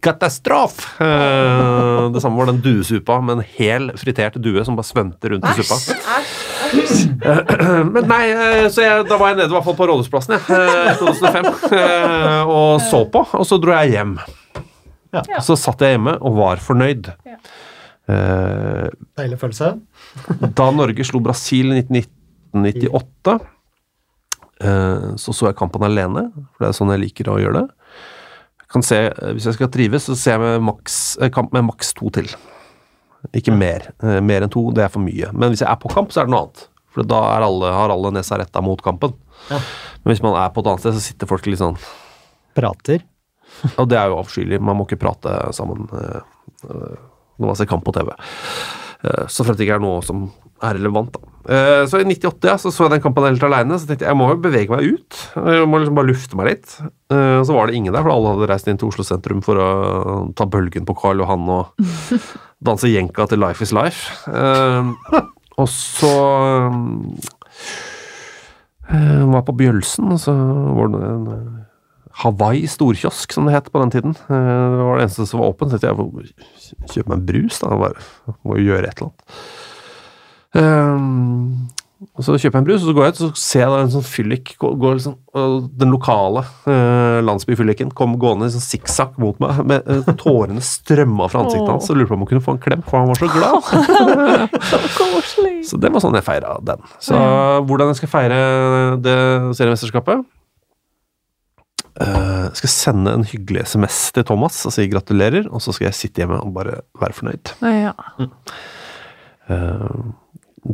katastrof! 0.05 0.77
Eh, 1.01 2.09
det 2.13 2.21
samme 2.21 2.37
var 2.37 2.51
den 2.51 2.61
duesupa 2.61 3.17
med 3.25 3.39
en 3.39 3.47
hel 3.57 3.89
fritert 3.97 4.37
due 4.37 4.61
som 4.67 4.77
bare 4.77 4.91
svømte 4.91 5.33
rundt 5.33 5.47
i 5.49 5.55
suppa. 5.57 5.79
Men 7.95 8.05
nei, 8.05 8.21
eh, 8.29 8.67
så 8.69 8.85
jeg, 8.85 9.07
da 9.09 9.17
var 9.17 9.33
jeg 9.33 9.41
nede 9.41 9.49
i 9.49 9.55
hvert 9.57 9.65
fall 9.65 9.79
på 9.79 9.89
Rådhusplassen 9.89 10.37
jeg, 10.37 10.45
eh, 10.53 11.01
2005 11.01 11.49
eh, 11.79 12.53
og 12.53 12.85
så 12.85 13.01
på, 13.09 13.25
og 13.25 13.47
så 13.47 13.57
dro 13.61 13.73
jeg 13.79 13.95
hjem. 13.95 14.15
Ja. 15.11 15.25
Så 15.43 15.57
satt 15.59 15.81
jeg 15.83 15.97
hjemme 15.97 16.13
og 16.21 16.37
var 16.37 16.61
fornøyd. 16.63 17.09
Ja. 17.27 17.41
Eh, 18.09 18.87
Deilig 19.19 19.39
følelse. 19.41 19.73
da 20.57 20.69
Norge 20.73 21.05
slo 21.07 21.21
Brasil 21.23 21.75
i 21.75 21.81
1998, 21.83 23.35
eh, 24.63 25.11
så 25.21 25.35
så 25.35 25.49
jeg 25.49 25.59
kampen 25.59 25.85
alene, 25.87 26.27
for 26.53 26.65
det 26.65 26.71
er 26.71 26.79
sånn 26.79 26.95
jeg 26.95 27.03
liker 27.05 27.31
å 27.31 27.37
gjøre 27.41 27.61
det. 27.61 27.67
Jeg 28.63 28.71
kan 28.73 28.87
se, 28.87 29.03
eh, 29.11 29.35
Hvis 29.35 29.49
jeg 29.49 29.59
skal 29.59 29.71
trives, 29.73 30.09
så 30.09 30.17
ser 30.17 30.37
jeg 30.37 30.43
med 30.45 30.67
maks, 30.71 30.97
kamp 31.35 31.53
med 31.55 31.67
maks 31.69 31.93
to 31.97 32.09
til. 32.17 32.29
Ikke 33.37 33.53
mer. 33.53 33.91
Mer 34.01 34.41
enn 34.41 34.49
to, 34.49 34.71
det 34.73 34.87
er 34.87 34.89
for 34.89 35.03
mye. 35.03 35.29
Men 35.37 35.53
hvis 35.53 35.61
jeg 35.61 35.69
er 35.69 35.77
på 35.77 35.91
kamp, 35.93 36.09
så 36.09 36.23
er 36.23 36.25
det 36.29 36.33
noe 36.33 36.47
annet. 36.47 36.63
For 36.91 37.05
da 37.07 37.19
er 37.35 37.45
alle, 37.45 37.69
har 37.71 37.93
alle 37.93 38.09
nesa 38.15 38.39
retta 38.41 38.63
mot 38.65 38.81
kampen. 38.83 39.13
Ja. 39.51 39.59
Men 40.01 40.15
hvis 40.15 40.23
man 40.25 40.33
er 40.41 40.49
på 40.49 40.63
et 40.63 40.69
annet 40.71 40.81
sted, 40.81 40.97
så 40.97 41.03
sitter 41.05 41.29
folk 41.29 41.45
litt 41.45 41.61
sånn 41.61 41.77
Prater. 42.57 43.05
Og 43.77 43.85
det 43.87 43.99
er 43.99 44.09
jo 44.09 44.17
avskyelig. 44.23 44.57
Man 44.59 44.79
må 44.79 44.87
ikke 44.87 44.99
prate 45.05 45.35
sammen 45.55 45.85
når 47.41 47.51
man 47.51 47.59
ser 47.59 47.69
kamp 47.71 47.83
på 47.87 47.93
TV. 47.97 48.13
Eh, 49.03 49.25
Så 49.33 49.43
frem 49.45 49.57
det 49.57 49.65
ikke 49.67 49.79
er 49.79 49.83
noe 49.83 50.01
som 50.05 50.27
er 50.61 50.75
relevant, 50.77 51.11
da. 51.15 51.27
Eh, 51.49 51.83
Så 51.89 51.97
i 51.99 52.05
98 52.05 52.45
ja, 52.51 52.55
så, 52.61 52.69
så 52.69 52.85
jeg 52.85 52.93
den 52.95 53.01
kampen 53.01 53.25
helt 53.25 53.43
alene, 53.47 53.79
så 53.81 53.89
tenkte 53.89 54.05
jeg 54.05 54.11
jeg 54.13 54.19
må 54.19 54.27
jo 54.29 54.37
bevege 54.43 54.69
meg 54.75 54.85
ut. 54.93 55.21
Jeg 55.41 55.65
må 55.67 55.79
liksom 55.81 55.97
bare 55.97 56.11
lufte 56.11 56.37
meg 56.37 56.51
litt. 56.51 56.75
Eh, 57.11 57.39
så 57.47 57.55
var 57.57 57.67
det 57.71 57.79
ingen 57.79 57.93
der, 57.95 58.03
for 58.05 58.13
alle 58.13 58.35
hadde 58.35 58.49
reist 58.53 58.69
inn 58.69 58.77
til 58.81 58.91
Oslo 58.91 59.03
sentrum 59.07 59.41
for 59.45 59.57
å 59.57 59.69
ta 60.37 60.45
bølgen 60.45 60.85
på 60.85 60.95
Karl 61.01 61.23
Johan 61.25 61.49
og 61.49 61.73
danse 62.69 62.91
jenka 62.93 63.25
til 63.31 63.41
Life 63.41 63.65
is 63.65 63.73
Life. 63.73 64.13
Og 65.57 65.67
så 65.69 66.13
var 68.91 69.37
jeg 69.39 69.45
på 69.47 69.55
Bjølsen, 69.55 70.11
og 70.13 70.19
så 70.19 70.33
var 70.77 70.89
det 70.93 71.01
en 71.07 71.25
Hawaii 72.23 72.67
storkiosk, 72.67 73.31
som 73.33 73.47
det 73.47 73.55
het 73.55 73.71
på 73.71 73.81
den 73.81 73.91
tiden. 73.93 74.15
Eh, 74.27 74.35
Det 74.35 74.85
var 74.85 74.97
det 74.97 75.03
eneste 75.07 75.27
som 75.27 75.39
var 75.39 75.53
åpent. 75.53 75.71
Så 75.71 75.79
jeg 75.87 75.95
får 75.95 76.09
kjøpe 76.93 77.09
meg 77.09 77.17
en 77.19 77.25
brus, 77.25 77.59
da. 77.59 77.75
Bare, 77.77 78.07
må 78.43 78.57
jo 78.59 78.67
gjøre 78.71 78.87
et 78.89 78.97
eller 78.97 79.11
annet. 79.11 79.21
Um, 80.51 81.69
og 82.17 82.25
Så 82.25 82.33
kjøper 82.33 82.57
jeg 82.57 82.61
en 82.63 82.65
brus, 82.65 82.81
og 82.81 82.89
så 82.89 82.93
går 82.97 83.05
jeg 83.05 83.13
ut 83.13 83.19
og 83.21 83.29
så 83.29 83.39
ser 83.39 83.61
jeg 83.61 83.69
da 83.71 83.79
en 83.85 83.91
sånn 83.93 84.03
fyllik 84.03 84.55
gå, 84.59 84.71
gå 84.81 84.89
liksom, 84.97 85.13
Den 85.77 85.91
lokale 85.93 86.41
uh, 86.65 87.21
landsbyfylliken 87.23 87.91
kom 87.95 88.17
gående 88.19 88.49
i 88.49 88.53
sånn 88.55 88.63
sikksakk 88.65 89.19
mot 89.21 89.37
meg, 89.43 89.61
med 89.69 89.85
uh, 89.85 90.09
tårene 90.19 90.63
strømma 90.65 91.29
fra 91.31 91.45
ansiktet 91.45 91.69
hans. 91.69 91.87
Og 91.93 91.99
lurte 92.01 92.09
på 92.11 92.17
om 92.17 92.25
hun 92.25 92.31
kunne 92.33 92.43
få 92.43 92.57
en 92.57 92.63
klem, 92.65 92.83
for 92.89 92.99
han 92.99 93.11
var 93.11 93.21
så 93.21 93.29
glad. 93.31 94.51
Så. 94.71 94.81
Så 95.69 95.77
det 95.79 95.91
var 95.93 96.01
sånn 96.03 96.17
jeg 96.17 96.25
feira 96.25 96.57
den. 96.65 96.81
Så 96.99 97.15
hvordan 97.69 97.91
jeg 97.93 98.01
skal 98.01 98.11
feire 98.11 98.39
det 99.05 99.17
seriemesterskapet 99.59 100.25
Eh, 101.99 102.43
Jeg 102.51 102.55
skal 102.61 102.69
sende 102.71 103.13
en 103.17 103.23
hyggelig 103.27 103.61
SMS 103.73 103.97
til 104.15 104.23
Thomas 104.27 104.61
og 104.65 104.71
si 104.75 104.85
gratulerer, 104.91 105.45
og 105.51 105.59
så 105.63 105.69
skal 105.75 105.85
jeg 105.89 105.95
sitte 105.97 106.21
hjemme 106.23 106.37
og 106.43 106.53
bare 106.55 106.75
være 107.01 107.13
fornøyd. 107.17 107.45
Ja. 107.67 107.91
Uh, 109.51 110.01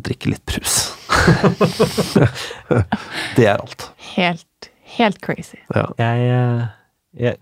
drikke 0.04 0.30
litt 0.34 0.46
brus. 0.46 0.74
det 3.38 3.46
er 3.48 3.56
alt. 3.58 3.88
Helt, 4.16 4.70
helt 4.98 5.22
crazy. 5.24 5.58
Ja. 5.74 5.86
Jeg, 5.98 6.18
eh, 6.30 6.62
jeg, 7.24 7.36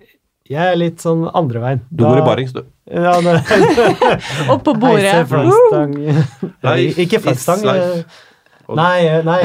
jeg 0.52 0.64
er 0.72 0.76
litt 0.80 1.02
sånn 1.04 1.26
andre 1.36 1.60
veien. 1.64 1.82
Du 1.90 2.04
bor 2.06 2.18
i 2.22 2.26
Barings, 2.26 2.54
du. 2.56 2.62
Ja, 2.92 3.16
Opp 4.54 4.62
på 4.68 4.74
bordet. 4.78 5.10
Heise 5.10 5.26
flaggstang 5.32 5.92
Nei, 6.68 6.80
ikke 7.02 7.18
flaggstang. 7.24 7.62
eh, 7.66 8.04
Nei, 8.78 9.00
nei. 9.26 9.40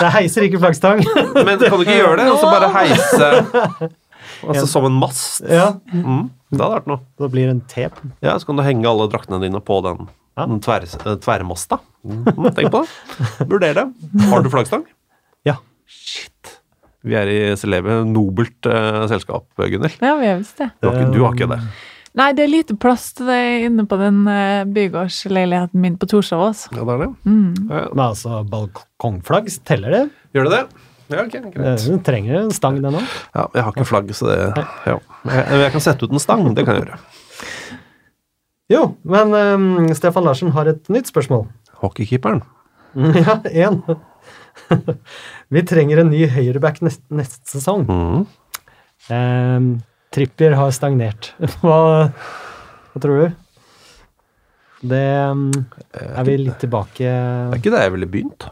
Jeg 0.00 0.10
heiser 0.16 0.46
ikke 0.48 0.58
flaggstang. 0.62 1.02
Men 1.36 1.58
kan 1.60 1.76
du 1.78 1.84
ikke 1.84 1.98
gjøre 2.00 2.16
det, 2.20 2.26
og 2.32 2.40
så 2.42 2.50
bare 2.50 2.70
heise 2.74 3.90
Altså 4.48 4.66
som 4.68 4.84
en 4.88 4.96
mast? 4.98 5.42
Ja, 5.46 5.68
Mm, 5.92 6.26
det 6.50 6.58
hadde 6.60 6.74
vært 6.74 6.88
noe. 6.90 7.00
da 7.20 7.28
blir 7.30 7.46
det 7.48 7.54
en 7.54 7.62
tep. 7.70 8.00
Ja, 8.24 8.34
Så 8.40 8.48
kan 8.48 8.58
du 8.58 8.64
henge 8.66 8.88
alle 8.90 9.06
draktene 9.12 9.38
dine 9.42 9.60
på 9.64 9.78
den, 9.84 10.08
den 10.36 10.60
tver, 10.64 10.84
eh, 10.84 11.16
tverrmasta. 11.22 11.78
Mm, 12.04 12.24
tenk 12.56 12.72
på 12.74 12.82
det. 12.82 13.48
Vurder 13.48 13.74
det. 13.78 13.86
Har 14.30 14.42
du 14.44 14.50
flaggstang? 14.52 14.84
Ja. 15.46 15.56
Shit. 15.86 16.58
Vi 17.04 17.14
er 17.20 17.28
i 17.30 17.38
celebe, 17.60 18.00
nobelt 18.08 18.64
uh, 18.66 19.04
selskap, 19.10 19.44
Gunhild. 19.60 19.98
Ja, 20.00 20.14
vi 20.20 20.26
har 20.32 20.38
visst 20.40 20.56
det. 20.60 20.70
Du, 20.80 20.88
har 20.88 20.96
ikke- 21.02 21.12
du 21.14 21.20
har 21.24 21.34
ikke 21.36 21.50
det. 21.54 21.60
Nei, 22.14 22.28
det 22.36 22.44
er 22.44 22.50
lite 22.52 22.76
plass 22.78 23.08
til 23.18 23.26
det 23.26 23.40
inne 23.66 23.84
på 23.90 23.96
den 23.98 24.20
uh, 24.28 24.62
bygårdsleiligheten 24.70 25.82
min 25.82 25.96
på 25.98 26.06
Torshov. 26.10 26.44
også. 26.52 26.70
Ja, 26.76 26.84
det 26.86 26.94
er 26.94 27.00
det. 27.02 27.08
Mm. 27.26 27.70
Ja, 27.70 27.80
Men 27.90 28.02
altså, 28.06 28.42
balkongflagg, 28.50 29.50
teller 29.66 29.96
det? 29.96 30.02
Gjør 30.36 30.46
det 30.46 30.52
det? 30.54 30.84
Ja, 31.10 31.24
ok, 31.24 31.34
greit. 31.52 31.82
Du 31.84 31.98
trenger 32.06 32.38
en 32.38 32.54
stang, 32.54 32.78
den 32.84 33.00
òg. 33.00 33.16
Ja, 33.34 33.48
jeg 33.50 33.66
har 33.66 33.74
ikke 33.74 33.88
flagg, 33.88 34.14
så 34.16 34.30
det 34.30 34.38
ja. 34.86 34.94
jeg, 35.26 35.58
jeg 35.64 35.72
kan 35.74 35.84
sette 35.84 36.06
ut 36.06 36.14
en 36.14 36.22
stang. 36.22 36.46
Det 36.56 36.64
kan 36.64 36.78
jeg 36.78 36.86
gjøre. 36.86 37.00
Jo, 38.72 38.84
men 39.04 39.34
um, 39.34 39.90
Stefan 39.98 40.24
Larsen 40.24 40.54
har 40.54 40.70
et 40.70 40.86
nytt 40.92 41.10
spørsmål. 41.10 41.48
Hockeykeeperen. 41.82 42.44
Ja, 43.26 43.40
én. 43.50 43.80
Vi 45.54 45.62
trenger 45.66 45.98
en 46.04 46.12
ny 46.12 46.28
høyreback 46.30 46.78
neste, 46.86 47.02
neste 47.10 47.42
sesong. 47.50 47.82
Mm. 47.90 48.22
Eh, 49.10 49.66
Trippier 50.14 50.54
har 50.58 50.70
stagnert. 50.74 51.32
Hva, 51.62 52.10
hva 52.92 53.02
tror 53.02 53.24
du? 53.24 53.40
Det 54.84 55.00
eh, 55.00 56.10
er 56.10 56.26
vi 56.28 56.34
litt 56.42 56.60
tilbake 56.60 57.08
Det 57.08 57.56
er 57.56 57.60
ikke 57.62 57.72
der 57.72 57.86
jeg 57.86 57.94
ville 57.96 58.10
begynt. 58.10 58.46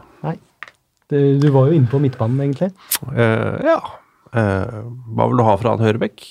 Du, 1.13 1.19
du 1.37 1.49
var 1.53 1.67
jo 1.69 1.77
inne 1.77 1.89
på 1.91 1.99
midtbanen, 2.01 2.39
egentlig. 2.41 2.71
Uh, 3.05 3.59
ja. 3.61 3.75
Uh, 4.33 4.87
hva 5.13 5.27
vil 5.29 5.37
du 5.37 5.43
ha 5.45 5.53
fra 5.61 5.75
en 5.75 5.83
høyrebekk? 5.83 6.23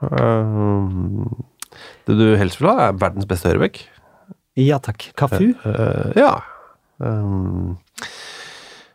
Uh, 0.00 1.26
det 2.08 2.16
du 2.16 2.24
helst 2.40 2.62
vil 2.62 2.70
ha, 2.70 2.86
er 2.86 2.96
verdens 2.96 3.28
beste 3.28 3.50
høyrebekk. 3.50 3.82
Ja 4.56 4.78
takk. 4.80 5.10
Kafu? 5.18 5.50
Ja. 6.16 6.38
Um, 7.02 7.76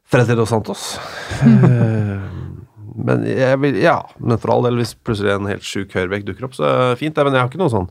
Freddy 0.09 0.39
Dos 0.39 0.49
Santos. 0.49 0.95
Men 3.07 3.23
jeg 3.27 3.61
vil 3.63 3.79
Ja, 3.81 3.99
men 4.19 4.39
for 4.41 4.53
all 4.53 4.67
del, 4.67 4.77
hvis 4.81 4.93
plutselig 4.97 5.33
en 5.35 5.49
helt 5.49 5.65
sjuk 5.65 5.93
høyrebekk 5.97 6.27
dukker 6.27 6.47
opp, 6.47 6.57
så 6.57 6.67
er 6.67 6.77
det 6.91 7.01
fint 7.01 7.17
det. 7.17 7.25
Men 7.27 7.37
jeg 7.37 7.43
har 7.43 7.51
ikke 7.51 7.61
noe 7.61 7.73
sånn 7.73 7.89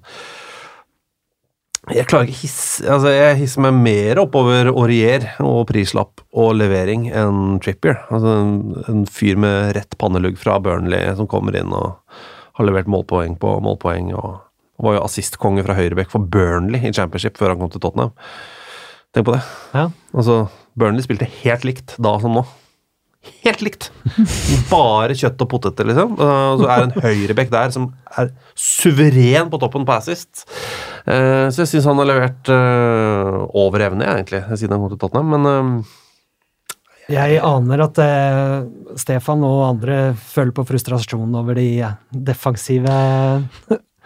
Jeg 1.91 2.07
klarer 2.11 2.28
ikke 2.28 2.43
hisse 2.43 2.85
Altså, 2.85 3.12
jeg 3.15 3.39
hisser 3.41 3.65
meg 3.65 3.78
mer 3.81 4.20
oppover 4.23 4.70
Aurier 4.73 5.31
og 5.45 5.65
prislapp 5.70 6.23
og 6.31 6.53
levering 6.59 7.09
enn 7.09 7.59
Trippier. 7.65 7.99
Altså 8.12 8.37
en, 8.43 8.53
en 8.91 9.07
fyr 9.11 9.41
med 9.41 9.73
rett 9.78 9.97
pannelugg 10.01 10.39
fra 10.41 10.61
Burnley 10.62 11.11
som 11.19 11.28
kommer 11.31 11.57
inn 11.59 11.74
og 11.74 11.99
har 12.59 12.69
levert 12.69 12.91
målpoeng 12.91 13.39
på 13.41 13.57
målpoeng 13.65 14.12
og 14.15 14.39
var 14.81 14.97
jo 14.97 15.05
assistkonge 15.05 15.65
fra 15.66 15.77
høyrebekk 15.77 16.12
for 16.12 16.24
Burnley 16.24 16.89
i 16.89 16.95
championship 16.97 17.37
før 17.41 17.55
han 17.55 17.61
kom 17.61 17.73
til 17.73 17.82
Tottenham. 17.82 18.15
Tenk 19.15 19.27
på 19.27 19.35
det. 19.35 19.43
Ja. 19.74 19.89
Altså, 20.15 20.45
Burnley 20.78 21.05
spilte 21.05 21.28
helt 21.41 21.66
likt 21.66 21.97
da 22.01 22.15
som 22.23 22.37
nå. 22.39 22.45
Helt 23.44 23.60
likt! 23.64 23.90
Bare 24.70 25.16
kjøtt 25.16 25.42
og 25.44 25.48
poteter, 25.52 25.88
liksom. 25.90 26.14
Og 26.16 26.62
så 26.62 26.68
er 26.72 26.82
det 26.82 26.86
en 26.88 27.05
høyrebekk 27.05 27.51
der 27.52 27.72
som 27.74 27.90
er 28.16 28.30
suveren 28.56 29.51
på 29.52 29.60
toppen 29.60 29.84
på 29.88 29.97
assist. 29.97 30.47
Uh, 31.05 31.48
så 31.52 31.62
jeg 31.62 31.72
syns 31.74 31.88
han 31.90 32.01
har 32.01 32.09
levert 32.09 32.52
uh, 32.52 33.44
over 33.60 33.84
evne, 33.90 34.09
egentlig, 34.09 34.40
siden 34.55 34.76
han 34.76 34.84
kom 34.84 34.94
til 34.94 35.02
Tottenham. 35.05 35.36
Men 35.36 35.84
Jeg 37.10 37.40
aner 37.42 37.82
at 37.82 37.98
eh, 37.98 38.56
Stefan 39.01 39.42
og 39.42 39.64
andre 39.66 39.97
føler 40.14 40.55
på 40.55 40.64
frustrasjon 40.68 41.32
over 41.40 41.59
de 41.59 41.66
eh, 41.82 41.97
defensive 42.14 42.98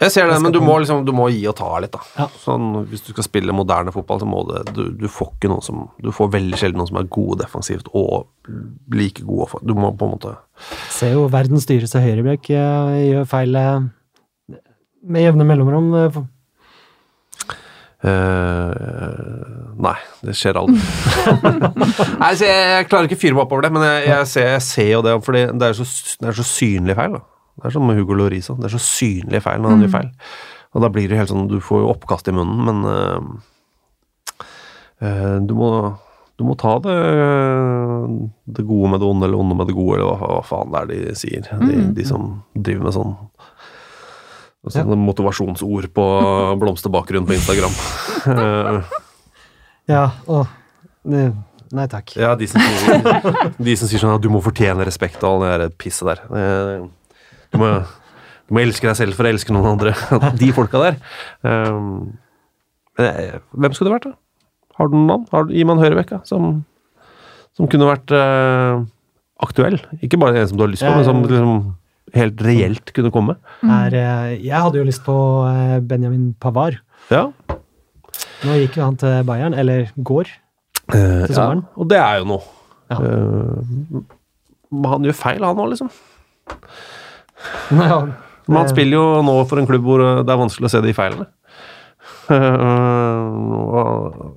Jeg 0.03 0.11
ser 0.11 0.27
det, 0.27 0.41
men 0.43 0.51
du 0.51 0.59
må, 0.59 0.75
liksom, 0.83 1.05
du 1.07 1.13
må 1.15 1.29
gi 1.31 1.45
og 1.47 1.55
ta 1.59 1.69
litt, 1.83 1.95
da. 1.95 2.01
Ja. 2.19 2.27
Sånn, 2.43 2.81
hvis 2.91 3.05
du 3.07 3.13
skal 3.13 3.27
spille 3.29 3.55
moderne 3.55 3.93
fotball, 3.95 4.19
så 4.23 4.27
må 4.27 4.43
det 4.49 4.65
du, 4.75 4.83
du 4.99 5.07
får 5.11 5.31
ikke 5.37 5.51
noen 5.53 5.63
som 5.63 5.85
Du 6.03 6.11
får 6.15 6.33
veldig 6.35 6.59
sjelden 6.59 6.83
noen 6.83 6.91
som 6.91 6.99
er 6.99 7.11
gode 7.15 7.39
defensivt 7.45 7.91
og 7.95 8.27
like 8.95 9.23
gode. 9.23 9.63
Du 9.63 9.75
må 9.79 9.93
på 9.95 10.09
en 10.09 10.17
måte 10.17 10.35
Ser 10.95 11.15
jo 11.15 11.29
verden 11.31 11.63
styres 11.63 11.95
av 11.95 12.07
eh, 12.07 12.31
gjør 12.51 13.29
feil 13.31 13.55
eh, 13.59 13.87
med 15.05 15.27
jevne 15.29 15.47
mellomrom. 15.47 15.93
Uh, 18.05 19.65
Nei, 19.81 19.97
det 20.25 20.35
skjer 20.39 20.59
aldri. 20.61 20.79
nei, 22.21 22.33
jeg, 22.39 22.49
jeg 22.49 22.89
klarer 22.91 23.09
ikke 23.09 23.19
å 23.19 23.23
fyre 23.23 23.37
meg 23.37 23.45
opp 23.45 23.55
over 23.55 23.67
det, 23.67 23.73
men 23.75 23.85
jeg, 23.87 24.03
jeg, 24.09 24.29
ser, 24.31 24.51
jeg 24.55 24.65
ser 24.67 24.91
jo 24.91 25.01
det, 25.05 25.15
fordi 25.27 25.45
det 25.61 25.71
er 25.71 25.79
så, 25.79 25.87
det 26.21 26.31
er 26.31 26.39
så 26.39 26.47
synlig 26.47 26.97
feil. 26.99 27.17
da. 27.19 27.23
Det 27.55 27.69
er 27.69 27.75
som 27.77 27.87
med 27.87 27.99
Hugo 28.01 28.17
Lorisa. 28.19 28.57
Det 28.59 28.67
er 28.69 28.75
så 28.75 28.83
synlig 28.83 29.43
feil 29.45 29.63
når 29.63 29.75
han 29.75 29.85
gjør 29.85 29.93
feil. 29.95 30.09
Og 30.75 30.83
da 30.83 30.89
blir 30.91 31.07
det 31.11 31.21
helt 31.21 31.31
sånn 31.31 31.47
Du 31.47 31.61
får 31.63 31.85
jo 31.85 31.91
oppkast 31.93 32.27
i 32.29 32.35
munnen, 32.35 32.65
men 32.67 32.79
eh, 32.91 33.21
eh, 35.07 35.37
du 35.47 35.55
må 35.59 35.71
du 36.35 36.43
må 36.43 36.57
ta 36.59 36.73
det, 36.83 36.95
det 38.57 38.65
gode 38.67 38.89
med 38.91 38.99
det 38.99 39.07
onde, 39.07 39.27
eller 39.29 39.39
onde 39.39 39.55
med 39.55 39.69
det 39.71 39.77
gode, 39.77 40.01
eller 40.01 40.17
hva, 40.19 40.31
hva 40.33 40.41
faen 40.43 40.73
det 40.73 40.81
er 40.81 40.89
de 40.91 41.15
sier. 41.15 41.47
De, 41.63 41.77
de 41.95 42.07
som 42.09 42.25
driver 42.59 42.89
med 42.89 42.97
sånn 42.97 43.15
Sånne 44.65 44.97
motivasjonsord 44.97 45.91
på 45.93 46.05
blomsterbakgrunn 46.63 47.27
på 47.29 47.37
Instagram. 47.37 47.75
Eh, 48.35 48.79
Ja, 49.93 50.07
og 50.25 50.47
Nei 51.05 51.85
takk. 51.93 52.15
ja, 52.17 52.31
de 52.39 52.47
som 52.49 52.63
sier, 52.65 53.03
de 53.61 53.75
som 53.77 53.91
sier 53.91 54.01
sånn 54.01 54.15
at 54.17 54.23
du 54.25 54.31
må 54.33 54.41
fortjene 54.41 54.87
respekt 54.89 55.21
og 55.21 55.35
all 55.35 55.43
det 55.45 55.51
der 55.61 55.75
pisset 55.77 56.09
der. 56.09 56.87
Du 57.55 57.61
må, 57.63 57.71
du 58.49 58.57
må 58.57 58.65
elske 58.65 58.89
deg 58.91 58.99
selv 58.99 59.17
for 59.19 59.27
å 59.27 59.33
elske 59.33 59.55
noen 59.55 59.71
andre. 59.77 59.95
De 60.41 60.51
folka 60.57 60.83
der. 60.83 60.99
Um, 61.47 62.19
eh, 62.99 63.39
Hvem 63.55 63.77
skulle 63.77 63.93
det 63.93 63.97
vært, 63.97 64.11
da? 64.11 64.19
Har 64.81 64.91
du 64.91 64.99
noen 64.99 65.09
navn? 65.13 65.27
Har, 65.31 65.49
gi 65.55 65.63
meg 65.63 65.79
en 65.79 65.85
høyrebekk, 65.85 66.17
som, 66.27 66.51
som 67.55 67.71
kunne 67.71 67.89
vært 67.89 68.11
uh, 68.11 68.83
aktuell. 69.47 69.79
Ikke 70.03 70.19
bare 70.21 70.43
en 70.43 70.51
som 70.51 70.59
du 70.59 70.67
har 70.67 70.73
lyst 70.75 70.83
på, 70.83 70.91
men 70.91 71.07
som 71.07 71.23
liksom 71.23 71.59
helt 72.15 72.43
reelt 72.47 72.91
kunne 72.95 73.11
komme. 73.15 73.39
Er, 73.63 73.95
eh, 73.97 74.35
jeg 74.45 74.55
hadde 74.55 74.79
jo 74.79 74.87
lyst 74.87 75.07
på 75.07 75.15
Benjamin 75.89 76.33
Pavard. 76.43 76.77
Ja, 77.11 77.29
Nå 78.45 78.59
gikk 78.61 78.77
jo 78.79 78.85
han 78.85 78.99
til 79.01 79.23
Bayern, 79.27 79.55
eller 79.57 79.89
går. 80.05 80.29
Eh, 80.93 81.25
Til 81.27 81.35
sommeren. 81.35 81.65
Ja, 81.65 81.81
og 81.81 81.89
det 81.91 82.01
er 82.01 82.19
jo 82.21 82.27
noe. 82.29 82.43
Ja. 82.93 82.99
Uh, 83.01 84.03
han 84.91 85.07
gjør 85.07 85.17
feil, 85.17 85.45
han 85.45 85.63
òg, 85.63 85.71
liksom. 85.73 85.89
Nei, 87.79 87.89
han, 87.91 88.13
Men 88.47 88.57
han 88.61 88.67
Eh. 88.69 88.73
spiller 88.75 88.99
jo 88.99 89.23
nå 89.25 89.37
for 89.49 89.61
en 89.63 89.69
klubb 89.71 89.85
hvor 89.87 90.03
eh, 90.05 90.19
det 90.25 90.33
er 90.35 90.41
vanskelig 90.43 90.69
å 90.69 90.73
se 90.75 90.81
de 90.85 90.93
feilene. 90.97 91.27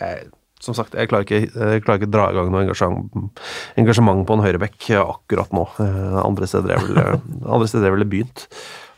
Eh, 0.00 0.20
som 0.60 0.74
sagt, 0.76 0.94
jeg 0.96 1.08
klarer, 1.10 1.24
ikke, 1.26 1.40
jeg 1.52 1.82
klarer 1.84 2.00
ikke 2.02 2.12
dra 2.12 2.26
i 2.30 2.36
gang 2.36 2.48
noe 2.52 2.62
engasjement, 2.66 3.40
engasjement 3.80 4.22
på 4.28 4.36
en 4.36 4.42
høyrebekk 4.44 4.88
akkurat 5.02 5.52
nå. 5.56 5.64
Eh, 5.80 6.18
Andre 6.24 6.46
steder 6.48 6.74
jeg 6.74 6.80
ville, 6.88 7.04
andre 7.54 7.68
steder 7.70 7.86
jeg 7.88 7.96
ville 7.98 8.08
begynt. 8.12 8.38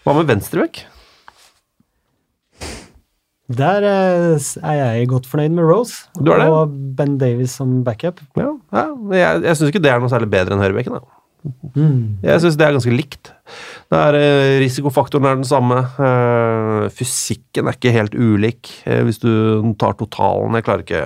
Hva 0.07 0.17
med 0.19 0.31
venstrebekk? 0.31 0.77
der 3.53 3.85
eh, 3.85 4.45
er 4.65 4.77
jeg 4.81 5.09
godt 5.11 5.27
fornøyd 5.29 5.53
med 5.59 5.67
Rose. 5.69 6.07
Er? 6.25 6.47
Og 6.49 6.71
Ben 6.97 7.19
Davies 7.21 7.53
som 7.59 7.83
backup. 7.85 8.23
Ja, 8.39 8.47
ja, 8.73 8.85
jeg, 9.13 9.43
jeg 9.45 9.59
syns 9.59 9.73
ikke 9.75 9.83
det 9.85 9.91
er 9.93 10.01
noe 10.01 10.09
særlig 10.13 10.31
bedre 10.33 10.55
enn 10.57 10.63
høyrebekken. 10.63 10.95
da. 10.97 11.03
Mm. 11.75 12.23
Jeg 12.23 12.43
syns 12.43 12.57
det 12.59 12.67
er 12.67 12.75
ganske 12.77 12.95
likt. 12.95 13.33
Det 13.91 13.99
er, 13.99 14.17
eh, 14.19 14.57
risikofaktoren 14.63 15.27
er 15.27 15.39
den 15.41 15.49
samme. 15.49 15.79
eh, 15.99 16.89
fysikken 16.95 17.69
er 17.69 17.77
ikke 17.77 17.95
helt 17.95 18.15
ulik 18.15 18.71
eh, 18.87 19.03
hvis 19.03 19.19
du 19.23 19.75
tar 19.79 19.97
totalen. 19.99 20.55
Jeg 20.59 20.65
klarer 20.69 20.85
ikke 20.87 21.05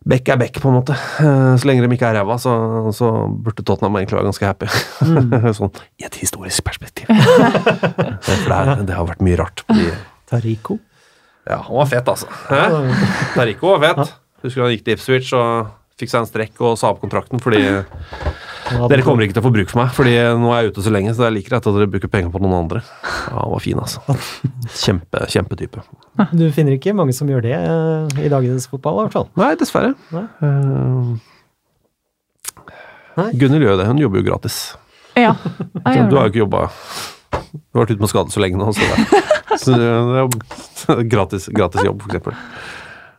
Bekk 0.00 0.30
er 0.32 0.38
bekk, 0.40 0.62
på 0.62 0.70
en 0.70 0.78
måte. 0.78 0.94
Så 1.60 1.68
lenge 1.68 1.84
de 1.84 1.92
ikke 1.92 2.08
er 2.08 2.14
ræva, 2.16 2.38
så, 2.40 2.54
så 2.96 3.28
burde 3.28 3.60
Tottenham 3.60 3.98
egentlig 3.98 4.16
være 4.16 4.30
ganske 4.30 4.46
happy. 4.48 4.68
sånn 5.58 5.74
i 6.00 6.06
et 6.08 6.16
historisk 6.22 6.64
perspektiv. 6.64 7.04
For 8.24 8.46
det, 8.48 8.56
er, 8.56 8.80
det 8.88 8.96
har 8.96 9.04
vært 9.10 9.20
mye 9.20 9.36
rart. 9.36 9.60
Fordi... 9.68 9.90
Tarico. 10.32 10.78
Ja, 11.44 11.60
han 11.66 11.76
var 11.82 11.90
fet, 11.92 12.08
altså. 12.08 12.32
Hæ? 12.48 12.62
Tarico 13.34 13.74
var 13.74 13.84
fet. 13.84 14.14
Husker 14.40 14.64
han 14.64 14.72
gikk 14.72 14.86
til 14.88 14.96
Ipswich 14.96 15.34
og 15.36 15.68
fikk 16.00 16.14
seg 16.14 16.22
en 16.22 16.30
strekk 16.30 16.64
og 16.64 16.78
sa 16.80 16.94
opp 16.94 17.02
kontrakten 17.04 17.42
fordi 17.44 17.60
dere 18.90 19.04
kommer 19.06 19.24
ikke 19.24 19.36
til 19.36 19.42
å 19.42 19.46
få 19.46 19.52
bruk 19.54 19.70
for 19.72 19.80
meg, 19.82 19.90
fordi 19.96 20.12
nå 20.40 20.50
er 20.54 20.62
jeg 20.62 20.72
ute 20.72 20.84
så 20.84 20.92
lenge, 20.94 21.14
så 21.14 21.24
det 21.24 21.28
er 21.28 21.34
like 21.36 21.50
greit 21.50 21.66
at 21.66 21.76
dere 21.76 21.88
bruker 21.90 22.10
penger 22.12 22.32
på 22.34 22.42
noen 22.42 22.56
andre. 22.62 22.82
Ja, 23.06 23.38
Han 23.40 23.54
var 23.54 23.64
fin, 23.64 23.80
altså. 23.80 24.02
Kjempe, 24.74 25.24
kjempetype. 25.32 25.82
Du 26.32 26.44
finner 26.54 26.76
ikke 26.76 26.94
mange 26.96 27.14
som 27.16 27.30
gjør 27.30 27.42
det 27.46 27.56
eh, 27.56 28.22
i 28.26 28.30
dagens 28.32 28.68
fotball, 28.70 29.00
i 29.00 29.06
hvert 29.06 29.16
fall. 29.18 29.28
Nei, 29.40 29.52
dessverre. 29.60 29.94
Nei. 30.14 30.26
Uh, 30.42 31.16
Nei. 33.20 33.30
Gunnhild 33.40 33.66
gjør 33.66 33.80
det. 33.80 33.88
Hun 33.90 34.00
jobber 34.00 34.22
jo 34.22 34.28
gratis. 34.30 34.60
Ja, 35.18 35.34
jeg 35.34 35.82
gjør 35.82 35.96
gjør 35.98 36.10
du 36.10 36.16
har 36.16 36.28
jo 36.28 36.30
ikke 36.30 36.44
jobba 36.44 36.60
Du 36.70 37.74
har 37.74 37.82
vært 37.82 37.90
ute 37.96 38.04
med 38.04 38.12
skade 38.12 38.32
så 38.32 38.42
lenge 38.42 38.60
nå, 38.60 38.70
så 38.76 38.86
det 38.86 39.24
så 39.60 39.74
det 39.74 39.88
er 39.90 41.02
gratis, 41.14 41.48
gratis 41.52 41.84
jobb, 41.84 42.02
for 42.04 42.12
eksempel. 42.12 42.36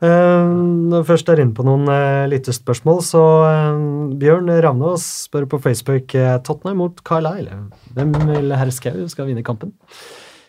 Eh, 0.01 0.45
Når 0.91 1.03
vi 1.03 1.09
først 1.11 1.29
er 1.29 1.43
inne 1.43 1.53
på 1.53 1.65
noen 1.65 1.85
uh, 1.85 2.25
lyttespørsmål, 2.31 3.03
så 3.05 3.21
eh, 3.45 3.83
Bjørn 4.21 4.49
Ravnås 4.65 5.05
spør 5.27 5.45
på 5.51 5.59
Facebook 5.61 6.15
eh, 6.17 6.39
Tottenham 6.41 6.81
mot 6.81 7.03
Carlisle. 7.05 7.59
Hvem 7.93 8.15
vil 8.31 8.55
herr 8.57 8.71
Skau 8.73 9.05
skal 9.11 9.29
vinne 9.29 9.45
kampen? 9.45 9.75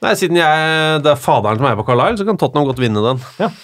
Nei, 0.03 0.15
siden 0.19 0.41
jeg, 0.41 1.03
det 1.05 1.13
er 1.13 1.21
faderen 1.21 1.61
som 1.61 1.69
er 1.69 1.77
på 1.79 1.85
Carlisle, 1.87 2.19
så 2.23 2.27
kan 2.27 2.41
Tottenham 2.41 2.71
godt 2.71 2.83
vinne 2.83 3.05
den. 3.11 3.23
Ja. 3.43 3.53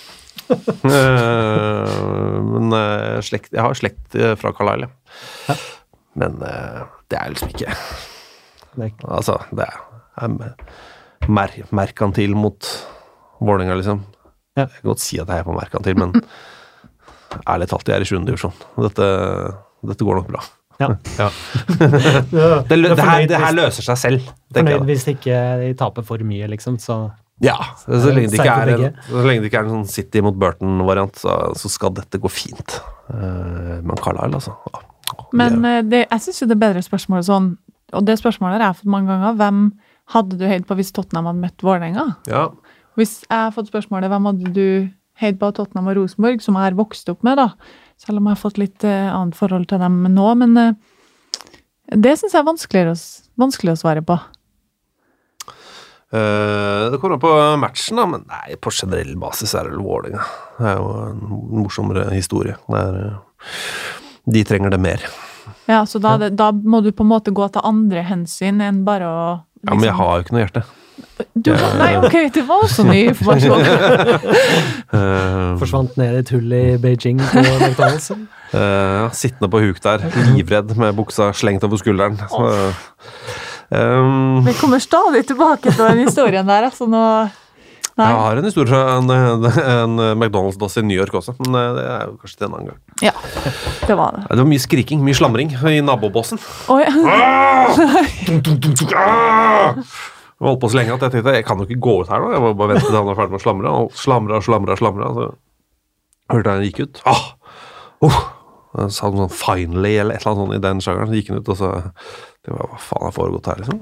Eh, 0.49 1.97
men 2.41 2.73
eh, 2.73 3.19
slekt, 3.27 3.51
jeg 3.53 3.61
har 3.61 3.75
slekt 3.77 4.15
eh, 4.17 4.31
fra 4.41 4.49
Carlisle, 4.57 4.87
ja. 5.45 5.57
Men 6.17 6.39
eh, 6.41 6.79
det 7.13 7.19
er 7.19 7.35
liksom 7.35 7.51
ikke 7.53 7.75
Altså, 9.05 9.35
det 9.53 9.67
er 9.67 10.33
mer, 11.29 11.53
merkantil 11.75 12.33
mot 12.39 12.65
Vålerenga, 13.43 13.77
liksom. 13.83 14.01
Ja. 14.59 14.67
Jeg 14.69 14.83
kan 14.83 14.91
godt 14.93 15.05
si 15.05 15.19
at 15.23 15.29
jeg 15.31 15.43
er 15.43 15.47
på 15.49 15.55
merkantil, 15.57 15.99
men 15.99 16.15
ærlig 17.55 17.69
talt, 17.71 17.89
jeg 17.89 17.97
er 18.01 18.05
i 18.07 18.09
7. 18.09 18.19
divisjon. 18.27 18.55
Dette, 18.83 19.09
dette 19.93 20.07
går 20.09 20.21
nok 20.23 20.31
bra. 20.35 20.45
Ja. 20.79 20.93
Ja. 21.19 21.27
Det, 21.75 22.69
det, 22.71 22.99
her, 23.03 23.25
det 23.27 23.39
her 23.43 23.55
løser 23.57 23.83
seg 23.83 23.99
selv. 23.99 24.29
Fornøyd 24.55 24.85
hvis 24.87 25.09
ikke 25.11 25.39
de 25.65 25.73
taper 25.79 26.05
for 26.07 26.23
mye, 26.27 26.47
liksom. 26.53 26.77
Så 26.83 26.99
Ja, 27.43 27.57
så 27.85 27.99
lenge, 28.15 28.31
det 28.33 28.39
ikke 28.39 28.55
er 28.55 28.71
en, 28.77 28.95
så 29.09 29.25
lenge 29.27 29.43
det 29.43 29.51
ikke 29.51 29.59
er 29.61 29.67
en 29.69 29.75
sånn 29.77 29.89
City 29.91 30.23
mot 30.27 30.35
Burton-variant, 30.39 31.19
så, 31.19 31.35
så 31.59 31.71
skal 31.71 31.93
dette 31.99 32.19
gå 32.23 32.31
fint. 32.31 32.79
Eh, 33.11 33.77
men 33.83 33.99
Carlisle, 34.03 34.39
altså. 34.39 34.55
Men 35.39 35.61
det- 35.91 36.05
eh, 36.05 36.09
jeg 36.15 36.25
syns 36.29 36.41
jo 36.45 36.49
det 36.51 36.57
er 36.59 36.63
bedre 36.69 36.83
spørsmålet 36.87 37.27
sånn, 37.29 37.51
og 37.99 38.07
det 38.07 38.19
spørsmålet 38.23 38.59
har 38.61 38.69
jeg 38.73 38.81
fått 38.85 38.91
mange 38.95 39.11
ganger. 39.11 39.37
Hvem 39.43 39.61
hadde 40.15 40.39
du 40.41 40.47
høyt 40.51 40.67
på 40.71 40.79
hvis 40.79 40.95
Tottenham 40.95 41.27
hadde 41.33 41.43
møtt 41.47 41.67
Vålerenga? 41.67 42.07
ja. 42.31 42.47
Hvis 42.99 43.21
jeg 43.29 43.31
har 43.31 43.53
fått 43.55 43.71
spørsmålet 43.71 44.11
hvem 44.11 44.27
hadde 44.27 44.55
du 44.57 44.71
heid 45.23 45.39
på 45.39 45.51
Tottenham 45.55 45.91
og 45.91 46.01
Rosenborg, 46.01 46.43
som 46.43 46.57
jeg 46.59 46.69
har 46.69 46.79
vokst 46.79 47.11
opp 47.13 47.23
med, 47.27 47.39
da, 47.39 47.53
selv 47.99 48.19
om 48.19 48.27
jeg 48.27 48.35
har 48.35 48.41
fått 48.41 48.59
litt 48.59 48.87
uh, 48.87 49.11
annet 49.15 49.39
forhold 49.39 49.69
til 49.71 49.83
dem 49.83 50.01
nå, 50.15 50.27
men 50.41 50.59
uh, 50.59 50.73
det 51.95 52.17
syns 52.19 52.35
jeg 52.35 52.43
er 52.43 52.49
vanskeligere 52.49 52.95
å, 52.95 52.99
vanskelig 53.39 53.75
å 53.75 53.81
svare 53.81 54.03
på. 54.07 54.19
Uh, 56.09 56.89
det 56.91 56.99
kommer 56.99 57.19
an 57.19 57.23
på 57.23 57.33
matchen, 57.63 58.01
da, 58.01 58.07
men 58.11 58.27
nei, 58.31 58.59
på 58.59 58.73
generell 58.75 59.15
basis 59.21 59.55
er 59.55 59.69
det 59.69 59.77
vel 59.77 59.87
Vålerenga. 59.87 60.27
Det 60.59 60.71
er 60.71 60.79
jo 60.81 60.93
en 61.05 61.23
morsommere 61.63 62.09
historie. 62.15 62.57
Det 62.67 62.83
er, 62.83 63.19
de 64.39 64.45
trenger 64.49 64.75
det 64.75 64.81
mer. 64.83 65.07
Ja, 65.69 65.85
så 65.87 66.01
da, 66.03 66.17
ja. 66.19 66.33
da 66.33 66.51
må 66.51 66.81
du 66.83 66.91
på 66.97 67.05
en 67.07 67.13
måte 67.13 67.35
gå 67.35 67.47
til 67.53 67.63
andre 67.67 68.03
hensyn 68.09 68.63
enn 68.65 68.83
bare 68.89 69.07
å 69.07 69.21
Ja, 69.67 69.75
Men 69.75 69.89
jeg 69.89 69.99
har 69.99 70.17
jo 70.17 70.25
ikke 70.25 70.35
noe 70.35 70.43
hjerte. 70.45 70.67
Du, 71.35 71.51
Nei, 71.79 71.91
ok, 71.99 72.17
det 72.35 72.45
var 72.49 72.65
også 72.67 72.85
ny 72.89 72.99
informasjon. 73.11 73.65
Eh, 74.89 75.59
forsvant 75.61 75.97
ned 76.01 76.15
i 76.15 76.23
et 76.23 76.31
hull 76.33 76.53
i 76.57 76.63
Beijing 76.81 77.19
på 77.21 77.43
McDonald's. 77.43 78.09
Uh, 78.49 79.11
sittende 79.13 79.51
på 79.53 79.61
huk 79.61 79.83
der, 79.85 80.07
livredd 80.33 80.73
med 80.81 80.97
buksa 80.97 81.33
slengt 81.37 81.67
over 81.69 81.81
skulderen. 81.81 82.17
Så, 82.33 82.47
Um, 83.69 84.47
Vi 84.47 84.55
kommer 84.57 84.81
stadig 84.81 85.27
tilbake 85.29 85.69
til 85.69 85.85
den 85.85 85.99
historien 86.07 86.47
der. 86.49 86.65
altså 86.71 86.87
nå... 86.89 87.29
Nei. 87.99 88.07
Jeg 88.07 88.19
har 88.23 88.39
en 88.39 88.45
historie 88.47 88.71
fra 88.71 88.97
en, 88.97 89.11
en 89.11 89.97
McDonald's-dass 90.15 90.79
i 90.79 90.85
New 90.87 90.97
York 90.97 91.15
også, 91.19 91.35
men 91.43 91.57
eh, 91.59 91.73
det 91.75 91.85
er 91.91 92.05
jo 92.07 92.13
kanskje 92.21 92.37
til 92.39 92.47
en 92.47 92.53
annen 92.55 92.69
gang. 92.71 92.79
Ja, 93.03 93.13
det 93.89 93.97
var 93.99 94.15
det. 94.15 94.21
Det 94.31 94.39
var 94.39 94.47
mye 94.53 94.63
skriking, 94.63 95.03
mye 95.03 95.19
slamring 95.19 95.51
i 95.67 95.81
nabobåsen. 95.83 96.39
Oi. 96.71 96.85
Jeg 100.39 100.47
holdt 100.47 100.61
på 100.63 100.71
så 100.71 100.79
lenge 100.79 100.95
at 100.95 101.03
jeg 101.03 101.15
tenkte 101.17 101.35
jeg 101.35 101.45
kan 101.49 101.59
jo 101.59 101.67
ikke 101.67 101.83
gå 101.83 101.95
ut 102.03 102.11
her 102.13 102.23
nå. 102.23 102.31
Jeg 102.31 102.43
må 102.45 102.55
bare 102.55 102.75
vente 102.77 102.87
til 102.87 102.95
han 102.95 103.11
er 103.11 103.19
ferdig 103.19 103.35
med 103.35 103.41
å 103.41 103.45
slamre. 103.45 103.71
Og 103.75 103.97
slamra 103.99 104.39
og 104.39 104.45
slamra 104.47 104.75
og 104.77 104.81
slamra. 104.81 105.09
Så 105.17 105.25
hørte 106.31 106.53
jeg 106.53 106.61
han 106.61 106.67
gikk 106.69 106.83
ut. 106.85 107.01
Ah! 107.11 107.25
Oh! 108.07 108.19
Sa 108.95 109.09
noe 109.11 109.25
sånn 109.25 109.35
'finally' 109.35 109.97
eller 109.99 110.15
et 110.15 110.23
eller 110.23 110.37
annet 110.37 110.45
sånt 110.45 110.55
i 110.55 110.63
den 110.63 110.83
sjangeren. 110.85 111.11
Så 111.11 111.19
gikk 111.19 111.33
han 111.33 111.41
ut, 111.41 111.51
og 111.51 111.59
så 111.59 111.71
det 112.45 112.55
var, 112.55 112.69
Hva 112.71 112.79
faen 112.79 113.07
har 113.09 113.17
foregått 113.17 113.51
her, 113.51 113.65
liksom? 113.65 113.81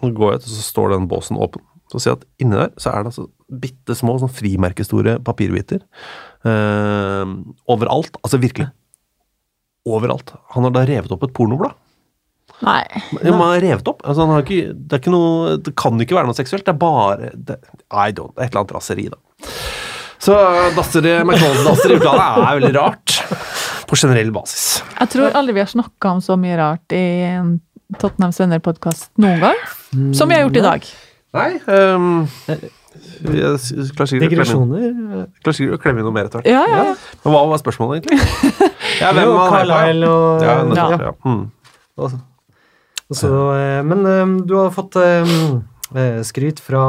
Så 0.00 0.12
går 0.16 0.32
jeg 0.32 0.40
ut, 0.40 0.46
og 0.46 0.54
så 0.54 0.64
står 0.64 0.94
den 0.94 1.10
båsen 1.10 1.36
åpen. 1.36 1.66
Så 1.90 2.00
ser 2.00 2.14
jeg 2.14 2.20
at 2.20 2.26
inni 2.40 2.56
der 2.56 2.70
så 2.80 2.94
er 2.94 3.02
det 3.02 3.10
altså 3.10 3.26
bitte 3.60 3.96
små, 3.98 4.14
sånn 4.22 4.32
frimerkestore 4.32 5.18
papirbiter. 5.26 5.82
Eh, 6.46 7.32
overalt. 7.68 8.16
Altså 8.22 8.40
virkelig. 8.40 8.70
Overalt. 9.84 10.32
Han 10.54 10.64
har 10.68 10.76
da 10.76 10.86
revet 10.86 11.12
opp 11.12 11.26
et 11.26 11.34
pornoblad. 11.36 11.74
Nei. 12.60 12.82
Ja, 13.24 13.32
man 13.32 13.54
har 13.54 13.60
revet 13.64 13.86
opp. 13.88 14.02
Altså, 14.04 14.26
han 14.26 14.34
har 14.34 14.42
ikke, 14.44 14.74
det, 14.76 14.92
er 14.92 15.00
ikke 15.00 15.12
noe, 15.14 15.54
det 15.64 15.72
kan 15.80 16.00
ikke 16.04 16.16
være 16.18 16.28
noe 16.28 16.36
seksuelt. 16.36 16.66
Det 16.66 16.74
er 16.74 16.80
bare 16.80 17.30
det, 17.32 17.56
I 17.88 18.10
don't, 18.12 18.34
Et 18.36 18.50
eller 18.50 18.60
annet 18.62 18.74
raseri, 18.76 19.06
da. 19.12 19.18
Så 20.20 20.34
McDonald's-dasser 20.76 21.94
i 21.94 21.96
utlandet 21.96 22.26
er 22.44 22.58
veldig 22.60 22.74
rart. 22.76 23.14
På 23.88 23.96
generell 23.98 24.28
basis. 24.34 24.66
Jeg 25.00 25.08
tror 25.14 25.32
aldri 25.40 25.54
vi 25.56 25.62
har 25.64 25.70
snakka 25.72 26.12
om 26.12 26.20
så 26.22 26.36
mye 26.38 26.58
rart 26.60 26.92
i 26.94 27.04
en 27.30 27.54
Tottenham 27.98 28.30
Sønner-podkast 28.36 29.08
noen 29.24 29.40
gang. 29.42 29.64
Som 30.14 30.28
vi 30.30 30.36
har 30.36 30.44
gjort 30.44 30.60
i 30.60 30.66
dag. 30.66 30.84
Nei 31.34 31.48
um, 31.66 32.26
Jeg 32.46 32.60
klarer 33.24 33.58
sikkert 33.62 34.00
å 34.02 34.06
klemme 34.06 34.18
inn- 34.18 34.24
Digresjoner. 34.28 35.26
klarer 35.42 35.56
sikkert 35.56 35.76
å 35.78 35.82
klemme 35.82 36.02
inn 36.02 36.06
noe 36.10 36.14
mer 36.14 36.28
etter 36.28 36.42
hvert. 36.42 36.50
Ja, 36.52 36.62
ja, 36.70 36.84
ja. 36.90 36.94
Men 37.24 37.34
hva 37.34 37.42
var 37.50 37.62
spørsmålet, 37.62 38.04
egentlig? 38.04 38.18
Ja, 39.00 39.12
hvem 39.16 39.24
Jo, 39.30 39.34
var? 39.38 39.52
Carlisle 39.54 40.08
og 40.10 40.42
Ja, 40.44 40.54
nettopp, 40.66 41.00
Ja. 41.00 41.10
ja. 41.10 41.14
Mm. 41.24 41.44
Så, 43.10 43.30
eh, 43.56 43.80
men 43.86 44.04
eh, 44.06 44.34
du 44.46 44.54
har 44.54 44.70
fått 44.74 44.96
eh, 44.96 46.20
skryt 46.26 46.60
fra 46.62 46.82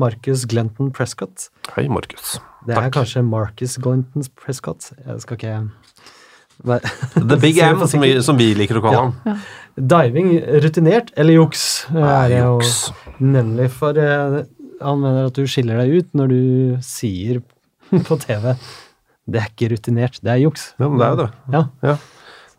Marcus 0.00 0.44
Glenton 0.50 0.90
Prescott. 0.94 1.48
Hei, 1.76 1.86
Marcus. 1.88 2.38
Det 2.66 2.74
er 2.74 2.82
Takk. 2.88 2.96
kanskje 2.98 3.22
Marcus 3.24 3.76
Glenton 3.80 4.24
Prescott. 4.36 4.90
Jeg 5.06 5.20
skal 5.22 5.38
ikke 5.38 5.54
være- 6.66 6.90
The 7.30 7.38
Big 7.40 7.58
M, 7.64 7.86
som 7.88 8.02
vi, 8.02 8.16
som 8.26 8.36
vi 8.40 8.50
liker 8.58 8.80
å 8.80 8.84
kalle 8.84 8.98
Ja. 8.98 9.04
ham. 9.30 9.40
Diving, 9.80 10.32
rutinert 10.60 11.12
eller 11.16 11.38
juks? 11.38 11.86
Er 11.94 12.28
det 12.28 12.40
jo 12.42 12.56
Juks. 12.58 12.74
Nemlig 13.22 13.70
for 13.72 13.96
han 14.00 15.00
mener 15.00 15.28
at 15.30 15.36
du 15.38 15.46
skiller 15.48 15.78
deg 15.84 15.94
ut 16.02 16.14
når 16.16 16.28
du 16.32 16.42
sier 16.84 17.40
på 17.90 18.16
TV 18.22 18.54
det 19.30 19.38
er 19.44 19.46
ikke 19.52 19.68
rutinert, 19.70 20.16
det 20.24 20.30
er 20.32 20.40
juks. 20.42 20.72
Ja, 20.80 20.88
men 20.88 20.98
det 20.98 21.06
er 21.06 21.10
jo 21.14 21.18
det. 21.20 21.26
Ja. 21.54 21.60
Ja. 21.86 21.92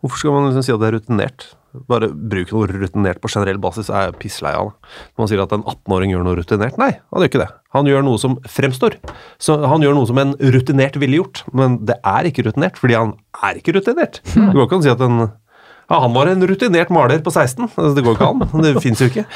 Hvorfor 0.00 0.20
skal 0.22 0.32
man 0.32 0.46
liksom 0.48 0.64
si 0.64 0.72
at 0.72 0.80
det 0.80 0.88
er 0.88 0.94
rutinert? 0.96 1.44
Bare 1.88 2.10
bruke 2.12 2.52
noe 2.52 2.68
rutinert 2.68 3.20
på 3.22 3.30
generell 3.32 3.60
basis 3.62 3.88
er 3.88 4.10
jeg 4.10 4.18
pisslei 4.20 4.52
av. 4.58 4.72
Når 5.14 5.22
man 5.22 5.30
sier 5.30 5.42
at 5.44 5.54
en 5.56 5.64
18-åring 5.64 6.12
gjør 6.12 6.26
noe 6.26 6.36
rutinert. 6.36 6.76
Nei, 6.80 6.90
han 7.00 7.22
gjør 7.22 7.30
ikke 7.30 7.42
det. 7.42 7.50
Han 7.76 7.88
gjør 7.88 8.04
noe 8.04 8.20
som 8.20 8.34
fremstår. 8.44 8.98
Så 9.40 9.56
han 9.64 9.84
gjør 9.84 9.96
noe 9.96 10.08
som 10.10 10.20
en 10.20 10.34
rutinert 10.52 10.98
ville 11.00 11.22
gjort, 11.22 11.44
men 11.56 11.78
det 11.88 11.96
er 12.04 12.28
ikke 12.28 12.44
rutinert, 12.48 12.76
fordi 12.80 12.98
han 12.98 13.14
er 13.40 13.60
ikke 13.62 13.76
rutinert. 13.78 14.20
Det 14.34 14.50
går 14.52 14.66
ikke 14.66 14.76
an 14.78 14.84
å 14.84 14.88
si 14.88 14.92
at 14.92 15.06
en 15.06 15.22
ja, 15.90 15.98
han 16.00 16.14
var 16.14 16.28
en 16.30 16.44
rutinert 16.48 16.92
maler 16.94 17.20
på 17.24 17.32
16. 17.34 17.66
Altså, 17.66 17.90
det 17.98 18.04
går 18.06 18.14
ikke 18.16 18.28
an. 18.30 18.44
Det 18.64 18.70
fins 18.80 19.02
jo 19.02 19.10
ikke. 19.10 19.26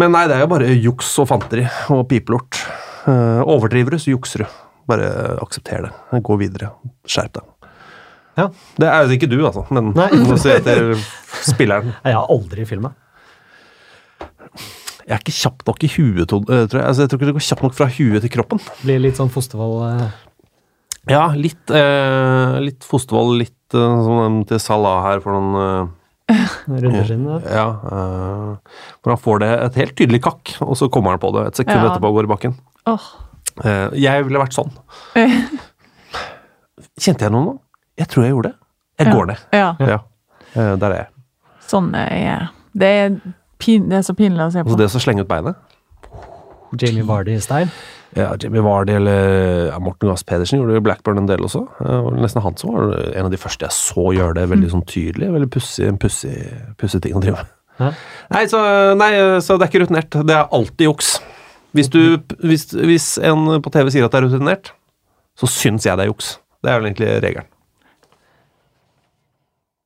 Men 0.00 0.14
nei, 0.16 0.24
det 0.26 0.34
er 0.34 0.42
jo 0.42 0.50
bare 0.50 0.70
juks 0.72 1.12
og 1.22 1.28
fanteri 1.30 1.66
og 1.94 2.06
pipelort. 2.10 2.58
Eh, 3.06 3.42
overdriver 3.44 3.94
du, 3.94 4.00
så 4.02 4.10
jukser 4.14 4.42
du. 4.42 4.56
Bare 4.90 5.12
aksepter 5.44 5.86
det. 5.86 5.92
Gå 6.26 6.38
videre. 6.40 6.72
Skjerp 7.06 7.38
deg. 7.38 7.61
Ja. 8.38 8.46
Det 8.80 8.88
er 8.88 9.02
jo 9.04 9.16
ikke 9.18 9.28
du, 9.28 9.38
altså, 9.44 9.66
men 9.70 9.90
Nei. 9.96 10.08
nå 10.22 10.36
sier 10.40 10.62
jeg 10.64 10.96
spilleren. 11.44 11.92
Jeg 12.06 12.14
har 12.16 12.30
aldri 12.32 12.64
filma. 12.68 12.92
Jeg 15.02 15.16
er 15.16 15.20
ikke 15.20 15.34
kjapp 15.34 15.64
nok 15.66 15.82
i 15.84 15.88
huet, 15.96 16.30
eh, 16.32 16.66
tror 16.70 16.78
jeg. 16.78 16.84
Altså, 16.86 17.02
jeg 17.02 17.10
tror 17.10 17.18
ikke 17.18 17.28
det 17.28 17.34
går 17.36 17.44
kjapt 17.48 17.64
nok 17.66 17.74
fra 17.74 17.88
huet 17.90 18.22
til 18.22 18.30
kroppen. 18.32 18.60
Blir 18.84 19.00
litt 19.02 19.18
sånn 19.18 19.32
fostervoll 19.34 19.80
eh, 19.88 20.04
Ja, 21.10 21.24
litt, 21.34 21.72
eh, 21.74 22.60
litt 22.62 22.86
fostervoll, 22.86 23.34
litt 23.42 23.74
eh, 23.76 23.96
som 24.06 24.20
den 24.22 24.36
til 24.48 24.60
Salah 24.62 25.00
her 25.08 25.20
for 25.24 25.34
noen 25.34 25.90
eh, 26.30 26.54
runder 26.70 27.02
siden. 27.08 27.26
da. 27.26 27.40
Ja. 27.50 27.66
eh, 27.82 28.78
hvor 29.02 29.12
han 29.16 29.20
får 29.26 29.42
det 29.42 29.50
et 29.66 29.80
helt 29.82 29.96
tydelig 29.98 30.22
kakk, 30.24 30.54
og 30.62 30.78
så 30.78 30.88
kommer 30.94 31.16
han 31.16 31.20
på 31.24 31.34
det 31.34 31.48
et 31.50 31.60
sekund 31.64 31.82
Ja. 31.82 31.90
etterpå 31.90 32.12
og 32.14 32.20
går 32.20 32.30
i 32.30 32.32
bakken. 32.36 32.56
Oh. 32.88 33.10
Eh, 33.66 33.88
jeg 34.06 34.24
ville 34.30 34.40
vært 34.40 34.54
sånn. 34.56 34.70
Kjente 37.02 37.26
jeg 37.26 37.34
noe 37.34 37.44
nå? 37.50 37.58
Jeg 37.98 38.08
tror 38.08 38.24
jeg 38.24 38.32
gjorde 38.32 38.50
det. 38.52 38.56
Jeg 38.98 39.06
Ja. 39.06 39.12
går 39.14 39.26
ned. 39.26 39.36
Ja, 39.52 39.76
Ja. 39.80 39.98
Eh, 40.54 40.76
der 40.76 40.90
er 40.90 40.96
jeg. 40.96 41.06
sånn 41.68 41.94
er 41.96 42.50
Det 42.76 42.88
er, 42.88 43.20
pin, 43.58 43.88
det 43.88 43.98
er 43.98 44.02
så 44.02 44.14
pinlig 44.16 44.40
å 44.46 44.52
se 44.52 44.62
på. 44.62 44.68
Altså 44.70 44.78
det 44.78 44.86
å 44.86 45.00
slenge 45.00 45.20
ut 45.20 45.28
beinet 45.28 45.56
Jamie 46.80 47.04
Vardy-style. 47.04 47.68
Ja, 48.16 48.34
Jamie 48.40 48.60
Vardy 48.64 48.92
eller 48.92 49.68
ja, 49.70 49.78
Morten 49.80 50.08
Gass 50.08 50.22
Pedersen 50.22 50.58
gjorde 50.60 50.74
det 50.76 50.82
Blackburn 50.84 51.18
en 51.18 51.26
del 51.28 51.44
også. 51.44 51.62
Det 51.80 51.98
var 52.04 52.16
nesten 52.20 52.42
han 52.44 52.56
som 52.60 52.74
var 52.74 52.94
en 53.16 53.24
av 53.28 53.30
de 53.32 53.40
første 53.40 53.66
jeg 53.66 53.76
så 53.76 54.06
gjøre 54.16 54.34
det 54.34 54.46
veldig 54.52 54.70
sånn 54.72 54.84
tydelig. 54.88 55.30
Veldig 55.32 55.50
pussig, 55.52 55.86
en 55.88 55.98
pussig, 56.00 56.34
pussig 56.80 57.00
ting 57.02 57.16
å 57.16 57.20
drive 57.24 57.40
med. 57.40 57.94
Nei, 58.30 58.44
så, 58.52 58.60
nei, 59.00 59.10
så 59.44 59.56
det 59.58 59.66
er 59.66 59.70
ikke 59.72 59.84
rutinert. 59.86 60.10
Det 60.28 60.36
er 60.36 60.48
alltid 60.52 60.86
juks. 60.90 61.14
Hvis, 61.72 61.88
du, 61.92 62.18
hvis, 62.44 62.66
hvis 62.76 63.06
en 63.24 63.46
på 63.64 63.72
TV 63.72 63.88
sier 63.94 64.04
at 64.04 64.12
det 64.12 64.20
er 64.22 64.28
rutinert, 64.28 64.72
så 65.40 65.48
syns 65.48 65.84
jeg 65.88 65.96
det 65.96 66.04
er 66.04 66.12
juks. 66.12 66.34
Det 66.62 66.70
er 66.72 66.80
vel 66.80 66.90
egentlig 66.92 67.12
regelen. 67.24 67.48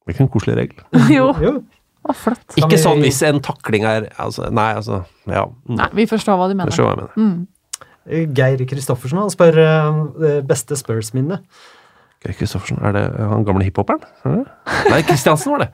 Hvilken 0.07 0.31
koselig 0.33 0.57
regel. 0.61 0.85
Jo, 1.16 1.33
Jo. 1.43 1.57
Ah, 2.07 2.15
flott. 2.15 2.55
Ikke 2.55 2.78
sånn 2.78 3.01
hvis 3.03 3.19
en 3.27 3.41
takling 3.43 3.83
er 3.89 4.05
altså, 4.23 4.47
Nei, 4.55 4.69
altså 4.78 5.01
Ja. 5.27 5.41
Mm, 5.66 5.78
Nei, 5.81 5.89
vi 5.99 6.05
forstår 6.07 6.39
hva 6.39 6.47
du 6.47 6.55
mener. 6.55 6.70
hva 6.70 6.93
mener. 6.95 7.16
Mm. 7.19 7.49
Geir 8.07 8.62
Kristoffersen 8.70 9.19
han 9.19 9.33
spør 9.33 9.57
uh, 9.59 9.97
det 10.23 10.37
beste 10.47 10.78
Spurs-minne. 10.78 11.41
Geir 12.23 12.37
Kristoffersen, 12.39 12.78
er 12.87 12.95
det 12.95 13.03
han 13.19 13.43
gamle 13.47 13.66
hiphoperen? 13.66 14.07
Er? 14.23 14.45
Nei, 14.93 15.01
Kristiansen 15.09 15.57
var 15.57 15.65
det. 15.65 15.70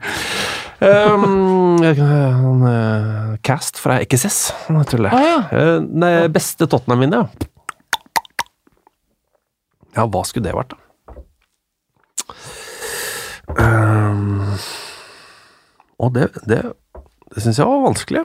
Um, 0.83 1.77
han, 1.79 2.63
eh, 2.67 3.35
cast 3.45 3.77
fra 3.79 3.99
XS, 4.03 4.39
tuller 4.89 5.13
jeg. 5.13 5.15
Ah, 5.15 5.23
ja. 5.29 5.37
uh, 5.77 5.85
nei, 5.85 6.11
beste 6.33 6.67
Tottenham-minne, 6.67 7.21
ja. 7.21 7.29
Ja, 9.93 10.07
hva 10.09 10.25
skulle 10.25 10.49
det 10.49 10.57
vært, 10.57 10.73
da? 10.73 12.33
Um, 13.57 14.55
og 16.01 16.13
det, 16.15 16.29
det, 16.49 16.61
det 17.33 17.43
syns 17.43 17.59
jeg 17.59 17.69
var 17.69 17.85
vanskelig. 17.85 18.23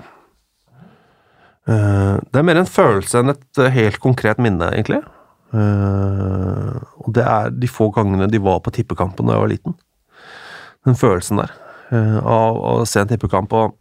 Uh, 1.68 2.16
det 2.32 2.40
er 2.40 2.46
mer 2.48 2.60
en 2.62 2.70
følelse 2.70 3.20
enn 3.20 3.34
et 3.34 3.60
eh, 3.60 3.74
helt 3.74 4.00
konkret 4.00 4.40
minne, 4.40 4.70
egentlig. 4.72 5.02
Uh, 5.52 6.76
og 7.04 7.12
det 7.16 7.24
er 7.24 7.52
de 7.52 7.68
få 7.70 7.90
gangene 7.92 8.28
de 8.32 8.40
var 8.44 8.62
på 8.64 8.72
tippekampen 8.76 9.28
da 9.28 9.36
jeg 9.36 9.44
var 9.44 9.52
liten. 9.52 9.76
Den 10.88 10.96
følelsen 10.96 11.42
der. 11.42 11.52
Uh, 11.92 12.18
av 12.24 12.60
å 12.62 12.72
se 12.88 13.02
en 13.02 13.10
tippekamp 13.10 13.52
og 13.56 13.76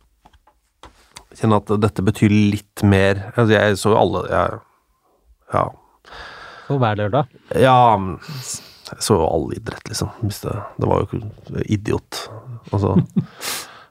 kjenne 1.37 1.59
at 1.61 1.73
dette 1.83 2.03
betyr 2.03 2.31
litt 2.31 2.81
mer 2.87 3.19
altså 3.35 3.51
Jeg 3.53 3.75
så 3.77 3.91
jo 3.91 3.99
alle 3.99 4.23
jeg, 4.31 4.63
Ja. 5.53 5.67
Og 6.67 6.81
hver 6.81 6.97
lørdag. 6.99 7.35
Ja 7.55 7.95
Jeg 8.93 9.03
så 9.05 9.17
jo 9.19 9.25
all 9.27 9.47
idrett, 9.55 9.87
liksom. 9.89 10.11
Det, 10.23 10.53
det 10.77 10.89
var 10.89 11.01
jo 11.01 11.07
ikke 11.09 11.65
Idiot. 11.77 12.27
Altså 12.71 12.95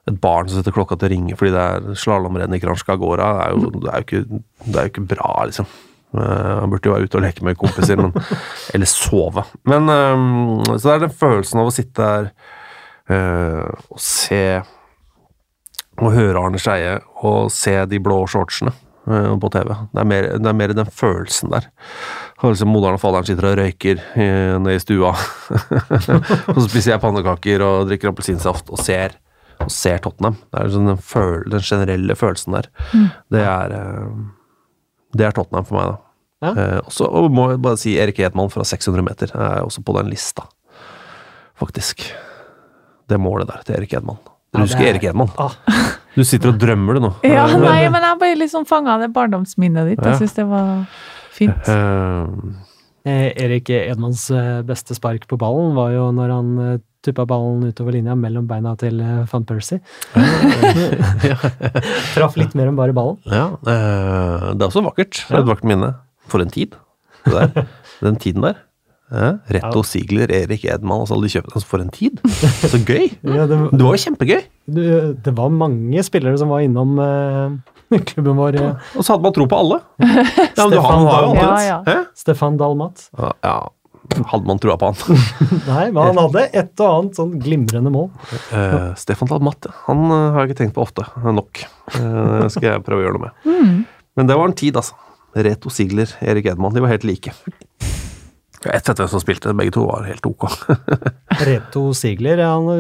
Et 0.07 0.21
barn 0.23 0.47
som 0.47 0.61
setter 0.61 0.75
klokka 0.75 0.95
til 0.95 1.09
å 1.09 1.11
ringe 1.11 1.35
fordi 1.35 1.51
det 1.51 1.63
er 1.67 1.97
slalåmrenn 1.99 2.55
i 2.55 2.61
Kranjska 2.63 2.95
Agora, 2.95 3.33
det 3.35 3.47
er, 3.49 3.57
jo, 3.57 3.71
det, 3.75 3.89
er 3.91 3.97
jo 3.97 4.05
ikke, 4.07 4.43
det 4.63 4.77
er 4.77 4.87
jo 4.87 4.93
ikke 4.93 5.07
bra, 5.11 5.31
liksom. 5.51 5.67
Eh, 6.15 6.53
Han 6.61 6.71
burde 6.71 6.87
jo 6.87 6.95
være 6.95 7.09
ute 7.09 7.19
og 7.19 7.25
leke 7.25 7.47
med 7.47 7.59
kompiser, 7.59 7.99
men, 7.99 8.15
eller 8.77 8.91
sove. 8.91 9.43
Men, 9.67 9.91
eh, 9.91 10.77
så 10.77 10.85
det 10.85 10.95
er 10.95 11.05
den 11.09 11.19
følelsen 11.25 11.63
av 11.63 11.71
å 11.71 11.75
sitte 11.75 12.07
der 12.07 12.31
eh, 13.11 13.67
og 13.91 14.03
se 14.03 14.43
og 15.97 16.13
høre 16.13 16.39
Arne 16.39 16.61
Skeie 16.61 16.99
og 17.25 17.51
se 17.55 17.75
de 17.89 18.01
blå 18.05 18.21
shortsene 18.29 18.75
på 19.07 19.49
TV. 19.55 19.71
Det 19.95 20.01
er, 20.03 20.09
mer, 20.11 20.27
det 20.37 20.51
er 20.51 20.57
mer 20.59 20.75
den 20.77 20.89
følelsen 20.93 21.53
der. 21.55 21.69
Og 22.43 22.53
liksom 22.53 22.69
Moderen 22.69 22.99
og 22.99 23.01
faderen 23.01 23.25
sitter 23.25 23.47
og 23.49 23.55
røyker 23.63 24.01
eh, 24.21 24.57
nede 24.61 24.77
i 24.77 24.83
stua. 24.83 25.13
og 26.53 26.59
så 26.59 26.67
spiser 26.67 26.93
jeg 26.93 27.01
pannekaker 27.01 27.65
og 27.65 27.87
drikker 27.89 28.11
appelsinsaft 28.11 28.69
og 28.75 28.83
ser, 28.85 29.15
og 29.65 29.71
ser 29.73 30.03
Tottenham. 30.05 30.37
Det 30.51 30.61
er 30.61 30.69
liksom 30.69 30.91
den, 30.91 31.01
føl 31.01 31.47
den 31.55 31.65
generelle 31.65 32.17
følelsen 32.19 32.59
der. 32.59 32.69
Det, 33.33 33.41
er, 33.41 33.73
eh, 33.79 34.13
det 35.17 35.31
er 35.31 35.37
Tottenham 35.39 35.65
for 35.69 35.79
meg, 35.81 35.95
da. 35.95 36.03
Ja. 36.45 36.53
Eh, 36.53 36.79
og 36.85 36.93
så 36.93 37.09
må 37.33 37.49
jeg 37.55 37.63
bare 37.65 37.81
si 37.81 37.97
Erik 37.97 38.21
Edman 38.21 38.53
fra 38.53 38.67
600 38.69 39.07
meter 39.07 39.33
er 39.33 39.65
også 39.65 39.81
på 39.87 39.97
den 39.97 40.13
lista, 40.13 40.45
faktisk. 41.57 42.05
Det 43.09 43.17
målet 43.23 43.49
der 43.49 43.65
til 43.65 43.79
Erik 43.79 43.97
Edman. 43.97 44.21
Du 44.53 44.61
husker 44.61 44.85
ja, 44.85 44.91
er- 44.91 44.95
Erik 44.99 45.09
Edman? 45.09 45.33
Ah. 45.41 45.57
Du 46.17 46.25
sitter 46.25 46.53
og 46.53 46.61
drømmer, 46.61 46.97
du 46.97 47.07
nå. 47.09 47.15
Ja, 47.25 47.49
nei, 47.65 47.83
men 47.93 48.05
jeg 48.05 48.21
ble 48.21 48.33
liksom 48.45 48.69
fanga 48.69 48.97
av 48.97 49.05
det 49.05 49.11
barndomsminnet 49.17 49.95
ditt. 49.95 50.05
Jeg 50.05 50.21
syns 50.21 50.37
det 50.37 50.47
var 50.49 50.85
Fint. 51.37 51.69
Eh, 51.69 52.65
Eh, 53.07 53.31
Erik 53.39 53.71
Edmanns 53.71 54.25
eh, 54.35 54.63
beste 54.67 54.97
spark 54.97 55.29
på 55.31 55.37
ballen 55.39 55.77
var 55.77 55.93
jo 55.95 56.09
når 56.15 56.31
han 56.35 56.49
eh, 56.59 56.79
tuppa 57.07 57.23
ballen 57.31 57.69
utover 57.69 57.95
linja 57.95 58.17
mellom 58.19 58.49
beina 58.51 58.73
til 58.81 58.99
van 59.31 59.45
Persie. 59.47 59.79
Traff 62.17 62.35
litt 62.41 62.57
mer 62.59 62.73
enn 62.73 62.79
bare 62.79 62.97
ballen. 62.97 63.21
ja, 63.31 63.53
eh, 63.63 64.49
det 64.57 64.59
er 64.59 64.67
også 64.67 64.83
vakkert. 64.89 65.23
Det 65.29 65.37
er 65.37 65.45
Et 65.45 65.51
vakkert 65.53 65.71
minne. 65.71 65.93
For 66.27 66.43
en 66.43 66.51
tid. 66.51 66.75
Der. 67.31 67.53
Den 68.03 68.19
tiden 68.19 68.43
der. 68.43 68.59
Ja, 69.07 69.37
Retto 69.55 69.85
Sigler, 69.87 70.33
Erik 70.35 70.65
Edman, 70.67 71.05
altså 71.05 71.15
alle 71.15 71.29
de 71.29 71.37
kjøpte 71.37 71.53
altså, 71.55 71.69
For 71.71 71.79
en 71.79 71.93
tid! 71.95 72.19
Så 72.67 72.81
gøy! 72.83 73.05
Ja, 73.23 73.45
det, 73.47 73.61
Det 73.71 73.85
var 73.87 73.95
jo 73.95 74.01
kjempegøy! 74.03 74.41
det 74.67 75.35
var 75.39 75.53
mange 75.55 76.03
spillere 76.03 76.41
som 76.41 76.51
var 76.51 76.65
innom 76.67 76.99
klubben 78.11 78.37
vår. 78.37 78.57
eh, 78.61 78.93
Og 78.97 79.05
så 79.07 79.15
hadde 79.15 79.27
man 79.27 79.35
tro 79.37 79.47
på 79.51 79.59
alle. 79.63 79.81
Ja, 80.57 80.65
men 80.67 80.73
du 80.73 80.79
har, 80.81 81.01
har 81.07 81.25
jo 81.27 81.33
alltid 81.37 81.91
Ja, 81.93 81.99
Stefan 82.17 82.57
Dalmat. 82.61 83.09
Ja, 83.19 83.33
ja, 83.45 83.57
hadde 84.31 84.47
man 84.49 84.61
trua 84.63 84.77
på 84.81 84.91
han. 84.91 85.21
Nei, 85.71 85.85
men 85.93 86.01
han 86.11 86.21
hadde 86.25 86.45
et 86.57 86.83
og 86.83 86.89
annet 86.89 87.19
sånn 87.19 87.35
glimrende 87.43 87.93
mål. 87.93 88.09
Uh, 88.53 88.93
Stefan 88.99 89.31
Dalmat, 89.31 89.69
han 89.87 90.05
uh, 90.11 90.17
har 90.35 90.45
jeg 90.45 90.53
ikke 90.55 90.61
tenkt 90.65 90.77
på 90.79 90.85
ofte. 90.87 91.05
Nok. 91.27 91.63
Uh, 91.99 92.47
skal 92.53 92.71
jeg 92.71 92.85
prøve 92.87 93.03
å 93.03 93.07
gjøre 93.07 93.19
noe 93.19 93.29
med. 93.29 93.85
Men 94.17 94.31
det 94.31 94.39
var 94.39 94.49
en 94.49 94.57
tid, 94.57 94.79
altså. 94.81 94.97
Reto 95.37 95.69
Sigler, 95.69 96.09
Erik 96.25 96.47
Edman, 96.49 96.73
de 96.73 96.81
var 96.81 96.95
helt 96.95 97.05
like. 97.05 97.35
Ett 98.67 98.87
sett 98.89 98.99
hvem 98.99 99.11
som 99.13 99.21
spilte, 99.21 99.53
begge 99.55 99.75
to 99.77 99.85
var 99.85 100.07
helt 100.09 100.25
ok. 100.27 100.47
Reto 101.45 101.91
Sigler 101.95 102.41
han 102.41 102.71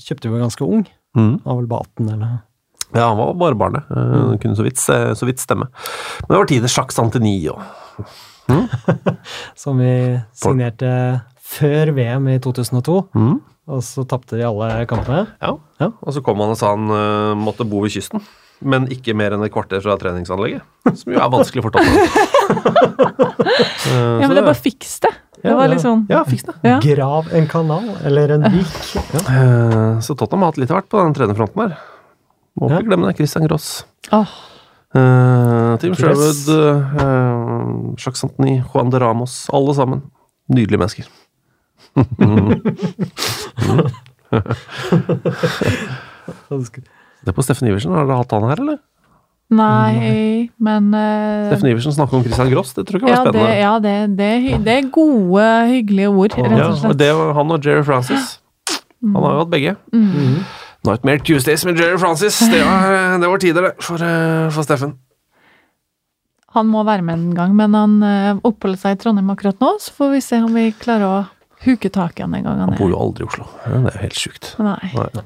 kjøpte 0.00 0.30
jo 0.30 0.40
ganske 0.40 0.64
ung. 0.64 0.86
Mm. 1.18 1.34
Han 1.44 1.50
var 1.50 1.58
vel 1.60 1.68
bare 1.74 1.90
18 1.92 2.08
eller 2.14 2.30
Ja, 2.94 3.08
han 3.08 3.18
var 3.18 3.34
bare 3.34 3.58
barnet. 3.58 3.90
Mm. 3.90 4.38
kunne 4.42 4.56
så 4.56 4.64
vidt, 4.66 4.78
så 4.78 5.26
vidt 5.26 5.42
stemme. 5.42 5.66
Men 6.22 6.30
det 6.30 6.38
var 6.38 6.50
tider 6.50 6.70
Jacques 6.70 6.96
Santini 6.96 7.38
og 7.50 7.62
Som 9.62 9.80
vi 9.82 9.92
signerte 10.36 10.90
før 11.46 11.92
VM 11.96 12.28
i 12.34 12.38
2002. 12.42 13.00
Mm. 13.16 13.36
Og 13.66 13.82
så 13.82 14.04
tapte 14.06 14.38
de 14.38 14.46
alle 14.46 14.86
kampene. 14.86 15.24
Ja. 15.42 15.56
Ja. 15.82 15.90
Og 16.00 16.14
så 16.14 16.22
kom 16.24 16.38
han 16.42 16.54
og 16.54 16.58
sa 16.60 16.72
han 16.74 16.86
uh, 16.90 17.34
måtte 17.38 17.66
bo 17.66 17.82
ved 17.82 17.94
kysten. 17.96 18.22
Men 18.64 18.86
ikke 18.92 19.12
mer 19.18 19.34
enn 19.36 19.42
et 19.44 19.52
kvarter 19.52 19.82
fra 19.84 19.98
treningsanlegget. 20.00 20.62
Som 20.96 21.12
jo 21.12 21.20
er 21.20 21.32
vanskelig 21.32 21.66
for 21.66 21.74
Tottenham. 21.74 22.06
uh, 23.90 24.20
Ja, 24.22 24.28
men 24.28 24.36
det 24.36 24.44
er 24.44 24.48
bare 24.52 24.60
fiks 24.60 25.00
det. 25.02 25.12
Det 25.42 25.52
var 25.52 25.66
ja. 25.66 25.72
litt 25.74 25.82
sånn 25.84 26.06
Ja, 26.10 26.22
fiks 26.26 26.46
det. 26.46 26.54
Ja. 26.64 26.78
Grav 26.82 27.28
en 27.36 27.50
kanal, 27.50 27.90
eller 28.06 28.32
en 28.38 28.46
vik. 28.54 28.78
Ja. 28.94 29.26
Uh, 29.26 30.00
Så 30.02 30.14
Tottenham 30.14 30.46
har 30.46 30.54
hatt 30.54 30.62
litt 30.62 30.72
av 30.72 30.80
hvert 30.80 30.90
på 30.94 31.02
den 31.02 31.18
trenerfronten 31.18 31.66
her. 31.66 31.76
Må 32.56 32.62
ikke 32.68 32.76
Ja. 32.80 32.84
glemme 32.88 33.06
det. 33.08 33.16
Christian 33.18 33.46
Gross. 33.48 33.68
Oh. 34.12 34.26
Uh, 34.96 35.76
Tim. 35.82 35.94
Sherwood, 35.94 36.48
uh, 36.48 37.94
Jacques 38.00 38.20
Santini, 38.22 38.62
Juan 38.72 38.90
de 38.90 38.98
Ramos. 39.02 39.48
Alle 39.52 39.74
sammen. 39.74 40.02
Nydelige 40.48 40.78
mennesker. 40.78 41.04
Det 47.26 47.32
er 47.32 47.36
på 47.36 47.42
Steffen 47.44 47.68
Iversen. 47.70 47.92
Har 47.94 48.04
dere 48.06 48.18
hatt 48.20 48.32
han 48.36 48.46
her, 48.50 48.58
eller? 48.62 48.78
nei, 49.46 50.50
men 50.58 50.88
uh, 50.90 51.46
Steffen 51.52 51.68
Iversen 51.70 51.94
snakker 51.94 52.16
om 52.18 52.22
Christian 52.24 52.48
Gross. 52.50 52.72
Det 52.74 52.82
tror 52.88 52.98
jeg 53.04 53.12
ja, 53.12 53.20
var 53.22 53.30
det, 53.30 53.38
spennende. 53.38 53.60
ja 53.60 53.74
det, 53.78 53.92
det, 54.18 54.30
det 54.66 54.72
er 54.74 54.88
gode, 54.90 55.44
hyggelige 55.70 56.08
ord, 56.10 56.34
rett 56.34 56.50
og 56.56 56.64
og 56.72 56.78
slett. 56.80 56.96
det 56.98 57.10
var 57.14 57.30
han 57.38 57.52
og 57.54 57.62
Jerry 57.68 57.84
Francis. 57.86 58.24
Han 59.04 59.20
har 59.22 59.36
jo 59.36 59.40
hatt 59.44 59.52
begge. 59.52 59.76
Mm. 59.94 60.40
Nightmare 60.86 61.22
Tuesdays 61.26 61.64
med 61.68 61.78
Jerry 61.80 61.98
Francis. 62.00 62.38
Det 62.50 62.62
var, 62.64 63.18
det 63.22 63.28
var 63.32 63.42
tider, 63.42 63.62
det, 63.68 63.74
for, 63.84 64.02
eh, 64.02 64.48
for 64.54 64.66
Steffen. 64.66 64.96
Han 66.56 66.68
må 66.72 66.84
være 66.88 67.02
med 67.04 67.18
en 67.18 67.30
gang, 67.36 67.54
men 67.58 67.74
han 67.76 67.96
eh, 68.06 68.38
oppholder 68.48 68.80
seg 68.80 68.96
i 68.96 69.00
Trondheim 69.02 69.30
akkurat 69.34 69.58
nå, 69.60 69.74
så 69.82 69.92
får 69.98 70.12
vi 70.14 70.20
se 70.24 70.38
om 70.46 70.54
vi 70.56 70.70
klarer 70.80 71.04
å 71.04 71.16
huke 71.66 71.90
tak 71.92 72.20
i 72.20 72.24
han 72.24 72.34
en 72.38 72.44
gang 72.46 72.60
han 72.62 72.70
Han 72.72 72.78
bor 72.78 72.88
er 72.88 72.94
jo 72.94 73.00
aldri 73.02 73.26
i 73.26 73.28
Oslo. 73.28 73.48
Det 73.64 73.72
er 73.76 73.96
jo 73.98 74.04
helt 74.06 74.20
sjukt. 74.22 74.52
Nei. 74.62 74.92
Nei. 74.94 75.24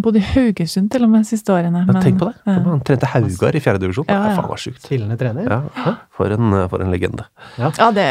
Bodde 0.00 0.16
i 0.22 0.24
Haugesund 0.24 0.88
til 0.94 1.04
og 1.04 1.10
med 1.12 1.26
de 1.26 1.28
siste 1.28 1.52
årene. 1.52 1.82
Ja, 1.84 1.92
men- 1.92 2.02
Tenk 2.02 2.18
på 2.22 2.30
det. 2.30 2.38
Ja. 2.48 2.54
Han 2.64 2.80
trente 2.88 3.06
Haugar 3.12 3.54
i 3.54 3.60
fjerde 3.60 3.82
divisjon. 3.84 4.06
Det 4.08 4.14
Ja, 4.16 4.22
er 4.24 4.30
ja. 4.30 4.36
faen 4.40 4.48
meg 4.48 4.62
sjukt. 4.62 4.80
Spillende 4.86 5.18
trener. 5.20 5.44
Ja, 5.50 5.94
for 6.16 6.32
en, 6.32 6.54
for 6.72 6.80
en 6.80 6.90
legende. 6.94 7.26
Ja, 7.60 7.90
det, 7.92 8.06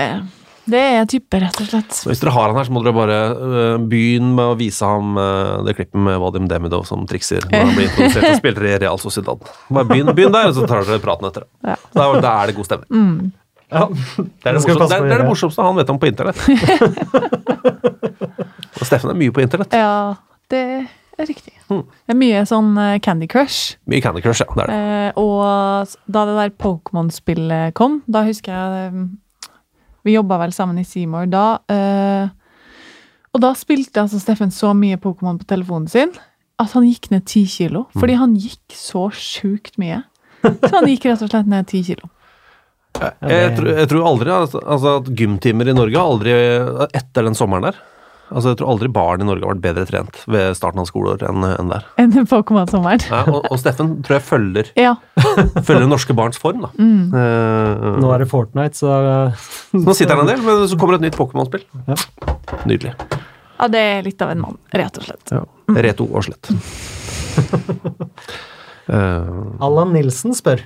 det 0.70 0.82
er 0.82 1.08
type, 1.10 1.40
rett 1.42 1.60
og 1.62 1.70
slett. 1.70 1.96
Så 1.96 2.10
hvis 2.12 2.22
dere 2.22 2.34
har 2.36 2.52
han 2.52 2.60
her, 2.60 2.68
så 2.68 2.74
må 2.76 2.84
dere 2.86 2.96
bare 2.98 3.20
øh, 3.34 3.76
begynne 3.90 4.32
med 4.38 4.54
å 4.54 4.58
vise 4.60 4.86
ham 4.86 5.18
øh, 5.18 5.66
det 5.68 5.76
klippet 5.78 6.00
med 6.06 6.20
Vadim 6.22 6.48
Demidov 6.52 6.86
som 6.90 7.06
trikser 7.10 7.46
når 7.48 7.66
han 7.66 7.76
blir 7.78 7.90
introdusert 7.90 8.30
og 8.30 8.40
spiller 8.42 8.70
i 8.70 8.78
Real 8.84 9.02
Sociedad. 9.02 9.52
Bare 9.70 9.90
begynn, 9.90 10.14
begynn 10.18 10.36
der, 10.36 10.52
og 10.52 10.58
så 10.58 10.68
tar 10.70 10.86
dere 10.88 11.02
praten 11.04 11.30
etter 11.30 11.46
det. 11.48 11.52
Ja. 11.72 11.78
Da, 11.96 12.08
da 12.20 12.36
er 12.44 12.52
det 12.52 12.58
god 12.60 12.70
stemning. 12.70 12.90
Mm. 12.94 13.32
Ja. 13.70 13.86
Det 13.90 14.50
er 14.50 14.58
det, 14.58 14.64
det, 14.66 14.78
er, 14.82 15.04
det 15.06 15.14
er 15.14 15.22
det 15.22 15.28
morsomste 15.28 15.66
han 15.66 15.78
vet 15.78 15.92
om 15.94 16.00
på 16.02 16.10
internett. 16.10 16.40
og 18.80 18.86
Steffen 18.88 19.14
er 19.14 19.20
mye 19.20 19.34
på 19.36 19.44
internett. 19.46 19.76
Ja, 19.78 20.16
det 20.50 20.64
er 21.20 21.30
riktig. 21.30 21.54
Det 21.70 22.14
er 22.14 22.18
mye 22.18 22.44
sånn 22.50 22.74
eh, 22.82 22.98
Candy 23.04 23.28
Crush. 23.30 23.78
Mye 23.90 24.02
Candy 24.02 24.24
Crush, 24.26 24.42
ja. 24.42 24.50
Det 24.56 24.66
er 24.66 24.72
det. 24.72 24.78
Eh, 24.80 25.22
og 25.22 25.96
da 26.10 26.26
det 26.30 26.38
der 26.40 26.54
Pokémon-spillet 26.64 27.76
kom, 27.78 28.02
da 28.10 28.24
husker 28.28 28.56
jeg 28.56 28.88
eh, 28.88 29.04
Vi 30.10 30.18
jobba 30.18 30.40
vel 30.42 30.54
sammen 30.56 30.82
i 30.82 30.88
Seymour 30.88 31.30
da. 31.30 31.46
Eh, 31.70 32.32
og 33.30 33.42
da 33.44 33.54
spilte 33.58 34.02
altså 34.02 34.18
Steffen 34.22 34.50
så 34.54 34.74
mye 34.74 34.98
Pokémon 34.98 35.38
på 35.38 35.46
telefonen 35.50 35.90
sin 35.92 36.16
at 36.60 36.74
han 36.74 36.88
gikk 36.90 37.12
ned 37.14 37.28
ti 37.30 37.46
kilo. 37.48 37.86
Fordi 37.96 38.16
han 38.20 38.34
gikk 38.36 38.74
så 38.76 39.06
sjukt 39.14 39.78
mye. 39.80 40.02
Så 40.42 40.72
han 40.74 40.90
gikk 40.90 41.06
rett 41.08 41.22
og 41.24 41.30
slett 41.30 41.52
ned 41.52 41.70
ti 41.70 41.84
kilo. 41.86 42.10
Jeg, 43.00 43.52
tror, 43.56 43.70
jeg 43.78 43.88
tror 43.92 44.08
aldri 44.10 44.32
altså, 44.34 44.60
altså, 44.66 44.96
at 45.00 45.12
gymtimer 45.16 45.70
i 45.70 45.76
Norge 45.78 46.02
aldri 46.02 46.34
Etter 46.98 47.28
den 47.28 47.38
sommeren 47.38 47.70
der 47.70 47.78
Altså, 48.30 48.52
Jeg 48.52 48.58
tror 48.60 48.70
aldri 48.76 48.88
barn 48.94 49.24
i 49.24 49.26
Norge 49.26 49.42
har 49.48 49.56
vært 49.56 49.64
bedre 49.64 49.86
trent 49.90 50.20
ved 50.30 50.54
starten 50.58 50.82
av 50.84 50.86
skoleår 50.90 51.24
enn 51.30 51.46
enn 51.50 51.72
der. 51.72 51.86
Enn 52.02 52.12
Pokémon-sommeren. 52.30 53.02
Ja, 53.10 53.24
og, 53.26 53.48
og 53.50 53.58
Steffen 53.62 53.96
tror 54.06 54.20
jeg 54.20 54.26
følger, 54.28 54.70
Ja. 54.88 54.92
følger 55.68 55.88
norske 55.90 56.14
barns 56.18 56.38
form. 56.42 56.62
da. 56.68 56.70
Mm. 56.78 57.10
Uh, 57.16 57.98
Nå 58.04 58.12
er 58.14 58.24
det 58.24 58.30
Fortnite, 58.30 58.78
så 58.78 58.94
Nå 59.74 59.96
sitter 59.98 60.14
han 60.16 60.26
en 60.28 60.32
del, 60.36 60.46
men 60.46 60.62
så 60.70 60.78
kommer 60.78 61.00
et 61.00 61.08
nytt 61.08 61.18
Pokémon-spill. 61.18 61.66
Ja. 61.90 61.98
Nydelig. 62.70 62.94
ja, 63.60 63.68
det 63.74 63.82
er 63.96 64.06
litt 64.06 64.22
av 64.22 64.34
en 64.36 64.42
mann, 64.46 64.62
rett 64.78 65.02
og 65.02 65.10
slett. 65.10 65.34
Ja. 65.34 65.44
Reto 65.90 66.06
og 66.14 66.26
slett. 66.30 66.54
uh, 68.90 69.58
Allan 69.66 69.94
Nilsen 69.98 70.36
spør. 70.38 70.62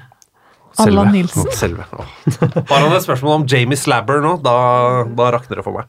Allan 0.81 1.11
Nilsen? 1.14 1.45
Selve. 1.53 1.85
Har 1.94 2.80
han 2.81 2.94
et 2.95 3.03
spørsmål 3.06 3.41
om 3.41 3.44
Jamie 3.49 3.77
Slabber 3.77 4.23
nå, 4.23 4.35
da, 4.41 4.53
da 5.14 5.27
rakner 5.35 5.60
det 5.61 5.65
for 5.68 5.76
meg. 5.77 5.85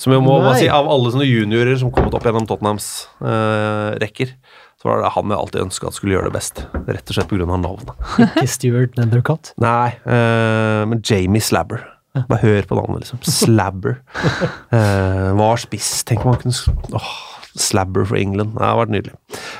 Som 0.00 0.14
jo 0.16 0.20
må 0.24 0.40
man 0.42 0.56
si, 0.58 0.66
Av 0.72 0.88
alle 0.90 1.12
sånne 1.14 1.26
juniorer 1.28 1.76
som 1.78 1.92
kommet 1.94 2.14
opp 2.16 2.24
gjennom 2.26 2.48
Tottenhams 2.50 2.88
eh, 3.22 3.94
rekker, 4.02 4.32
så 4.80 4.90
var 4.90 5.02
det 5.02 5.12
han 5.14 5.30
jeg 5.32 5.38
alltid 5.40 5.64
ønska 5.68 5.92
skulle 5.94 6.16
gjøre 6.16 6.28
det 6.30 6.36
best. 6.36 6.64
Rett 6.74 7.10
og 7.12 7.16
slett 7.16 7.30
pga. 7.30 7.46
navnet. 7.46 7.92
Ikke 8.34 8.50
Stuart 8.50 8.98
Nethercott. 8.98 9.52
Nei, 9.62 9.94
eh, 10.02 10.82
men 10.90 11.02
Jamie 11.06 11.44
Slabber. 11.44 11.86
Bare 12.14 12.42
hør 12.44 12.66
på 12.70 12.76
navnet, 12.78 13.06
liksom. 13.06 13.22
Slabber. 13.26 14.00
Eh, 14.74 15.30
var 15.38 15.60
spiss. 15.62 16.00
Tenk 16.08 16.24
om 16.24 16.32
han 16.32 16.40
kunne 16.42 16.98
Åh, 16.98 17.12
Slabber 17.54 18.02
for 18.08 18.18
England. 18.18 18.56
Det 18.58 18.66
har 18.66 18.80
vært 18.80 18.90
nydelig. 18.90 19.14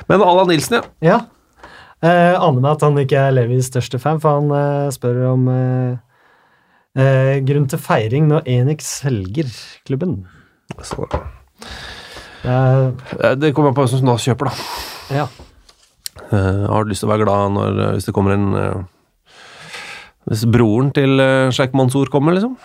Men 0.09 0.23
Allan 0.25 0.49
Nilsen, 0.51 0.81
ja. 0.81 0.83
Ja. 1.05 1.19
Eh, 2.03 2.35
aner 2.35 2.59
meg 2.59 2.73
at 2.75 2.83
han 2.83 2.97
ikke 2.99 3.21
er 3.29 3.33
Levis 3.33 3.69
største 3.71 3.99
fan, 4.01 4.19
for 4.21 4.41
han 4.41 4.51
eh, 4.51 4.89
spør 4.93 5.21
om 5.31 5.47
eh, 5.49 5.95
eh, 6.95 7.39
grunn 7.47 7.67
til 7.71 7.81
feiring 7.81 8.29
når 8.31 8.47
Enix 8.57 8.87
selger 9.03 9.51
klubben. 9.87 10.23
Så, 10.81 11.07
Eh, 12.45 12.91
eh, 13.23 13.35
det 13.41 13.53
kommer 13.55 13.71
an 13.71 13.75
på 13.77 13.81
hvem 13.85 13.89
som 13.89 14.05
da 14.05 14.17
kjøper, 14.21 14.51
da. 14.51 14.53
ja. 15.15 15.25
Eh, 16.29 16.61
har 16.69 16.85
du 16.85 16.91
lyst 16.91 17.01
til 17.03 17.09
å 17.09 17.13
være 17.13 17.25
glad 17.25 17.55
når, 17.55 17.79
eh, 17.81 17.93
hvis 17.95 18.05
det 18.07 18.13
kommer 18.15 18.35
en 18.35 18.45
eh, 18.59 18.83
Hvis 20.25 20.45
broren 20.49 20.87
til 20.89 21.21
uh, 21.21 21.51
sjeik 21.53 21.75
Mansour 21.77 22.09
kommer, 22.09 22.33
liksom? 22.33 22.55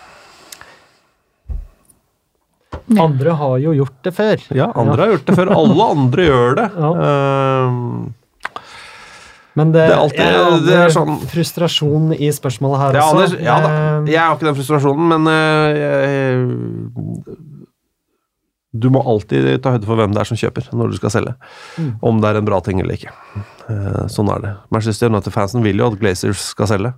Ja. 2.89 3.03
Andre 3.03 3.35
har 3.37 3.59
jo 3.61 3.73
gjort 3.77 3.99
det 4.01 4.13
før. 4.17 4.41
Ja, 4.57 4.71
andre 4.73 4.97
har 4.97 5.11
gjort 5.13 5.27
det 5.27 5.35
før. 5.37 5.51
Alle 5.53 5.85
andre 5.93 6.25
gjør 6.31 6.57
det. 6.57 6.65
Ja. 6.73 6.89
Eh, 7.05 7.77
Men 9.59 9.71
det, 9.73 9.81
Det 9.89 9.93
er 9.95 9.99
alltid- 9.99 10.19
jeg 10.19 10.61
det 10.65 10.75
er 10.79 10.91
sånn- 10.95 11.17
frustrasjon 11.27 12.13
i 12.15 12.29
spørsmålet 12.31 12.79
her 12.79 12.93
ja, 12.95 13.01
også. 13.03 13.15
Anders, 13.17 13.33
ja 13.43 13.55
da. 13.59 13.71
Eh, 13.99 14.11
Jeg 14.13 14.19
har 14.23 14.35
ikke 14.37 14.47
den 14.47 14.55
frustrasjonen, 14.55 15.07
men 15.11 15.27
eh, 15.27 15.81
jeg, 15.81 17.35
Du 18.73 18.87
må 18.89 19.01
alltid 19.03 19.61
ta 19.61 19.73
høyde 19.73 19.83
for 19.89 19.99
hvem 19.99 20.13
det 20.15 20.21
er 20.21 20.29
som 20.29 20.37
kjøper 20.39 20.69
når 20.71 20.93
du 20.93 20.95
skal 21.01 21.11
selge. 21.11 21.33
Mm. 21.75 21.89
Om 22.07 22.21
det 22.23 22.29
er 22.29 22.37
en 22.39 22.45
bra 22.47 22.61
ting 22.63 22.79
eller 22.79 22.95
ikke. 22.95 23.11
Eh, 23.67 24.05
Sånn 24.07 24.29
er 24.31 24.39
det. 24.45 24.53
Manchester 24.71 25.09
United-fansen 25.11 25.61
vil 25.65 25.75
jo 25.83 25.89
at 25.91 25.99
Glazers 25.99 26.39
skal 26.53 26.67
selge. 26.71 26.93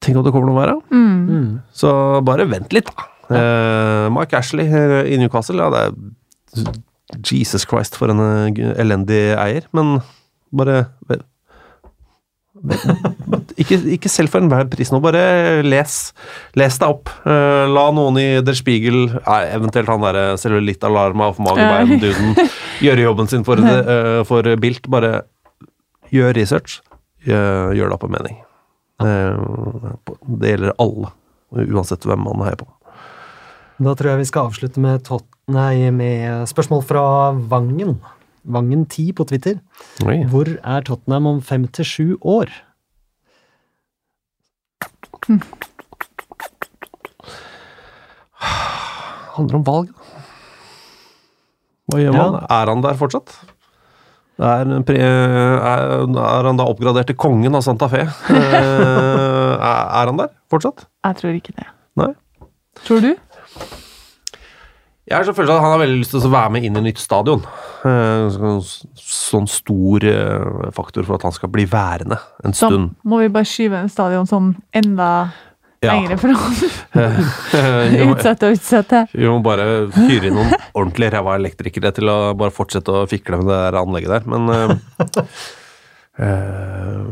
Tenk 0.00 0.16
om 0.20 0.22
det 0.22 0.30
kommer 0.32 0.46
noe 0.52 0.60
verre. 0.60 0.76
Mm. 0.94 1.26
mm. 1.26 1.48
Så 1.74 1.90
bare 2.24 2.46
vent 2.46 2.70
litt, 2.72 2.86
da. 2.94 3.08
Eh, 3.34 4.08
Mark 4.14 4.32
Ashley 4.38 4.70
i 4.70 5.18
Newcastle, 5.18 5.58
ja, 5.58 5.68
det 5.68 5.82
er 6.62 6.72
Jesus 7.26 7.66
Christ 7.66 7.96
for 7.98 8.08
en 8.14 8.22
elendig 8.78 9.34
eier, 9.34 9.66
men 9.74 9.98
bare 10.54 10.86
Ikke, 13.58 13.78
ikke 13.94 14.10
selv 14.10 14.32
for 14.32 14.42
enhver 14.42 14.66
pris 14.70 14.90
nå, 14.90 14.98
bare 15.02 15.62
les. 15.66 15.96
Les 16.58 16.78
deg 16.80 16.88
opp. 16.88 17.10
Eh, 17.22 17.64
la 17.70 17.84
noen 17.94 18.18
i 18.18 18.26
Der 18.42 18.56
Spiegel, 18.58 19.12
nei, 19.14 19.40
eventuelt 19.54 19.90
han 19.92 20.02
derre 20.02 20.24
cellulittalarma 20.42 21.30
for 21.36 21.46
magebein-duden, 21.46 22.34
gjøre 22.86 23.06
jobben 23.06 23.30
sin 23.30 23.46
for, 23.46 23.62
eh, 23.62 24.24
for 24.28 24.50
Bilt. 24.62 24.90
Bare 24.90 25.22
gjør 26.14 26.34
research. 26.38 26.80
Gjør, 27.26 27.74
gjør 27.78 27.92
det 27.92 27.98
opp 27.98 28.08
en 28.08 28.16
mening. 28.16 28.42
Eh, 29.04 29.94
det 30.42 30.54
gjelder 30.54 30.76
alle, 30.82 31.14
uansett 31.68 32.06
hvem 32.08 32.26
man 32.26 32.46
heier 32.46 32.58
på. 32.58 32.70
Da 33.78 33.94
tror 33.94 34.10
jeg 34.10 34.24
vi 34.24 34.30
skal 34.32 34.48
avslutte 34.50 34.82
med, 34.82 35.04
tot 35.06 35.26
nei, 35.54 35.90
med 35.94 36.48
spørsmål 36.50 36.82
fra 36.86 37.02
Vangen. 37.50 37.98
Vangen10 38.48 39.12
på 39.18 39.26
Twitter. 39.28 39.58
Oi. 40.06 40.22
Hvor 40.32 40.48
er 40.62 40.80
Tottenham 40.88 41.26
om 41.26 41.40
fem 41.44 41.66
til 41.68 41.84
sju 41.84 42.06
år? 42.22 42.48
handler 49.36 49.58
om 49.60 49.66
valg. 49.66 49.92
Hva 51.88 52.00
gjør 52.02 52.14
Ja. 52.14 52.24
man? 52.30 52.46
Er 52.50 52.66
han 52.72 52.82
der 52.82 52.94
fortsatt? 52.98 53.38
Er, 54.38 54.68
er, 54.70 56.06
er 56.14 56.44
han 56.46 56.56
da 56.60 56.64
oppgradert 56.68 57.06
til 57.10 57.16
kongen 57.16 57.54
av 57.54 57.62
Santa 57.62 57.88
Fe? 57.88 58.04
Eh, 58.30 59.64
er, 59.64 59.86
er 59.98 60.06
han 60.06 60.18
der 60.20 60.28
fortsatt? 60.50 60.84
Jeg 61.04 61.16
tror 61.18 61.34
ikke 61.34 61.52
det. 61.56 61.66
Nei. 61.98 62.12
Tror 62.84 63.00
du? 63.02 63.14
Jeg 65.08 65.16
har 65.16 65.24
så 65.24 65.32
følelsen 65.32 65.56
at 65.56 65.64
han 65.64 65.72
har 65.72 65.80
veldig 65.80 65.98
lyst 66.02 66.12
til 66.12 66.26
å 66.26 66.30
være 66.34 66.52
med 66.52 66.64
inn 66.68 66.76
i 66.76 66.82
nytt 66.84 67.00
stadion. 67.00 67.40
Eh, 67.88 68.28
Sånn, 69.08 69.46
stor 69.48 70.04
eh, 70.04 70.70
faktor 70.76 71.06
for 71.08 71.16
at 71.16 71.24
han 71.24 71.32
skal 71.36 71.50
bli 71.52 71.64
værende 71.68 72.18
en 72.44 72.56
stund. 72.56 72.90
må 73.08 73.22
vi 73.22 73.30
bare 73.32 73.48
skyve 73.48 73.80
en 73.80 73.88
stadion 73.92 74.28
sånn 74.28 74.50
enda 74.76 75.30
Ja. 75.80 75.94
lengre 75.94 76.16
fra 76.18 76.34
Vi 76.34 78.02
Utsette 78.12 78.48
og 78.48 78.56
utsette. 78.56 79.06
Vi 79.14 79.28
må 79.30 79.38
bare 79.46 79.86
fyre 79.94 80.26
inn 80.28 80.34
noen 80.36 80.52
ordentlig 80.74 81.12
ræva 81.14 81.36
elektrikere 81.38 81.92
til 81.94 82.10
å 82.10 82.34
bare 82.36 82.50
fortsette 82.52 82.90
å 82.90 83.06
fikle 83.08 83.38
med 83.38 83.46
det 83.48 83.58
der 83.62 83.78
anlegget 83.80 84.10
der, 84.10 84.24
men 84.26 84.42
uh, 84.50 84.74
uh, 86.18 87.06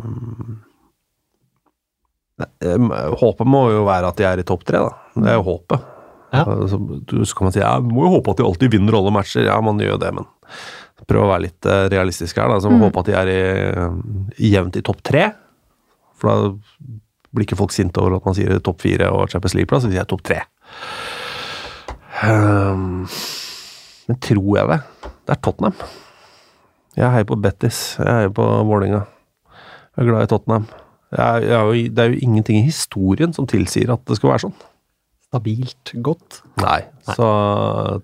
eh, 2.60 3.12
Håpet 3.22 3.46
må 3.48 3.68
jo 3.72 3.84
være 3.86 4.10
at 4.10 4.18
de 4.18 4.26
er 4.28 4.42
i 4.42 4.48
topp 4.48 4.66
tre, 4.68 4.82
da. 4.82 4.92
Det 5.14 5.30
er 5.30 5.38
jo 5.38 5.46
håpet. 5.46 5.92
Ja. 6.34 6.42
Så 6.66 7.36
kan 7.38 7.46
man 7.46 7.54
si 7.54 7.62
jeg 7.62 7.86
må 7.86 8.06
jo 8.06 8.16
håpe 8.16 8.32
at 8.32 8.40
de 8.40 8.46
alltid 8.46 8.72
vinner 8.74 8.98
alle 8.98 9.12
matcher. 9.14 9.46
Ja, 9.46 9.56
man 9.64 9.80
gjør 9.80 9.94
jo 9.94 10.02
det, 10.02 10.12
men 10.16 10.28
prøv 11.06 11.26
å 11.26 11.30
være 11.30 11.46
litt 11.46 11.68
eh, 11.68 11.86
realistisk 11.92 12.38
her. 12.40 12.50
da, 12.50 12.60
så 12.62 12.72
Håpe 12.72 13.02
at 13.02 13.10
de 13.10 13.16
er 13.18 13.32
i, 13.32 13.42
i 14.48 14.52
jevnt 14.54 14.78
i 14.78 14.84
topp 14.86 15.02
tre. 15.06 15.28
For 16.16 16.30
da 16.30 16.54
blir 17.36 17.46
ikke 17.46 17.58
folk 17.58 17.74
sinte 17.74 18.00
over 18.00 18.16
at 18.16 18.26
man 18.26 18.36
sier 18.36 18.56
topp 18.64 18.80
fire 18.84 19.10
og 19.12 19.28
Champions 19.32 19.56
League-plass, 19.58 19.86
hvis 19.88 19.98
jeg 19.98 20.08
topp 20.08 20.24
tre. 20.26 20.40
Um, 22.24 23.04
men 24.08 24.18
tror 24.24 24.50
jeg 24.56 24.70
det? 24.72 24.80
Det 25.26 25.34
er 25.34 25.42
Tottenham. 25.44 25.76
Jeg 26.96 27.12
heier 27.12 27.28
på 27.28 27.36
Bettis. 27.36 27.80
Jeg 28.00 28.08
heier 28.08 28.32
på 28.32 28.46
Vålerenga. 28.66 29.02
Jeg 29.96 30.04
er 30.04 30.08
glad 30.08 30.24
i 30.24 30.30
Tottenham. 30.32 30.70
Jeg, 31.12 31.44
jeg, 31.44 31.58
er 31.58 31.92
det 31.92 32.02
er 32.02 32.14
jo 32.14 32.24
ingenting 32.24 32.58
i 32.60 32.66
historien 32.70 33.36
som 33.36 33.48
tilsier 33.48 33.92
at 33.92 34.02
det 34.08 34.16
skal 34.18 34.32
være 34.32 34.46
sånn. 34.46 34.56
Stabilt 35.36 35.92
godt? 36.02 36.40
Nei, 36.62 36.80
så 37.04 37.26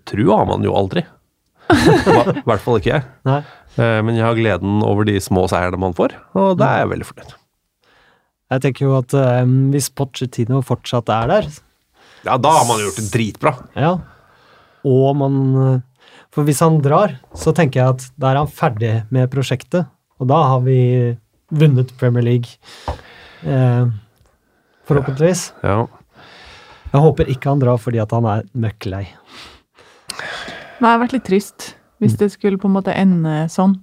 tru 0.04 0.24
har 0.36 0.44
man 0.48 0.62
jo 0.66 0.74
aldri. 0.76 1.02
I 1.72 2.42
hvert 2.44 2.60
fall 2.60 2.76
ikke 2.78 2.90
jeg. 2.92 3.04
Nei. 3.24 3.38
Eh, 3.80 4.00
Men 4.04 4.18
jeg 4.18 4.26
har 4.26 4.36
gleden 4.36 4.82
over 4.84 5.06
de 5.08 5.14
små 5.24 5.46
seierne 5.48 5.78
man 5.80 5.94
får, 5.96 6.12
og 6.36 6.58
da 6.60 6.66
er 6.74 6.82
jeg 6.82 6.90
veldig 6.92 7.06
fornøyd. 7.08 7.32
Jeg 8.52 8.60
tenker 8.66 8.84
jo 8.84 8.96
at 8.98 9.14
um, 9.16 9.54
hvis 9.72 9.88
Pochettino 9.96 10.58
fortsatt 10.60 11.08
er 11.08 11.30
der, 11.30 11.46
Ja, 12.26 12.36
da 12.36 12.50
har 12.58 12.66
man 12.68 12.82
gjort 12.82 12.98
det 13.00 13.08
dritbra. 13.14 13.54
ja, 13.74 13.94
og 14.84 15.16
man 15.16 15.82
For 16.32 16.44
hvis 16.44 16.60
han 16.60 16.80
drar, 16.84 17.16
så 17.36 17.52
tenker 17.56 17.80
jeg 17.80 17.88
at 17.96 18.04
da 18.20 18.30
er 18.34 18.42
han 18.42 18.48
ferdig 18.52 18.92
med 19.12 19.30
prosjektet, 19.32 19.88
og 20.20 20.28
da 20.28 20.42
har 20.52 20.60
vi 20.64 21.16
vunnet 21.52 21.96
Premier 22.00 22.22
League. 22.24 22.56
Eh, 23.44 23.88
forhåpentligvis. 24.88 25.52
Ja. 25.64 25.86
Jeg 26.92 27.00
håper 27.00 27.30
ikke 27.32 27.52
han 27.52 27.62
drar 27.62 27.80
fordi 27.80 28.00
at 28.02 28.12
han 28.12 28.26
er 28.28 28.44
møkk 28.52 28.88
lei. 28.92 29.06
Det 30.12 30.84
hadde 30.84 31.00
vært 31.06 31.16
litt 31.16 31.28
trist 31.28 31.72
hvis 32.02 32.16
det 32.18 32.32
skulle 32.32 32.58
på 32.58 32.66
en 32.66 32.74
måte 32.74 32.94
ende 32.98 33.44
sånn. 33.52 33.76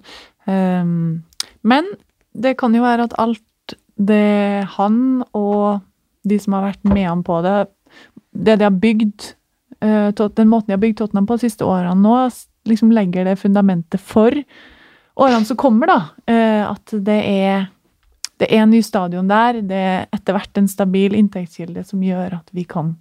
Um, 0.44 1.24
men 1.64 1.88
det 2.36 2.58
kan 2.60 2.76
jo 2.76 2.84
være 2.84 3.08
at 3.08 3.16
alt 3.22 3.76
det 4.00 4.68
han 4.76 5.24
og 5.36 5.80
de 6.28 6.38
som 6.40 6.58
har 6.58 6.70
vært 6.70 6.88
med 6.88 7.08
han 7.08 7.24
på 7.26 7.40
det, 7.46 7.56
det 8.36 8.58
de 8.60 8.68
har 8.68 8.76
bygd, 8.76 9.32
eh, 9.84 10.12
den 10.12 10.52
måten 10.52 10.70
de 10.70 10.76
har 10.76 10.84
bygd 10.84 11.00
Tottenham 11.00 11.28
på 11.28 11.40
de 11.40 11.48
siste 11.48 11.68
årene 11.68 11.96
nå, 12.04 12.16
liksom 12.70 12.92
legger 12.96 13.28
det 13.28 13.40
fundamentet 13.40 14.04
for 14.04 14.36
årene 15.20 15.48
som 15.48 15.60
kommer, 15.60 15.90
da. 15.90 16.00
Eh, 16.30 16.64
at 16.68 16.96
det 17.08 17.20
er 17.24 17.68
det 18.40 18.48
er 18.50 18.64
en 18.64 18.72
ny 18.74 18.82
stadion 18.86 19.30
der, 19.30 19.62
det 19.66 19.80
er 19.80 20.08
etter 20.16 20.36
hvert 20.38 20.60
en 20.60 20.70
stabil 20.72 21.16
inntektskilde 21.18 21.84
som 21.88 22.04
gjør 22.04 22.40
at 22.40 22.54
vi 22.56 22.66
kan 22.68 22.96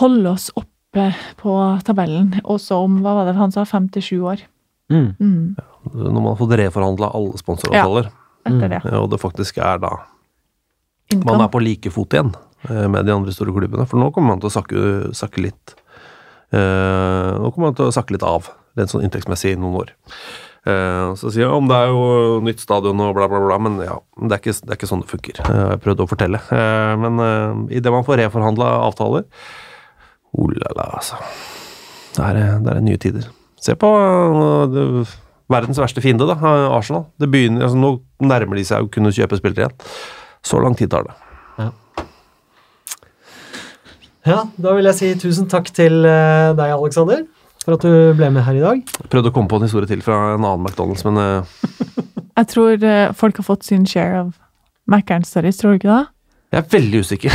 holde 0.00 0.32
oss 0.32 0.48
oppe 0.56 1.10
på 1.40 1.54
tabellen, 1.84 2.34
også 2.44 2.80
om 2.86 3.00
hva 3.04 3.18
var 3.18 3.28
det 3.28 3.36
han 3.36 3.52
sa, 3.52 3.66
fem 3.68 3.88
til 3.92 4.04
sju 4.04 4.18
år. 4.32 4.44
Mm. 4.92 5.08
Mm, 5.20 5.56
Når 5.92 6.20
man 6.20 6.30
har 6.30 6.38
fått 6.40 6.56
reforhandla 6.60 7.10
alle 7.18 7.40
sponsoravtaler, 7.40 8.10
etter 8.46 8.72
det. 8.72 8.82
og 8.94 9.10
det 9.12 9.20
faktisk 9.20 9.58
er 9.58 9.80
da 9.82 9.96
man 11.22 11.42
er 11.44 11.50
på 11.52 11.60
like 11.62 11.90
fot 11.94 12.14
igjen 12.16 12.32
eh, 12.68 12.86
med 12.90 13.06
de 13.06 13.14
andre 13.14 13.34
store 13.34 13.54
klubbene. 13.54 13.86
For 13.86 14.00
nå 14.00 14.08
kommer 14.14 14.34
man 14.34 14.42
til 14.42 14.50
å 14.50 14.56
sakke, 14.56 14.86
sakke 15.14 15.44
litt 15.44 15.76
Uh, 16.54 17.42
Nå 17.42 17.50
kommer 17.50 17.72
man 17.72 17.76
til 17.78 17.88
å 17.88 17.94
sakke 17.94 18.14
litt 18.14 18.24
av, 18.26 18.52
rent 18.78 18.92
sånn 18.92 19.02
inntektsmessig, 19.06 19.56
i 19.56 19.58
noen 19.58 19.80
år. 19.80 19.88
Eh, 20.66 21.10
så 21.20 21.30
sier 21.30 21.44
jeg 21.44 21.54
om 21.54 21.68
det 21.70 21.76
er 21.78 21.92
jo 21.92 22.40
nytt 22.46 22.62
stadion 22.62 23.02
og 23.04 23.14
bla, 23.16 23.28
bla, 23.30 23.42
bla, 23.44 23.58
men 23.62 23.78
ja, 23.84 24.00
det 24.22 24.34
er 24.34 24.42
ikke, 24.42 24.56
det 24.64 24.72
er 24.74 24.80
ikke 24.80 24.90
sånn 24.90 25.04
det 25.04 25.12
funker. 25.12 25.42
Eh, 25.44 25.60
Jeg 25.60 25.70
har 25.74 25.82
prøvd 25.84 26.02
å 26.02 26.08
fortelle. 26.10 26.42
Eh, 26.52 26.94
men 27.02 27.22
uh, 27.22 27.62
idet 27.70 27.94
man 27.94 28.06
får 28.06 28.24
reforhandla 28.24 28.72
avtaler 28.88 29.28
Oh 30.36 30.50
la 30.52 30.72
la, 30.76 30.90
altså. 30.98 31.16
Det 32.16 32.24
er, 32.24 32.58
det 32.64 32.72
er 32.74 32.82
nye 32.84 33.00
tider. 33.00 33.28
Se 33.62 33.76
på 33.78 33.88
eh, 33.88 34.64
det, 34.72 35.06
verdens 35.52 35.80
verste 35.80 36.02
fiende, 36.04 36.26
da, 36.28 36.36
eh, 36.36 36.66
Arsenal. 36.76 37.06
Det 37.20 37.30
begynner, 37.32 37.64
altså, 37.68 37.78
nå 37.80 37.94
nærmer 38.26 38.58
de 38.58 38.66
seg 38.68 38.84
å 38.84 38.90
kunne 38.92 39.14
kjøpe 39.14 39.38
spillere 39.40 39.66
igjen. 39.66 39.94
Så 40.46 40.60
lang 40.62 40.76
tid 40.78 40.92
tar 40.92 41.06
det. 41.08 41.16
Ja, 44.26 44.40
da 44.58 44.72
vil 44.74 44.88
jeg 44.88 44.98
si 44.98 45.08
tusen 45.22 45.46
takk 45.46 45.68
til 45.70 46.02
eh, 46.02 46.50
deg, 46.58 46.72
Alexander, 46.74 47.20
for 47.66 47.76
at 47.76 47.84
du 47.84 48.16
ble 48.16 48.30
med 48.30 48.46
her 48.46 48.56
i 48.56 48.64
dag. 48.64 48.82
Jeg 48.86 49.12
prøvde 49.12 49.32
å 49.32 49.34
komme 49.34 49.50
på 49.50 49.58
en 49.58 49.66
historie 49.66 49.90
til 49.90 50.02
fra 50.06 50.36
en 50.36 50.44
annen 50.46 50.66
McDonald's, 50.66 51.02
men 51.06 51.18
uh... 51.18 51.56
Jeg 52.38 52.52
tror 52.52 52.82
uh, 52.84 53.14
folk 53.16 53.40
har 53.40 53.46
fått 53.46 53.64
sin 53.66 53.86
share 53.88 54.20
av 54.20 54.34
Mækkern 54.86 55.24
Stories, 55.26 55.58
tror 55.58 55.74
du 55.74 55.80
ikke 55.80 55.90
det? 55.90 56.04
jeg 56.52 56.64
er 56.64 56.68
veldig 56.70 57.00
usikker. 57.04 57.32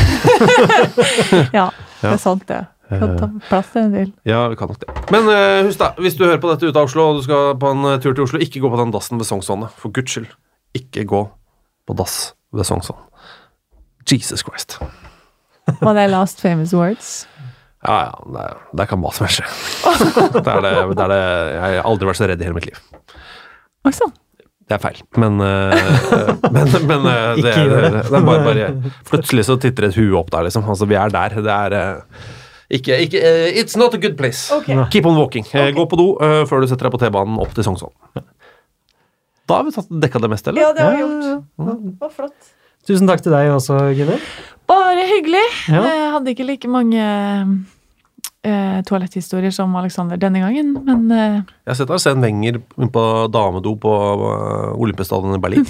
Ja, 1.60 1.68
det 2.02 2.14
er 2.14 2.22
sant, 2.22 2.48
det. 2.50 2.64
Kan 2.92 3.14
ta 3.20 3.28
plass 3.48 3.70
til 3.72 3.86
en 3.86 3.94
del. 3.94 4.10
Ja, 4.28 4.46
vi 4.52 4.58
kan 4.60 4.72
nok 4.72 4.82
det. 4.82 4.92
Men 5.14 5.30
uh, 5.30 5.68
husk 5.68 5.80
da, 5.80 5.94
hvis 6.02 6.18
du 6.20 6.26
hører 6.26 6.42
på 6.44 6.50
dette 6.52 6.68
ute 6.68 6.80
av 6.80 6.90
Oslo, 6.90 7.12
og 7.12 7.22
du 7.22 7.26
skal 7.28 7.54
på 7.60 7.72
en 7.72 7.88
eh, 7.88 8.00
tur 8.04 8.12
til 8.12 8.26
Oslo, 8.26 8.42
ikke 8.44 8.60
gå 8.64 8.72
på 8.72 8.80
den 8.82 8.92
dassen 8.92 9.22
ved 9.22 9.30
Sognsvannet. 9.30 9.72
For 9.80 9.94
guds 9.96 10.12
skyld. 10.12 10.28
Ikke 10.76 11.06
gå 11.08 11.22
på 11.88 11.96
dass 12.00 12.34
ved 12.52 12.68
Sognsvann. 12.68 13.00
Jesus 14.12 14.44
Christ. 14.44 14.80
Var 15.80 15.96
det 15.96 16.10
last 16.12 16.42
famous 16.42 16.74
words? 16.76 17.28
Ja, 17.82 17.96
ja, 18.06 18.18
der, 18.36 18.58
der 18.78 18.90
kan 18.90 19.02
hva 19.02 19.10
som 19.16 19.26
helst 19.26 19.42
skje. 19.42 19.48
Det 20.36 20.42
er 20.46 20.66
det, 20.66 20.74
det 20.94 21.06
er 21.06 21.14
det 21.14 21.22
Jeg 21.22 21.62
har 21.62 21.88
aldri 21.90 22.10
vært 22.12 22.20
så 22.20 22.28
redd 22.30 22.44
i 22.44 22.46
hele 22.46 22.58
mitt 22.60 22.68
liv. 22.70 22.82
Oi 23.90 23.94
sann. 23.98 24.14
Det 24.70 24.78
er 24.78 24.84
feil, 24.86 25.00
men 25.20 25.42
eh, 25.44 26.12
Men, 26.56 26.70
men 26.88 27.08
eh, 27.10 27.42
det, 27.42 27.56
det. 27.58 27.80
det 27.92 28.04
er 28.06 28.24
bare, 28.24 28.44
bare 28.46 28.68
Plutselig 29.10 29.44
så 29.50 29.58
titter 29.60 29.90
et 29.90 29.98
hue 29.98 30.14
opp 30.20 30.30
der, 30.32 30.46
liksom. 30.48 30.64
Altså, 30.70 30.88
vi 30.88 30.96
er 30.96 31.12
der. 31.12 31.36
Det 31.44 31.56
er 31.58 31.76
eh, 31.80 32.30
ikke, 32.78 33.00
ikke 33.08 33.24
It's 33.60 33.76
not 33.82 33.98
a 33.98 34.00
good 34.00 34.16
place. 34.22 34.46
Keep 34.94 35.10
on 35.10 35.18
walking. 35.20 35.44
Eh, 35.52 35.74
Gå 35.76 35.88
på 35.92 36.00
do 36.00 36.08
uh, 36.22 36.44
før 36.48 36.64
du 36.64 36.70
setter 36.72 36.88
deg 36.88 36.96
på 36.96 37.02
T-banen 37.02 37.42
opp 37.44 37.52
til 37.58 37.68
Sognsvann. 37.68 37.92
Da 39.50 39.58
har 39.58 39.68
vi 39.68 39.74
tatt 39.76 39.92
dekka 40.06 40.22
det 40.24 40.30
meste, 40.32 40.54
eller? 40.54 40.72
det 40.78 40.86
har 40.86 40.96
vi 40.96 41.02
gjort. 41.04 41.44
Det 41.68 41.98
var 42.06 42.14
flott. 42.16 42.52
Tusen 42.88 43.10
takk 43.10 43.26
til 43.26 43.34
deg 43.36 43.52
også, 43.54 43.76
Gunnar. 43.98 44.24
Bare 44.72 45.06
hyggelig. 45.10 45.46
Ja. 45.68 45.84
Jeg 45.84 46.10
hadde 46.16 46.34
ikke 46.34 46.48
like 46.48 46.72
mange 46.72 47.04
eh, 48.46 48.80
toaletthistorier 48.88 49.54
som 49.54 49.76
Alexander 49.80 50.20
denne 50.22 50.42
gangen, 50.44 50.74
men 50.88 51.12
eh, 51.12 51.38
Jeg 51.66 51.74
har 51.74 51.80
sett 51.82 51.94
Arsen 51.94 52.24
Wenger 52.24 52.62
på 52.94 53.06
damedo 53.34 53.76
på 53.82 53.94
uh, 54.24 54.74
Olympiastadion 54.80 55.36
i 55.38 55.42
Berlin. 55.44 55.68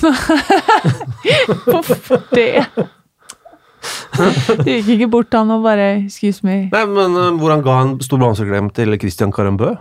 Hvorfor 1.71 2.25
det? 2.35 2.65
Du 4.61 4.67
gikk 4.67 4.91
ikke 4.93 5.09
bort 5.09 5.33
han 5.33 5.49
og 5.55 5.63
bare 5.65 6.03
'excuse 6.03 6.45
me'. 6.45 6.69
Nei, 6.69 6.83
men 6.85 7.15
eh, 7.17 7.31
Hvor 7.39 7.55
han 7.55 7.63
ga 7.65 7.79
en 7.81 7.95
stor 8.03 8.21
blomsterklem 8.21 8.69
til 8.69 8.99
Christian 8.99 9.33
Carambø. 9.33 9.73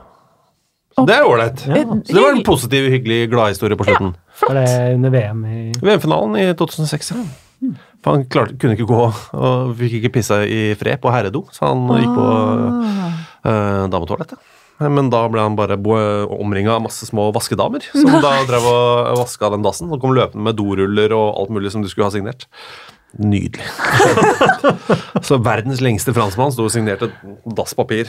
Så 0.96 1.06
Det 1.06 1.14
er 1.14 1.26
ålreit. 1.28 1.66
Ja. 1.66 1.84
Så 1.84 2.14
det 2.14 2.22
var 2.22 2.32
en 2.34 2.44
positiv, 2.44 2.88
hyggelig 2.90 3.28
gladhistorie 3.30 3.76
på 3.76 3.84
slutten. 3.84 4.16
Var 4.40 4.54
det 4.56 4.94
under 4.94 5.10
VM 5.10 5.44
i 5.44 5.72
VM-finalen 5.82 6.36
i 6.36 6.52
2006, 6.54 7.12
ja. 7.12 7.70
For 8.00 8.16
han 8.16 8.24
klarte, 8.32 8.56
kunne 8.60 8.76
ikke 8.78 8.88
gå 8.88 9.00
og 9.02 9.74
fikk 9.76 9.98
ikke 9.98 10.14
pissa 10.14 10.40
i 10.48 10.70
fred 10.80 11.02
på 11.02 11.12
herredo, 11.12 11.44
så 11.52 11.68
han 11.68 11.84
gikk 12.00 12.14
på 12.16 12.28
uh, 13.44 13.84
dametoalettet. 13.92 14.40
Men 14.80 15.10
da 15.12 15.26
ble 15.28 15.42
han 15.44 15.58
bare 15.58 15.76
omringa 16.32 16.78
av 16.78 16.86
masse 16.86 17.04
små 17.04 17.28
vaskedamer, 17.36 17.84
som 17.92 18.14
da 18.24 18.32
drev 18.48 18.64
og 18.70 19.18
vaska 19.20 19.52
den 19.52 19.66
dassen. 19.66 19.92
Og 19.92 20.00
kom 20.00 20.16
løpende 20.16 20.46
med 20.48 20.56
doruller 20.56 21.12
og 21.16 21.34
alt 21.42 21.52
mulig 21.52 21.74
som 21.74 21.84
du 21.84 21.90
skulle 21.92 22.08
ha 22.08 22.14
signert. 22.14 22.48
Nydelig. 23.20 23.66
så 25.26 25.36
verdens 25.42 25.82
lengste 25.82 26.14
franskmann 26.16 26.54
sto 26.54 26.68
og 26.68 26.72
signerte 26.72 27.10
dasspapir 27.58 28.08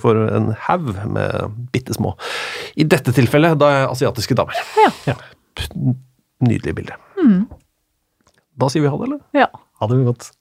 for 0.00 0.28
en 0.30 0.52
haug 0.68 0.92
med 1.10 1.58
bitte 1.74 1.96
små. 1.98 2.14
I 2.78 2.86
dette 2.88 3.12
tilfellet 3.16 3.58
da 3.60 3.72
er 3.74 3.88
asiatiske 3.90 4.38
damer. 4.38 4.56
Ja. 5.10 5.18
Nydelig 6.40 6.78
bilde. 6.78 6.96
Da 7.18 7.60
Dat 8.60 8.70
zien 8.70 8.82
we 8.82 8.88
hadden? 8.88 9.20
Ja. 9.30 9.50
Hadden 9.72 9.98
we 9.98 10.04
wat? 10.04 10.32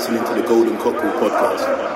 listening 0.00 0.24
to 0.24 0.34
the 0.34 0.48
Golden 0.48 0.76
Couple 0.78 1.10
podcast. 1.20 1.89